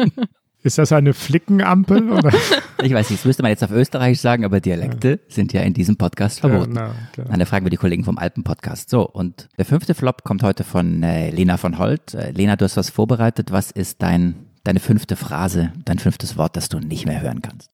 Ist 0.64 0.78
das 0.78 0.90
eine 0.90 1.14
Flickenampel? 1.14 2.10
Oder? 2.10 2.32
Ich 2.82 2.92
weiß 2.92 3.08
nicht, 3.10 3.20
das 3.20 3.24
müsste 3.24 3.42
man 3.44 3.50
jetzt 3.50 3.62
auf 3.62 3.70
Österreich 3.70 4.20
sagen, 4.20 4.44
aber 4.44 4.58
Dialekte 4.58 5.10
ja. 5.10 5.16
sind 5.28 5.52
ja 5.52 5.60
in 5.60 5.74
diesem 5.74 5.96
Podcast 5.96 6.40
verboten. 6.40 6.74
Ja, 6.74 6.92
na, 7.16 7.24
Dann 7.24 7.46
fragen 7.46 7.64
wir 7.64 7.70
die 7.70 7.76
Kollegen 7.76 8.02
vom 8.02 8.18
Alpen-Podcast. 8.18 8.90
So, 8.90 9.08
und 9.08 9.48
der 9.58 9.64
fünfte 9.64 9.94
Flop 9.94 10.24
kommt 10.24 10.42
heute 10.42 10.64
von 10.64 11.04
äh, 11.04 11.30
Lena 11.30 11.56
von 11.56 11.78
Holt. 11.78 12.14
Äh, 12.14 12.32
Lena, 12.32 12.56
du 12.56 12.64
hast 12.64 12.76
was 12.76 12.90
vorbereitet. 12.90 13.52
Was 13.52 13.70
ist 13.70 14.02
dein, 14.02 14.45
deine 14.66 14.80
fünfte 14.80 15.16
Phrase, 15.16 15.72
dein 15.84 15.98
fünftes 15.98 16.36
Wort, 16.36 16.56
das 16.56 16.68
du 16.68 16.78
nicht 16.78 17.06
mehr 17.06 17.20
hören 17.20 17.42
kannst? 17.42 17.70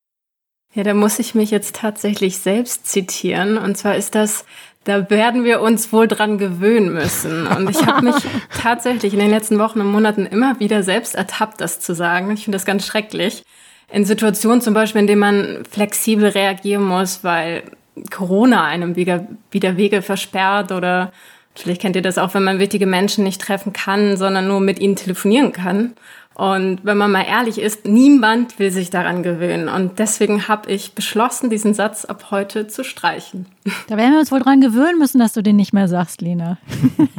Ja, 0.75 0.83
da 0.83 0.95
muss 0.95 1.19
ich 1.19 1.35
mich 1.35 1.51
jetzt 1.51 1.77
tatsächlich 1.77 2.39
selbst 2.39 2.87
zitieren. 2.87 3.59
Und 3.59 3.77
zwar 3.77 3.97
ist 3.97 4.15
das, 4.15 4.45
da 4.85 5.11
werden 5.11 5.45
wir 5.45 5.61
uns 5.61 5.93
wohl 5.93 6.09
dran 6.09 6.39
gewöhnen 6.39 6.93
müssen. 6.93 7.47
Und 7.47 7.69
ich 7.69 7.87
habe 7.87 8.07
mich 8.07 8.17
tatsächlich 8.63 9.13
in 9.13 9.21
den 9.21 9.31
letzten 9.31 9.59
Wochen 9.59 9.81
und 9.81 9.91
Monaten 9.91 10.25
immer 10.25 10.59
wieder 10.61 10.83
selbst 10.83 11.15
ertappt, 11.15 11.61
das 11.61 11.81
zu 11.81 11.95
sagen. 11.95 12.31
Ich 12.33 12.45
finde 12.45 12.57
das 12.57 12.65
ganz 12.65 12.87
schrecklich. 12.87 13.43
In 13.91 14.07
Situationen 14.07 14.63
zum 14.63 14.73
Beispiel, 14.73 15.03
in 15.03 15.07
denen 15.07 15.21
man 15.21 15.65
flexibel 15.71 16.29
reagieren 16.29 16.85
muss, 16.85 17.23
weil 17.23 17.65
Corona 18.11 18.65
einem 18.65 18.97
wieder, 18.97 19.27
wieder 19.51 19.77
Wege 19.77 20.01
versperrt 20.01 20.73
oder 20.73 21.13
vielleicht 21.55 21.83
kennt 21.83 21.97
ihr 21.97 22.03
das 22.03 22.17
auch, 22.17 22.33
wenn 22.33 22.45
man 22.45 22.59
wichtige 22.59 22.87
Menschen 22.87 23.25
nicht 23.25 23.43
treffen 23.43 23.75
kann, 23.75 24.17
sondern 24.17 24.49
nur 24.49 24.61
mit 24.61 24.79
ihnen 24.79 24.97
telefonieren 24.97 25.53
kann. 25.53 25.93
Und 26.35 26.81
wenn 26.83 26.97
man 26.97 27.13
mal 27.13 27.25
ehrlich 27.25 27.59
ist, 27.59 27.87
niemand 27.87 28.59
will 28.59 28.71
sich 28.71 28.91
daran 28.91 29.23
gewöhnen. 29.23 29.69
Und 29.69 29.99
deswegen 29.99 30.49
habe 30.49 30.71
ich 30.71 30.93
beschlossen, 30.95 31.51
diesen 31.51 31.75
Satz 31.75 32.05
ab 32.05 32.31
heute 32.31 32.67
zu 32.67 32.85
streichen. 32.85 33.47
Da 33.89 33.97
werden 33.97 34.13
wir 34.13 34.21
uns 34.21 34.33
wohl 34.33 34.41
dran 34.41 34.61
gewöhnen 34.61 34.99
müssen, 34.99 35.19
dass 35.19 35.35
du 35.35 35.43
den 35.43 35.57
nicht 35.57 35.73
mehr 35.73 35.87
sagst, 35.87 36.21
Lena. 36.21 36.59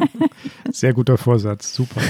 Sehr 0.71 0.93
guter 0.93 1.17
Vorsatz, 1.17 1.73
super. 1.73 2.01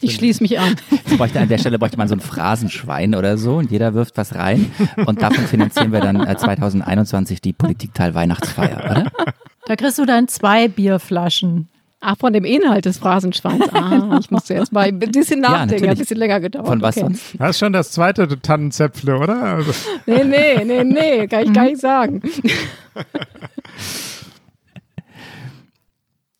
Ich 0.00 0.14
schließe 0.14 0.42
mich 0.42 0.58
an. 0.58 0.74
Bräuchte, 1.16 1.40
an 1.40 1.48
der 1.48 1.58
Stelle 1.58 1.78
bräuchte 1.78 1.98
man 1.98 2.08
so 2.08 2.14
ein 2.14 2.20
Phrasenschwein 2.20 3.14
oder 3.14 3.36
so 3.36 3.56
und 3.56 3.70
jeder 3.70 3.94
wirft 3.94 4.16
was 4.16 4.34
rein. 4.34 4.72
Und 5.06 5.20
davon 5.20 5.44
finanzieren 5.46 5.92
wir 5.92 6.00
dann 6.00 6.16
2021 6.36 7.36
äh, 7.36 7.40
die 7.40 7.52
Politikteil 7.52 8.14
Weihnachtsfeier, 8.14 8.90
oder? 8.90 9.12
Da 9.66 9.76
kriegst 9.76 9.98
du 9.98 10.06
dann 10.06 10.28
zwei 10.28 10.68
Bierflaschen. 10.68 11.68
Ach, 12.02 12.16
von 12.16 12.32
dem 12.32 12.46
Inhalt 12.46 12.86
des 12.86 12.96
Phrasenschweins. 12.96 13.68
Ah, 13.74 14.18
ich 14.20 14.30
musste 14.30 14.54
jetzt 14.54 14.72
mal 14.72 14.86
ein 14.86 14.98
bisschen 14.98 15.40
nachdenken, 15.40 15.84
ja, 15.84 15.90
ein 15.90 15.98
bisschen 15.98 16.16
länger 16.16 16.40
gedauert. 16.40 16.66
Von 16.66 16.80
was 16.80 16.96
okay. 16.96 17.06
sonst? 17.06 17.34
Das 17.38 17.50
ist 17.50 17.58
schon 17.58 17.74
das 17.74 17.92
zweite 17.92 18.40
Tannenzäpfle, 18.40 19.18
oder? 19.18 19.42
Also. 19.42 19.72
Nee, 20.06 20.24
nee, 20.24 20.64
nee, 20.64 20.84
nee, 20.84 21.26
kann 21.26 21.44
ich 21.44 21.52
gar 21.52 21.64
nicht 21.64 21.80
sagen. 21.80 22.22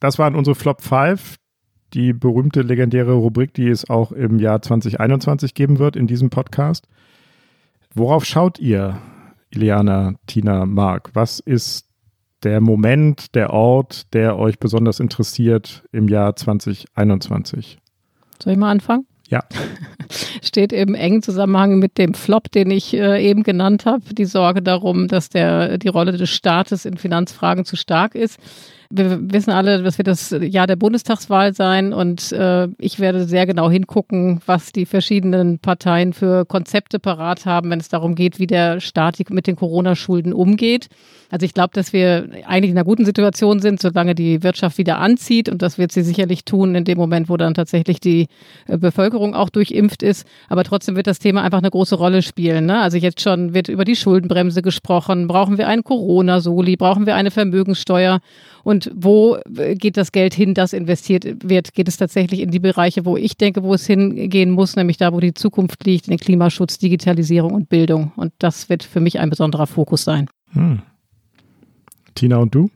Das 0.01 0.19
waren 0.19 0.35
unsere 0.35 0.55
Flop 0.55 0.81
5, 0.81 1.37
die 1.93 2.15
berühmte 2.15 2.63
legendäre 2.63 3.13
Rubrik, 3.13 3.53
die 3.53 3.69
es 3.69 3.89
auch 3.89 4.13
im 4.13 4.39
Jahr 4.39 4.63
2021 4.63 5.53
geben 5.53 5.79
wird 5.79 5.95
in 5.95 6.07
diesem 6.07 6.31
Podcast. 6.31 6.89
Worauf 7.95 8.25
schaut 8.25 8.59
ihr, 8.59 8.99
Iliana, 9.51 10.15
Tina, 10.27 10.65
Marc? 10.65 11.11
Was 11.13 11.39
ist 11.39 11.90
der 12.43 12.61
Moment, 12.61 13.35
der 13.35 13.51
Ort, 13.51 14.13
der 14.15 14.39
euch 14.39 14.59
besonders 14.59 15.01
interessiert 15.01 15.85
im 15.93 16.09
Jahr 16.09 16.37
2021? 16.37 17.79
Soll 18.43 18.53
ich 18.53 18.59
mal 18.59 18.71
anfangen? 18.71 19.07
Ja. 19.29 19.45
Steht 20.43 20.73
im 20.73 20.95
engen 20.95 21.23
Zusammenhang 21.23 21.79
mit 21.79 21.99
dem 21.99 22.15
Flop, 22.15 22.51
den 22.51 22.71
ich 22.71 22.95
äh, 22.95 23.23
eben 23.23 23.43
genannt 23.43 23.87
habe, 23.87 24.03
die 24.13 24.25
Sorge 24.25 24.63
darum, 24.63 25.07
dass 25.07 25.29
der, 25.29 25.79
die 25.79 25.89
Rolle 25.89 26.13
des 26.13 26.31
Staates 26.31 26.85
in 26.85 26.97
Finanzfragen 26.97 27.65
zu 27.65 27.77
stark 27.77 28.15
ist 28.15 28.41
wir 28.93 29.33
wissen 29.33 29.53
alle, 29.53 29.83
das 29.83 29.99
wird 29.99 30.09
das 30.09 30.35
Jahr 30.41 30.67
der 30.67 30.75
Bundestagswahl 30.75 31.55
sein 31.55 31.93
und 31.93 32.33
äh, 32.33 32.67
ich 32.79 32.99
werde 32.99 33.25
sehr 33.25 33.47
genau 33.47 33.71
hingucken, 33.71 34.41
was 34.47 34.73
die 34.73 34.85
verschiedenen 34.85 35.61
Parteien 35.61 36.13
für 36.13 36.45
Konzepte 36.45 36.99
parat 36.99 37.47
haben, 37.47 37.71
wenn 37.71 37.79
es 37.79 37.89
darum 37.89 38.17
geht, 38.17 38.41
wie 38.41 38.49
der 38.49 38.81
Staat 38.81 39.21
mit 39.31 39.47
den 39.47 39.55
Corona-Schulden 39.55 40.33
umgeht. 40.33 40.89
Also 41.31 41.47
ich 41.47 41.55
glaube, 41.55 41.71
dass 41.73 41.93
wir 41.93 42.29
eigentlich 42.47 42.73
in 42.73 42.77
einer 42.77 42.85
guten 42.85 43.05
Situation 43.05 43.61
sind, 43.61 43.81
solange 43.81 44.17
die 44.17 44.43
Wirtschaft 44.43 44.77
wieder 44.77 44.99
anzieht 44.99 45.49
und 45.49 45.63
das 45.63 45.79
wird 45.79 45.93
sie 45.93 46.03
sicherlich 46.03 46.45
tun 46.45 46.75
in 46.75 46.85
dem 46.85 46.99
Moment, 46.99 47.29
wo 47.29 47.37
dann 47.37 47.55
tatsächlich 47.55 48.01
die 48.01 48.27
äh, 48.67 48.77
Bevölkerung 48.77 49.37
auch 49.37 49.51
durchimpft 49.51 50.03
ist. 50.03 50.27
Aber 50.49 50.65
trotzdem 50.65 50.97
wird 50.97 51.07
das 51.07 51.21
Thema 51.21 51.43
einfach 51.43 51.59
eine 51.59 51.71
große 51.71 51.95
Rolle 51.95 52.23
spielen. 52.23 52.67
Ne? 52.67 52.81
Also 52.81 52.99
jetzt 52.99 53.21
schon 53.21 53.55
wird 53.55 53.69
über 53.69 53.85
die 53.85 53.95
Schuldenbremse 53.95 54.63
gesprochen. 54.63 55.29
Brauchen 55.29 55.59
wir 55.59 55.69
einen 55.69 55.85
Corona-Soli? 55.85 56.77
Brauchen 56.77 57.07
wir 57.07 57.15
eine 57.15 57.31
Vermögenssteuer? 57.31 58.19
Und 58.65 58.91
wo 58.95 59.39
geht 59.47 59.97
das 59.97 60.13
Geld 60.13 60.35
hin, 60.35 60.55
das 60.55 60.73
investiert 60.73 61.25
wird? 61.43 61.75
Geht 61.75 61.89
es 61.89 61.97
tatsächlich 61.97 62.41
in 62.41 62.51
die 62.51 62.59
Bereiche, 62.59 63.05
wo 63.05 63.17
ich 63.17 63.37
denke, 63.37 63.63
wo 63.63 63.75
es 63.75 63.87
hingehen 63.87 64.51
muss, 64.51 64.77
nämlich 64.77 64.97
da, 64.97 65.13
wo 65.13 65.21
die 65.21 65.35
Zukunft 65.35 65.85
liegt, 65.85 66.09
in 66.09 66.13
den 66.13 66.21
Klimaschutz, 66.21 66.79
Digitalisierung 66.79 67.53
und 67.53 67.69
Bildung. 67.69 68.13
Und 68.17 68.33
das 68.39 68.69
wird 68.69 68.83
für 68.83 69.01
mich 69.01 69.19
ein 69.19 69.31
besonderer 69.31 69.67
Fokus 69.67 70.05
sein. 70.05 70.29
Hm. 70.53 70.83
Tina 72.15 72.37
und 72.37 72.55
du? 72.55 72.71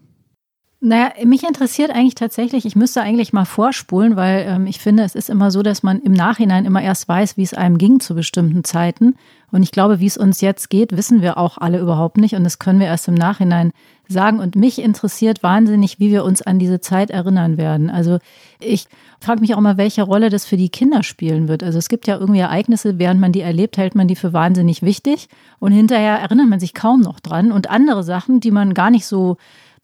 Naja, 0.86 1.12
mich 1.24 1.44
interessiert 1.44 1.90
eigentlich 1.90 2.14
tatsächlich, 2.14 2.66
ich 2.66 2.76
müsste 2.76 3.00
eigentlich 3.00 3.32
mal 3.32 3.46
vorspulen, 3.46 4.16
weil 4.16 4.44
ähm, 4.46 4.66
ich 4.66 4.80
finde, 4.80 5.02
es 5.02 5.14
ist 5.14 5.30
immer 5.30 5.50
so, 5.50 5.62
dass 5.62 5.82
man 5.82 5.98
im 6.00 6.12
Nachhinein 6.12 6.66
immer 6.66 6.82
erst 6.82 7.08
weiß, 7.08 7.38
wie 7.38 7.42
es 7.42 7.54
einem 7.54 7.78
ging 7.78 8.00
zu 8.00 8.14
bestimmten 8.14 8.64
Zeiten. 8.64 9.14
Und 9.50 9.62
ich 9.62 9.70
glaube, 9.70 9.98
wie 10.00 10.06
es 10.06 10.18
uns 10.18 10.42
jetzt 10.42 10.68
geht, 10.68 10.94
wissen 10.94 11.22
wir 11.22 11.38
auch 11.38 11.56
alle 11.56 11.78
überhaupt 11.78 12.18
nicht. 12.18 12.34
Und 12.34 12.44
das 12.44 12.58
können 12.58 12.80
wir 12.80 12.86
erst 12.86 13.08
im 13.08 13.14
Nachhinein 13.14 13.72
sagen. 14.08 14.40
Und 14.40 14.56
mich 14.56 14.80
interessiert 14.80 15.42
wahnsinnig, 15.42 15.98
wie 15.98 16.10
wir 16.10 16.24
uns 16.24 16.42
an 16.42 16.58
diese 16.58 16.80
Zeit 16.80 17.10
erinnern 17.10 17.56
werden. 17.56 17.90
Also 17.90 18.18
ich 18.60 18.86
frage 19.20 19.40
mich 19.40 19.54
auch 19.54 19.60
mal, 19.60 19.76
welche 19.76 20.02
Rolle 20.02 20.30
das 20.30 20.44
für 20.44 20.56
die 20.56 20.68
Kinder 20.68 21.02
spielen 21.02 21.48
wird. 21.48 21.62
Also 21.62 21.78
es 21.78 21.88
gibt 21.88 22.06
ja 22.06 22.18
irgendwie 22.18 22.40
Ereignisse, 22.40 22.98
während 22.98 23.20
man 23.20 23.32
die 23.32 23.40
erlebt, 23.40 23.76
hält 23.76 23.94
man 23.94 24.08
die 24.08 24.16
für 24.16 24.32
wahnsinnig 24.32 24.82
wichtig. 24.82 25.28
Und 25.58 25.72
hinterher 25.72 26.18
erinnert 26.18 26.48
man 26.48 26.60
sich 26.60 26.74
kaum 26.74 27.00
noch 27.00 27.20
dran. 27.20 27.52
Und 27.52 27.70
andere 27.70 28.02
Sachen, 28.02 28.40
die 28.40 28.50
man 28.50 28.74
gar 28.74 28.90
nicht 28.90 29.06
so 29.06 29.36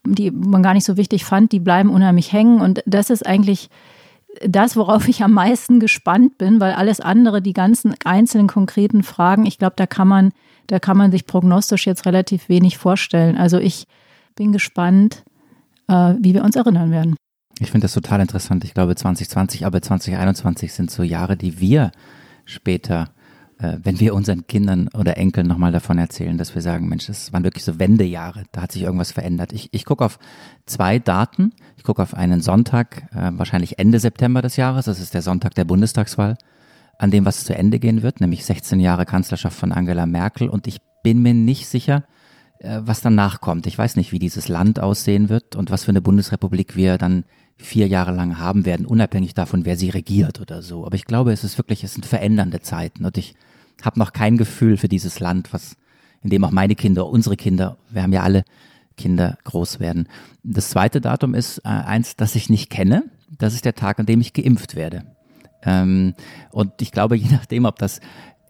die 0.06 0.30
man 0.30 0.62
gar 0.62 0.74
nicht 0.74 0.86
so 0.86 0.96
wichtig 0.96 1.24
fand, 1.24 1.52
die 1.52 1.60
bleiben 1.60 1.90
unheimlich 1.90 2.32
hängen. 2.32 2.60
Und 2.60 2.82
das 2.86 3.10
ist 3.10 3.26
eigentlich 3.26 3.68
das, 4.46 4.76
worauf 4.76 5.08
ich 5.08 5.22
am 5.22 5.32
meisten 5.32 5.80
gespannt 5.80 6.38
bin, 6.38 6.60
weil 6.60 6.72
alles 6.72 7.00
andere, 7.00 7.42
die 7.42 7.52
ganzen 7.52 7.94
einzelnen 8.04 8.46
konkreten 8.46 9.02
Fragen, 9.02 9.44
ich 9.44 9.58
glaube, 9.58 9.74
da 9.76 9.86
kann 9.86 10.08
man, 10.08 10.32
da 10.68 10.78
kann 10.78 10.96
man 10.96 11.10
sich 11.10 11.26
prognostisch 11.26 11.86
jetzt 11.86 12.06
relativ 12.06 12.48
wenig 12.48 12.78
vorstellen. 12.78 13.36
Also 13.36 13.58
ich 13.58 13.86
bin 14.34 14.52
gespannt, 14.52 15.24
äh, 15.88 16.14
wie 16.20 16.34
wir 16.34 16.44
uns 16.44 16.56
erinnern 16.56 16.90
werden. 16.90 17.16
Ich 17.58 17.70
finde 17.70 17.84
das 17.84 17.92
total 17.92 18.20
interessant. 18.20 18.64
Ich 18.64 18.74
glaube, 18.74 18.94
2020, 18.94 19.66
aber 19.66 19.82
2021 19.82 20.72
sind 20.72 20.90
so 20.90 21.02
Jahre, 21.02 21.36
die 21.36 21.60
wir 21.60 21.92
später 22.46 23.10
äh, 23.60 23.78
wenn 23.82 24.00
wir 24.00 24.14
unseren 24.14 24.46
Kindern 24.46 24.88
oder 24.94 25.18
Enkeln 25.18 25.46
nochmal 25.46 25.72
davon 25.72 25.98
erzählen, 25.98 26.38
dass 26.38 26.54
wir 26.54 26.62
sagen, 26.62 26.88
Mensch, 26.88 27.06
das 27.06 27.32
waren 27.32 27.44
wirklich 27.44 27.64
so 27.64 27.78
Wendejahre, 27.78 28.44
da 28.52 28.62
hat 28.62 28.72
sich 28.72 28.82
irgendwas 28.82 29.12
verändert. 29.12 29.52
Ich, 29.52 29.68
ich 29.72 29.84
gucke 29.84 30.04
auf 30.04 30.18
zwei 30.66 30.98
Daten. 30.98 31.52
Ich 31.76 31.84
gucke 31.84 32.02
auf 32.02 32.14
einen 32.14 32.40
Sonntag, 32.40 33.08
äh, 33.14 33.30
wahrscheinlich 33.32 33.78
Ende 33.78 34.00
September 34.00 34.42
des 34.42 34.56
Jahres, 34.56 34.86
das 34.86 35.00
ist 35.00 35.14
der 35.14 35.22
Sonntag 35.22 35.54
der 35.54 35.64
Bundestagswahl, 35.64 36.36
an 36.98 37.10
dem 37.10 37.24
was 37.24 37.44
zu 37.44 37.54
Ende 37.54 37.78
gehen 37.78 38.02
wird, 38.02 38.20
nämlich 38.20 38.44
16 38.44 38.80
Jahre 38.80 39.04
Kanzlerschaft 39.04 39.58
von 39.58 39.72
Angela 39.72 40.06
Merkel. 40.06 40.48
Und 40.48 40.66
ich 40.66 40.78
bin 41.02 41.22
mir 41.22 41.34
nicht 41.34 41.66
sicher, 41.68 42.04
was 42.62 43.00
danach 43.00 43.40
kommt. 43.40 43.66
Ich 43.66 43.76
weiß 43.76 43.96
nicht, 43.96 44.12
wie 44.12 44.18
dieses 44.18 44.48
Land 44.48 44.80
aussehen 44.80 45.28
wird 45.28 45.56
und 45.56 45.70
was 45.70 45.84
für 45.84 45.90
eine 45.90 46.02
Bundesrepublik 46.02 46.76
wir 46.76 46.98
dann 46.98 47.24
vier 47.56 47.86
Jahre 47.88 48.12
lang 48.12 48.38
haben 48.38 48.64
werden, 48.64 48.86
unabhängig 48.86 49.34
davon, 49.34 49.64
wer 49.64 49.76
sie 49.76 49.90
regiert 49.90 50.40
oder 50.40 50.62
so. 50.62 50.86
Aber 50.86 50.94
ich 50.94 51.04
glaube, 51.04 51.32
es 51.32 51.44
ist 51.44 51.58
wirklich, 51.58 51.84
es 51.84 51.94
sind 51.94 52.06
verändernde 52.06 52.60
Zeiten 52.60 53.04
und 53.04 53.16
ich 53.18 53.34
habe 53.82 53.98
noch 53.98 54.12
kein 54.12 54.36
Gefühl 54.36 54.76
für 54.76 54.88
dieses 54.88 55.20
Land, 55.20 55.52
was, 55.52 55.76
in 56.22 56.30
dem 56.30 56.44
auch 56.44 56.50
meine 56.50 56.74
Kinder, 56.74 57.06
unsere 57.06 57.36
Kinder, 57.36 57.76
wir 57.90 58.02
haben 58.02 58.12
ja 58.12 58.22
alle 58.22 58.44
Kinder 58.96 59.38
groß 59.44 59.80
werden. 59.80 60.08
Das 60.42 60.70
zweite 60.70 61.00
Datum 61.00 61.34
ist 61.34 61.58
äh, 61.58 61.68
eins, 61.68 62.16
das 62.16 62.34
ich 62.34 62.50
nicht 62.50 62.70
kenne. 62.70 63.04
Das 63.38 63.54
ist 63.54 63.64
der 63.64 63.74
Tag, 63.74 63.98
an 63.98 64.06
dem 64.06 64.20
ich 64.20 64.32
geimpft 64.32 64.74
werde. 64.74 65.04
Ähm, 65.62 66.14
und 66.50 66.80
ich 66.80 66.92
glaube, 66.92 67.16
je 67.18 67.30
nachdem, 67.30 67.64
ob 67.64 67.78
das 67.78 68.00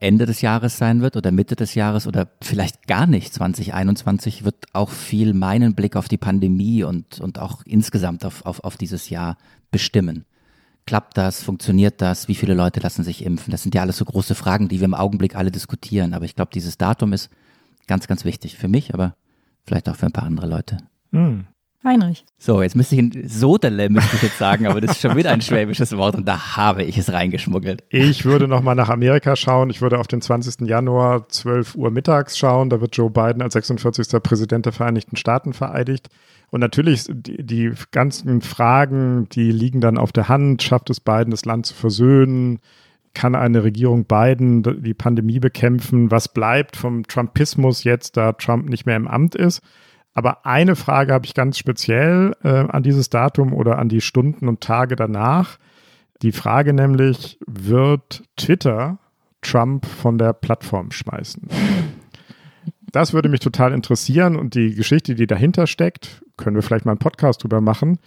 Ende 0.01 0.25
des 0.25 0.41
Jahres 0.41 0.79
sein 0.79 1.03
wird 1.03 1.17
oder 1.17 1.31
Mitte 1.31 1.57
des 1.57 1.75
Jahres 1.75 2.07
oder 2.07 2.29
vielleicht 2.41 2.87
gar 2.87 3.07
nicht 3.07 3.35
2021, 3.35 4.45
wird 4.45 4.57
auch 4.73 4.89
viel 4.89 5.35
meinen 5.35 5.75
Blick 5.75 5.95
auf 5.95 6.09
die 6.09 6.17
Pandemie 6.17 6.83
und, 6.83 7.21
und 7.21 7.39
auch 7.39 7.63
insgesamt 7.67 8.25
auf, 8.25 8.45
auf, 8.47 8.65
auf 8.65 8.79
dieses 8.79 9.11
Jahr 9.11 9.37
bestimmen. 9.71 10.25
Klappt 10.87 11.19
das? 11.19 11.43
Funktioniert 11.43 12.01
das? 12.01 12.29
Wie 12.29 12.35
viele 12.35 12.55
Leute 12.55 12.81
lassen 12.81 13.05
sich 13.05 13.25
impfen? 13.25 13.51
Das 13.51 13.63
sind 13.63 13.75
ja 13.75 13.83
alles 13.83 13.99
so 13.99 14.07
große 14.07 14.35
Fragen, 14.35 14.69
die 14.69 14.81
wir 14.81 14.87
im 14.87 14.95
Augenblick 14.95 15.37
alle 15.37 15.51
diskutieren. 15.51 16.15
Aber 16.15 16.25
ich 16.25 16.35
glaube, 16.35 16.51
dieses 16.53 16.79
Datum 16.79 17.13
ist 17.13 17.31
ganz, 17.87 18.09
ganz 18.09 18.25
wichtig 18.25 18.57
für 18.57 18.69
mich, 18.69 18.95
aber 18.95 19.15
vielleicht 19.65 19.89
auch 19.89 19.97
für 19.97 20.07
ein 20.07 20.13
paar 20.13 20.25
andere 20.25 20.47
Leute. 20.47 20.79
Hm. 21.13 21.47
Heinrich. 21.83 22.27
So, 22.39 22.61
jetzt 22.61 22.77
müsste 22.77 22.95
ich 22.95 23.01
ein 23.01 23.29
Sodele, 23.29 23.89
müsste 23.89 24.17
ich 24.17 24.23
jetzt 24.23 24.39
sagen, 24.39 24.67
aber 24.67 24.83
das 24.83 24.93
ist 24.93 25.01
schon 25.01 25.17
wieder 25.17 25.31
ein 25.31 25.41
schwäbisches 25.41 25.97
Wort 25.97 26.15
und 26.15 26.29
da 26.29 26.57
habe 26.57 26.83
ich 26.83 26.99
es 26.99 27.11
reingeschmuggelt. 27.11 27.85
Ich 27.89 28.27
würde 28.27 28.49
nochmal 28.49 28.75
nach 28.75 28.91
Amerika 28.91 29.35
schauen. 29.35 29.71
Ich 29.71 29.81
würde 29.81 29.99
auf 29.99 30.07
den 30.07 30.21
20. 30.21 30.69
Januar 30.69 31.29
12 31.29 31.77
Uhr 31.77 31.91
mittags 31.91 32.37
schauen. 32.37 32.69
Da 32.69 32.83
wird 32.83 32.97
Joe 32.97 33.11
Biden 33.11 33.41
als 33.41 33.55
46. 33.55 34.23
Präsident 34.23 34.67
der 34.67 34.75
Vereinigten 34.75 35.17
Staaten 35.17 35.55
vereidigt. 35.55 36.11
Und 36.51 36.61
natürlich, 36.61 37.07
die, 37.09 37.43
die 37.45 37.73
ganzen 37.93 38.43
Fragen, 38.43 39.29
die 39.31 39.51
liegen 39.51 39.81
dann 39.81 39.97
auf 39.97 40.13
der 40.13 40.29
Hand. 40.29 40.63
Schafft 40.63 40.91
es 40.91 41.01
Biden, 41.01 41.31
das 41.31 41.47
Land 41.47 41.65
zu 41.65 41.75
versöhnen? 41.75 42.59
Kann 43.15 43.35
eine 43.35 43.65
Regierung 43.65 44.05
Biden 44.05 44.83
die 44.83 44.95
Pandemie 44.95 45.41
bekämpfen? 45.41 46.11
Was 46.11 46.29
bleibt 46.29 46.77
vom 46.77 47.07
Trumpismus 47.07 47.85
jetzt, 47.85 48.19
da 48.19 48.33
Trump 48.33 48.69
nicht 48.69 48.85
mehr 48.85 48.97
im 48.97 49.09
Amt 49.09 49.35
ist? 49.35 49.63
Aber 50.15 50.45
eine 50.45 50.77
Frage 50.77 51.13
habe 51.13 51.27
ich 51.27 51.35
ganz 51.35 51.59
speziell 51.59 52.35
äh, 52.43 52.49
an 52.49 52.83
dieses 52.83 53.11
Datum 53.11 53.53
oder 53.53 53.79
an 53.79 53.89
die 53.89 54.01
Stunden 54.01 54.49
und 54.49 54.61
Tage 54.61 54.97
danach. 54.97 55.59
Die 56.23 56.33
Frage 56.33 56.73
nämlich, 56.73 57.39
wird 57.47 58.25
Twitter 58.37 58.99
Trump 59.41 59.87
von 59.87 60.19
der 60.19 60.33
Plattform 60.33 60.91
schmeißen? 60.91 61.49
Das 62.93 63.13
würde 63.13 63.29
mich 63.29 63.41
total 63.41 63.73
interessieren 63.73 64.37
und 64.37 64.55
die 64.55 64.75
Geschichte, 64.75 65.15
die 65.15 65.27
dahinter 65.27 65.67
steckt, 65.67 66.23
können 66.37 66.57
wir 66.57 66.63
vielleicht 66.63 66.85
mal 66.85 66.93
einen 66.93 66.99
Podcast 66.99 67.43
drüber 67.43 67.61
machen. 67.61 67.99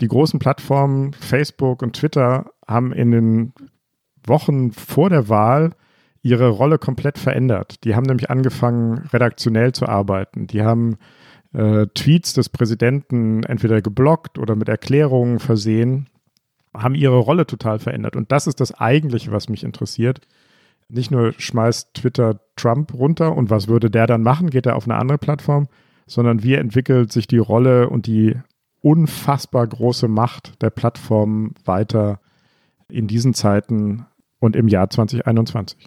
Die 0.00 0.08
großen 0.08 0.40
Plattformen 0.40 1.12
Facebook 1.12 1.82
und 1.82 1.94
Twitter 1.94 2.46
haben 2.66 2.92
in 2.92 3.12
den 3.12 3.52
Wochen 4.26 4.72
vor 4.72 5.10
der 5.10 5.28
Wahl 5.28 5.70
ihre 6.22 6.48
Rolle 6.48 6.78
komplett 6.78 7.18
verändert. 7.18 7.84
Die 7.84 7.94
haben 7.94 8.04
nämlich 8.04 8.30
angefangen, 8.30 9.08
redaktionell 9.12 9.72
zu 9.72 9.86
arbeiten. 9.86 10.46
Die 10.46 10.62
haben 10.62 10.98
äh, 11.52 11.86
Tweets 11.94 12.32
des 12.32 12.48
Präsidenten 12.48 13.42
entweder 13.44 13.82
geblockt 13.82 14.38
oder 14.38 14.56
mit 14.56 14.68
Erklärungen 14.68 15.38
versehen, 15.38 16.08
haben 16.74 16.94
ihre 16.94 17.18
Rolle 17.18 17.46
total 17.46 17.78
verändert. 17.78 18.16
Und 18.16 18.32
das 18.32 18.46
ist 18.46 18.60
das 18.60 18.72
eigentliche, 18.72 19.32
was 19.32 19.48
mich 19.48 19.64
interessiert. 19.64 20.20
Nicht 20.88 21.10
nur 21.10 21.32
schmeißt 21.36 21.94
Twitter 21.94 22.40
Trump 22.56 22.94
runter 22.94 23.36
und 23.36 23.50
was 23.50 23.68
würde 23.68 23.90
der 23.90 24.06
dann 24.06 24.22
machen? 24.22 24.50
Geht 24.50 24.66
er 24.66 24.76
auf 24.76 24.84
eine 24.84 24.96
andere 24.96 25.18
Plattform? 25.18 25.68
Sondern 26.06 26.42
wie 26.42 26.54
entwickelt 26.54 27.12
sich 27.12 27.26
die 27.26 27.38
Rolle 27.38 27.88
und 27.88 28.06
die 28.06 28.36
unfassbar 28.80 29.66
große 29.66 30.08
Macht 30.08 30.60
der 30.62 30.70
Plattform 30.70 31.54
weiter 31.64 32.20
in 32.88 33.06
diesen 33.06 33.32
Zeiten 33.32 34.06
und 34.38 34.56
im 34.56 34.68
Jahr 34.68 34.90
2021? 34.90 35.86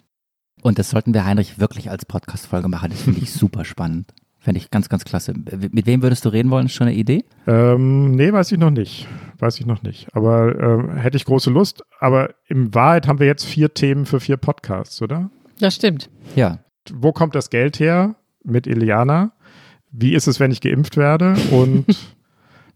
Und 0.62 0.78
das 0.78 0.90
sollten 0.90 1.14
wir 1.14 1.24
Heinrich 1.24 1.58
wirklich 1.58 1.90
als 1.90 2.06
Podcast-Folge 2.06 2.68
machen. 2.68 2.90
Das 2.90 3.02
finde 3.02 3.20
ich 3.20 3.32
super 3.32 3.64
spannend. 3.64 4.12
Fände 4.46 4.60
ich 4.60 4.70
ganz, 4.70 4.88
ganz 4.88 5.04
klasse. 5.04 5.34
Mit 5.72 5.86
wem 5.86 6.02
würdest 6.02 6.24
du 6.24 6.28
reden 6.28 6.52
wollen? 6.52 6.66
Ist 6.66 6.74
schon 6.74 6.86
eine 6.86 6.94
Idee? 6.94 7.24
Ähm, 7.48 8.12
nee, 8.12 8.32
weiß 8.32 8.52
ich 8.52 8.58
noch 8.58 8.70
nicht. 8.70 9.08
Weiß 9.40 9.58
ich 9.58 9.66
noch 9.66 9.82
nicht. 9.82 10.06
Aber 10.14 10.54
äh, 10.54 11.00
hätte 11.00 11.16
ich 11.16 11.24
große 11.24 11.50
Lust. 11.50 11.82
Aber 11.98 12.30
in 12.46 12.72
Wahrheit 12.72 13.08
haben 13.08 13.18
wir 13.18 13.26
jetzt 13.26 13.44
vier 13.44 13.74
Themen 13.74 14.06
für 14.06 14.20
vier 14.20 14.36
Podcasts, 14.36 15.02
oder? 15.02 15.32
Das 15.58 15.74
stimmt. 15.74 16.10
Ja. 16.36 16.60
Wo 16.92 17.10
kommt 17.10 17.34
das 17.34 17.50
Geld 17.50 17.80
her 17.80 18.14
mit 18.44 18.68
Iliana? 18.68 19.32
Wie 19.90 20.14
ist 20.14 20.28
es, 20.28 20.38
wenn 20.38 20.52
ich 20.52 20.60
geimpft 20.60 20.96
werde? 20.96 21.34
Und 21.50 21.86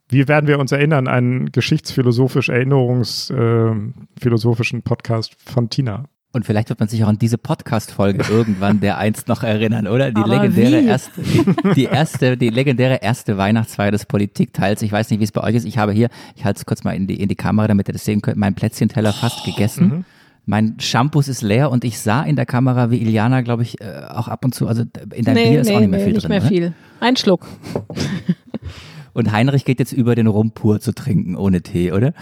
wie 0.09 0.27
werden 0.27 0.49
wir 0.49 0.59
uns 0.59 0.73
erinnern? 0.73 1.07
Einen 1.07 1.53
geschichtsphilosophisch 1.53 2.49
erinnerungsphilosophischen 2.49 4.81
äh, 4.81 4.83
Podcast 4.83 5.37
von 5.41 5.71
Tina. 5.71 6.09
Und 6.32 6.47
vielleicht 6.47 6.69
wird 6.69 6.78
man 6.78 6.89
sich 6.89 7.02
auch 7.02 7.09
an 7.09 7.19
diese 7.19 7.39
Podcast-Folge 7.39 8.24
irgendwann 8.31 8.81
der 8.81 8.98
einst 8.98 9.27
noch 9.27 9.43
erinnern, 9.43 9.89
oder? 9.89 10.12
Die 10.12 10.20
Aber 10.20 10.28
legendäre 10.28 10.82
wie? 10.82 10.86
erste, 10.86 11.20
die, 11.20 11.74
die 11.74 11.85
erste, 11.85 12.36
die 12.36 12.51
legendäre 12.51 13.01
erste 13.02 13.36
Weihnachtsfeier 13.36 13.90
des 13.90 14.07
Politikteils. 14.07 14.82
Ich 14.82 14.93
weiß 14.93 15.11
nicht, 15.11 15.19
wie 15.19 15.24
es 15.24 15.32
bei 15.32 15.43
euch 15.43 15.57
ist. 15.57 15.65
Ich 15.65 15.78
habe 15.78 15.93
hier, 15.93 16.09
ich 16.36 16.44
halte 16.44 16.59
es 16.59 16.66
kurz 16.66 16.85
mal 16.85 16.93
in 16.93 17.09
die, 17.09 17.20
in 17.20 17.28
die 17.28 17.35
Kamera, 17.35 17.66
damit 17.66 17.89
ihr 17.89 17.93
das 17.93 18.05
sehen 18.05 18.23
könnt, 18.23 18.36
mein 18.36 18.55
Plätzchenteller 18.55 19.12
fast 19.12 19.44
gegessen. 19.44 19.89
Mhm. 19.89 20.05
Mein 20.47 20.81
Shampoo 20.81 21.20
ist 21.20 21.43
leer 21.43 21.70
und 21.70 21.85
ich 21.85 21.98
sah 21.98 22.23
in 22.23 22.36
der 22.36 22.47
Kamera, 22.47 22.90
wie 22.90 22.98
Iliana, 22.98 23.40
glaube 23.43 23.62
ich, 23.62 23.81
äh, 23.81 24.02
auch 24.09 24.28
ab 24.28 24.44
und 24.44 24.55
zu, 24.55 24.69
also 24.69 24.85
in 25.15 25.24
deinem 25.24 25.35
nee, 25.35 25.51
Bier 25.51 25.61
ist 25.61 25.69
nee, 25.69 25.77
auch 25.77 25.81
nicht 25.81 25.90
mehr 25.90 25.98
nee, 25.98 26.05
viel 26.05 26.15
nicht 26.15 26.23
drin. 26.23 26.31
mehr 26.31 26.43
ne? 26.43 26.48
viel. 26.48 26.73
Ein 27.01 27.16
Schluck. 27.16 27.47
Und 29.12 29.32
Heinrich 29.32 29.65
geht 29.65 29.78
jetzt 29.78 29.93
über 29.93 30.15
den 30.15 30.27
Rum 30.27 30.53
pur 30.53 30.81
zu 30.81 30.93
trinken, 30.93 31.37
ohne 31.37 31.62
Tee, 31.62 31.93
oder? 31.93 32.12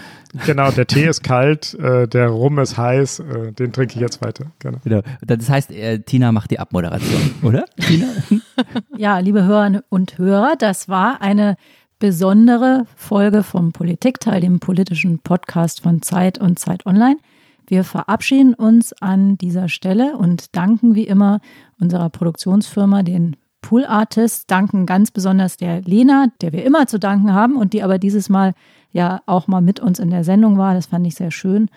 Genau, 0.45 0.71
der 0.71 0.87
Tee 0.87 1.05
ist 1.05 1.23
kalt, 1.23 1.73
äh, 1.75 2.07
der 2.07 2.29
Rum 2.29 2.59
ist 2.59 2.77
heiß, 2.77 3.19
äh, 3.19 3.51
den 3.51 3.71
trinke 3.71 3.95
ich 3.95 4.01
jetzt 4.01 4.21
weiter. 4.21 4.47
Genau. 4.59 4.79
Genau. 4.83 5.01
Das 5.21 5.49
heißt, 5.49 5.71
äh, 5.71 5.99
Tina 5.99 6.31
macht 6.31 6.51
die 6.51 6.59
Abmoderation, 6.59 7.33
oder? 7.43 7.65
Tina? 7.79 8.07
Ja, 8.97 9.19
liebe 9.19 9.43
Hörerinnen 9.43 9.81
und 9.89 10.17
Hörer, 10.17 10.55
das 10.57 10.89
war 10.89 11.21
eine 11.21 11.55
besondere 11.99 12.85
Folge 12.95 13.43
vom 13.43 13.71
Politikteil, 13.73 14.41
dem 14.41 14.59
politischen 14.59 15.19
Podcast 15.19 15.81
von 15.81 16.01
Zeit 16.01 16.37
und 16.37 16.57
Zeit 16.57 16.85
Online. 16.85 17.17
Wir 17.67 17.83
verabschieden 17.83 18.53
uns 18.55 18.93
an 18.99 19.37
dieser 19.37 19.69
Stelle 19.69 20.17
und 20.17 20.55
danken 20.55 20.95
wie 20.95 21.03
immer 21.03 21.39
unserer 21.79 22.09
Produktionsfirma, 22.09 23.03
den 23.03 23.35
Pool 23.61 23.85
Artists, 23.85 24.45
danken 24.47 24.85
ganz 24.85 25.11
besonders 25.11 25.57
der 25.57 25.81
Lena, 25.81 26.27
der 26.41 26.53
wir 26.53 26.65
immer 26.65 26.87
zu 26.87 26.99
danken 26.99 27.33
haben 27.33 27.55
und 27.57 27.73
die 27.73 27.83
aber 27.83 27.99
dieses 27.99 28.29
Mal 28.29 28.53
ja 28.91 29.21
auch 29.25 29.47
mal 29.47 29.61
mit 29.61 29.79
uns 29.79 29.99
in 29.99 30.09
der 30.09 30.23
Sendung 30.23 30.57
war. 30.57 30.73
Das 30.73 30.87
fand 30.87 31.05
ich 31.05 31.15
sehr 31.15 31.31
schön. 31.31 31.69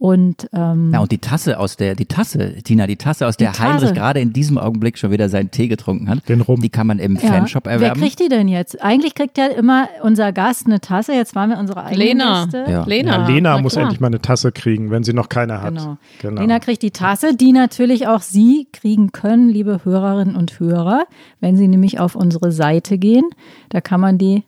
Und 0.00 0.48
ähm, 0.54 0.92
Ja, 0.94 1.00
und 1.00 1.12
die 1.12 1.18
Tasse 1.18 1.58
aus 1.58 1.76
der, 1.76 1.94
die 1.94 2.06
Tasse, 2.06 2.54
Tina, 2.64 2.86
die 2.86 2.96
Tasse, 2.96 3.26
aus 3.26 3.36
der 3.36 3.52
Die 3.52 3.58
Heinrich 3.58 3.82
Tasse. 3.82 3.92
gerade 3.92 4.18
in 4.20 4.32
diesem 4.32 4.56
Augenblick 4.56 4.96
schon 4.96 5.10
wieder 5.10 5.28
seinen 5.28 5.50
Tee 5.50 5.68
getrunken 5.68 6.08
hat. 6.08 6.26
Den 6.26 6.40
Rum. 6.40 6.62
Die 6.62 6.70
kann 6.70 6.86
man 6.86 6.98
im 6.98 7.16
Ja. 7.16 7.20
Fanshop 7.20 7.66
Wer 7.66 7.72
erwerben. 7.72 8.00
kriegt 8.00 8.18
die 8.18 8.30
denn 8.30 8.48
jetzt? 8.48 8.82
Eigentlich 8.82 9.14
kriegt 9.14 9.36
ja 9.36 9.48
immer 9.48 9.88
unser 10.02 10.32
Gast 10.32 10.64
eine 10.64 10.80
Tasse. 10.80 11.12
Jetzt 11.12 11.34
waren 11.34 11.50
wir 11.50 11.58
unsere 11.58 11.84
eigene 11.84 12.02
Lena. 12.02 12.48
Ja. 12.50 12.84
Lena. 12.86 13.12
Ja, 13.18 13.26
Lena 13.28 13.56
na 13.56 13.62
muss 13.62 13.76
endlich 13.76 14.00
mal 14.00 14.06
eine 14.06 14.22
Tasse 14.22 14.52
kriegen, 14.52 14.90
wenn 14.90 15.04
sie 15.04 15.12
noch 15.12 15.28
keine 15.28 15.60
hat. 15.60 15.74
Genau. 15.74 15.98
Genau. 16.22 16.40
Lena 16.40 16.60
kriegt 16.60 16.80
die 16.82 16.92
Tasse, 16.92 17.36
die 17.36 17.52
natürlich 17.52 18.08
auch 18.08 18.22
Sie 18.22 18.68
kriegen 18.72 19.12
können, 19.12 19.50
liebe 19.50 19.80
Hörerinnen 19.84 20.34
und 20.34 20.58
Hörer, 20.58 21.04
wenn 21.40 21.58
Sie 21.58 21.68
nämlich 21.68 22.00
auf 22.00 22.14
unsere 22.16 22.52
Seite 22.52 22.96
gehen. 22.96 23.24
Da 23.68 23.82
kann 23.82 24.00
man 24.00 24.16
die 24.16 24.44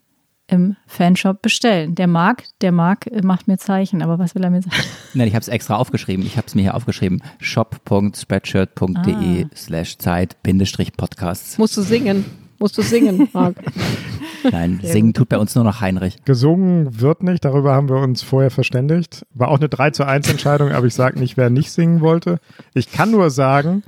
im 0.52 0.76
Fanshop 0.86 1.42
bestellen. 1.42 1.94
Der 1.94 2.06
Marc, 2.06 2.44
der 2.60 2.72
Marc 2.72 3.06
macht 3.24 3.48
mir 3.48 3.56
Zeichen, 3.58 4.02
aber 4.02 4.18
was 4.18 4.34
will 4.34 4.44
er 4.44 4.50
mir 4.50 4.62
sagen? 4.62 4.76
Nein, 5.14 5.28
ich 5.28 5.34
habe 5.34 5.42
es 5.42 5.48
extra 5.48 5.76
aufgeschrieben. 5.76 6.24
Ich 6.26 6.36
habe 6.36 6.46
es 6.46 6.54
mir 6.54 6.62
hier 6.62 6.74
aufgeschrieben. 6.74 7.22
shop.spreadshirt.de 7.40 9.44
Ah. 9.44 9.48
slash 9.56 9.98
Zeit 9.98 10.42
Bindestrich 10.42 10.96
Podcasts. 10.96 11.58
Musst 11.58 11.76
du 11.76 11.82
singen. 11.82 12.24
Musst 12.58 12.78
du 12.78 12.82
singen, 12.82 13.28
Marc. 13.32 13.56
Nein, 14.52 14.80
singen 14.82 15.14
tut 15.14 15.28
bei 15.30 15.38
uns 15.38 15.54
nur 15.54 15.64
noch 15.64 15.80
Heinrich. 15.80 16.22
Gesungen 16.24 17.00
wird 17.00 17.22
nicht, 17.22 17.44
darüber 17.44 17.74
haben 17.74 17.88
wir 17.88 17.96
uns 17.96 18.22
vorher 18.22 18.50
verständigt. 18.50 19.26
War 19.34 19.48
auch 19.48 19.58
eine 19.58 19.68
3 19.68 19.90
zu 19.90 20.06
1 20.06 20.30
Entscheidung, 20.30 20.70
aber 20.70 20.86
ich 20.86 20.94
sage 20.94 21.18
nicht, 21.18 21.36
wer 21.36 21.50
nicht 21.50 21.72
singen 21.72 22.00
wollte. 22.00 22.38
Ich 22.74 22.92
kann 22.92 23.10
nur 23.10 23.30
sagen, 23.30 23.82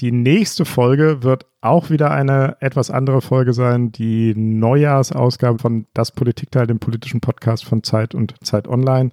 die 0.00 0.12
nächste 0.12 0.64
Folge 0.64 1.22
wird 1.22 1.46
auch 1.60 1.90
wieder 1.90 2.10
eine 2.10 2.56
etwas 2.60 2.90
andere 2.90 3.20
Folge 3.20 3.52
sein, 3.52 3.92
die 3.92 4.34
Neujahrsausgabe 4.34 5.58
von 5.58 5.86
Das 5.94 6.10
Politikteil, 6.10 6.66
dem 6.66 6.78
politischen 6.78 7.20
Podcast 7.20 7.64
von 7.64 7.82
Zeit 7.82 8.14
und 8.14 8.34
Zeit 8.44 8.66
Online. 8.66 9.10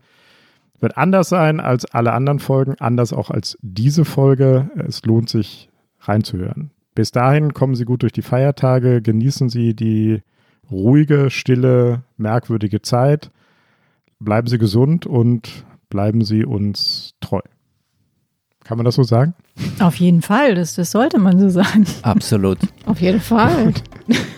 Wird 0.80 0.98
anders 0.98 1.30
sein 1.30 1.60
als 1.60 1.86
alle 1.86 2.14
anderen 2.14 2.40
Folgen, 2.40 2.76
anders 2.80 3.14
auch 3.14 3.30
als 3.30 3.58
diese 3.62 4.06
Folge. 4.06 4.72
Es 4.88 5.06
lohnt 5.06 5.30
sich 5.30 5.70
reinzuhören. 6.00 6.72
Bis 6.96 7.12
dahin 7.12 7.54
kommen 7.54 7.76
Sie 7.76 7.86
gut 7.86 8.02
durch 8.02 8.14
die 8.14 8.24
Feiertage, 8.24 9.02
genießen 9.02 9.50
Sie 9.50 9.76
die 9.76 10.24
ruhige, 10.72 11.30
stille, 11.30 12.02
merkwürdige 12.18 12.82
Zeit. 12.82 13.30
Bleiben 14.20 14.48
Sie 14.48 14.58
gesund 14.58 15.06
und 15.06 15.66
bleiben 15.90 16.24
Sie 16.24 16.44
uns 16.44 17.14
treu. 17.22 17.42
Kann 18.64 18.78
man 18.78 18.86
das 18.86 18.96
so 18.96 19.04
sagen? 19.04 19.34
Auf 19.80 19.96
jeden 19.96 20.22
Fall, 20.22 20.56
das, 20.56 20.76
das 20.76 20.92
sollte 20.92 21.20
man 21.20 21.40
so 21.40 21.50
sagen. 21.50 21.86
Absolut. 22.04 22.60
Auf 22.86 23.02
jeden 23.02 23.20
Fall. 23.20 23.74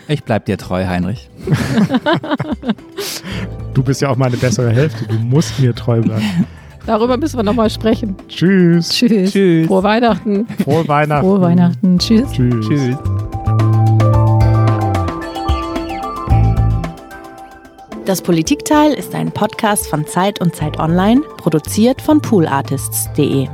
Ich 0.08 0.24
bleib 0.24 0.46
dir 0.46 0.58
treu, 0.58 0.86
Heinrich. 0.88 1.30
Du 3.74 3.84
bist 3.84 4.02
ja 4.02 4.10
auch 4.10 4.16
meine 4.16 4.38
bessere 4.38 4.72
Hälfte. 4.72 5.06
Du 5.08 5.16
musst 5.16 5.60
mir 5.60 5.76
treu 5.76 6.02
bleiben. 6.02 6.48
Darüber 6.86 7.18
müssen 7.18 7.38
wir 7.38 7.44
nochmal 7.44 7.70
sprechen. 7.70 8.16
Tschüss. 8.28 8.90
Tschüss. 8.90 9.32
Tschüss. 9.32 9.68
Frohe 9.68 9.84
Weihnachten. 9.84 10.48
Frohe 10.64 10.88
Weihnachten. 10.88 11.26
Frohe 11.26 11.42
Weihnachten. 11.42 12.00
Tschüss. 12.00 12.32
Tschüss. 12.32 12.68
Tschüss. 12.68 12.98
Das 18.06 18.22
Politikteil 18.22 18.92
ist 18.92 19.16
ein 19.16 19.32
Podcast 19.32 19.88
von 19.88 20.06
Zeit 20.06 20.42
und 20.42 20.54
Zeit 20.56 20.78
Online, 20.78 21.22
produziert 21.38 22.02
von 22.02 22.22
poolartists.de. 22.22 23.48